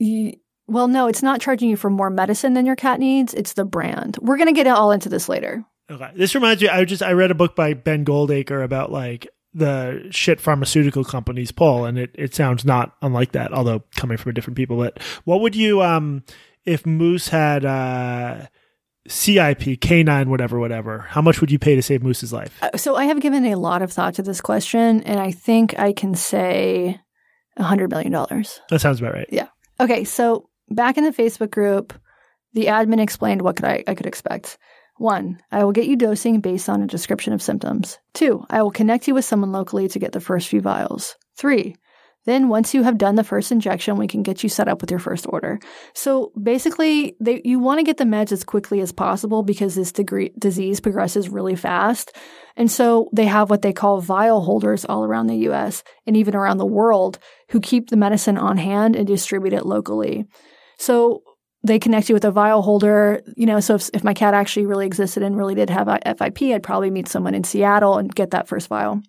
Well, 0.68 0.88
no, 0.88 1.06
it's 1.06 1.22
not 1.22 1.40
charging 1.40 1.68
you 1.70 1.76
for 1.76 1.90
more 1.90 2.10
medicine 2.10 2.54
than 2.54 2.66
your 2.66 2.74
cat 2.76 2.98
needs. 2.98 3.34
It's 3.34 3.52
the 3.52 3.64
brand. 3.64 4.18
We're 4.20 4.36
going 4.36 4.48
to 4.48 4.52
get 4.52 4.66
all 4.66 4.90
into 4.90 5.08
this 5.08 5.28
later. 5.28 5.64
Okay, 5.90 6.10
this 6.16 6.34
reminds 6.34 6.60
me. 6.62 6.68
I 6.68 6.84
just 6.84 7.02
I 7.02 7.12
read 7.12 7.30
a 7.30 7.34
book 7.36 7.54
by 7.54 7.74
Ben 7.74 8.04
Goldacre 8.04 8.64
about 8.64 8.90
like 8.90 9.28
the 9.54 10.08
shit 10.10 10.40
pharmaceutical 10.40 11.04
companies 11.04 11.52
pull, 11.52 11.84
and 11.84 11.96
it 11.98 12.10
it 12.14 12.34
sounds 12.34 12.64
not 12.64 12.96
unlike 13.02 13.32
that, 13.32 13.52
although 13.52 13.84
coming 13.94 14.16
from 14.18 14.34
different 14.34 14.56
people. 14.56 14.76
But 14.76 15.00
what 15.24 15.40
would 15.40 15.54
you 15.54 15.82
um 15.82 16.24
if 16.64 16.84
Moose 16.84 17.28
had 17.28 17.64
uh 17.64 18.46
CIP, 19.09 19.80
K9, 19.80 20.26
whatever, 20.26 20.59
whatever? 20.59 21.00
How 21.09 21.22
much 21.22 21.40
would 21.40 21.50
you 21.50 21.59
pay 21.59 21.74
to 21.74 21.82
save 21.82 22.02
Moose's 22.02 22.32
life? 22.32 22.59
Uh, 22.62 22.76
So 22.76 22.96
I 22.96 23.04
have 23.04 23.20
given 23.20 23.44
a 23.46 23.57
lot 23.57 23.82
of 23.82 23.92
thought 23.92 24.14
to 24.14 24.22
this 24.22 24.40
question, 24.40 25.02
and 25.02 25.20
I 25.20 25.30
think 25.32 25.78
I 25.78 25.92
can 25.92 26.14
say 26.14 27.00
$100 27.59 27.90
million. 27.90 28.12
That 28.12 28.80
sounds 28.80 29.00
about 29.00 29.14
right. 29.14 29.28
Yeah. 29.30 29.48
Okay, 29.80 30.04
so 30.04 30.48
back 30.68 30.96
in 30.98 31.04
the 31.04 31.12
Facebook 31.12 31.50
group, 31.50 31.92
the 32.52 32.66
admin 32.66 33.00
explained 33.00 33.42
what 33.42 33.57
could 33.57 33.64
I, 33.66 33.84
I 33.86 33.94
could 33.94 34.07
expect. 34.07 34.59
One, 34.98 35.40
I 35.52 35.62
will 35.62 35.72
get 35.72 35.86
you 35.86 35.96
dosing 35.96 36.40
based 36.40 36.68
on 36.68 36.82
a 36.82 36.86
description 36.86 37.32
of 37.34 37.42
symptoms. 37.42 37.98
Two, 38.14 38.46
I 38.48 38.62
will 38.62 38.70
connect 38.70 39.07
you 39.07 39.14
with 39.14 39.26
someone 39.26 39.52
locally 39.52 39.88
to 39.88 39.98
get 39.98 40.12
the 40.12 40.20
first 40.20 40.48
few 40.48 40.62
vials. 40.62 41.16
Three, 41.36 41.76
Then 42.26 42.48
once 42.48 42.74
you 42.74 42.82
have 42.82 42.98
done 42.98 43.14
the 43.14 43.24
first 43.24 43.50
injection, 43.50 43.96
we 43.96 44.08
can 44.08 44.22
get 44.22 44.42
you 44.42 44.48
set 44.48 44.68
up 44.68 44.80
with 44.80 44.90
your 44.90 45.00
first 45.00 45.26
order. 45.28 45.58
So 45.94 46.32
basically, 46.40 47.16
they, 47.20 47.40
you 47.44 47.58
want 47.58 47.78
to 47.78 47.84
get 47.84 47.96
the 47.96 48.04
meds 48.04 48.32
as 48.32 48.44
quickly 48.44 48.80
as 48.80 48.92
possible 48.92 49.42
because 49.42 49.74
this 49.74 49.92
degree, 49.92 50.32
disease 50.38 50.80
progresses 50.80 51.28
really 51.28 51.56
fast. 51.56 52.14
And 52.56 52.70
so 52.70 53.08
they 53.12 53.26
have 53.26 53.48
what 53.48 53.62
they 53.62 53.72
call 53.72 54.00
vial 54.00 54.40
holders 54.40 54.84
all 54.84 55.04
around 55.04 55.28
the 55.28 55.48
US 55.48 55.84
and 56.06 56.16
even 56.16 56.34
around 56.34 56.58
the 56.58 56.66
world 56.66 57.18
who 57.50 57.60
keep 57.60 57.90
the 57.90 57.96
medicine 57.96 58.36
on 58.36 58.56
hand 58.56 58.96
and 58.96 59.06
distribute 59.06 59.52
it 59.52 59.64
locally. 59.64 60.26
So 60.78 61.22
they 61.62 61.78
connect 61.78 62.08
you 62.08 62.14
with 62.14 62.24
a 62.24 62.30
vial 62.30 62.62
holder. 62.62 63.20
You 63.36 63.46
know, 63.46 63.60
so 63.60 63.76
if, 63.76 63.90
if 63.92 64.04
my 64.04 64.14
cat 64.14 64.34
actually 64.34 64.66
really 64.66 64.86
existed 64.86 65.22
and 65.22 65.36
really 65.36 65.54
did 65.54 65.70
have 65.70 65.86
FIP, 65.86 66.42
I'd 66.42 66.62
probably 66.62 66.90
meet 66.90 67.08
someone 67.08 67.34
in 67.34 67.44
Seattle 67.44 67.98
and 67.98 68.14
get 68.14 68.30
that 68.32 68.48
first 68.48 68.68
vial. 68.68 69.00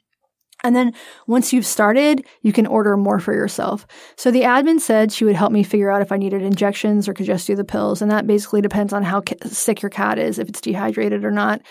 And 0.63 0.75
then 0.75 0.93
once 1.27 1.53
you've 1.53 1.65
started, 1.65 2.25
you 2.41 2.51
can 2.51 2.65
order 2.65 2.97
more 2.97 3.19
for 3.19 3.33
yourself. 3.33 3.85
So 4.15 4.31
the 4.31 4.41
admin 4.41 4.79
said 4.79 5.11
she 5.11 5.23
would 5.23 5.35
help 5.35 5.51
me 5.51 5.63
figure 5.63 5.91
out 5.91 6.01
if 6.01 6.11
I 6.11 6.17
needed 6.17 6.41
injections 6.41 7.07
or 7.07 7.13
could 7.13 7.25
just 7.25 7.47
do 7.47 7.55
the 7.55 7.63
pills. 7.63 8.01
And 8.01 8.09
that 8.11 8.27
basically 8.27 8.61
depends 8.61 8.91
on 8.91 9.03
how 9.03 9.21
sick 9.45 9.81
your 9.81 9.89
cat 9.89 10.17
is, 10.17 10.39
if 10.39 10.49
it's 10.49 10.61
dehydrated 10.61 11.23
or 11.23 11.31
not. 11.31 11.61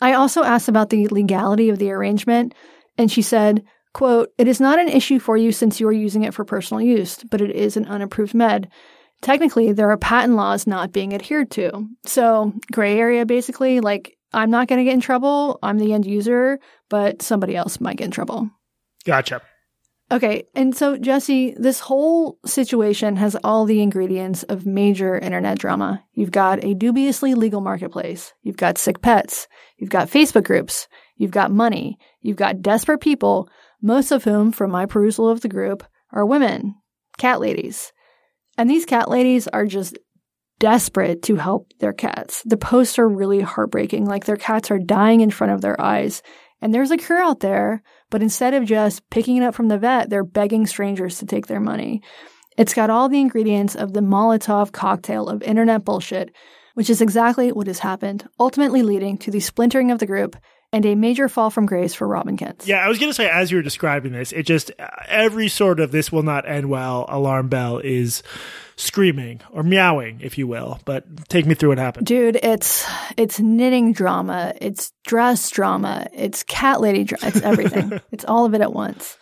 I 0.00 0.14
also 0.14 0.42
asked 0.42 0.68
about 0.68 0.90
the 0.90 1.08
legality 1.08 1.68
of 1.68 1.78
the 1.78 1.90
arrangement. 1.90 2.54
And 2.96 3.12
she 3.12 3.22
said, 3.22 3.62
quote, 3.92 4.32
it 4.38 4.48
is 4.48 4.60
not 4.60 4.78
an 4.78 4.88
issue 4.88 5.18
for 5.18 5.36
you 5.36 5.52
since 5.52 5.78
you 5.78 5.86
are 5.88 5.92
using 5.92 6.22
it 6.22 6.34
for 6.34 6.44
personal 6.44 6.80
use, 6.80 7.22
but 7.24 7.40
it 7.40 7.50
is 7.50 7.76
an 7.76 7.86
unapproved 7.86 8.34
med. 8.34 8.70
Technically, 9.20 9.72
there 9.72 9.90
are 9.90 9.98
patent 9.98 10.34
laws 10.34 10.66
not 10.66 10.92
being 10.92 11.12
adhered 11.12 11.50
to. 11.50 11.86
So 12.06 12.54
gray 12.72 12.98
area 12.98 13.26
basically, 13.26 13.80
like 13.80 14.16
I'm 14.32 14.50
not 14.50 14.68
going 14.68 14.78
to 14.78 14.84
get 14.84 14.94
in 14.94 15.00
trouble. 15.00 15.58
I'm 15.62 15.78
the 15.78 15.92
end 15.92 16.06
user, 16.06 16.58
but 16.88 17.22
somebody 17.22 17.56
else 17.56 17.80
might 17.80 17.96
get 17.96 18.06
in 18.06 18.10
trouble. 18.10 18.50
Gotcha. 19.04 19.42
Okay. 20.12 20.44
And 20.54 20.76
so, 20.76 20.96
Jesse, 20.96 21.54
this 21.56 21.80
whole 21.80 22.38
situation 22.44 23.16
has 23.16 23.36
all 23.44 23.64
the 23.64 23.80
ingredients 23.80 24.42
of 24.44 24.66
major 24.66 25.16
internet 25.16 25.58
drama. 25.58 26.04
You've 26.14 26.32
got 26.32 26.64
a 26.64 26.74
dubiously 26.74 27.34
legal 27.34 27.60
marketplace. 27.60 28.32
You've 28.42 28.56
got 28.56 28.78
sick 28.78 29.02
pets. 29.02 29.46
You've 29.78 29.90
got 29.90 30.10
Facebook 30.10 30.44
groups. 30.44 30.88
You've 31.16 31.30
got 31.30 31.52
money. 31.52 31.96
You've 32.22 32.36
got 32.36 32.62
desperate 32.62 33.00
people, 33.00 33.48
most 33.80 34.10
of 34.10 34.24
whom, 34.24 34.50
from 34.50 34.70
my 34.70 34.86
perusal 34.86 35.28
of 35.28 35.42
the 35.42 35.48
group, 35.48 35.84
are 36.12 36.26
women, 36.26 36.74
cat 37.18 37.40
ladies. 37.40 37.92
And 38.58 38.68
these 38.68 38.84
cat 38.84 39.08
ladies 39.08 39.46
are 39.48 39.64
just 39.64 39.96
desperate 40.60 41.22
to 41.22 41.34
help 41.34 41.72
their 41.80 41.92
cats. 41.92 42.42
The 42.44 42.56
posts 42.56 42.98
are 43.00 43.08
really 43.08 43.40
heartbreaking. 43.40 44.04
Like 44.06 44.26
their 44.26 44.36
cats 44.36 44.70
are 44.70 44.78
dying 44.78 45.20
in 45.20 45.30
front 45.30 45.52
of 45.52 45.62
their 45.62 45.80
eyes. 45.80 46.22
And 46.62 46.72
there's 46.72 46.92
a 46.92 46.96
cure 46.96 47.20
out 47.20 47.40
there, 47.40 47.82
but 48.10 48.22
instead 48.22 48.54
of 48.54 48.66
just 48.66 49.08
picking 49.10 49.38
it 49.38 49.42
up 49.42 49.54
from 49.54 49.68
the 49.68 49.78
vet, 49.78 50.10
they're 50.10 50.22
begging 50.22 50.66
strangers 50.66 51.18
to 51.18 51.26
take 51.26 51.46
their 51.46 51.58
money. 51.58 52.02
It's 52.56 52.74
got 52.74 52.90
all 52.90 53.08
the 53.08 53.20
ingredients 53.20 53.74
of 53.74 53.94
the 53.94 54.00
Molotov 54.00 54.70
cocktail 54.70 55.28
of 55.28 55.42
internet 55.42 55.84
bullshit, 55.84 56.34
which 56.74 56.90
is 56.90 57.00
exactly 57.00 57.50
what 57.50 57.66
has 57.66 57.78
happened, 57.78 58.28
ultimately 58.38 58.82
leading 58.82 59.16
to 59.18 59.30
the 59.30 59.40
splintering 59.40 59.90
of 59.90 59.98
the 59.98 60.06
group 60.06 60.36
and 60.72 60.86
a 60.86 60.94
major 60.94 61.28
fall 61.28 61.50
from 61.50 61.66
grace 61.66 61.94
for 61.94 62.06
Robin 62.06 62.36
Kintz. 62.36 62.66
Yeah, 62.66 62.84
I 62.84 62.88
was 62.88 62.98
going 62.98 63.10
to 63.10 63.14
say, 63.14 63.28
as 63.28 63.50
you 63.50 63.56
were 63.56 63.62
describing 63.62 64.12
this, 64.12 64.32
it 64.32 64.44
just, 64.44 64.70
every 65.08 65.48
sort 65.48 65.80
of 65.80 65.90
this 65.90 66.12
will 66.12 66.22
not 66.22 66.48
end 66.48 66.70
well 66.70 67.06
alarm 67.08 67.48
bell 67.48 67.78
is 67.78 68.22
screaming 68.76 69.40
or 69.50 69.62
meowing, 69.62 70.20
if 70.22 70.38
you 70.38 70.46
will. 70.46 70.80
But 70.84 71.28
take 71.28 71.44
me 71.44 71.54
through 71.54 71.70
what 71.70 71.78
happened. 71.78 72.06
Dude, 72.06 72.38
it's, 72.42 72.86
it's 73.16 73.40
knitting 73.40 73.92
drama, 73.92 74.54
it's 74.60 74.92
dress 75.04 75.50
drama, 75.50 76.06
it's 76.12 76.42
cat 76.44 76.80
lady 76.80 77.04
drama, 77.04 77.26
it's 77.26 77.42
everything. 77.42 78.00
it's 78.12 78.24
all 78.24 78.44
of 78.44 78.54
it 78.54 78.60
at 78.60 78.72
once. 78.72 79.18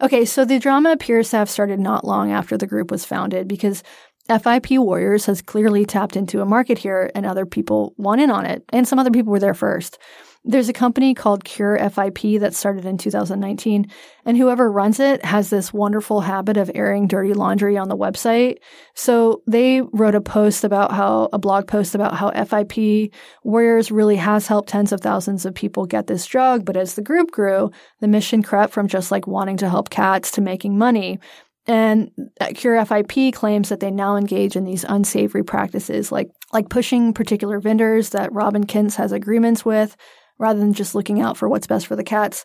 Okay, 0.00 0.24
so 0.24 0.44
the 0.44 0.58
drama 0.58 0.92
appears 0.92 1.30
to 1.30 1.38
have 1.38 1.50
started 1.50 1.80
not 1.80 2.04
long 2.04 2.30
after 2.30 2.56
the 2.56 2.66
group 2.66 2.90
was 2.90 3.04
founded 3.04 3.48
because 3.48 3.82
FIP 4.28 4.70
Warriors 4.72 5.26
has 5.26 5.42
clearly 5.42 5.84
tapped 5.84 6.16
into 6.16 6.40
a 6.40 6.46
market 6.46 6.78
here 6.78 7.10
and 7.14 7.26
other 7.26 7.46
people 7.46 7.94
want 7.96 8.20
in 8.20 8.30
on 8.30 8.46
it, 8.46 8.64
and 8.70 8.88
some 8.88 8.98
other 8.98 9.10
people 9.10 9.32
were 9.32 9.40
there 9.40 9.54
first. 9.54 9.98
There's 10.46 10.68
a 10.68 10.74
company 10.74 11.14
called 11.14 11.44
Cure 11.44 11.78
FIP 11.78 12.38
that 12.40 12.54
started 12.54 12.84
in 12.84 12.98
2019, 12.98 13.86
and 14.26 14.36
whoever 14.36 14.70
runs 14.70 15.00
it 15.00 15.24
has 15.24 15.48
this 15.48 15.72
wonderful 15.72 16.20
habit 16.20 16.58
of 16.58 16.70
airing 16.74 17.08
dirty 17.08 17.32
laundry 17.32 17.78
on 17.78 17.88
the 17.88 17.96
website. 17.96 18.58
So 18.94 19.42
they 19.46 19.80
wrote 19.80 20.14
a 20.14 20.20
post 20.20 20.62
about 20.62 20.92
how, 20.92 21.30
a 21.32 21.38
blog 21.38 21.66
post 21.66 21.94
about 21.94 22.16
how 22.16 22.30
FIP 22.30 23.10
Warriors 23.42 23.90
really 23.90 24.16
has 24.16 24.46
helped 24.46 24.68
tens 24.68 24.92
of 24.92 25.00
thousands 25.00 25.46
of 25.46 25.54
people 25.54 25.86
get 25.86 26.08
this 26.08 26.26
drug, 26.26 26.66
but 26.66 26.76
as 26.76 26.94
the 26.94 27.02
group 27.02 27.30
grew, 27.30 27.70
the 28.00 28.08
mission 28.08 28.42
crept 28.42 28.74
from 28.74 28.86
just 28.86 29.10
like 29.10 29.26
wanting 29.26 29.56
to 29.56 29.70
help 29.70 29.88
cats 29.88 30.30
to 30.32 30.42
making 30.42 30.76
money. 30.76 31.18
And 31.66 32.10
uh, 32.38 32.48
Cure 32.54 32.84
FIP 32.84 33.32
claims 33.32 33.70
that 33.70 33.80
they 33.80 33.90
now 33.90 34.16
engage 34.16 34.56
in 34.56 34.64
these 34.64 34.84
unsavory 34.84 35.42
practices 35.42 36.12
like 36.12 36.28
like 36.52 36.68
pushing 36.68 37.14
particular 37.14 37.58
vendors 37.58 38.10
that 38.10 38.32
Robin 38.32 38.66
Kintz 38.66 38.96
has 38.96 39.12
agreements 39.12 39.64
with, 39.64 39.96
rather 40.38 40.58
than 40.58 40.72
just 40.72 40.94
looking 40.94 41.20
out 41.20 41.36
for 41.36 41.48
what's 41.48 41.66
best 41.66 41.86
for 41.86 41.96
the 41.96 42.04
cats. 42.04 42.44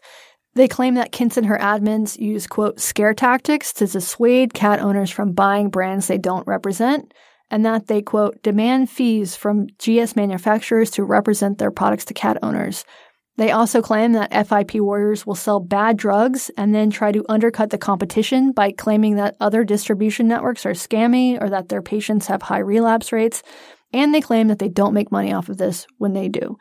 They 0.55 0.67
claim 0.67 0.95
that 0.95 1.11
Kintz 1.11 1.37
and 1.37 1.45
her 1.45 1.57
admins 1.57 2.17
use, 2.17 2.47
quote, 2.47 2.79
scare 2.79 3.13
tactics 3.13 3.71
to 3.73 3.87
dissuade 3.87 4.53
cat 4.53 4.79
owners 4.79 5.11
from 5.11 5.33
buying 5.33 5.69
brands 5.69 6.07
they 6.07 6.17
don't 6.17 6.47
represent, 6.47 7.13
and 7.51 7.65
that 7.65 7.87
they, 7.87 8.01
quote, 8.01 8.41
demand 8.41 8.89
fees 8.89 9.35
from 9.35 9.67
GS 9.77 10.15
manufacturers 10.15 10.91
to 10.91 11.03
represent 11.03 11.57
their 11.57 11.71
products 11.71 12.05
to 12.05 12.13
cat 12.13 12.37
owners. 12.41 12.83
They 13.37 13.51
also 13.51 13.81
claim 13.81 14.11
that 14.13 14.33
FIP 14.33 14.81
warriors 14.81 15.25
will 15.25 15.33
sell 15.33 15.61
bad 15.61 15.95
drugs 15.95 16.51
and 16.57 16.75
then 16.75 16.89
try 16.89 17.13
to 17.13 17.23
undercut 17.29 17.69
the 17.69 17.77
competition 17.77 18.51
by 18.51 18.73
claiming 18.73 19.15
that 19.15 19.37
other 19.39 19.63
distribution 19.63 20.27
networks 20.27 20.65
are 20.65 20.71
scammy 20.71 21.41
or 21.41 21.49
that 21.49 21.69
their 21.69 21.81
patients 21.81 22.27
have 22.27 22.41
high 22.41 22.59
relapse 22.59 23.13
rates. 23.13 23.41
And 23.93 24.13
they 24.13 24.19
claim 24.19 24.49
that 24.49 24.59
they 24.59 24.67
don't 24.67 24.93
make 24.93 25.09
money 25.09 25.31
off 25.31 25.47
of 25.47 25.57
this 25.57 25.87
when 25.97 26.11
they 26.11 26.27
do. 26.27 26.57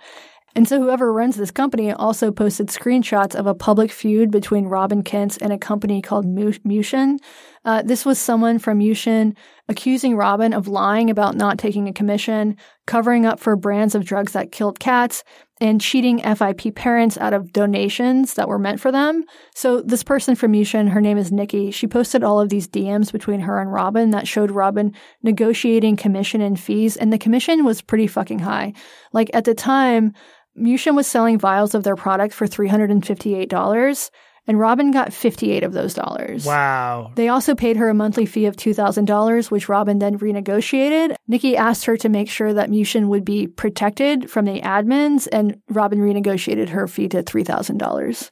And 0.59 0.67
so 0.67 0.81
whoever 0.81 1.13
runs 1.13 1.37
this 1.37 1.53
company 1.53 1.93
also 1.93 2.33
posted 2.33 2.67
screenshots 2.67 3.37
of 3.37 3.47
a 3.47 3.55
public 3.55 3.93
feud 3.93 4.33
between 4.33 4.67
Robin 4.67 5.05
Kintz 5.05 5.39
and 5.41 5.53
a 5.53 5.57
company 5.59 6.03
called 6.03 6.27
Mushin. 6.27 7.21
Uh, 7.65 7.83
this 7.83 8.05
was 8.05 8.19
someone 8.19 8.59
from 8.59 8.79
Mushin 8.79 9.37
accusing 9.69 10.17
Robin 10.17 10.53
of 10.53 10.67
lying 10.67 11.11
about 11.11 11.37
not 11.37 11.59
taking 11.59 11.87
a 11.87 11.93
commission, 11.93 12.57
covering 12.89 13.25
up 13.25 13.39
for 13.39 13.55
brands 13.55 13.95
of 13.95 14.05
drugs 14.05 14.33
that 14.33 14.51
killed 14.51 14.81
cats, 14.81 15.23
and 15.61 15.81
cheating 15.81 16.21
FIP 16.21 16.75
parents 16.75 17.19
out 17.19 17.35
of 17.35 17.53
donations 17.53 18.35
that 18.35 18.49
were 18.49 18.59
meant 18.59 18.81
for 18.81 18.93
them. 18.93 19.25
So 19.55 19.81
this 19.83 20.03
person 20.03 20.35
from 20.35 20.53
Mushin, 20.53 20.89
her 20.89 21.01
name 21.01 21.19
is 21.19 21.33
Nikki, 21.33 21.71
she 21.71 21.87
posted 21.87 22.23
all 22.23 22.41
of 22.41 22.49
these 22.49 22.69
DMs 22.69 23.13
between 23.13 23.41
her 23.41 23.61
and 23.61 23.73
Robin 23.73 24.11
that 24.11 24.29
showed 24.29 24.51
Robin 24.51 24.95
negotiating 25.23 25.97
commission 25.97 26.41
and 26.41 26.59
fees, 26.59 26.97
and 26.97 27.13
the 27.13 27.19
commission 27.19 27.65
was 27.65 27.83
pretty 27.83 28.07
fucking 28.07 28.39
high. 28.41 28.73
Like 29.13 29.31
at 29.35 29.45
the 29.45 29.55
time, 29.55 30.15
Mushin 30.59 30.95
was 30.95 31.07
selling 31.07 31.39
vials 31.39 31.75
of 31.75 31.85
their 31.85 31.97
product 31.97 32.35
for 32.35 32.47
$358, 32.47 34.11
and 34.47 34.59
Robin 34.59 34.91
got 34.91 35.13
58 35.13 35.63
of 35.63 35.73
those 35.73 35.95
dollars. 35.95 36.45
Wow. 36.45 37.13
They 37.15 37.29
also 37.29 37.55
paid 37.55 37.77
her 37.77 37.89
a 37.89 37.95
monthly 37.95 38.25
fee 38.25 38.47
of 38.47 38.57
$2,000, 38.57 39.51
which 39.51 39.69
Robin 39.69 39.99
then 39.99 40.19
renegotiated. 40.19 41.17
Nikki 41.27 41.57
asked 41.57 41.85
her 41.85 41.97
to 41.99 42.09
make 42.09 42.31
sure 42.31 42.55
that 42.55 42.71
Mushin 42.71 43.09
would 43.09 43.25
be 43.25 43.47
protected 43.47 44.31
from 44.31 44.47
the 44.47 44.61
admins, 44.61 45.29
and 45.31 45.61
Robin 45.69 45.99
renegotiated 45.99 46.71
her 46.71 46.89
fee 46.89 47.09
to 47.09 47.23
$3,000. 47.23 48.31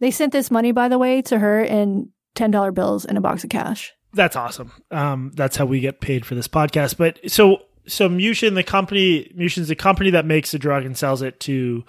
They 0.00 0.10
sent 0.10 0.32
this 0.32 0.50
money, 0.50 0.72
by 0.72 0.88
the 0.88 0.98
way, 0.98 1.22
to 1.22 1.38
her 1.38 1.62
in 1.62 2.10
$10 2.34 2.74
bills 2.74 3.04
and 3.04 3.18
a 3.18 3.20
box 3.20 3.44
of 3.44 3.50
cash. 3.50 3.92
That's 4.14 4.36
awesome. 4.36 4.72
Um, 4.90 5.32
that's 5.34 5.56
how 5.56 5.66
we 5.66 5.80
get 5.80 6.00
paid 6.00 6.24
for 6.24 6.34
this 6.34 6.48
podcast. 6.48 6.96
But 6.96 7.18
so 7.30 7.58
so 7.88 8.08
Mushin, 8.08 8.54
the 8.54 8.62
company, 8.62 9.30
Mushin's 9.34 9.68
the 9.68 9.74
company 9.74 10.10
that 10.10 10.24
makes 10.24 10.52
the 10.52 10.58
drug 10.58 10.84
and 10.84 10.96
sells 10.96 11.22
it 11.22 11.40
to 11.40 11.84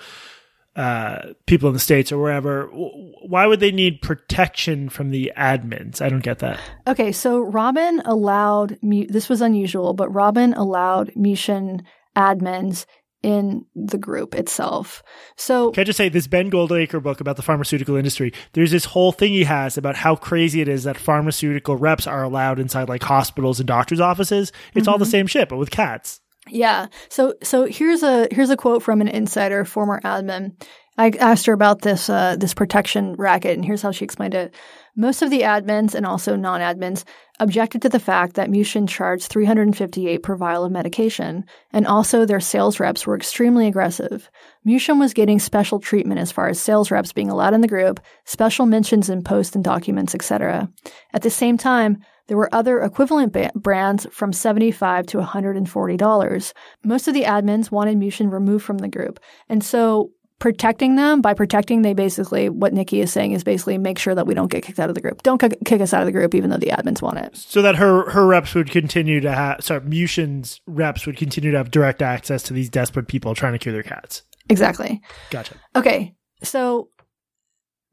uh, 0.75 1.33
people 1.45 1.67
in 1.67 1.73
the 1.73 1.79
states 1.79 2.11
or 2.11 2.17
wherever. 2.17 2.67
Why 2.67 3.45
would 3.45 3.59
they 3.59 3.71
need 3.71 4.01
protection 4.01 4.89
from 4.89 5.11
the 5.11 5.31
admins? 5.35 6.01
I 6.01 6.09
don't 6.09 6.23
get 6.23 6.39
that. 6.39 6.59
Okay, 6.87 7.11
so 7.11 7.39
Robin 7.39 8.01
allowed 8.05 8.77
this 8.81 9.29
was 9.29 9.41
unusual, 9.41 9.93
but 9.93 10.09
Robin 10.09 10.53
allowed 10.53 11.11
Mushin 11.15 11.83
admins 12.15 12.85
in 13.21 13.65
the 13.75 13.97
group 13.97 14.33
itself. 14.33 15.03
So 15.35 15.71
can 15.71 15.81
I 15.81 15.85
just 15.85 15.97
say 15.97 16.09
this 16.09 16.27
Ben 16.27 16.49
Goldacre 16.49 17.01
book 17.03 17.19
about 17.19 17.35
the 17.35 17.41
pharmaceutical 17.41 17.95
industry? 17.95 18.33
There's 18.53 18.71
this 18.71 18.85
whole 18.85 19.11
thing 19.11 19.33
he 19.33 19.43
has 19.43 19.77
about 19.77 19.95
how 19.95 20.15
crazy 20.15 20.61
it 20.61 20.67
is 20.67 20.83
that 20.83 20.97
pharmaceutical 20.97 21.75
reps 21.75 22.07
are 22.07 22.23
allowed 22.23 22.59
inside 22.59 22.87
like 22.87 23.03
hospitals 23.03 23.59
and 23.59 23.67
doctors' 23.67 23.99
offices. 23.99 24.51
It's 24.73 24.83
mm-hmm. 24.83 24.91
all 24.91 24.97
the 24.97 25.05
mm-hmm. 25.05 25.11
same 25.11 25.27
shit, 25.27 25.49
but 25.49 25.57
with 25.57 25.71
cats. 25.71 26.21
Yeah. 26.47 26.87
So 27.09 27.35
so 27.43 27.65
here's 27.65 28.03
a 28.03 28.27
here's 28.31 28.49
a 28.49 28.57
quote 28.57 28.83
from 28.83 29.01
an 29.01 29.07
insider, 29.07 29.65
former 29.65 29.99
admin. 30.01 30.53
I 30.99 31.11
asked 31.17 31.45
her 31.45 31.53
about 31.53 31.81
this 31.81 32.09
uh, 32.09 32.35
this 32.35 32.53
protection 32.53 33.13
racket, 33.13 33.55
and 33.55 33.63
here's 33.63 33.81
how 33.81 33.91
she 33.91 34.03
explained 34.03 34.33
it. 34.33 34.53
Most 34.97 35.21
of 35.21 35.29
the 35.29 35.43
admins 35.43 35.95
and 35.95 36.05
also 36.05 36.35
non-admins 36.35 37.05
objected 37.39 37.81
to 37.83 37.89
the 37.89 38.01
fact 38.01 38.33
that 38.33 38.49
Mushin 38.49 38.85
charged 38.85 39.27
358 39.27 40.21
per 40.21 40.35
vial 40.35 40.65
of 40.65 40.73
medication, 40.73 41.45
and 41.71 41.87
also 41.87 42.25
their 42.25 42.41
sales 42.41 42.81
reps 42.81 43.07
were 43.07 43.15
extremely 43.15 43.65
aggressive. 43.65 44.29
Mushin 44.65 44.99
was 44.99 45.13
getting 45.13 45.39
special 45.39 45.79
treatment 45.79 46.19
as 46.19 46.33
far 46.33 46.49
as 46.49 46.59
sales 46.59 46.91
reps 46.91 47.13
being 47.13 47.29
allowed 47.29 47.53
in 47.53 47.61
the 47.61 47.69
group, 47.69 48.01
special 48.25 48.65
mentions 48.65 49.09
in 49.09 49.23
posts 49.23 49.55
and 49.55 49.63
documents, 49.63 50.13
etc. 50.13 50.69
At 51.13 51.21
the 51.21 51.29
same 51.29 51.57
time, 51.57 51.99
there 52.27 52.35
were 52.35 52.53
other 52.53 52.81
equivalent 52.81 53.31
ba- 53.31 53.51
brands 53.55 54.05
from 54.11 54.33
75 54.33 55.07
to 55.07 55.17
$140. 55.17 56.53
Most 56.83 57.07
of 57.07 57.13
the 57.13 57.23
admins 57.23 57.71
wanted 57.71 57.97
Mushin 57.97 58.29
removed 58.29 58.65
from 58.65 58.79
the 58.79 58.89
group. 58.89 59.21
And 59.47 59.63
so 59.63 60.11
protecting 60.39 60.95
them 60.95 61.21
by 61.21 61.33
protecting 61.33 61.81
they 61.81 61.93
basically 61.93 62.49
what 62.49 62.73
nikki 62.73 63.01
is 63.01 63.11
saying 63.11 63.33
is 63.33 63.43
basically 63.43 63.77
make 63.77 63.99
sure 63.99 64.15
that 64.15 64.25
we 64.25 64.33
don't 64.33 64.49
get 64.49 64.63
kicked 64.63 64.79
out 64.79 64.89
of 64.89 64.95
the 64.95 65.01
group. 65.01 65.21
Don't 65.21 65.37
kick, 65.37 65.57
kick 65.65 65.81
us 65.81 65.93
out 65.93 66.01
of 66.01 66.05
the 66.05 66.11
group 66.11 66.33
even 66.33 66.49
though 66.49 66.57
the 66.57 66.67
admins 66.67 67.01
want 67.01 67.17
it. 67.17 67.35
So 67.35 67.61
that 67.61 67.75
her 67.75 68.09
her 68.09 68.25
reps 68.25 68.55
would 68.55 68.71
continue 68.71 69.19
to 69.19 69.31
have 69.31 69.63
sorry 69.63 69.81
mushin's 69.81 70.61
reps 70.65 71.05
would 71.05 71.17
continue 71.17 71.51
to 71.51 71.57
have 71.57 71.71
direct 71.71 72.01
access 72.01 72.41
to 72.43 72.53
these 72.53 72.69
desperate 72.69 73.07
people 73.07 73.35
trying 73.35 73.53
to 73.53 73.59
cure 73.59 73.73
their 73.73 73.83
cats. 73.83 74.23
Exactly. 74.49 75.01
Gotcha. 75.29 75.55
Okay 75.75 76.15
so 76.41 76.89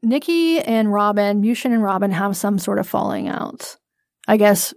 nikki 0.01 0.59
and 0.59 0.93
robin 0.93 1.41
mushin 1.41 1.73
and 1.73 1.83
robin 1.83 2.11
have 2.11 2.37
some 2.37 2.57
sort 2.57 2.79
of 2.79 2.87
falling 2.87 3.27
out. 3.27 3.75
I 4.27 4.37
guess 4.37 4.73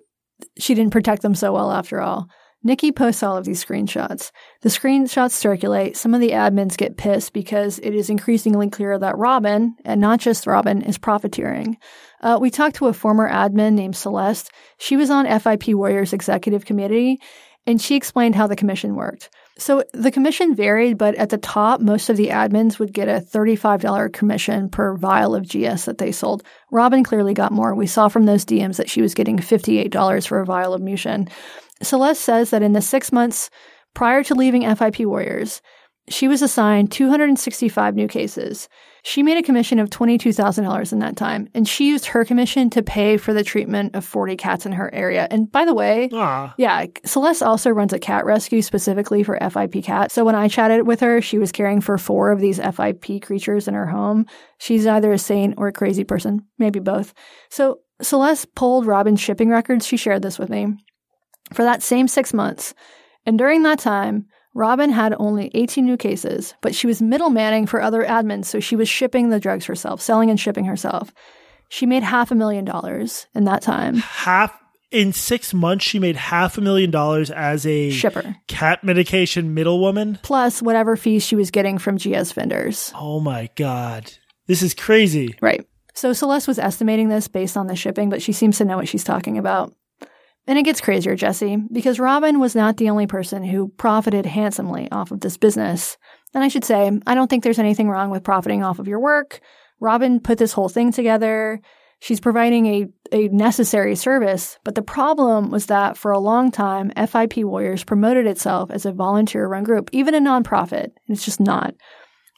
she 0.58 0.74
didn't 0.74 0.92
protect 0.92 1.22
them 1.22 1.34
so 1.34 1.52
well 1.52 1.70
after 1.70 2.00
all 2.00 2.28
Nikki 2.62 2.92
posts 2.92 3.22
all 3.22 3.38
of 3.38 3.46
these 3.46 3.64
screenshots. 3.64 4.32
The 4.60 4.68
screenshots 4.68 5.32
circulate. 5.32 5.96
Some 5.96 6.12
of 6.14 6.20
the 6.20 6.30
admins 6.30 6.76
get 6.76 6.98
pissed 6.98 7.32
because 7.32 7.78
it 7.78 7.94
is 7.94 8.10
increasingly 8.10 8.68
clear 8.68 8.98
that 8.98 9.16
Robin, 9.16 9.76
and 9.84 10.00
not 10.00 10.20
just 10.20 10.46
Robin, 10.46 10.82
is 10.82 10.98
profiteering. 10.98 11.78
Uh, 12.20 12.38
we 12.40 12.50
talked 12.50 12.76
to 12.76 12.88
a 12.88 12.92
former 12.92 13.30
admin 13.30 13.72
named 13.72 13.96
Celeste. 13.96 14.50
She 14.78 14.96
was 14.98 15.08
on 15.08 15.26
FIP 15.40 15.68
Warriors 15.68 16.12
executive 16.12 16.66
committee, 16.66 17.18
and 17.66 17.80
she 17.80 17.96
explained 17.96 18.34
how 18.34 18.46
the 18.46 18.56
commission 18.56 18.94
worked. 18.94 19.30
So 19.56 19.84
the 19.92 20.10
commission 20.10 20.54
varied, 20.54 20.96
but 20.96 21.14
at 21.16 21.28
the 21.28 21.38
top, 21.38 21.80
most 21.80 22.08
of 22.08 22.16
the 22.16 22.28
admins 22.28 22.78
would 22.78 22.92
get 22.92 23.08
a 23.08 23.20
$35 23.20 24.12
commission 24.12 24.70
per 24.70 24.96
vial 24.96 25.34
of 25.34 25.46
GS 25.46 25.84
that 25.84 25.98
they 25.98 26.12
sold. 26.12 26.42
Robin 26.70 27.04
clearly 27.04 27.34
got 27.34 27.52
more. 27.52 27.74
We 27.74 27.86
saw 27.86 28.08
from 28.08 28.24
those 28.24 28.44
DMs 28.44 28.76
that 28.76 28.88
she 28.88 29.02
was 29.02 29.14
getting 29.14 29.38
$58 29.38 30.26
for 30.26 30.40
a 30.40 30.46
vial 30.46 30.72
of 30.72 30.80
Mushin. 30.80 31.28
Celeste 31.82 32.22
says 32.22 32.50
that 32.50 32.62
in 32.62 32.72
the 32.72 32.82
six 32.82 33.12
months 33.12 33.50
prior 33.94 34.22
to 34.24 34.34
leaving 34.34 34.62
FIP 34.74 35.00
Warriors, 35.00 35.62
she 36.08 36.26
was 36.28 36.42
assigned 36.42 36.90
265 36.90 37.94
new 37.94 38.08
cases. 38.08 38.68
She 39.02 39.22
made 39.22 39.38
a 39.38 39.42
commission 39.42 39.78
of 39.78 39.90
$22,000 39.90 40.92
in 40.92 40.98
that 40.98 41.16
time, 41.16 41.48
and 41.54 41.66
she 41.66 41.88
used 41.88 42.06
her 42.06 42.24
commission 42.24 42.68
to 42.70 42.82
pay 42.82 43.16
for 43.16 43.32
the 43.32 43.44
treatment 43.44 43.94
of 43.94 44.04
40 44.04 44.36
cats 44.36 44.66
in 44.66 44.72
her 44.72 44.92
area. 44.92 45.26
And 45.30 45.50
by 45.50 45.64
the 45.64 45.72
way, 45.72 46.08
Aww. 46.12 46.52
yeah, 46.58 46.86
Celeste 47.04 47.42
also 47.42 47.70
runs 47.70 47.92
a 47.92 47.98
cat 47.98 48.24
rescue 48.26 48.60
specifically 48.60 49.22
for 49.22 49.38
FIP 49.38 49.84
cats. 49.84 50.12
So 50.14 50.24
when 50.24 50.34
I 50.34 50.48
chatted 50.48 50.86
with 50.86 51.00
her, 51.00 51.22
she 51.22 51.38
was 51.38 51.52
caring 51.52 51.80
for 51.80 51.96
four 51.96 52.30
of 52.32 52.40
these 52.40 52.58
FIP 52.58 53.22
creatures 53.22 53.68
in 53.68 53.74
her 53.74 53.86
home. 53.86 54.26
She's 54.58 54.86
either 54.86 55.12
a 55.12 55.18
saint 55.18 55.54
or 55.56 55.68
a 55.68 55.72
crazy 55.72 56.04
person, 56.04 56.40
maybe 56.58 56.80
both. 56.80 57.14
So 57.50 57.80
Celeste 58.02 58.54
pulled 58.54 58.86
Robin's 58.86 59.20
shipping 59.20 59.48
records. 59.48 59.86
She 59.86 59.96
shared 59.96 60.22
this 60.22 60.38
with 60.38 60.50
me 60.50 60.74
for 61.52 61.62
that 61.62 61.82
same 61.82 62.08
six 62.08 62.32
months. 62.32 62.74
And 63.26 63.38
during 63.38 63.62
that 63.62 63.78
time, 63.78 64.26
Robin 64.54 64.90
had 64.90 65.14
only 65.18 65.50
18 65.54 65.84
new 65.84 65.96
cases, 65.96 66.54
but 66.60 66.74
she 66.74 66.86
was 66.86 67.00
middlemaning 67.00 67.68
for 67.68 67.80
other 67.80 68.04
admins, 68.04 68.46
so 68.46 68.58
she 68.58 68.76
was 68.76 68.88
shipping 68.88 69.30
the 69.30 69.40
drugs 69.40 69.66
herself, 69.66 70.00
selling 70.00 70.30
and 70.30 70.40
shipping 70.40 70.64
herself. 70.64 71.12
She 71.68 71.86
made 71.86 72.02
half 72.02 72.32
a 72.32 72.34
million 72.34 72.64
dollars 72.64 73.26
in 73.34 73.44
that 73.44 73.62
time. 73.62 73.96
Half 73.96 74.58
in 74.90 75.12
six 75.12 75.54
months, 75.54 75.84
she 75.84 76.00
made 76.00 76.16
half 76.16 76.58
a 76.58 76.60
million 76.60 76.90
dollars 76.90 77.30
as 77.30 77.64
a 77.64 77.90
shipper, 77.90 78.36
cat 78.48 78.82
medication 78.82 79.54
middlewoman, 79.54 80.18
plus 80.22 80.60
whatever 80.60 80.96
fees 80.96 81.24
she 81.24 81.36
was 81.36 81.52
getting 81.52 81.78
from 81.78 81.96
GS 81.96 82.32
vendors. 82.32 82.92
Oh 82.96 83.20
my 83.20 83.50
god, 83.54 84.12
this 84.46 84.62
is 84.62 84.74
crazy! 84.74 85.36
Right. 85.40 85.64
So 85.94 86.12
Celeste 86.12 86.48
was 86.48 86.58
estimating 86.58 87.08
this 87.08 87.28
based 87.28 87.56
on 87.56 87.66
the 87.66 87.76
shipping, 87.76 88.10
but 88.10 88.22
she 88.22 88.32
seems 88.32 88.58
to 88.58 88.64
know 88.64 88.76
what 88.76 88.88
she's 88.88 89.04
talking 89.04 89.38
about. 89.38 89.72
And 90.46 90.58
it 90.58 90.64
gets 90.64 90.80
crazier, 90.80 91.14
Jesse, 91.14 91.58
because 91.72 92.00
Robin 92.00 92.40
was 92.40 92.56
not 92.56 92.76
the 92.76 92.90
only 92.90 93.06
person 93.06 93.44
who 93.44 93.68
profited 93.76 94.26
handsomely 94.26 94.90
off 94.90 95.10
of 95.10 95.20
this 95.20 95.36
business. 95.36 95.96
And 96.34 96.42
I 96.42 96.48
should 96.48 96.64
say, 96.64 96.90
I 97.06 97.14
don't 97.14 97.28
think 97.28 97.44
there's 97.44 97.58
anything 97.58 97.88
wrong 97.88 98.10
with 98.10 98.24
profiting 98.24 98.62
off 98.62 98.78
of 98.78 98.88
your 98.88 99.00
work. 99.00 99.40
Robin 99.80 100.20
put 100.20 100.38
this 100.38 100.52
whole 100.52 100.68
thing 100.68 100.92
together. 100.92 101.60
She's 102.00 102.20
providing 102.20 102.66
a, 102.66 102.86
a 103.12 103.28
necessary 103.28 103.94
service, 103.94 104.58
but 104.64 104.74
the 104.74 104.82
problem 104.82 105.50
was 105.50 105.66
that 105.66 105.98
for 105.98 106.12
a 106.12 106.18
long 106.18 106.50
time, 106.50 106.90
FIP 106.96 107.38
Warriors 107.38 107.84
promoted 107.84 108.26
itself 108.26 108.70
as 108.70 108.86
a 108.86 108.92
volunteer 108.92 109.46
run 109.46 109.64
group, 109.64 109.90
even 109.92 110.14
a 110.14 110.20
nonprofit. 110.20 110.92
It's 111.08 111.24
just 111.24 111.40
not. 111.40 111.74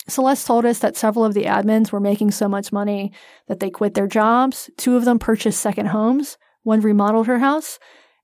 Celeste 0.09 0.47
told 0.47 0.67
us 0.67 0.81
that 0.81 0.97
several 0.97 1.25
of 1.25 1.35
the 1.35 1.45
admins 1.45 1.93
were 1.93 2.01
making 2.01 2.33
so 2.33 2.49
much 2.49 2.73
money 2.73 3.13
that 3.47 3.61
they 3.61 3.71
quit 3.71 3.95
their 3.95 4.09
jobs. 4.09 4.69
Two 4.77 4.97
of 4.97 5.05
them 5.05 5.21
purchased 5.21 5.61
second 5.61 5.87
homes. 5.87 6.39
One 6.63 6.81
remodeled 6.81 7.27
her 7.27 7.39
house. 7.39 7.79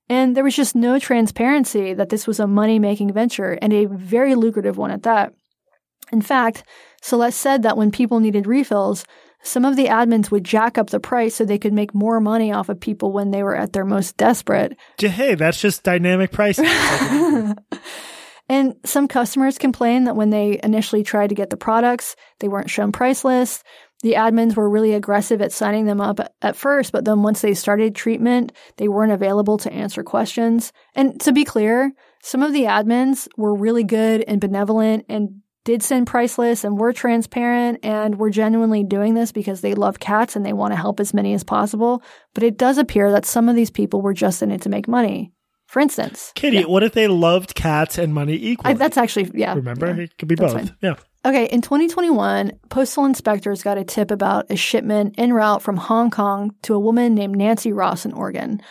And 0.09 0.35
there 0.35 0.43
was 0.43 0.55
just 0.55 0.75
no 0.75 0.97
transparency 0.97 1.93
that 1.93 2.09
this 2.09 2.25
was 2.25 2.39
a 2.39 2.47
money 2.47 2.79
making 2.79 3.13
venture 3.13 3.57
and 3.61 3.71
a 3.71 3.85
very 3.85 4.33
lucrative 4.33 4.77
one 4.77 4.91
at 4.91 5.03
that. 5.03 5.33
In 6.11 6.21
fact, 6.21 6.63
Celeste 7.01 7.39
said 7.39 7.63
that 7.63 7.77
when 7.77 7.91
people 7.91 8.19
needed 8.19 8.47
refills, 8.47 9.05
some 9.43 9.63
of 9.63 9.75
the 9.75 9.85
admins 9.85 10.31
would 10.31 10.43
jack 10.43 10.77
up 10.77 10.89
the 10.89 10.99
price 10.99 11.35
so 11.35 11.45
they 11.45 11.59
could 11.59 11.73
make 11.73 11.93
more 11.93 12.19
money 12.19 12.51
off 12.51 12.69
of 12.69 12.79
people 12.79 13.11
when 13.11 13.31
they 13.31 13.43
were 13.43 13.55
at 13.55 13.71
their 13.73 13.85
most 13.85 14.17
desperate. 14.17 14.75
Hey, 14.99 15.35
that's 15.35 15.61
just 15.61 15.83
dynamic 15.83 16.31
pricing. 16.31 16.65
and 18.49 18.75
some 18.83 19.07
customers 19.07 19.57
complained 19.57 20.07
that 20.07 20.15
when 20.15 20.29
they 20.31 20.59
initially 20.63 21.03
tried 21.03 21.29
to 21.29 21.35
get 21.35 21.51
the 21.51 21.57
products, 21.57 22.15
they 22.39 22.47
weren't 22.47 22.69
shown 22.69 22.91
price 22.91 23.23
lists 23.23 23.63
the 24.01 24.13
admins 24.13 24.55
were 24.55 24.69
really 24.69 24.93
aggressive 24.93 25.41
at 25.41 25.51
signing 25.51 25.85
them 25.85 25.99
up 25.99 26.19
at 26.41 26.55
first, 26.55 26.91
but 26.91 27.05
then 27.05 27.21
once 27.21 27.41
they 27.41 27.53
started 27.53 27.95
treatment, 27.95 28.53
they 28.77 28.87
weren't 28.87 29.11
available 29.11 29.57
to 29.59 29.71
answer 29.73 30.03
questions. 30.03 30.71
And 30.95 31.19
to 31.21 31.33
be 31.33 31.43
clear, 31.43 31.91
some 32.23 32.41
of 32.41 32.53
the 32.53 32.63
admins 32.63 33.27
were 33.35 33.53
really 33.53 33.83
good 33.83 34.23
and 34.27 34.39
benevolent 34.39 35.05
and 35.09 35.41
did 35.65 35.83
send 35.83 36.07
price 36.07 36.37
lists 36.37 36.63
and 36.63 36.79
were 36.79 36.93
transparent 36.93 37.79
and 37.83 38.17
were 38.17 38.29
genuinely 38.29 38.83
doing 38.83 39.13
this 39.13 39.31
because 39.31 39.61
they 39.61 39.75
love 39.75 39.99
cats 39.99 40.35
and 40.35 40.45
they 40.45 40.53
want 40.53 40.71
to 40.71 40.77
help 40.77 40.99
as 40.99 41.13
many 41.13 41.33
as 41.33 41.43
possible. 41.43 42.01
But 42.33 42.43
it 42.43 42.57
does 42.57 42.77
appear 42.77 43.11
that 43.11 43.25
some 43.25 43.49
of 43.49 43.55
these 43.55 43.69
people 43.69 44.01
were 44.01 44.13
just 44.13 44.41
in 44.41 44.51
it 44.51 44.61
to 44.61 44.69
make 44.69 44.87
money. 44.87 45.33
For 45.67 45.79
instance, 45.79 46.31
Kitty, 46.33 46.59
yeah. 46.59 46.65
what 46.65 46.81
if 46.81 46.93
they 46.93 47.07
loved 47.07 47.53
cats 47.53 47.99
and 47.99 48.11
money 48.11 48.33
equally? 48.33 48.71
I, 48.71 48.77
that's 48.77 48.97
actually, 48.97 49.29
yeah. 49.35 49.53
Remember, 49.53 49.87
yeah, 49.87 50.03
it 50.03 50.17
could 50.17 50.27
be 50.27 50.33
both. 50.33 50.53
Fine. 50.53 50.75
Yeah. 50.81 50.95
Okay, 51.25 51.47
in 51.47 51.61
2021, 51.61 52.53
postal 52.69 53.03
inspectors 53.03 53.61
got 53.61 53.77
a 53.77 53.83
tip 53.83 54.09
about 54.09 54.49
a 54.49 54.55
shipment 54.55 55.15
en 55.17 55.33
route 55.33 55.61
from 55.61 55.75
Hong 55.75 56.09
Kong 56.09 56.55
to 56.61 56.73
a 56.73 56.79
woman 56.79 57.13
named 57.13 57.35
Nancy 57.35 57.73
Ross 57.73 58.05
in 58.05 58.13
Oregon. 58.13 58.61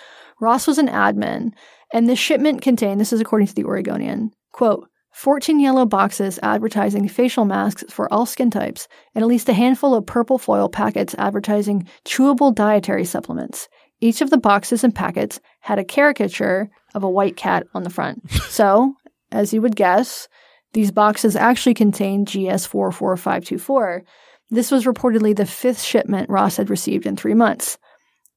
Ross 0.41 0.67
was 0.67 0.79
an 0.79 0.89
admin, 0.89 1.53
and 1.93 2.09
this 2.09 2.19
shipment 2.19 2.63
contained, 2.63 3.01
this 3.01 3.13
is 3.13 3.21
according 3.21 3.49
to 3.49 3.55
the 3.55 3.65
Oregonian, 3.65 4.31
quote, 4.53 4.89
14 5.13 5.61
yellow 5.61 5.85
boxes 5.85 6.39
advertising 6.43 7.07
facial 7.07 7.45
masks 7.45 7.85
for 7.91 8.11
all 8.11 8.25
skin 8.25 8.51
types, 8.51 8.89
and 9.15 9.23
at 9.23 9.29
least 9.29 9.49
a 9.51 9.53
handful 9.53 9.95
of 9.95 10.07
purple 10.07 10.39
foil 10.39 10.71
packets 10.71 11.15
advertising 11.19 11.87
chewable 12.07 12.55
dietary 12.55 13.05
supplements. 13.05 13.69
Each 14.01 14.23
of 14.23 14.31
the 14.31 14.39
boxes 14.39 14.85
and 14.85 14.95
packets 14.95 15.39
had 15.61 15.79
a 15.79 15.85
caricature 15.85 16.71
of 16.95 17.03
a 17.03 17.11
white 17.11 17.37
cat 17.37 17.67
on 17.75 17.83
the 17.83 17.91
front. 17.91 18.31
so, 18.49 18.95
as 19.33 19.53
you 19.53 19.61
would 19.61 19.77
guess, 19.77 20.29
these 20.73 20.91
boxes 20.91 21.37
actually 21.37 21.75
contained 21.75 22.29
GS44524. 22.29 24.03
This 24.51 24.71
was 24.71 24.85
reportedly 24.85 25.35
the 25.35 25.47
fifth 25.47 25.83
shipment 25.83 26.31
Ross 26.31 26.57
had 26.57 26.71
received 26.71 27.07
in 27.07 27.17
three 27.17 27.35
months. 27.35 27.79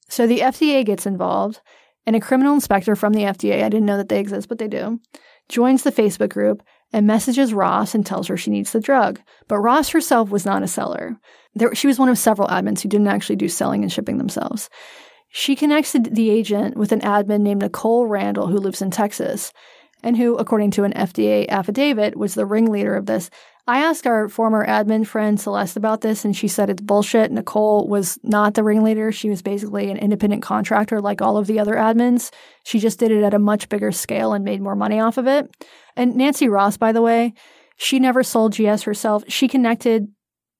So 0.09 0.27
the 0.27 0.39
FDA 0.39 0.85
gets 0.85 1.05
involved, 1.05 1.61
and 2.05 2.15
a 2.15 2.19
criminal 2.19 2.53
inspector 2.53 2.95
from 2.95 3.13
the 3.13 3.23
FDA, 3.23 3.63
I 3.63 3.69
didn't 3.69 3.85
know 3.85 3.97
that 3.97 4.09
they 4.09 4.19
exist, 4.19 4.49
but 4.49 4.57
they 4.57 4.67
do, 4.67 4.99
joins 5.49 5.83
the 5.83 5.91
Facebook 5.91 6.29
group 6.29 6.63
and 6.93 7.07
messages 7.07 7.53
Ross 7.53 7.95
and 7.95 8.05
tells 8.05 8.27
her 8.27 8.35
she 8.35 8.51
needs 8.51 8.71
the 8.71 8.79
drug. 8.79 9.21
But 9.47 9.59
Ross 9.59 9.89
herself 9.89 10.29
was 10.29 10.45
not 10.45 10.63
a 10.63 10.67
seller. 10.67 11.17
There, 11.55 11.73
she 11.75 11.87
was 11.87 11.99
one 11.99 12.09
of 12.09 12.17
several 12.17 12.47
admins 12.49 12.81
who 12.81 12.89
didn't 12.89 13.07
actually 13.07 13.37
do 13.37 13.47
selling 13.47 13.83
and 13.83 13.91
shipping 13.91 14.17
themselves. 14.17 14.69
She 15.29 15.55
connects 15.55 15.93
the 15.93 16.29
agent 16.29 16.75
with 16.75 16.91
an 16.91 17.01
admin 17.01 17.41
named 17.41 17.61
Nicole 17.61 18.05
Randall 18.05 18.47
who 18.47 18.57
lives 18.57 18.81
in 18.81 18.91
Texas 18.91 19.53
and 20.03 20.17
who, 20.17 20.35
according 20.37 20.71
to 20.71 20.83
an 20.83 20.93
FDA 20.93 21.47
affidavit, 21.49 22.17
was 22.17 22.33
the 22.33 22.45
ringleader 22.45 22.95
of 22.95 23.05
this. 23.05 23.29
I 23.67 23.79
asked 23.79 24.07
our 24.07 24.27
former 24.27 24.65
admin 24.65 25.05
friend 25.05 25.39
Celeste 25.39 25.77
about 25.77 26.01
this, 26.01 26.25
and 26.25 26.35
she 26.35 26.47
said 26.47 26.69
it's 26.69 26.81
bullshit. 26.81 27.31
Nicole 27.31 27.87
was 27.87 28.17
not 28.23 28.55
the 28.55 28.63
ringleader. 28.63 29.11
She 29.11 29.29
was 29.29 29.41
basically 29.41 29.91
an 29.91 29.97
independent 29.97 30.41
contractor 30.41 30.99
like 30.99 31.21
all 31.21 31.37
of 31.37 31.47
the 31.47 31.59
other 31.59 31.75
admins. 31.75 32.31
She 32.63 32.79
just 32.79 32.99
did 32.99 33.11
it 33.11 33.23
at 33.23 33.33
a 33.33 33.39
much 33.39 33.69
bigger 33.69 33.91
scale 33.91 34.33
and 34.33 34.43
made 34.43 34.61
more 34.61 34.75
money 34.75 34.99
off 34.99 35.17
of 35.17 35.27
it. 35.27 35.49
And 35.95 36.15
Nancy 36.15 36.49
Ross, 36.49 36.77
by 36.77 36.91
the 36.91 37.01
way, 37.01 37.33
she 37.77 37.99
never 37.99 38.23
sold 38.23 38.53
GS 38.53 38.83
herself. 38.83 39.23
She 39.27 39.47
connected 39.47 40.07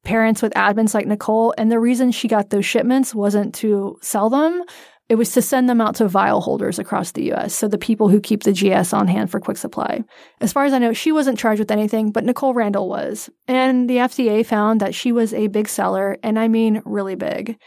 parents 0.04 0.42
with 0.42 0.54
admins 0.54 0.94
like 0.94 1.08
Nicole. 1.08 1.54
And 1.58 1.72
the 1.72 1.80
reason 1.80 2.12
she 2.12 2.28
got 2.28 2.50
those 2.50 2.66
shipments 2.66 3.14
wasn't 3.14 3.54
to 3.56 3.98
sell 4.02 4.30
them. 4.30 4.64
It 5.12 5.18
was 5.18 5.34
to 5.34 5.42
send 5.42 5.68
them 5.68 5.82
out 5.82 5.96
to 5.96 6.08
vial 6.08 6.40
holders 6.40 6.80
across 6.80 7.12
the 7.12 7.34
US. 7.34 7.54
So 7.54 7.68
the 7.68 7.78
people 7.78 8.08
who 8.08 8.22
keep 8.22 8.44
the 8.44 8.54
GS 8.54 8.94
on 8.94 9.10
hand 9.10 9.30
for 9.30 9.42
quick 9.42 9.58
supply. 9.58 10.06
As 10.40 10.54
far 10.54 10.64
as 10.64 10.72
I 10.72 10.78
know, 10.78 10.94
she 10.94 11.12
wasn't 11.12 11.38
charged 11.38 11.60
with 11.60 11.70
anything, 11.70 12.14
but 12.14 12.24
Nicole 12.24 12.54
Randall 12.54 12.88
was. 12.88 13.30
And 13.46 13.90
the 13.90 13.98
FDA 13.98 14.46
found 14.46 14.80
that 14.80 14.96
she 14.96 15.12
was 15.12 15.34
a 15.34 15.48
big 15.48 15.68
seller. 15.68 16.16
And 16.24 16.40
I 16.40 16.48
mean 16.48 16.82
really 16.86 17.16
big. 17.16 17.58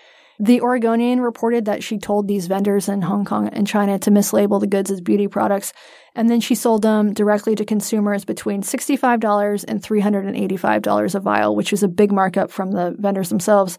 The 0.40 0.62
Oregonian 0.62 1.20
reported 1.20 1.66
that 1.66 1.84
she 1.84 1.98
told 1.98 2.26
these 2.26 2.46
vendors 2.46 2.88
in 2.88 3.02
Hong 3.02 3.26
Kong 3.26 3.48
and 3.48 3.66
China 3.66 3.98
to 4.00 4.10
mislabel 4.10 4.58
the 4.58 4.66
goods 4.66 4.90
as 4.90 5.00
beauty 5.00 5.28
products, 5.28 5.72
and 6.16 6.28
then 6.28 6.40
she 6.40 6.56
sold 6.56 6.82
them 6.82 7.12
directly 7.12 7.54
to 7.54 7.64
consumers 7.64 8.24
between 8.24 8.62
$65 8.62 9.64
and 9.68 9.80
$385 9.80 11.14
a 11.14 11.20
vial, 11.20 11.54
which 11.54 11.72
is 11.72 11.84
a 11.84 11.88
big 11.88 12.10
markup 12.10 12.50
from 12.50 12.72
the 12.72 12.96
vendors 12.98 13.28
themselves. 13.28 13.78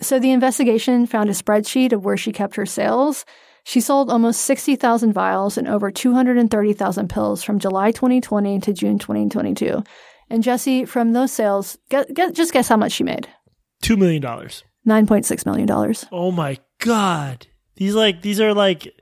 So 0.00 0.18
the 0.18 0.32
investigation 0.32 1.06
found 1.06 1.30
a 1.30 1.32
spreadsheet 1.32 1.92
of 1.92 2.04
where 2.04 2.16
she 2.16 2.32
kept 2.32 2.56
her 2.56 2.66
sales. 2.66 3.24
She 3.64 3.80
sold 3.80 4.10
almost 4.10 4.42
60,000 4.42 5.12
vials 5.12 5.58
and 5.58 5.66
over 5.66 5.90
230,000 5.90 7.08
pills 7.08 7.42
from 7.42 7.58
July 7.58 7.90
2020 7.90 8.60
to 8.60 8.72
June 8.72 8.98
2022. 8.98 9.82
And 10.30 10.42
Jesse, 10.42 10.84
from 10.84 11.12
those 11.12 11.32
sales, 11.32 11.76
get, 11.88 12.12
get, 12.14 12.34
just 12.34 12.52
guess 12.52 12.68
how 12.68 12.76
much 12.76 12.92
she 12.92 13.04
made. 13.04 13.28
$2 13.82 13.98
million. 13.98 14.22
$9.6 14.22 15.46
million. 15.46 15.94
Oh 16.12 16.30
my 16.30 16.58
God. 16.78 17.46
These 17.76 17.94
like, 17.94 18.22
these 18.22 18.40
are 18.40 18.54
like 18.54 18.94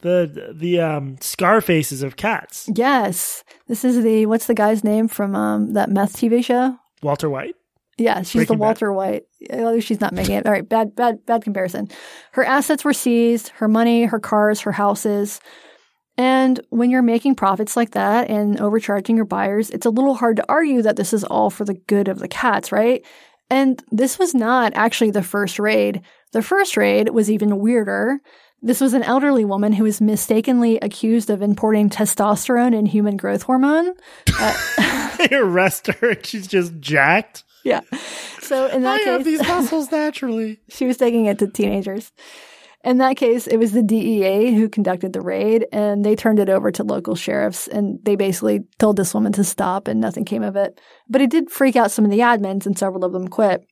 the, 0.00 0.54
the, 0.54 0.80
um, 0.80 1.16
scar 1.20 1.60
faces 1.60 2.02
of 2.02 2.16
cats. 2.16 2.68
Yes. 2.74 3.42
This 3.66 3.84
is 3.84 4.02
the, 4.02 4.26
what's 4.26 4.46
the 4.46 4.54
guy's 4.54 4.84
name 4.84 5.08
from, 5.08 5.34
um, 5.34 5.72
that 5.72 5.90
meth 5.90 6.16
TV 6.16 6.44
show? 6.44 6.76
Walter 7.02 7.28
White. 7.28 7.56
Yeah, 8.02 8.22
she's 8.22 8.40
Breaking 8.40 8.56
the 8.56 8.60
Walter 8.60 8.90
Bad. 8.90 8.96
White. 8.96 9.22
Oh, 9.50 9.80
she's 9.80 10.00
not 10.00 10.12
making 10.12 10.36
it. 10.36 10.46
All 10.46 10.52
right, 10.52 10.68
bad, 10.68 10.94
bad, 10.94 11.24
bad 11.24 11.42
comparison. 11.42 11.88
Her 12.32 12.44
assets 12.44 12.84
were 12.84 12.92
seized, 12.92 13.48
her 13.50 13.68
money, 13.68 14.04
her 14.04 14.18
cars, 14.18 14.60
her 14.62 14.72
houses. 14.72 15.40
And 16.18 16.60
when 16.70 16.90
you're 16.90 17.02
making 17.02 17.36
profits 17.36 17.76
like 17.76 17.92
that 17.92 18.28
and 18.28 18.60
overcharging 18.60 19.16
your 19.16 19.24
buyers, 19.24 19.70
it's 19.70 19.86
a 19.86 19.90
little 19.90 20.14
hard 20.14 20.36
to 20.36 20.44
argue 20.48 20.82
that 20.82 20.96
this 20.96 21.12
is 21.12 21.24
all 21.24 21.48
for 21.48 21.64
the 21.64 21.74
good 21.74 22.08
of 22.08 22.18
the 22.18 22.28
cats, 22.28 22.72
right? 22.72 23.04
And 23.48 23.82
this 23.90 24.18
was 24.18 24.34
not 24.34 24.72
actually 24.74 25.10
the 25.10 25.22
first 25.22 25.58
raid. 25.58 26.02
The 26.32 26.42
first 26.42 26.76
raid 26.76 27.08
was 27.10 27.30
even 27.30 27.58
weirder. 27.58 28.20
This 28.60 28.80
was 28.80 28.94
an 28.94 29.02
elderly 29.02 29.44
woman 29.44 29.72
who 29.72 29.84
was 29.84 30.00
mistakenly 30.00 30.78
accused 30.78 31.30
of 31.30 31.42
importing 31.42 31.90
testosterone 31.90 32.76
and 32.78 32.86
human 32.86 33.16
growth 33.16 33.42
hormone. 33.42 33.92
Uh, 34.38 35.16
they 35.18 35.36
arrest 35.36 35.88
her 35.88 36.10
and 36.10 36.24
she's 36.24 36.46
just 36.46 36.78
jacked. 36.80 37.44
Yeah. 37.64 37.80
So 38.40 38.66
in 38.66 38.82
that 38.82 38.94
I 38.94 38.98
case, 38.98 39.06
have 39.06 39.24
these 39.24 39.40
muscles 39.40 39.90
naturally. 39.90 40.60
she 40.68 40.86
was 40.86 40.96
taking 40.96 41.26
it 41.26 41.38
to 41.38 41.46
teenagers. 41.46 42.12
In 42.84 42.98
that 42.98 43.16
case, 43.16 43.46
it 43.46 43.58
was 43.58 43.70
the 43.72 43.82
DEA 43.82 44.52
who 44.54 44.68
conducted 44.68 45.12
the 45.12 45.20
raid, 45.20 45.66
and 45.72 46.04
they 46.04 46.16
turned 46.16 46.40
it 46.40 46.48
over 46.48 46.72
to 46.72 46.82
local 46.82 47.14
sheriffs, 47.14 47.68
and 47.68 48.00
they 48.02 48.16
basically 48.16 48.64
told 48.80 48.96
this 48.96 49.14
woman 49.14 49.32
to 49.34 49.44
stop, 49.44 49.86
and 49.86 50.00
nothing 50.00 50.24
came 50.24 50.42
of 50.42 50.56
it. 50.56 50.80
But 51.08 51.20
it 51.20 51.30
did 51.30 51.50
freak 51.50 51.76
out 51.76 51.92
some 51.92 52.04
of 52.04 52.10
the 52.10 52.18
admins, 52.18 52.66
and 52.66 52.76
several 52.76 53.04
of 53.04 53.12
them 53.12 53.28
quit. 53.28 53.64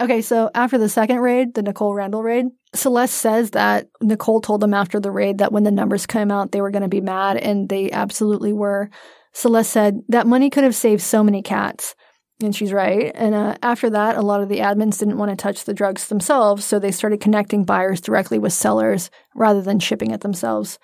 Okay, 0.00 0.22
so 0.22 0.50
after 0.54 0.76
the 0.76 0.88
second 0.88 1.18
raid, 1.18 1.54
the 1.54 1.62
Nicole 1.62 1.94
Randall 1.94 2.22
raid, 2.22 2.46
Celeste 2.74 3.14
says 3.14 3.50
that 3.52 3.88
Nicole 4.00 4.40
told 4.40 4.60
them 4.60 4.74
after 4.74 5.00
the 5.00 5.10
raid 5.10 5.38
that 5.38 5.52
when 5.52 5.62
the 5.62 5.70
numbers 5.70 6.06
came 6.06 6.30
out, 6.30 6.50
they 6.50 6.60
were 6.60 6.70
going 6.70 6.82
to 6.82 6.88
be 6.88 7.00
mad, 7.00 7.36
and 7.36 7.68
they 7.68 7.90
absolutely 7.92 8.52
were. 8.52 8.90
Celeste 9.32 9.70
said 9.70 10.00
that 10.08 10.26
money 10.26 10.50
could 10.50 10.64
have 10.64 10.74
saved 10.74 11.02
so 11.02 11.22
many 11.22 11.42
cats. 11.42 11.94
And 12.40 12.54
she's 12.54 12.72
right. 12.72 13.10
And 13.14 13.34
uh, 13.34 13.56
after 13.62 13.90
that, 13.90 14.16
a 14.16 14.22
lot 14.22 14.42
of 14.42 14.48
the 14.48 14.58
admins 14.58 14.98
didn't 14.98 15.18
want 15.18 15.30
to 15.30 15.36
touch 15.36 15.64
the 15.64 15.74
drugs 15.74 16.06
themselves, 16.06 16.64
so 16.64 16.78
they 16.78 16.92
started 16.92 17.20
connecting 17.20 17.64
buyers 17.64 18.00
directly 18.00 18.38
with 18.38 18.52
sellers 18.52 19.10
rather 19.34 19.60
than 19.60 19.80
shipping 19.80 20.12
it 20.12 20.20
themselves. 20.20 20.78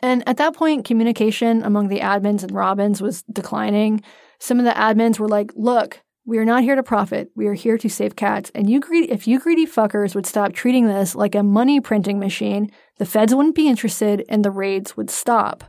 And 0.00 0.28
at 0.28 0.36
that 0.38 0.54
point, 0.54 0.84
communication 0.84 1.62
among 1.62 1.88
the 1.88 2.00
admins 2.00 2.42
and 2.42 2.52
Robbins 2.52 3.00
was 3.00 3.22
declining. 3.22 4.02
Some 4.40 4.58
of 4.58 4.64
the 4.64 4.72
admins 4.72 5.18
were 5.18 5.28
like, 5.28 5.52
look, 5.54 6.02
we 6.26 6.38
are 6.38 6.44
not 6.44 6.64
here 6.64 6.74
to 6.74 6.82
profit. 6.82 7.30
We 7.36 7.46
are 7.46 7.54
here 7.54 7.78
to 7.78 7.88
save 7.88 8.16
cats. 8.16 8.50
And 8.52 8.68
you 8.68 8.80
greedy, 8.80 9.10
if 9.12 9.28
you 9.28 9.38
greedy 9.38 9.64
fuckers 9.64 10.14
would 10.16 10.26
stop 10.26 10.52
treating 10.52 10.86
this 10.86 11.14
like 11.14 11.36
a 11.36 11.42
money 11.44 11.80
printing 11.80 12.18
machine, 12.18 12.70
the 12.98 13.06
feds 13.06 13.32
wouldn't 13.32 13.54
be 13.54 13.68
interested 13.68 14.24
and 14.28 14.44
the 14.44 14.50
raids 14.50 14.96
would 14.96 15.08
stop. 15.08 15.62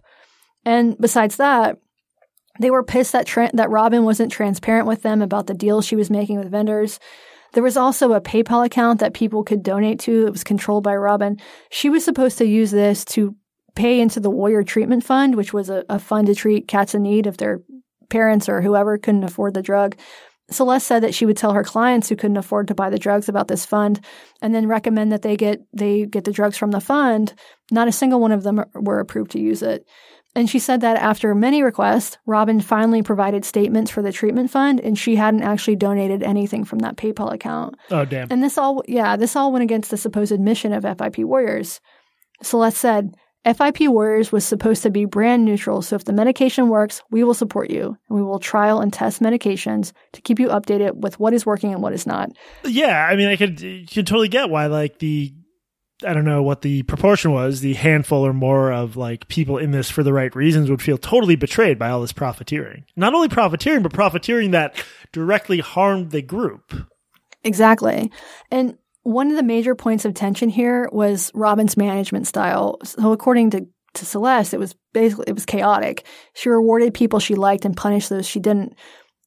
And 0.65 0.97
besides 0.97 1.38
that, 1.38 1.77
they 2.60 2.72
were 2.72 2.84
pissed 2.84 3.14
that 3.14 3.26
tra- 3.26 3.52
that 3.54 3.70
Robin 3.70 4.04
wasn't 4.04 4.32
transparent 4.32 4.88
with 4.88 5.02
them 5.02 5.22
about 5.22 5.48
the 5.48 5.54
deals 5.54 5.86
she 5.86 5.96
was 5.96 6.10
making 6.10 6.40
with 6.40 6.52
vendors. 6.52 7.00
There 7.54 7.64
was 7.64 7.78
also 7.78 8.14
a 8.14 8.22
PayPal 8.22 8.66
account 8.66 9.00
that 9.00 9.14
people 9.14 9.44
could 9.44 9.64
donate 9.64 10.00
to. 10.02 10.28
It 10.28 10.32
was 10.32 10.44
controlled 10.44 10.84
by 10.84 10.96
Robin. 10.96 11.38
She 11.70 11.90
was 11.90 12.04
supposed 12.04 12.38
to 12.40 12.46
use 12.46 12.72
this 12.72 13.06
to 13.06 13.36
pay 13.76 14.00
into 14.00 14.20
the 14.20 14.30
Warrior 14.30 14.64
Treatment 14.64 15.04
Fund, 15.04 15.36
which 15.36 15.54
was 15.54 15.70
a, 15.70 15.86
a 15.88 16.00
fund 16.00 16.28
to 16.28 16.36
treat 16.36 16.68
cats 16.68 16.94
in 16.94 17.04
need 17.04 17.28
if 17.28 17.38
their 17.38 17.62
parents 18.10 18.50
or 18.50 18.62
whoever 18.62 18.98
couldn't 18.98 19.24
afford 19.24 19.54
the 19.54 19.62
drug. 19.62 19.96
Celeste 20.50 20.88
said 20.88 21.04
that 21.04 21.14
she 21.14 21.26
would 21.26 21.36
tell 21.36 21.54
her 21.54 21.64
clients 21.64 22.08
who 22.08 22.16
couldn't 22.16 22.38
afford 22.38 22.70
to 22.70 22.76
buy 22.76 22.90
the 22.90 22.98
drugs 22.98 23.28
about 23.28 23.50
this 23.50 23.66
fund 23.66 24.00
and 24.42 24.56
then 24.56 24.68
recommend 24.68 25.12
that 25.12 25.22
they 25.22 25.36
get 25.36 25.62
they 25.74 26.06
get 26.06 26.24
the 26.24 26.32
drugs 26.32 26.58
from 26.58 26.72
the 26.72 26.80
fund. 26.80 27.34
Not 27.70 27.90
a 27.90 27.92
single 27.92 28.22
one 28.22 28.32
of 28.32 28.44
them 28.44 28.64
were 28.74 29.00
approved 29.00 29.32
to 29.32 29.40
use 29.40 29.62
it. 29.62 29.86
And 30.38 30.47
she 30.47 30.59
said 30.59 30.81
that 30.81 30.97
after 30.97 31.34
many 31.34 31.64
requests, 31.64 32.19
Robin 32.27 32.61
finally 32.61 33.01
provided 33.01 33.43
statements 33.43 33.89
for 33.89 34.03
the 34.03 34.11
treatment 34.11 34.51
fund 34.51 34.80
and 34.80 34.95
she 34.95 35.15
hadn't 35.15 35.41
actually 35.41 35.77
donated 35.77 36.22
anything 36.22 36.64
from 36.64 36.77
that 36.80 36.95
PayPal 36.95 37.34
account. 37.34 37.73
Oh, 37.89 38.05
damn. 38.05 38.27
And 38.30 38.43
this 38.43 38.55
all, 38.55 38.84
yeah, 38.88 39.15
this 39.15 39.35
all 39.35 39.51
went 39.51 39.64
against 39.64 39.89
the 39.89 39.97
supposed 39.97 40.39
mission 40.39 40.73
of 40.73 40.84
FIP 40.84 41.18
Warriors. 41.26 41.81
Celeste 42.43 42.77
said, 42.77 43.15
FIP 43.45 43.89
Warriors 43.89 44.31
was 44.31 44.45
supposed 44.45 44.84
to 44.84 44.91
be 44.91 45.05
brand 45.05 45.43
neutral, 45.43 45.81
so 45.81 45.95
if 45.95 46.03
the 46.03 46.14
medication 46.14 46.69
works, 46.69 47.01
we 47.09 47.23
will 47.23 47.34
support 47.34 47.72
you 47.72 47.97
and 48.07 48.15
we 48.15 48.22
will 48.22 48.38
trial 48.38 48.80
and 48.80 48.93
test 48.93 49.23
medications 49.23 49.91
to 50.14 50.22
keep 50.22 50.38
you 50.38 50.49
updated 50.49 50.97
with 50.97 51.19
what 51.19 51.34
is 51.34 51.47
working 51.47 51.73
and 51.73 51.81
what 51.81 51.93
is 51.93 52.05
not. 52.05 52.30
Yeah, 52.64 53.07
I 53.09 53.15
mean, 53.15 53.30
I 53.30 53.38
could, 53.38 53.59
you 53.59 53.88
could 53.88 54.05
totally 54.05 54.27
get 54.27 54.51
why, 54.51 54.68
like, 54.68 54.99
the, 54.99 55.34
I 56.06 56.14
don't 56.14 56.26
know 56.26 56.44
what 56.44 56.61
the 56.61 56.84
proportion 56.84 57.32
was, 57.32 57.61
the 57.61 57.74
handful 57.74 58.26
or 58.26 58.34
more 58.34 58.72
of, 58.72 58.95
like, 58.95 59.28
people 59.28 59.57
in 59.57 59.72
this 59.72 59.90
for 59.90 60.03
the 60.03 60.14
right 60.14 60.36
reasons 60.36 60.69
would 60.69 60.82
feel 60.82 60.98
totally 60.98 61.36
betrayed 61.36 61.80
by 61.80 61.90
all 61.90 62.02
this 62.02 62.14
profiteering. 62.14 62.86
Not 62.95 63.15
only 63.15 63.30
profiteering, 63.30 63.82
but 63.82 63.94
profiteering 63.94 64.52
that 64.52 64.76
directly 65.11 65.60
harmed 65.60 66.11
the 66.11 66.22
group. 66.22 66.74
Exactly. 67.44 68.11
And 68.52 68.78
one 69.03 69.30
of 69.30 69.38
the 69.38 69.44
major 69.44 69.74
points 69.74 70.06
of 70.06 70.14
tension 70.14 70.49
here 70.49 70.90
was 70.91 71.32
Robin's 71.34 71.78
management 71.78 72.28
style. 72.28 72.78
So 72.84 73.11
according 73.14 73.52
to, 73.52 73.65
to 73.94 74.06
Celeste, 74.06 74.53
it 74.53 74.60
was 74.60 74.76
basically 74.94 75.26
it 75.28 75.34
was 75.34 75.45
chaotic. 75.45 76.06
She 76.36 76.49
rewarded 76.49 76.94
people 76.94 77.19
she 77.19 77.36
liked 77.36 77.65
and 77.65 77.76
punished 77.76 78.10
those 78.10 78.28
she 78.28 78.40
didn't. 78.40 78.74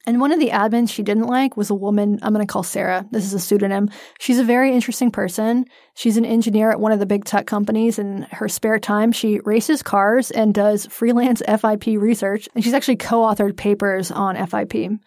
And 0.06 0.18
one 0.18 0.32
of 0.32 0.40
the 0.40 0.48
admins 0.48 0.90
she 0.90 1.02
didn't 1.02 1.26
like 1.26 1.58
was 1.58 1.68
a 1.68 1.74
woman 1.74 2.18
I'm 2.22 2.32
going 2.32 2.46
to 2.46 2.50
call 2.50 2.62
Sarah. 2.62 3.06
This 3.10 3.24
is 3.24 3.34
a 3.34 3.38
pseudonym. 3.38 3.90
She's 4.18 4.38
a 4.38 4.44
very 4.44 4.72
interesting 4.72 5.10
person. 5.10 5.66
She's 5.94 6.16
an 6.16 6.24
engineer 6.24 6.70
at 6.70 6.80
one 6.80 6.92
of 6.92 7.00
the 7.00 7.06
big 7.06 7.26
tech 7.26 7.46
companies. 7.46 7.98
In 7.98 8.22
her 8.30 8.48
spare 8.48 8.78
time, 8.78 9.12
she 9.12 9.40
races 9.40 9.82
cars 9.82 10.30
and 10.30 10.54
does 10.54 10.86
freelance 10.86 11.42
FIP 11.46 11.98
research. 11.98 12.48
And 12.54 12.64
she's 12.64 12.72
actually 12.72 12.96
co 12.96 13.20
authored 13.20 13.56
papers 13.58 14.10
on 14.10 14.36
FIP. 14.46 15.00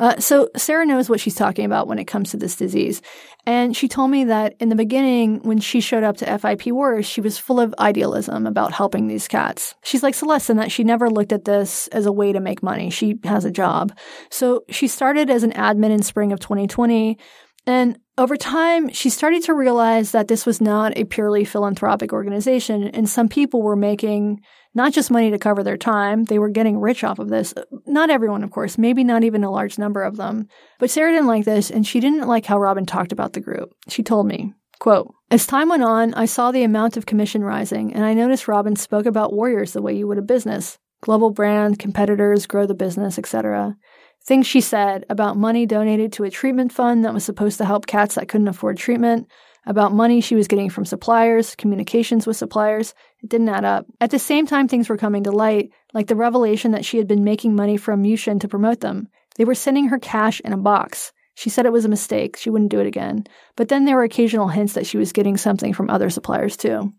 Uh, 0.00 0.18
so 0.18 0.48
Sarah 0.56 0.86
knows 0.86 1.10
what 1.10 1.20
she's 1.20 1.34
talking 1.34 1.66
about 1.66 1.86
when 1.86 1.98
it 1.98 2.06
comes 2.06 2.30
to 2.30 2.38
this 2.38 2.56
disease. 2.56 3.02
And 3.44 3.76
she 3.76 3.86
told 3.86 4.10
me 4.10 4.24
that 4.24 4.54
in 4.58 4.70
the 4.70 4.74
beginning, 4.74 5.40
when 5.42 5.60
she 5.60 5.82
showed 5.82 6.02
up 6.02 6.16
to 6.18 6.38
FIP 6.38 6.68
Wars, 6.68 7.04
she 7.04 7.20
was 7.20 7.36
full 7.36 7.60
of 7.60 7.74
idealism 7.78 8.46
about 8.46 8.72
helping 8.72 9.06
these 9.06 9.28
cats. 9.28 9.74
She's 9.84 10.02
like 10.02 10.14
Celeste 10.14 10.50
in 10.50 10.56
that 10.56 10.72
she 10.72 10.84
never 10.84 11.10
looked 11.10 11.32
at 11.32 11.44
this 11.44 11.86
as 11.88 12.06
a 12.06 12.12
way 12.12 12.32
to 12.32 12.40
make 12.40 12.62
money. 12.62 12.88
She 12.88 13.18
has 13.24 13.44
a 13.44 13.50
job. 13.50 13.92
So 14.30 14.64
she 14.70 14.88
started 14.88 15.28
as 15.28 15.42
an 15.42 15.52
admin 15.52 15.90
in 15.90 16.02
spring 16.02 16.32
of 16.32 16.40
2020. 16.40 17.18
And 17.66 17.98
over 18.16 18.36
time, 18.36 18.88
she 18.90 19.10
started 19.10 19.42
to 19.44 19.54
realize 19.54 20.12
that 20.12 20.28
this 20.28 20.46
was 20.46 20.60
not 20.60 20.96
a 20.96 21.04
purely 21.04 21.44
philanthropic 21.44 22.12
organization, 22.12 22.84
and 22.84 23.08
some 23.08 23.28
people 23.28 23.62
were 23.62 23.76
making 23.76 24.40
not 24.74 24.92
just 24.92 25.10
money 25.10 25.30
to 25.30 25.38
cover 25.38 25.62
their 25.62 25.76
time, 25.76 26.24
they 26.24 26.38
were 26.38 26.48
getting 26.48 26.78
rich 26.78 27.02
off 27.02 27.18
of 27.18 27.28
this. 27.28 27.52
Not 27.86 28.10
everyone, 28.10 28.44
of 28.44 28.50
course, 28.50 28.78
maybe 28.78 29.02
not 29.02 29.24
even 29.24 29.42
a 29.42 29.50
large 29.50 29.78
number 29.78 30.02
of 30.02 30.16
them. 30.16 30.46
But 30.78 30.90
Sarah 30.90 31.12
didn't 31.12 31.26
like 31.26 31.44
this, 31.44 31.70
and 31.70 31.86
she 31.86 31.98
didn't 32.00 32.28
like 32.28 32.46
how 32.46 32.58
Robin 32.58 32.86
talked 32.86 33.12
about 33.12 33.32
the 33.32 33.40
group. 33.40 33.72
She 33.88 34.02
told 34.02 34.26
me, 34.26 34.54
quote, 34.78 35.12
As 35.30 35.46
time 35.46 35.68
went 35.68 35.82
on, 35.82 36.14
I 36.14 36.26
saw 36.26 36.52
the 36.52 36.62
amount 36.62 36.96
of 36.96 37.06
commission 37.06 37.42
rising, 37.42 37.92
and 37.92 38.04
I 38.04 38.14
noticed 38.14 38.48
Robin 38.48 38.76
spoke 38.76 39.06
about 39.06 39.32
warriors 39.32 39.72
the 39.72 39.82
way 39.82 39.96
you 39.96 40.06
would 40.06 40.18
a 40.18 40.22
business. 40.22 40.78
Global 41.02 41.30
brand, 41.30 41.78
competitors, 41.78 42.46
grow 42.46 42.66
the 42.66 42.74
business, 42.74 43.18
etc. 43.18 43.76
Things 44.24 44.46
she 44.46 44.60
said 44.60 45.06
about 45.08 45.36
money 45.36 45.64
donated 45.66 46.12
to 46.12 46.24
a 46.24 46.30
treatment 46.30 46.72
fund 46.72 47.04
that 47.04 47.14
was 47.14 47.24
supposed 47.24 47.58
to 47.58 47.64
help 47.64 47.86
cats 47.86 48.14
that 48.14 48.28
couldn't 48.28 48.48
afford 48.48 48.76
treatment, 48.76 49.28
about 49.66 49.92
money 49.92 50.20
she 50.20 50.34
was 50.34 50.48
getting 50.48 50.70
from 50.70 50.84
suppliers, 50.84 51.54
communications 51.54 52.26
with 52.26 52.36
suppliers. 52.36 52.94
It 53.22 53.28
didn't 53.28 53.48
add 53.48 53.64
up. 53.64 53.86
At 54.00 54.10
the 54.10 54.18
same 54.18 54.46
time, 54.46 54.68
things 54.68 54.88
were 54.88 54.96
coming 54.96 55.24
to 55.24 55.32
light, 55.32 55.70
like 55.92 56.06
the 56.06 56.16
revelation 56.16 56.72
that 56.72 56.84
she 56.84 56.98
had 56.98 57.06
been 57.06 57.24
making 57.24 57.54
money 57.54 57.76
from 57.76 58.02
Mushin 58.02 58.38
to 58.40 58.48
promote 58.48 58.80
them. 58.80 59.08
They 59.36 59.44
were 59.44 59.54
sending 59.54 59.88
her 59.88 59.98
cash 59.98 60.40
in 60.40 60.52
a 60.52 60.58
box. 60.58 61.12
She 61.34 61.50
said 61.50 61.66
it 61.66 61.72
was 61.72 61.84
a 61.84 61.88
mistake. 61.88 62.36
She 62.36 62.50
wouldn't 62.50 62.70
do 62.70 62.80
it 62.80 62.86
again. 62.86 63.24
But 63.56 63.68
then 63.68 63.84
there 63.84 63.96
were 63.96 64.02
occasional 64.02 64.48
hints 64.48 64.74
that 64.74 64.86
she 64.86 64.98
was 64.98 65.12
getting 65.12 65.36
something 65.36 65.72
from 65.72 65.88
other 65.88 66.10
suppliers 66.10 66.56
too. 66.56 66.92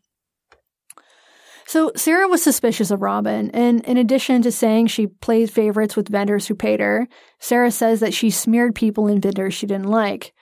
So 1.68 1.92
Sarah 1.96 2.28
was 2.28 2.44
suspicious 2.44 2.92
of 2.92 3.02
Robin, 3.02 3.50
and 3.52 3.86
in 3.86 3.96
addition 3.96 4.42
to 4.42 4.52
saying 4.52 4.88
she 4.88 5.08
played 5.08 5.50
favorites 5.50 5.96
with 5.96 6.10
vendors 6.10 6.48
who 6.48 6.56
paid 6.56 6.82
her, 6.82 7.08
Sarah 7.40 7.72
says 7.72 8.02
that 8.02 8.14
she 8.14 8.30
smeared 8.30 8.76
people 8.76 9.08
in 9.08 9.22
vendors 9.22 9.54
she 9.54 9.68
didn't 9.68 9.88
like. 9.88 10.34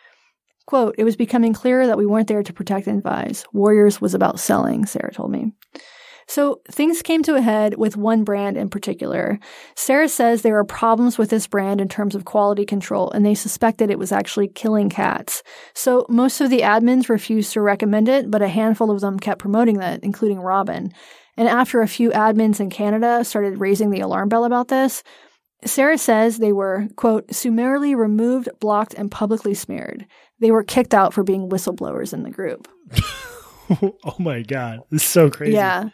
Quote, 0.70 0.94
it 1.00 1.04
was 1.04 1.16
becoming 1.16 1.52
clear 1.52 1.88
that 1.88 1.98
we 1.98 2.06
weren't 2.06 2.28
there 2.28 2.44
to 2.44 2.54
protect 2.54 2.86
and 2.86 3.00
advise. 3.00 3.44
Warriors 3.54 4.00
was 4.00 4.14
about 4.14 4.40
selling, 4.40 4.86
Sarah 4.86 5.12
told 5.12 5.32
me. 5.32 5.52
So 6.28 6.62
things 6.70 7.02
came 7.02 7.24
to 7.24 7.34
a 7.34 7.42
head 7.42 7.80
with 7.80 7.98
one 7.98 8.24
brand 8.24 8.56
in 8.56 8.70
particular. 8.70 9.40
Sarah 9.76 10.08
says 10.08 10.44
there 10.44 10.60
are 10.60 10.64
problems 10.64 11.18
with 11.18 11.32
this 11.32 11.48
brand 11.48 11.82
in 11.82 11.90
terms 11.90 12.14
of 12.14 12.26
quality 12.26 12.68
control, 12.68 13.10
and 13.10 13.26
they 13.26 13.34
suspected 13.34 13.90
it 13.90 13.98
was 13.98 14.12
actually 14.12 14.48
killing 14.48 14.92
cats. 14.92 15.42
So 15.74 16.06
most 16.08 16.40
of 16.40 16.52
the 16.52 16.60
admins 16.60 17.10
refused 17.10 17.54
to 17.54 17.62
recommend 17.62 18.08
it, 18.08 18.30
but 18.30 18.44
a 18.44 18.48
handful 18.48 18.92
of 18.92 19.02
them 19.02 19.20
kept 19.20 19.42
promoting 19.42 19.80
that, 19.80 20.04
including 20.04 20.40
Robin. 20.40 20.94
And 21.36 21.48
after 21.48 21.82
a 21.82 21.88
few 21.88 22.12
admins 22.12 22.60
in 22.60 22.70
Canada 22.70 23.26
started 23.26 23.60
raising 23.60 23.90
the 23.90 24.02
alarm 24.02 24.30
bell 24.30 24.46
about 24.46 24.68
this, 24.68 25.02
Sarah 25.66 25.98
says 25.98 26.38
they 26.38 26.54
were, 26.54 26.88
quote, 26.96 27.34
summarily 27.34 27.96
removed, 27.96 28.50
blocked, 28.60 28.94
and 28.94 29.12
publicly 29.12 29.54
smeared. 29.54 30.06
They 30.40 30.52
were 30.52 30.64
kicked 30.64 30.94
out 30.94 31.14
for 31.14 31.24
being 31.24 31.50
whistleblowers 31.50 32.14
in 32.14 32.24
the 32.24 32.30
group. 32.30 32.68
oh 33.70 34.16
my 34.20 34.42
God. 34.42 34.80
This 34.90 35.04
is 35.04 35.08
so 35.10 35.30
crazy. 35.30 35.54
Yeah. 35.54 35.90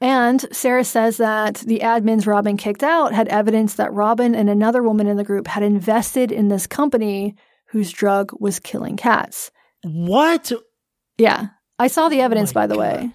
And 0.00 0.44
Sarah 0.54 0.84
says 0.84 1.18
that 1.18 1.56
the 1.56 1.80
admins 1.80 2.26
Robin 2.26 2.56
kicked 2.56 2.82
out 2.82 3.12
had 3.12 3.28
evidence 3.28 3.74
that 3.74 3.92
Robin 3.92 4.34
and 4.34 4.48
another 4.50 4.82
woman 4.82 5.06
in 5.06 5.16
the 5.16 5.24
group 5.24 5.46
had 5.46 5.62
invested 5.62 6.32
in 6.32 6.48
this 6.48 6.66
company 6.66 7.36
whose 7.68 7.92
drug 7.92 8.32
was 8.40 8.58
killing 8.58 8.96
cats. 8.96 9.50
What? 9.84 10.52
Yeah. 11.18 11.48
I 11.78 11.86
saw 11.88 12.08
the 12.08 12.20
oh 12.20 12.24
evidence, 12.24 12.50
Oh 12.50 12.54
by 12.54 12.66
the 12.66 12.74
God. 12.74 12.80
way. 12.80 13.10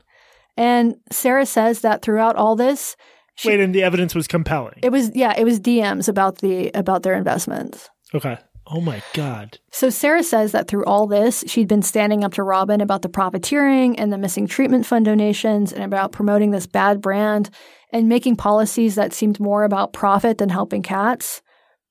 And 0.55 0.95
Sarah 1.11 1.45
says 1.45 1.81
that 1.81 2.01
throughout 2.01 2.35
all 2.35 2.55
this, 2.55 2.95
she- 3.35 3.49
Wait, 3.49 3.59
and 3.59 3.73
the 3.75 3.83
evidence 3.83 4.15
was 4.15 4.27
compelling. 4.27 4.79
it 4.81 4.91
was 4.91 5.15
yeah, 5.15 5.33
it 5.37 5.43
was 5.43 5.59
DMs 5.59 6.07
about 6.09 6.39
the 6.39 6.71
about 6.73 7.03
their 7.03 7.13
investments. 7.15 7.89
okay. 8.15 8.37
Oh 8.69 8.81
my 8.81 9.01
God. 9.13 9.59
So 9.71 9.89
Sarah 9.89 10.23
says 10.23 10.51
that 10.51 10.67
through 10.67 10.85
all 10.85 11.07
this, 11.07 11.43
she'd 11.47 11.69
been 11.69 11.81
standing 11.81 12.23
up 12.23 12.33
to 12.33 12.43
Robin 12.43 12.81
about 12.81 13.01
the 13.01 13.09
profiteering 13.09 13.97
and 13.97 14.11
the 14.11 14.17
missing 14.17 14.45
treatment 14.45 14.85
fund 14.85 15.05
donations 15.05 15.71
and 15.71 15.83
about 15.83 16.11
promoting 16.11 16.51
this 16.51 16.67
bad 16.67 17.01
brand 17.01 17.49
and 17.93 18.09
making 18.09 18.35
policies 18.35 18.95
that 18.95 19.13
seemed 19.13 19.39
more 19.39 19.63
about 19.63 19.93
profit 19.93 20.37
than 20.37 20.49
helping 20.49 20.81
cats. 20.81 21.41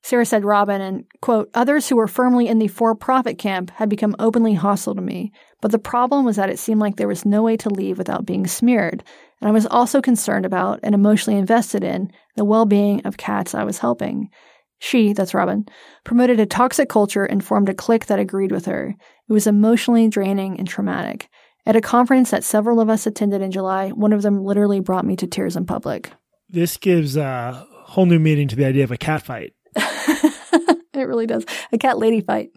Sarah 0.03 0.27
said 0.27 0.45
Robin 0.45 0.81
and, 0.81 1.05
quote, 1.21 1.51
others 1.55 1.89
who 1.89 1.97
were 1.97 2.07
firmly 2.07 2.47
in 2.47 2.61
the 2.61 2.69
for 2.69 2.95
profit 2.95 3.39
camp 3.39 3.71
had 3.71 3.89
become 3.89 4.15
openly 4.19 4.55
hostile 4.55 4.95
to 4.95 5.01
me. 5.01 5.33
But 5.61 5.73
the 5.73 5.81
problem 5.81 6.25
was 6.25 6.37
that 6.37 6.51
it 6.51 6.61
seemed 6.61 6.81
like 6.81 6.97
there 6.97 7.09
was 7.09 7.25
no 7.25 7.43
way 7.43 7.57
to 7.57 7.71
leave 7.71 7.99
without 7.99 8.27
being 8.27 8.47
smeared. 8.47 9.03
And 9.41 9.49
I 9.49 9.53
was 9.53 9.67
also 9.67 10.01
concerned 10.01 10.47
about 10.47 10.79
and 10.83 10.95
emotionally 10.95 11.39
invested 11.39 11.83
in 11.83 12.13
the 12.37 12.45
well 12.45 12.67
being 12.67 13.05
of 13.05 13.17
cats 13.17 13.55
I 13.55 13.65
was 13.65 13.79
helping. 13.79 14.31
She, 14.79 15.13
that's 15.13 15.35
Robin, 15.35 15.67
promoted 16.05 16.39
a 16.39 16.47
toxic 16.47 16.89
culture 16.89 17.25
and 17.25 17.45
formed 17.45 17.69
a 17.69 17.75
clique 17.75 18.07
that 18.07 18.19
agreed 18.19 18.53
with 18.53 18.67
her. 18.67 18.95
It 19.29 19.33
was 19.33 19.47
emotionally 19.47 20.09
draining 20.09 20.59
and 20.59 20.69
traumatic. 20.69 21.29
At 21.65 21.77
a 21.77 21.81
conference 21.81 22.31
that 22.31 22.45
several 22.45 22.81
of 22.81 22.89
us 22.89 23.07
attended 23.07 23.43
in 23.43 23.51
July, 23.51 23.89
one 23.91 24.13
of 24.13 24.23
them 24.23 24.45
literally 24.45 24.81
brought 24.81 25.05
me 25.05 25.17
to 25.17 25.27
tears 25.27 25.57
in 25.57 25.67
public. 25.67 26.13
This 26.49 26.77
gives 26.77 27.17
a 27.17 27.67
whole 27.73 28.07
new 28.07 28.21
meaning 28.21 28.49
to 28.49 28.57
the 28.57 28.65
idea 28.65 28.85
of 28.85 28.93
a 28.93 28.97
cat 28.97 29.23
fight. 29.23 29.55
it 29.75 30.79
really 30.95 31.27
does. 31.27 31.45
A 31.73 31.79
cat 31.79 31.99
lady 31.99 32.21
fight. 32.21 32.51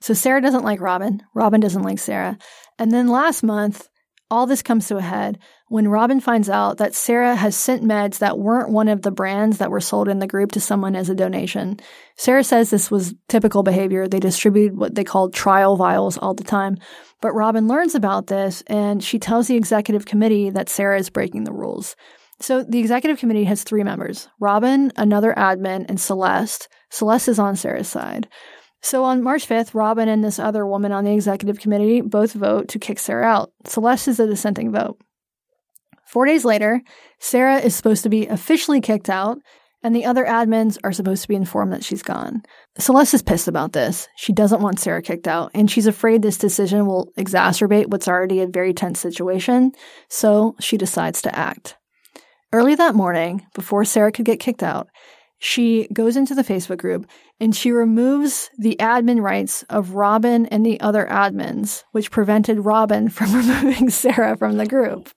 So 0.00 0.14
Sarah 0.14 0.40
doesn't 0.40 0.64
like 0.64 0.80
Robin. 0.80 1.22
Robin 1.34 1.60
doesn't 1.60 1.82
like 1.82 1.98
Sarah. 1.98 2.38
And 2.78 2.90
then 2.90 3.08
last 3.08 3.42
month, 3.42 3.88
all 4.30 4.46
this 4.46 4.62
comes 4.62 4.88
to 4.88 4.96
a 4.96 5.02
head 5.02 5.38
when 5.68 5.88
Robin 5.88 6.20
finds 6.20 6.48
out 6.48 6.78
that 6.78 6.94
Sarah 6.94 7.34
has 7.34 7.56
sent 7.56 7.82
meds 7.82 8.18
that 8.18 8.38
weren't 8.38 8.70
one 8.70 8.88
of 8.88 9.02
the 9.02 9.10
brands 9.10 9.58
that 9.58 9.70
were 9.70 9.80
sold 9.80 10.08
in 10.08 10.20
the 10.20 10.26
group 10.26 10.52
to 10.52 10.60
someone 10.60 10.94
as 10.94 11.10
a 11.10 11.14
donation. 11.14 11.80
Sarah 12.16 12.44
says 12.44 12.70
this 12.70 12.90
was 12.90 13.14
typical 13.28 13.64
behavior. 13.64 14.06
They 14.06 14.20
distribute 14.20 14.76
what 14.76 14.94
they 14.94 15.02
called 15.02 15.34
trial 15.34 15.76
vials 15.76 16.18
all 16.18 16.34
the 16.34 16.44
time. 16.44 16.76
But 17.20 17.34
Robin 17.34 17.66
learns 17.66 17.96
about 17.96 18.28
this 18.28 18.62
and 18.68 19.02
she 19.02 19.18
tells 19.18 19.48
the 19.48 19.56
executive 19.56 20.06
committee 20.06 20.50
that 20.50 20.68
Sarah 20.68 20.98
is 20.98 21.10
breaking 21.10 21.44
the 21.44 21.52
rules. 21.52 21.96
So 22.38 22.62
the 22.62 22.78
executive 22.78 23.18
committee 23.18 23.44
has 23.44 23.64
three 23.64 23.82
members 23.82 24.28
Robin, 24.38 24.92
another 24.96 25.34
admin, 25.36 25.86
and 25.88 26.00
Celeste. 26.00 26.68
Celeste 26.90 27.28
is 27.28 27.38
on 27.38 27.56
Sarah's 27.56 27.88
side. 27.88 28.28
So 28.82 29.02
on 29.02 29.22
March 29.22 29.48
5th, 29.48 29.74
Robin 29.74 30.08
and 30.08 30.22
this 30.22 30.38
other 30.38 30.64
woman 30.64 30.92
on 30.92 31.04
the 31.04 31.12
executive 31.12 31.58
committee 31.58 32.02
both 32.02 32.34
vote 32.34 32.68
to 32.68 32.78
kick 32.78 33.00
Sarah 33.00 33.26
out. 33.26 33.52
Celeste 33.64 34.08
is 34.08 34.20
a 34.20 34.26
dissenting 34.28 34.70
vote. 34.70 35.00
Four 36.06 36.26
days 36.26 36.44
later, 36.44 36.82
Sarah 37.18 37.58
is 37.58 37.74
supposed 37.74 38.02
to 38.04 38.08
be 38.08 38.26
officially 38.26 38.80
kicked 38.80 39.10
out, 39.10 39.38
and 39.82 39.94
the 39.94 40.04
other 40.04 40.24
admins 40.24 40.78
are 40.84 40.92
supposed 40.92 41.22
to 41.22 41.28
be 41.28 41.34
informed 41.34 41.72
that 41.72 41.84
she's 41.84 42.02
gone. 42.02 42.42
Celeste 42.78 43.14
is 43.14 43.22
pissed 43.22 43.48
about 43.48 43.72
this. 43.72 44.08
She 44.16 44.32
doesn't 44.32 44.62
want 44.62 44.80
Sarah 44.80 45.02
kicked 45.02 45.28
out, 45.28 45.50
and 45.54 45.70
she's 45.70 45.86
afraid 45.86 46.22
this 46.22 46.38
decision 46.38 46.86
will 46.86 47.12
exacerbate 47.18 47.88
what's 47.88 48.08
already 48.08 48.40
a 48.40 48.46
very 48.46 48.72
tense 48.72 49.00
situation, 49.00 49.72
so 50.08 50.54
she 50.60 50.76
decides 50.76 51.22
to 51.22 51.38
act. 51.38 51.76
Early 52.52 52.74
that 52.76 52.94
morning, 52.94 53.44
before 53.54 53.84
Sarah 53.84 54.12
could 54.12 54.24
get 54.24 54.40
kicked 54.40 54.62
out, 54.62 54.88
she 55.38 55.88
goes 55.92 56.16
into 56.16 56.34
the 56.34 56.42
Facebook 56.42 56.78
group 56.78 57.06
and 57.38 57.54
she 57.54 57.70
removes 57.70 58.50
the 58.58 58.76
admin 58.80 59.20
rights 59.20 59.64
of 59.68 59.90
Robin 59.90 60.46
and 60.46 60.64
the 60.64 60.80
other 60.80 61.06
admins, 61.10 61.84
which 61.92 62.10
prevented 62.10 62.64
Robin 62.64 63.08
from 63.10 63.34
removing 63.34 63.90
Sarah 63.90 64.36
from 64.36 64.56
the 64.56 64.66
group. 64.66 65.10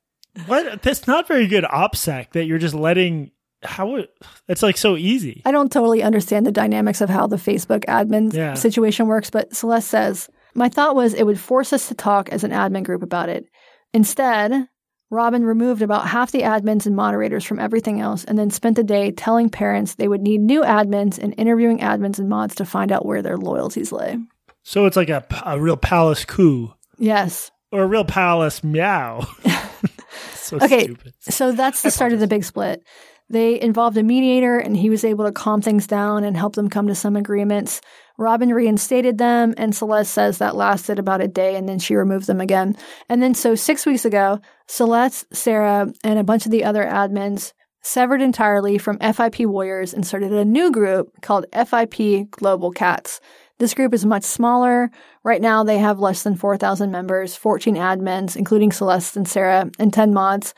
What? 0.48 0.82
That's 0.82 1.08
not 1.08 1.28
very 1.28 1.48
good 1.48 1.64
OPSEC 1.64 2.32
that 2.34 2.46
you're 2.46 2.58
just 2.60 2.76
letting. 2.76 3.32
How? 3.64 3.96
it- 3.98 4.10
It's 4.48 4.64
like 4.64 4.78
so 4.78 4.96
easy. 4.96 5.42
I 5.46 5.52
don't 5.52 5.72
totally 5.72 6.02
understand 6.02 6.46
the 6.46 6.52
dynamics 6.52 7.02
of 7.02 7.10
how 7.10 7.28
the 7.28 7.36
Facebook 7.36 7.84
admin 7.86 8.34
Yeah. 8.34 8.54
situation 8.54 9.08
works, 9.08 9.30
but 9.30 9.54
Celeste 9.56 9.88
says, 9.90 10.30
My 10.56 10.70
thought 10.70 10.96
was 10.96 11.14
it 11.14 11.26
would 11.26 11.40
force 11.40 11.74
us 11.74 11.90
to 11.90 11.94
talk 11.94 12.30
as 12.30 12.44
an 12.44 12.52
admin 12.52 12.84
group 12.84 13.04
about 13.04 13.30
it. 13.30 13.46
Instead, 13.94 14.68
Robin 15.12 15.44
removed 15.44 15.82
about 15.82 16.08
half 16.08 16.32
the 16.32 16.42
admins 16.42 16.86
and 16.86 16.96
moderators 16.96 17.44
from 17.44 17.60
everything 17.60 18.00
else 18.00 18.24
and 18.24 18.38
then 18.38 18.50
spent 18.50 18.76
the 18.76 18.84
day 18.84 19.12
telling 19.12 19.50
parents 19.50 19.96
they 19.96 20.08
would 20.08 20.22
need 20.22 20.40
new 20.42 20.62
admins 20.62 21.18
and 21.18 21.34
interviewing 21.38 21.80
admins 21.80 22.18
and 22.20 22.30
mods 22.30 22.56
to 22.56 22.66
find 22.66 22.92
out 22.92 23.06
where 23.06 23.22
their 23.22 23.38
loyalties 23.38 23.92
lay. 23.92 24.18
So 24.64 24.86
it's 24.86 24.96
like 24.96 25.10
a, 25.10 25.26
a 25.46 25.60
real 25.60 25.78
palace 25.78 26.26
coup 26.26 26.74
Yes. 26.98 27.50
Or 27.72 27.84
a 27.84 27.88
real 27.88 28.06
palace 28.06 28.64
meow. 28.64 29.26
so 30.34 30.58
Okay. 30.58 30.84
stupid. 30.84 31.14
So 31.22 31.52
that's 31.52 31.82
the 31.82 31.92
start 31.92 32.14
of 32.14 32.20
the 32.20 32.28
big 32.28 32.44
split. 32.44 32.84
They 33.32 33.62
involved 33.62 33.96
a 33.98 34.04
mediator, 34.04 34.58
and 34.58 34.76
he 34.76 34.90
was 34.90 35.04
able 35.04 35.26
to 35.26 35.32
calm 35.32 35.62
things 35.62 35.86
down 35.86 36.24
and 36.24 36.36
help 36.36 36.56
them 36.56 36.68
come 36.70 36.88
to 36.88 36.96
some 36.96 37.16
agreements. 37.16 37.80
Robin 38.18 38.50
reinstated 38.52 39.20
them, 39.20 39.54
and 39.56 39.76
Celeste 39.76 40.12
says 40.12 40.40
that 40.40 40.56
lasted 40.56 40.98
about 40.98 41.22
a 41.22 41.28
day, 41.28 41.56
and 41.56 41.70
then 41.70 41.78
she 41.78 41.96
removed 41.96 42.26
them 42.26 42.42
again. 42.42 42.76
And 43.08 43.22
then, 43.22 43.36
so 43.36 43.54
six 43.54 43.86
weeks 43.86 44.04
ago, 44.04 44.40
Celeste, 44.68 45.26
Sarah, 45.32 45.94
and 46.04 46.18
a 46.18 46.24
bunch 46.24 46.46
of 46.46 46.52
the 46.52 46.64
other 46.64 46.84
admins 46.84 47.54
severed 47.82 48.22
entirely 48.22 48.78
from 48.80 48.98
FIP 48.98 49.42
Warriors 49.42 49.94
and 49.94 50.06
started 50.06 50.34
a 50.34 50.44
new 50.44 50.72
group 50.72 51.22
called 51.22 51.46
FIP 51.54 52.32
Global 52.32 52.72
Cats. 52.72 53.22
This 53.60 53.74
group 53.74 53.94
is 53.94 54.06
much 54.06 54.24
smaller. 54.24 54.90
Right 55.24 55.42
now, 55.42 55.64
they 55.64 55.78
have 55.78 56.00
less 56.00 56.24
than 56.24 56.36
4,000 56.36 56.92
members, 56.92 57.36
14 57.36 57.76
admins, 57.76 58.36
including 58.36 58.72
Celeste 58.72 59.18
and 59.18 59.28
Sarah, 59.28 59.70
and 59.78 59.94
10 59.94 60.14
mods. 60.14 60.54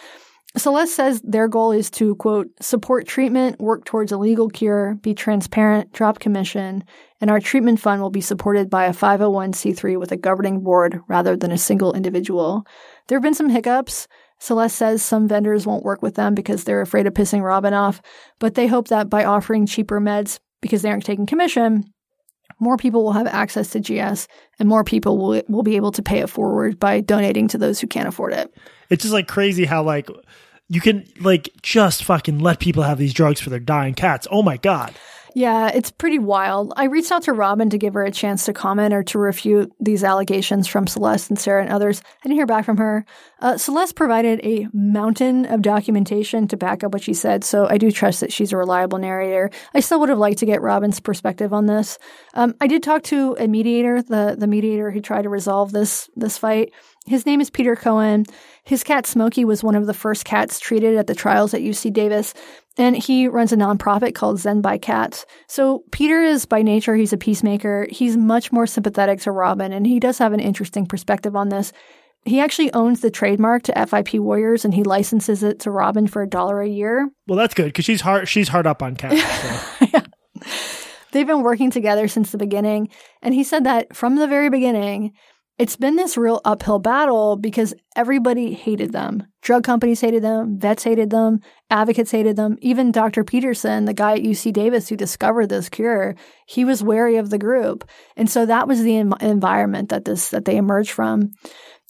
Celeste 0.58 0.96
says 0.96 1.22
their 1.24 1.48
goal 1.48 1.72
is 1.72 1.90
to, 1.92 2.16
quote, 2.16 2.50
support 2.60 3.08
treatment, 3.08 3.60
work 3.62 3.86
towards 3.86 4.12
a 4.12 4.18
legal 4.18 4.50
cure, 4.50 4.96
be 4.96 5.14
transparent, 5.14 5.94
drop 5.94 6.20
commission, 6.20 6.84
and 7.22 7.30
our 7.30 7.40
treatment 7.40 7.80
fund 7.80 8.02
will 8.02 8.10
be 8.10 8.20
supported 8.20 8.70
by 8.70 8.86
a 8.86 8.94
501c3 8.94 9.98
with 9.98 10.12
a 10.12 10.18
governing 10.18 10.60
board 10.60 11.00
rather 11.08 11.38
than 11.38 11.52
a 11.52 11.58
single 11.58 11.94
individual. 11.94 12.66
There 13.08 13.16
have 13.16 13.24
been 13.24 13.34
some 13.34 13.50
hiccups. 13.50 14.10
Celeste 14.40 14.76
says 14.76 15.02
some 15.02 15.28
vendors 15.28 15.66
won't 15.66 15.86
work 15.86 16.02
with 16.02 16.16
them 16.16 16.36
because 16.36 16.66
they're 16.66 16.82
afraid 16.82 17.08
of 17.08 17.14
pissing 17.14 17.44
Robin 17.44 17.74
off, 17.74 18.02
but 18.40 18.56
they 18.56 18.68
hope 18.68 18.90
that 18.90 19.10
by 19.10 19.24
offering 19.24 19.66
cheaper 19.66 20.02
meds 20.02 20.40
because 20.62 20.82
they 20.82 20.90
aren't 20.90 21.06
taking 21.06 21.26
commission, 21.26 21.86
more 22.62 22.78
people 22.78 23.04
will 23.04 23.12
have 23.12 23.28
access 23.28 23.72
to 23.72 23.80
GS 23.80 24.28
and 24.60 24.70
more 24.70 24.84
people 24.84 25.18
will, 25.18 25.42
will 25.50 25.64
be 25.64 25.76
able 25.76 25.92
to 25.92 26.02
pay 26.02 26.20
it 26.20 26.30
forward 26.30 26.80
by 26.80 27.02
donating 27.02 27.48
to 27.50 27.58
those 27.58 27.82
who 27.82 27.88
can't 27.88 28.08
afford 28.08 28.34
it. 28.34 28.54
It's 28.90 29.02
just 29.02 29.14
like 29.14 29.28
crazy 29.28 29.66
how 29.66 29.84
like 29.84 30.10
you 30.70 30.80
can 30.80 31.06
like 31.20 31.50
just 31.64 32.04
fucking 32.04 32.40
let 32.40 32.60
people 32.60 32.84
have 32.84 33.00
these 33.00 33.14
drugs 33.14 33.42
for 33.42 33.50
their 33.50 33.60
dying 33.60 33.96
cats. 33.96 34.28
Oh 34.32 34.44
my 34.44 34.58
god. 34.58 34.94
Yeah, 35.34 35.70
it's 35.74 35.92
pretty 35.92 36.20
wild. 36.20 36.74
I 36.76 36.86
reached 36.86 37.12
out 37.12 37.24
to 37.24 37.34
Robin 37.34 37.70
to 37.70 37.78
give 37.78 37.94
her 37.94 38.04
a 38.04 38.12
chance 38.12 38.46
to 38.46 38.54
comment 38.54 38.94
or 38.94 39.02
to 39.04 39.18
refute 39.18 39.72
these 39.80 40.04
allegations 40.04 40.68
from 40.68 40.88
Celeste 40.88 41.30
and 41.30 41.40
Sarah 41.40 41.62
and 41.64 41.72
others. 41.72 42.02
I 42.06 42.28
didn't 42.28 42.38
hear 42.38 42.46
back 42.46 42.66
from 42.66 42.78
her. 42.78 43.06
Uh, 43.40 43.58
Celeste 43.58 43.96
provided 43.96 44.42
a 44.44 44.68
mountain 44.74 45.46
of 45.46 45.62
documentation 45.62 46.48
to 46.50 46.58
back 46.58 46.84
up 46.84 46.94
what 46.94 47.04
she 47.04 47.14
said, 47.14 47.44
so 47.44 47.68
I 47.70 47.78
do 47.78 47.92
trust 47.92 48.20
that 48.20 48.34
she's 48.34 48.52
a 48.52 48.58
reliable 48.58 48.98
narrator. 48.98 49.50
I 49.74 49.80
still 49.80 50.00
would 50.02 50.10
have 50.10 50.18
liked 50.18 50.40
to 50.40 50.46
get 50.46 50.62
Robin's 50.62 51.00
perspective 51.00 51.54
on 51.54 51.66
this. 51.66 51.98
Um, 52.34 52.56
I 52.60 52.68
did 52.68 52.84
talk 52.84 53.04
to 53.04 53.36
a 53.40 53.48
mediator, 53.48 54.02
the 54.02 54.36
the 54.38 54.48
mediator 54.48 54.92
who 54.92 55.00
tried 55.00 55.24
to 55.24 55.30
resolve 55.30 55.72
this 55.72 56.10
this 56.16 56.38
fight. 56.38 56.74
His 57.08 57.26
name 57.26 57.42
is 57.42 57.50
Peter 57.50 57.76
Cohen. 57.76 58.26
His 58.64 58.84
cat 58.84 59.08
Smokey 59.08 59.44
was 59.44 59.64
one 59.64 59.76
of 59.76 59.88
the 59.88 59.94
first 59.94 60.24
cats 60.24 60.60
treated 60.60 60.96
at 60.96 61.08
the 61.08 61.16
trials 61.16 61.54
at 61.54 61.62
UC 61.62 61.92
Davis, 61.92 62.36
and 62.78 62.96
he 62.96 63.28
runs 63.28 63.52
a 63.52 63.58
nonprofit 63.58 64.16
called 64.16 64.40
Zen 64.40 64.62
by 64.62 64.78
Cats. 64.78 65.26
So 65.48 65.84
Peter 65.92 66.22
is 66.22 66.46
by 66.46 66.62
nature, 66.62 66.96
he's 66.96 67.14
a 67.14 67.18
peacemaker. 67.18 67.88
He's 67.90 68.16
much 68.16 68.52
more 68.52 68.68
sympathetic 68.68 69.20
to 69.22 69.32
Robin, 69.32 69.74
and 69.74 69.86
he 69.86 70.00
does 70.00 70.18
have 70.18 70.34
an 70.34 70.40
interesting 70.40 70.86
perspective 70.86 71.36
on 71.36 71.50
this. 71.50 71.74
He 72.24 72.40
actually 72.40 72.72
owns 72.74 73.02
the 73.02 73.10
trademark 73.10 73.64
to 73.64 73.86
FIP 73.88 74.14
Warriors, 74.16 74.64
and 74.64 74.74
he 74.74 74.84
licenses 74.84 75.42
it 75.44 75.60
to 75.62 75.72
Robin 75.72 76.08
for 76.08 76.22
a 76.22 76.30
dollar 76.30 76.62
a 76.62 76.70
year. 76.70 77.10
Well, 77.28 77.38
that's 77.38 77.56
good 77.56 77.66
because 77.66 77.86
she's 77.86 78.02
hard. 78.02 78.28
She's 78.28 78.48
hard 78.48 78.68
up 78.68 78.84
on 78.84 78.96
cats. 78.96 79.22
So. 79.22 79.88
yeah. 79.94 80.06
They've 81.12 81.28
been 81.28 81.42
working 81.42 81.72
together 81.72 82.08
since 82.08 82.32
the 82.32 82.38
beginning, 82.38 82.90
and 83.22 83.34
he 83.34 83.44
said 83.44 83.66
that 83.66 83.96
from 83.96 84.16
the 84.16 84.28
very 84.28 84.50
beginning, 84.50 85.14
it's 85.62 85.76
been 85.76 85.96
this 85.96 86.18
real 86.18 86.42
uphill 86.44 86.80
battle 86.80 87.38
because 87.38 87.72
everybody 87.96 88.52
hated 88.52 88.94
them. 88.94 89.28
Drug 89.44 89.64
companies 89.64 90.02
hated 90.02 90.24
them, 90.24 90.58
vets 90.58 90.84
hated 90.84 91.12
them, 91.12 91.40
advocates 91.70 92.10
hated 92.10 92.36
them. 92.36 92.58
Even 92.62 92.92
Dr. 92.92 93.24
Pedersen, 93.24 93.86
the 93.86 93.94
guy 93.94 94.14
at 94.14 94.24
UC 94.24 94.54
Davis 94.54 94.90
who 94.90 94.96
discovered 94.96 95.50
this 95.50 95.70
cure, 95.70 96.16
he 96.48 96.66
was 96.66 96.84
wary 96.84 97.18
of 97.18 97.30
the 97.30 97.38
group. 97.38 97.88
And 98.18 98.28
so 98.28 98.44
that 98.48 98.68
was 98.68 98.82
the 98.82 98.96
environment 98.96 99.90
that 99.90 100.04
this 100.04 100.30
that 100.30 100.46
they 100.46 100.58
emerged 100.58 100.94
from. 100.94 101.30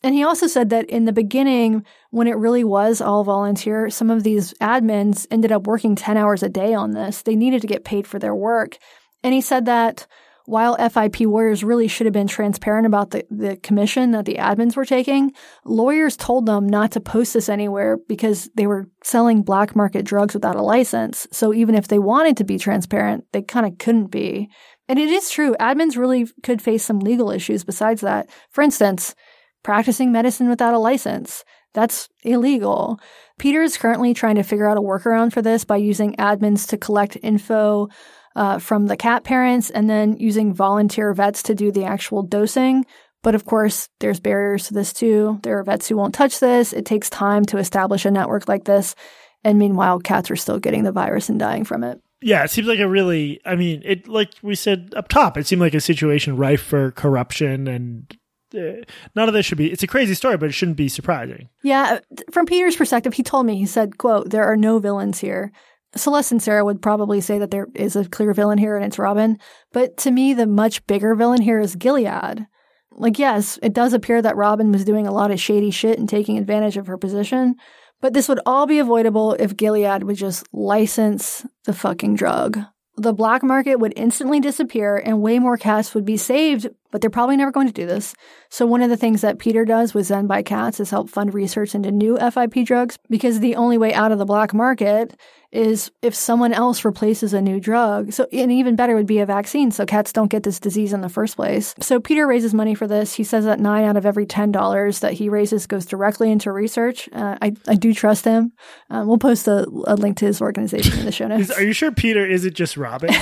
And 0.03 0.13
he 0.13 0.23
also 0.25 0.47
said 0.47 0.69
that 0.71 0.89
in 0.89 1.05
the 1.05 1.13
beginning, 1.13 1.85
when 2.09 2.27
it 2.27 2.35
really 2.35 2.65
was 2.65 2.99
all 2.99 3.23
volunteer, 3.23 3.89
some 3.89 4.09
of 4.09 4.23
these 4.23 4.53
admins 4.55 5.25
ended 5.31 5.53
up 5.53 5.65
working 5.65 5.95
10 5.95 6.17
hours 6.17 6.43
a 6.43 6.49
day 6.49 6.73
on 6.73 6.91
this. 6.91 7.21
They 7.21 7.37
needed 7.37 7.61
to 7.61 7.67
get 7.67 7.85
paid 7.85 8.05
for 8.05 8.19
their 8.19 8.35
work. 8.35 8.77
And 9.23 9.33
he 9.33 9.39
said 9.39 9.63
that 9.63 10.07
while 10.45 10.77
FIP 10.77 11.21
Warriors 11.21 11.63
really 11.63 11.87
should 11.87 12.05
have 12.05 12.13
been 12.13 12.27
transparent 12.27 12.85
about 12.85 13.11
the, 13.11 13.25
the 13.29 13.57
commission 13.57 14.11
that 14.11 14.25
the 14.25 14.35
admins 14.35 14.75
were 14.75 14.85
taking, 14.85 15.33
lawyers 15.65 16.17
told 16.17 16.45
them 16.45 16.67
not 16.67 16.91
to 16.91 16.99
post 16.99 17.33
this 17.33 17.49
anywhere 17.49 17.97
because 18.07 18.49
they 18.55 18.67
were 18.67 18.89
selling 19.03 19.43
black 19.43 19.75
market 19.75 20.05
drugs 20.05 20.33
without 20.33 20.55
a 20.55 20.61
license. 20.61 21.27
So 21.31 21.53
even 21.53 21.75
if 21.75 21.87
they 21.87 21.99
wanted 21.99 22.37
to 22.37 22.43
be 22.43 22.57
transparent, 22.57 23.25
they 23.31 23.41
kind 23.41 23.65
of 23.65 23.77
couldn't 23.77 24.07
be. 24.07 24.49
And 24.87 24.99
it 24.99 25.09
is 25.09 25.29
true, 25.29 25.55
admins 25.59 25.97
really 25.97 26.27
could 26.43 26.61
face 26.61 26.83
some 26.83 26.99
legal 26.99 27.31
issues 27.31 27.63
besides 27.63 28.01
that. 28.01 28.29
For 28.49 28.61
instance, 28.61 29.15
practicing 29.63 30.11
medicine 30.11 30.49
without 30.49 30.73
a 30.73 30.79
license. 30.79 31.43
That's 31.73 32.09
illegal. 32.23 32.99
Peter 33.39 33.61
is 33.61 33.77
currently 33.77 34.13
trying 34.13 34.35
to 34.35 34.43
figure 34.43 34.67
out 34.67 34.77
a 34.77 34.81
workaround 34.81 35.31
for 35.31 35.41
this 35.41 35.63
by 35.63 35.77
using 35.77 36.15
admins 36.15 36.67
to 36.69 36.77
collect 36.77 37.17
info 37.23 37.87
uh, 38.35 38.59
from 38.59 38.87
the 38.87 38.97
cat 38.97 39.23
parents 39.23 39.69
and 39.69 39.89
then 39.89 40.17
using 40.17 40.53
volunteer 40.53 41.13
vets 41.13 41.43
to 41.43 41.55
do 41.55 41.71
the 41.71 41.85
actual 41.85 42.23
dosing. 42.23 42.85
But 43.23 43.35
of 43.35 43.45
course, 43.45 43.87
there's 43.99 44.19
barriers 44.19 44.67
to 44.67 44.73
this 44.73 44.93
too. 44.93 45.39
There 45.43 45.59
are 45.59 45.63
vets 45.63 45.87
who 45.87 45.97
won't 45.97 46.15
touch 46.15 46.39
this. 46.39 46.73
It 46.73 46.85
takes 46.85 47.09
time 47.09 47.45
to 47.45 47.57
establish 47.57 48.05
a 48.05 48.11
network 48.11 48.47
like 48.47 48.63
this. 48.63 48.95
And 49.43 49.59
meanwhile, 49.59 49.99
cats 49.99 50.31
are 50.31 50.35
still 50.35 50.59
getting 50.59 50.83
the 50.83 50.91
virus 50.91 51.29
and 51.29 51.39
dying 51.39 51.63
from 51.63 51.83
it. 51.83 52.01
Yeah, 52.21 52.43
it 52.43 52.51
seems 52.51 52.67
like 52.67 52.79
a 52.79 52.87
really, 52.87 53.41
I 53.45 53.55
mean, 53.55 53.81
it, 53.83 54.07
like 54.07 54.33
we 54.43 54.53
said 54.53 54.93
up 54.95 55.07
top, 55.07 55.37
it 55.37 55.47
seemed 55.47 55.61
like 55.61 55.73
a 55.73 55.81
situation 55.81 56.37
rife 56.37 56.61
for 56.61 56.91
corruption 56.91 57.67
and 57.67 58.15
uh, 58.53 58.83
none 59.15 59.27
of 59.27 59.33
this 59.33 59.45
should 59.45 59.57
be 59.57 59.71
it's 59.71 59.83
a 59.83 59.87
crazy 59.87 60.13
story 60.13 60.35
but 60.35 60.49
it 60.49 60.51
shouldn't 60.51 60.75
be 60.75 60.89
surprising 60.89 61.47
yeah 61.63 61.99
from 62.31 62.45
peter's 62.45 62.75
perspective 62.75 63.13
he 63.13 63.23
told 63.23 63.45
me 63.45 63.55
he 63.55 63.65
said 63.65 63.97
quote 63.97 64.29
there 64.29 64.43
are 64.43 64.57
no 64.57 64.77
villains 64.77 65.19
here 65.19 65.53
Celeste 65.95 66.31
and 66.31 66.41
Sarah 66.41 66.63
would 66.63 66.81
probably 66.81 67.19
say 67.21 67.37
that 67.39 67.51
there 67.51 67.67
is 67.75 67.95
a 67.95 68.05
clear 68.05 68.33
villain 68.33 68.57
here 68.57 68.75
and 68.77 68.85
it's 68.85 68.99
Robin. 68.99 69.37
But 69.73 69.97
to 69.97 70.11
me, 70.11 70.33
the 70.33 70.47
much 70.47 70.85
bigger 70.87 71.15
villain 71.15 71.41
here 71.41 71.59
is 71.59 71.75
Gilead. 71.75 72.47
Like, 72.91 73.19
yes, 73.19 73.57
it 73.61 73.73
does 73.73 73.93
appear 73.93 74.21
that 74.21 74.35
Robin 74.35 74.71
was 74.71 74.85
doing 74.85 75.07
a 75.07 75.13
lot 75.13 75.31
of 75.31 75.39
shady 75.39 75.71
shit 75.71 75.97
and 75.97 76.07
taking 76.07 76.37
advantage 76.37 76.77
of 76.77 76.87
her 76.87 76.97
position, 76.97 77.55
but 78.01 78.13
this 78.13 78.27
would 78.27 78.39
all 78.45 78.65
be 78.65 78.79
avoidable 78.79 79.33
if 79.33 79.55
Gilead 79.55 80.03
would 80.03 80.17
just 80.17 80.45
license 80.53 81.45
the 81.65 81.73
fucking 81.73 82.15
drug. 82.15 82.59
The 82.97 83.13
black 83.13 83.41
market 83.41 83.77
would 83.77 83.93
instantly 83.95 84.41
disappear 84.41 84.97
and 84.97 85.21
way 85.21 85.39
more 85.39 85.55
cats 85.55 85.95
would 85.95 86.03
be 86.03 86.17
saved, 86.17 86.67
but 86.91 86.99
they're 86.99 87.09
probably 87.09 87.37
never 87.37 87.51
going 87.51 87.67
to 87.67 87.73
do 87.73 87.85
this. 87.85 88.13
So, 88.49 88.65
one 88.65 88.81
of 88.81 88.89
the 88.89 88.97
things 88.97 89.21
that 89.21 89.39
Peter 89.39 89.63
does 89.63 89.93
with 89.93 90.07
Zen 90.07 90.27
by 90.27 90.43
Cats 90.43 90.79
is 90.79 90.89
help 90.89 91.09
fund 91.09 91.33
research 91.33 91.73
into 91.73 91.89
new 91.89 92.17
FIP 92.17 92.65
drugs 92.65 92.99
because 93.09 93.39
the 93.39 93.55
only 93.55 93.77
way 93.77 93.93
out 93.93 94.11
of 94.11 94.19
the 94.19 94.25
black 94.25 94.53
market 94.53 95.17
is 95.51 95.91
if 96.01 96.15
someone 96.15 96.53
else 96.53 96.85
replaces 96.85 97.33
a 97.33 97.41
new 97.41 97.59
drug. 97.59 98.13
So, 98.13 98.27
and 98.31 98.51
even 98.51 98.75
better 98.75 98.95
would 98.95 99.05
be 99.05 99.19
a 99.19 99.25
vaccine 99.25 99.71
so 99.71 99.85
cats 99.85 100.13
don't 100.13 100.29
get 100.29 100.43
this 100.43 100.59
disease 100.59 100.93
in 100.93 101.01
the 101.01 101.09
first 101.09 101.35
place. 101.35 101.75
So, 101.79 101.99
Peter 101.99 102.25
raises 102.25 102.53
money 102.53 102.73
for 102.73 102.87
this. 102.87 103.13
He 103.13 103.23
says 103.23 103.45
that 103.45 103.59
nine 103.59 103.83
out 103.83 103.97
of 103.97 104.05
every 104.05 104.25
$10 104.25 104.99
that 105.01 105.13
he 105.13 105.29
raises 105.29 105.67
goes 105.67 105.85
directly 105.85 106.31
into 106.31 106.51
research. 106.51 107.09
Uh, 107.11 107.37
I, 107.41 107.53
I 107.67 107.75
do 107.75 107.93
trust 107.93 108.25
him. 108.25 108.53
Um, 108.89 109.07
we'll 109.07 109.17
post 109.17 109.47
a, 109.47 109.67
a, 109.87 109.95
link 109.95 110.17
to 110.17 110.25
his 110.25 110.41
organization 110.41 110.99
in 110.99 111.05
the 111.05 111.11
show 111.11 111.27
notes. 111.27 111.51
Are 111.51 111.63
you 111.63 111.73
sure 111.73 111.91
Peter 111.91 112.25
isn't 112.25 112.55
just 112.55 112.77
Robin? 112.77 113.09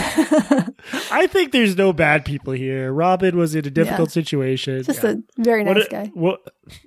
I 1.12 1.28
think 1.28 1.52
there's 1.52 1.78
no 1.78 1.94
bad 1.94 2.26
people 2.26 2.54
here. 2.54 2.94
Robin 2.94 3.38
was 3.38 3.56
in 3.56 3.66
a 3.66 3.70
difficult 3.70 4.10
yeah. 4.10 4.14
situation. 4.14 4.84
Just 4.84 5.04
yeah. 5.04 5.12
a 5.12 5.18
very 5.38 5.64
nice 5.64 5.76
what, 5.76 5.90
guy. 5.90 6.12
What, 6.14 6.40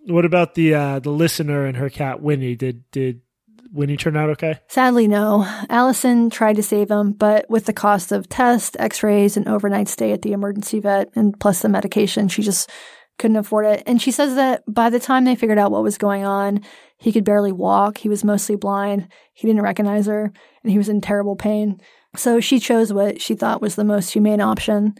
what 0.06 0.24
about 0.24 0.54
the 0.54 0.74
uh, 0.74 0.98
the 1.00 1.10
listener 1.10 1.66
and 1.66 1.76
her 1.76 1.90
cat 1.90 2.22
Winnie? 2.22 2.54
Did 2.54 2.90
did 2.90 3.20
Winnie 3.72 3.96
turn 3.96 4.16
out 4.16 4.28
okay? 4.30 4.58
Sadly, 4.68 5.08
no. 5.08 5.46
Allison 5.70 6.28
tried 6.28 6.56
to 6.56 6.62
save 6.62 6.90
him, 6.90 7.12
but 7.12 7.48
with 7.48 7.64
the 7.64 7.72
cost 7.72 8.12
of 8.12 8.28
tests, 8.28 8.76
x 8.78 9.02
rays, 9.02 9.36
and 9.36 9.48
overnight 9.48 9.88
stay 9.88 10.12
at 10.12 10.22
the 10.22 10.32
emergency 10.32 10.78
vet, 10.78 11.08
and 11.16 11.38
plus 11.40 11.62
the 11.62 11.68
medication, 11.68 12.28
she 12.28 12.42
just 12.42 12.68
couldn't 13.18 13.36
afford 13.36 13.66
it. 13.66 13.82
And 13.86 14.00
she 14.00 14.10
says 14.10 14.34
that 14.34 14.62
by 14.66 14.90
the 14.90 15.00
time 15.00 15.24
they 15.24 15.36
figured 15.36 15.58
out 15.58 15.70
what 15.70 15.82
was 15.82 15.96
going 15.96 16.24
on, 16.24 16.60
he 16.98 17.12
could 17.12 17.24
barely 17.24 17.52
walk. 17.52 17.98
He 17.98 18.08
was 18.08 18.24
mostly 18.24 18.56
blind. 18.56 19.08
He 19.32 19.46
didn't 19.46 19.62
recognize 19.62 20.06
her, 20.06 20.32
and 20.62 20.70
he 20.70 20.78
was 20.78 20.88
in 20.88 21.00
terrible 21.00 21.36
pain. 21.36 21.80
So 22.14 22.40
she 22.40 22.58
chose 22.58 22.92
what 22.92 23.20
she 23.20 23.34
thought 23.34 23.62
was 23.62 23.74
the 23.74 23.84
most 23.84 24.12
humane 24.12 24.40
option. 24.40 24.94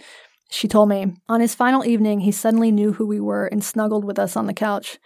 She 0.50 0.68
told 0.68 0.88
me, 0.88 1.14
on 1.28 1.40
his 1.40 1.54
final 1.54 1.84
evening, 1.84 2.20
he 2.20 2.32
suddenly 2.32 2.72
knew 2.72 2.92
who 2.92 3.06
we 3.06 3.20
were 3.20 3.46
and 3.46 3.62
snuggled 3.62 4.04
with 4.04 4.18
us 4.18 4.36
on 4.36 4.46
the 4.46 4.54
couch. 4.54 4.98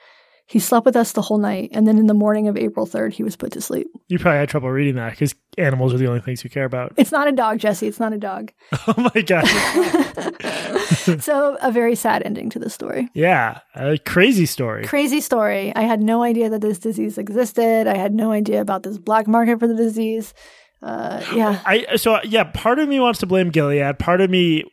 He 0.48 0.60
slept 0.60 0.86
with 0.86 0.94
us 0.94 1.10
the 1.10 1.22
whole 1.22 1.38
night, 1.38 1.70
and 1.72 1.88
then 1.88 1.98
in 1.98 2.06
the 2.06 2.14
morning 2.14 2.46
of 2.46 2.56
April 2.56 2.86
3rd, 2.86 3.12
he 3.12 3.24
was 3.24 3.34
put 3.34 3.50
to 3.52 3.60
sleep. 3.60 3.88
You 4.06 4.20
probably 4.20 4.38
had 4.38 4.48
trouble 4.48 4.70
reading 4.70 4.94
that 4.94 5.10
because 5.10 5.34
animals 5.58 5.92
are 5.92 5.98
the 5.98 6.06
only 6.06 6.20
things 6.20 6.44
you 6.44 6.50
care 6.50 6.64
about. 6.64 6.92
It's 6.96 7.10
not 7.10 7.26
a 7.26 7.32
dog, 7.32 7.58
Jesse. 7.58 7.88
It's 7.88 7.98
not 7.98 8.12
a 8.12 8.18
dog. 8.18 8.52
oh 8.86 9.10
my 9.14 9.22
God. 9.22 9.44
so, 11.20 11.56
a 11.60 11.72
very 11.72 11.96
sad 11.96 12.22
ending 12.24 12.48
to 12.50 12.60
the 12.60 12.70
story. 12.70 13.08
Yeah, 13.12 13.58
a 13.74 13.98
crazy 13.98 14.46
story. 14.46 14.84
Crazy 14.84 15.20
story. 15.20 15.74
I 15.74 15.82
had 15.82 16.00
no 16.00 16.22
idea 16.22 16.48
that 16.50 16.60
this 16.60 16.78
disease 16.78 17.18
existed. 17.18 17.88
I 17.88 17.96
had 17.96 18.14
no 18.14 18.30
idea 18.30 18.60
about 18.60 18.84
this 18.84 18.98
black 18.98 19.26
market 19.26 19.58
for 19.58 19.66
the 19.66 19.74
disease. 19.74 20.32
Uh, 20.80 21.20
yeah. 21.34 21.60
I 21.66 21.96
so 21.96 22.20
yeah. 22.22 22.44
Part 22.44 22.78
of 22.78 22.88
me 22.88 23.00
wants 23.00 23.18
to 23.20 23.26
blame 23.26 23.50
Gilead. 23.50 23.98
Part 23.98 24.20
of 24.20 24.30
me 24.30 24.64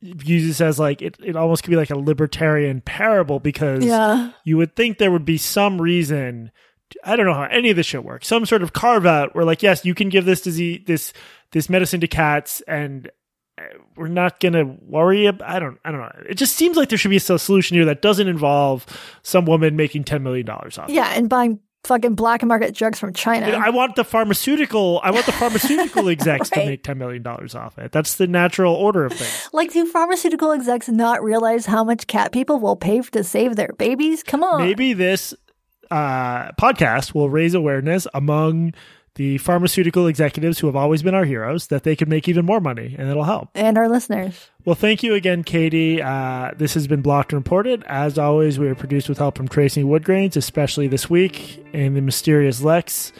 uses 0.00 0.60
as 0.60 0.78
like 0.78 1.02
it, 1.02 1.16
it 1.24 1.36
almost 1.36 1.62
could 1.62 1.70
be 1.70 1.76
like 1.76 1.90
a 1.90 1.98
libertarian 1.98 2.80
parable 2.80 3.40
because 3.40 3.84
yeah. 3.84 4.32
you 4.44 4.56
would 4.56 4.76
think 4.76 4.98
there 4.98 5.10
would 5.10 5.24
be 5.24 5.38
some 5.38 5.80
reason 5.80 6.50
I 7.02 7.16
don't 7.16 7.26
know 7.26 7.34
how 7.34 7.44
any 7.44 7.70
of 7.70 7.76
this 7.76 7.86
should 7.86 8.04
work. 8.04 8.24
Some 8.24 8.46
sort 8.46 8.62
of 8.62 8.72
carve 8.72 9.06
out 9.06 9.34
where 9.34 9.44
like 9.44 9.62
yes, 9.62 9.84
you 9.84 9.94
can 9.94 10.08
give 10.08 10.24
this 10.24 10.40
disease 10.40 10.82
this 10.86 11.12
this 11.52 11.68
medicine 11.68 12.00
to 12.00 12.08
cats 12.08 12.60
and 12.68 13.10
uh, 13.58 13.64
we're 13.96 14.08
not 14.08 14.38
going 14.38 14.52
to 14.52 14.76
worry 14.82 15.26
about 15.26 15.48
I 15.48 15.58
don't 15.58 15.78
I 15.84 15.90
don't 15.90 16.00
know. 16.00 16.12
It 16.28 16.34
just 16.34 16.54
seems 16.56 16.76
like 16.76 16.88
there 16.88 16.98
should 16.98 17.10
be 17.10 17.16
a 17.16 17.20
solution 17.20 17.76
here 17.76 17.86
that 17.86 18.02
doesn't 18.02 18.28
involve 18.28 18.86
some 19.22 19.46
woman 19.46 19.76
making 19.76 20.04
10 20.04 20.22
million 20.22 20.46
dollars 20.46 20.78
off. 20.78 20.90
Yeah, 20.90 21.12
and 21.14 21.28
buying 21.28 21.58
fucking 21.86 22.14
black 22.14 22.44
market 22.44 22.74
drugs 22.74 22.98
from 22.98 23.12
China. 23.12 23.46
I 23.46 23.70
want 23.70 23.96
the 23.96 24.04
pharmaceutical. 24.04 25.00
I 25.02 25.10
want 25.10 25.26
the 25.26 25.32
pharmaceutical 25.32 26.08
execs 26.10 26.50
right. 26.52 26.62
to 26.62 26.66
make 26.66 26.82
ten 26.82 26.98
million 26.98 27.22
dollars 27.22 27.54
off 27.54 27.78
it. 27.78 27.92
That's 27.92 28.16
the 28.16 28.26
natural 28.26 28.74
order 28.74 29.06
of 29.06 29.12
things. 29.12 29.48
Like, 29.56 29.72
do 29.72 29.86
pharmaceutical 29.86 30.52
execs 30.52 30.88
not 30.88 31.22
realize 31.22 31.64
how 31.64 31.82
much 31.82 32.06
cat 32.06 32.30
people 32.30 32.58
will 32.58 32.76
pay 32.76 33.00
to 33.00 33.24
save 33.24 33.56
their 33.56 33.72
babies? 33.78 34.22
Come 34.22 34.42
on. 34.42 34.60
Maybe 34.60 34.92
this 34.92 35.34
uh, 35.90 36.52
podcast 36.52 37.14
will 37.14 37.30
raise 37.30 37.54
awareness 37.54 38.06
among 38.12 38.74
the 39.16 39.38
pharmaceutical 39.38 40.06
executives 40.06 40.58
who 40.58 40.66
have 40.66 40.76
always 40.76 41.02
been 41.02 41.14
our 41.14 41.24
heroes 41.24 41.66
that 41.66 41.82
they 41.82 41.96
could 41.96 42.08
make 42.08 42.28
even 42.28 42.44
more 42.46 42.60
money 42.60 42.94
and 42.98 43.10
it'll 43.10 43.24
help. 43.24 43.50
And 43.54 43.76
our 43.76 43.88
listeners. 43.88 44.50
Well, 44.64 44.74
thank 44.74 45.02
you 45.02 45.14
again, 45.14 45.42
Katie. 45.42 46.00
Uh, 46.00 46.52
this 46.56 46.74
has 46.74 46.86
been 46.86 47.02
Blocked 47.02 47.32
and 47.32 47.40
Reported. 47.40 47.82
As 47.86 48.18
always, 48.18 48.58
we 48.58 48.68
are 48.68 48.74
produced 48.74 49.08
with 49.08 49.18
help 49.18 49.36
from 49.36 49.48
Trace 49.48 49.76
Woodgrains, 49.76 50.36
especially 50.36 50.88
this 50.88 51.10
week, 51.10 51.64
and 51.72 51.96
the 51.96 52.00
mysterious 52.00 52.62
Lex. 52.62 53.12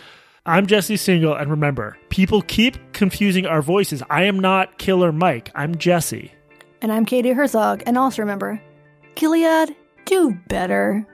I'm 0.44 0.66
Jesse 0.66 0.94
Singal, 0.94 1.40
and 1.40 1.51
remember, 1.51 1.98
people 2.09 2.40
keep 2.40 2.93
confusing 2.93 3.47
our 3.47 3.62
voices. 3.62 4.02
I 4.09 4.24
am 4.24 4.39
not 4.39 4.78
Killer 4.78 5.10
Mike. 5.10 5.51
I'm 5.56 5.77
Jesse. 5.77 6.31
And 6.81 6.93
I'm 6.93 7.05
Katie 7.05 7.32
Herzog. 7.32 7.82
And 7.85 7.98
also 7.98 8.23
remember, 8.23 8.62
Gilead, 9.16 9.74
do 10.05 10.39
better. 10.47 11.06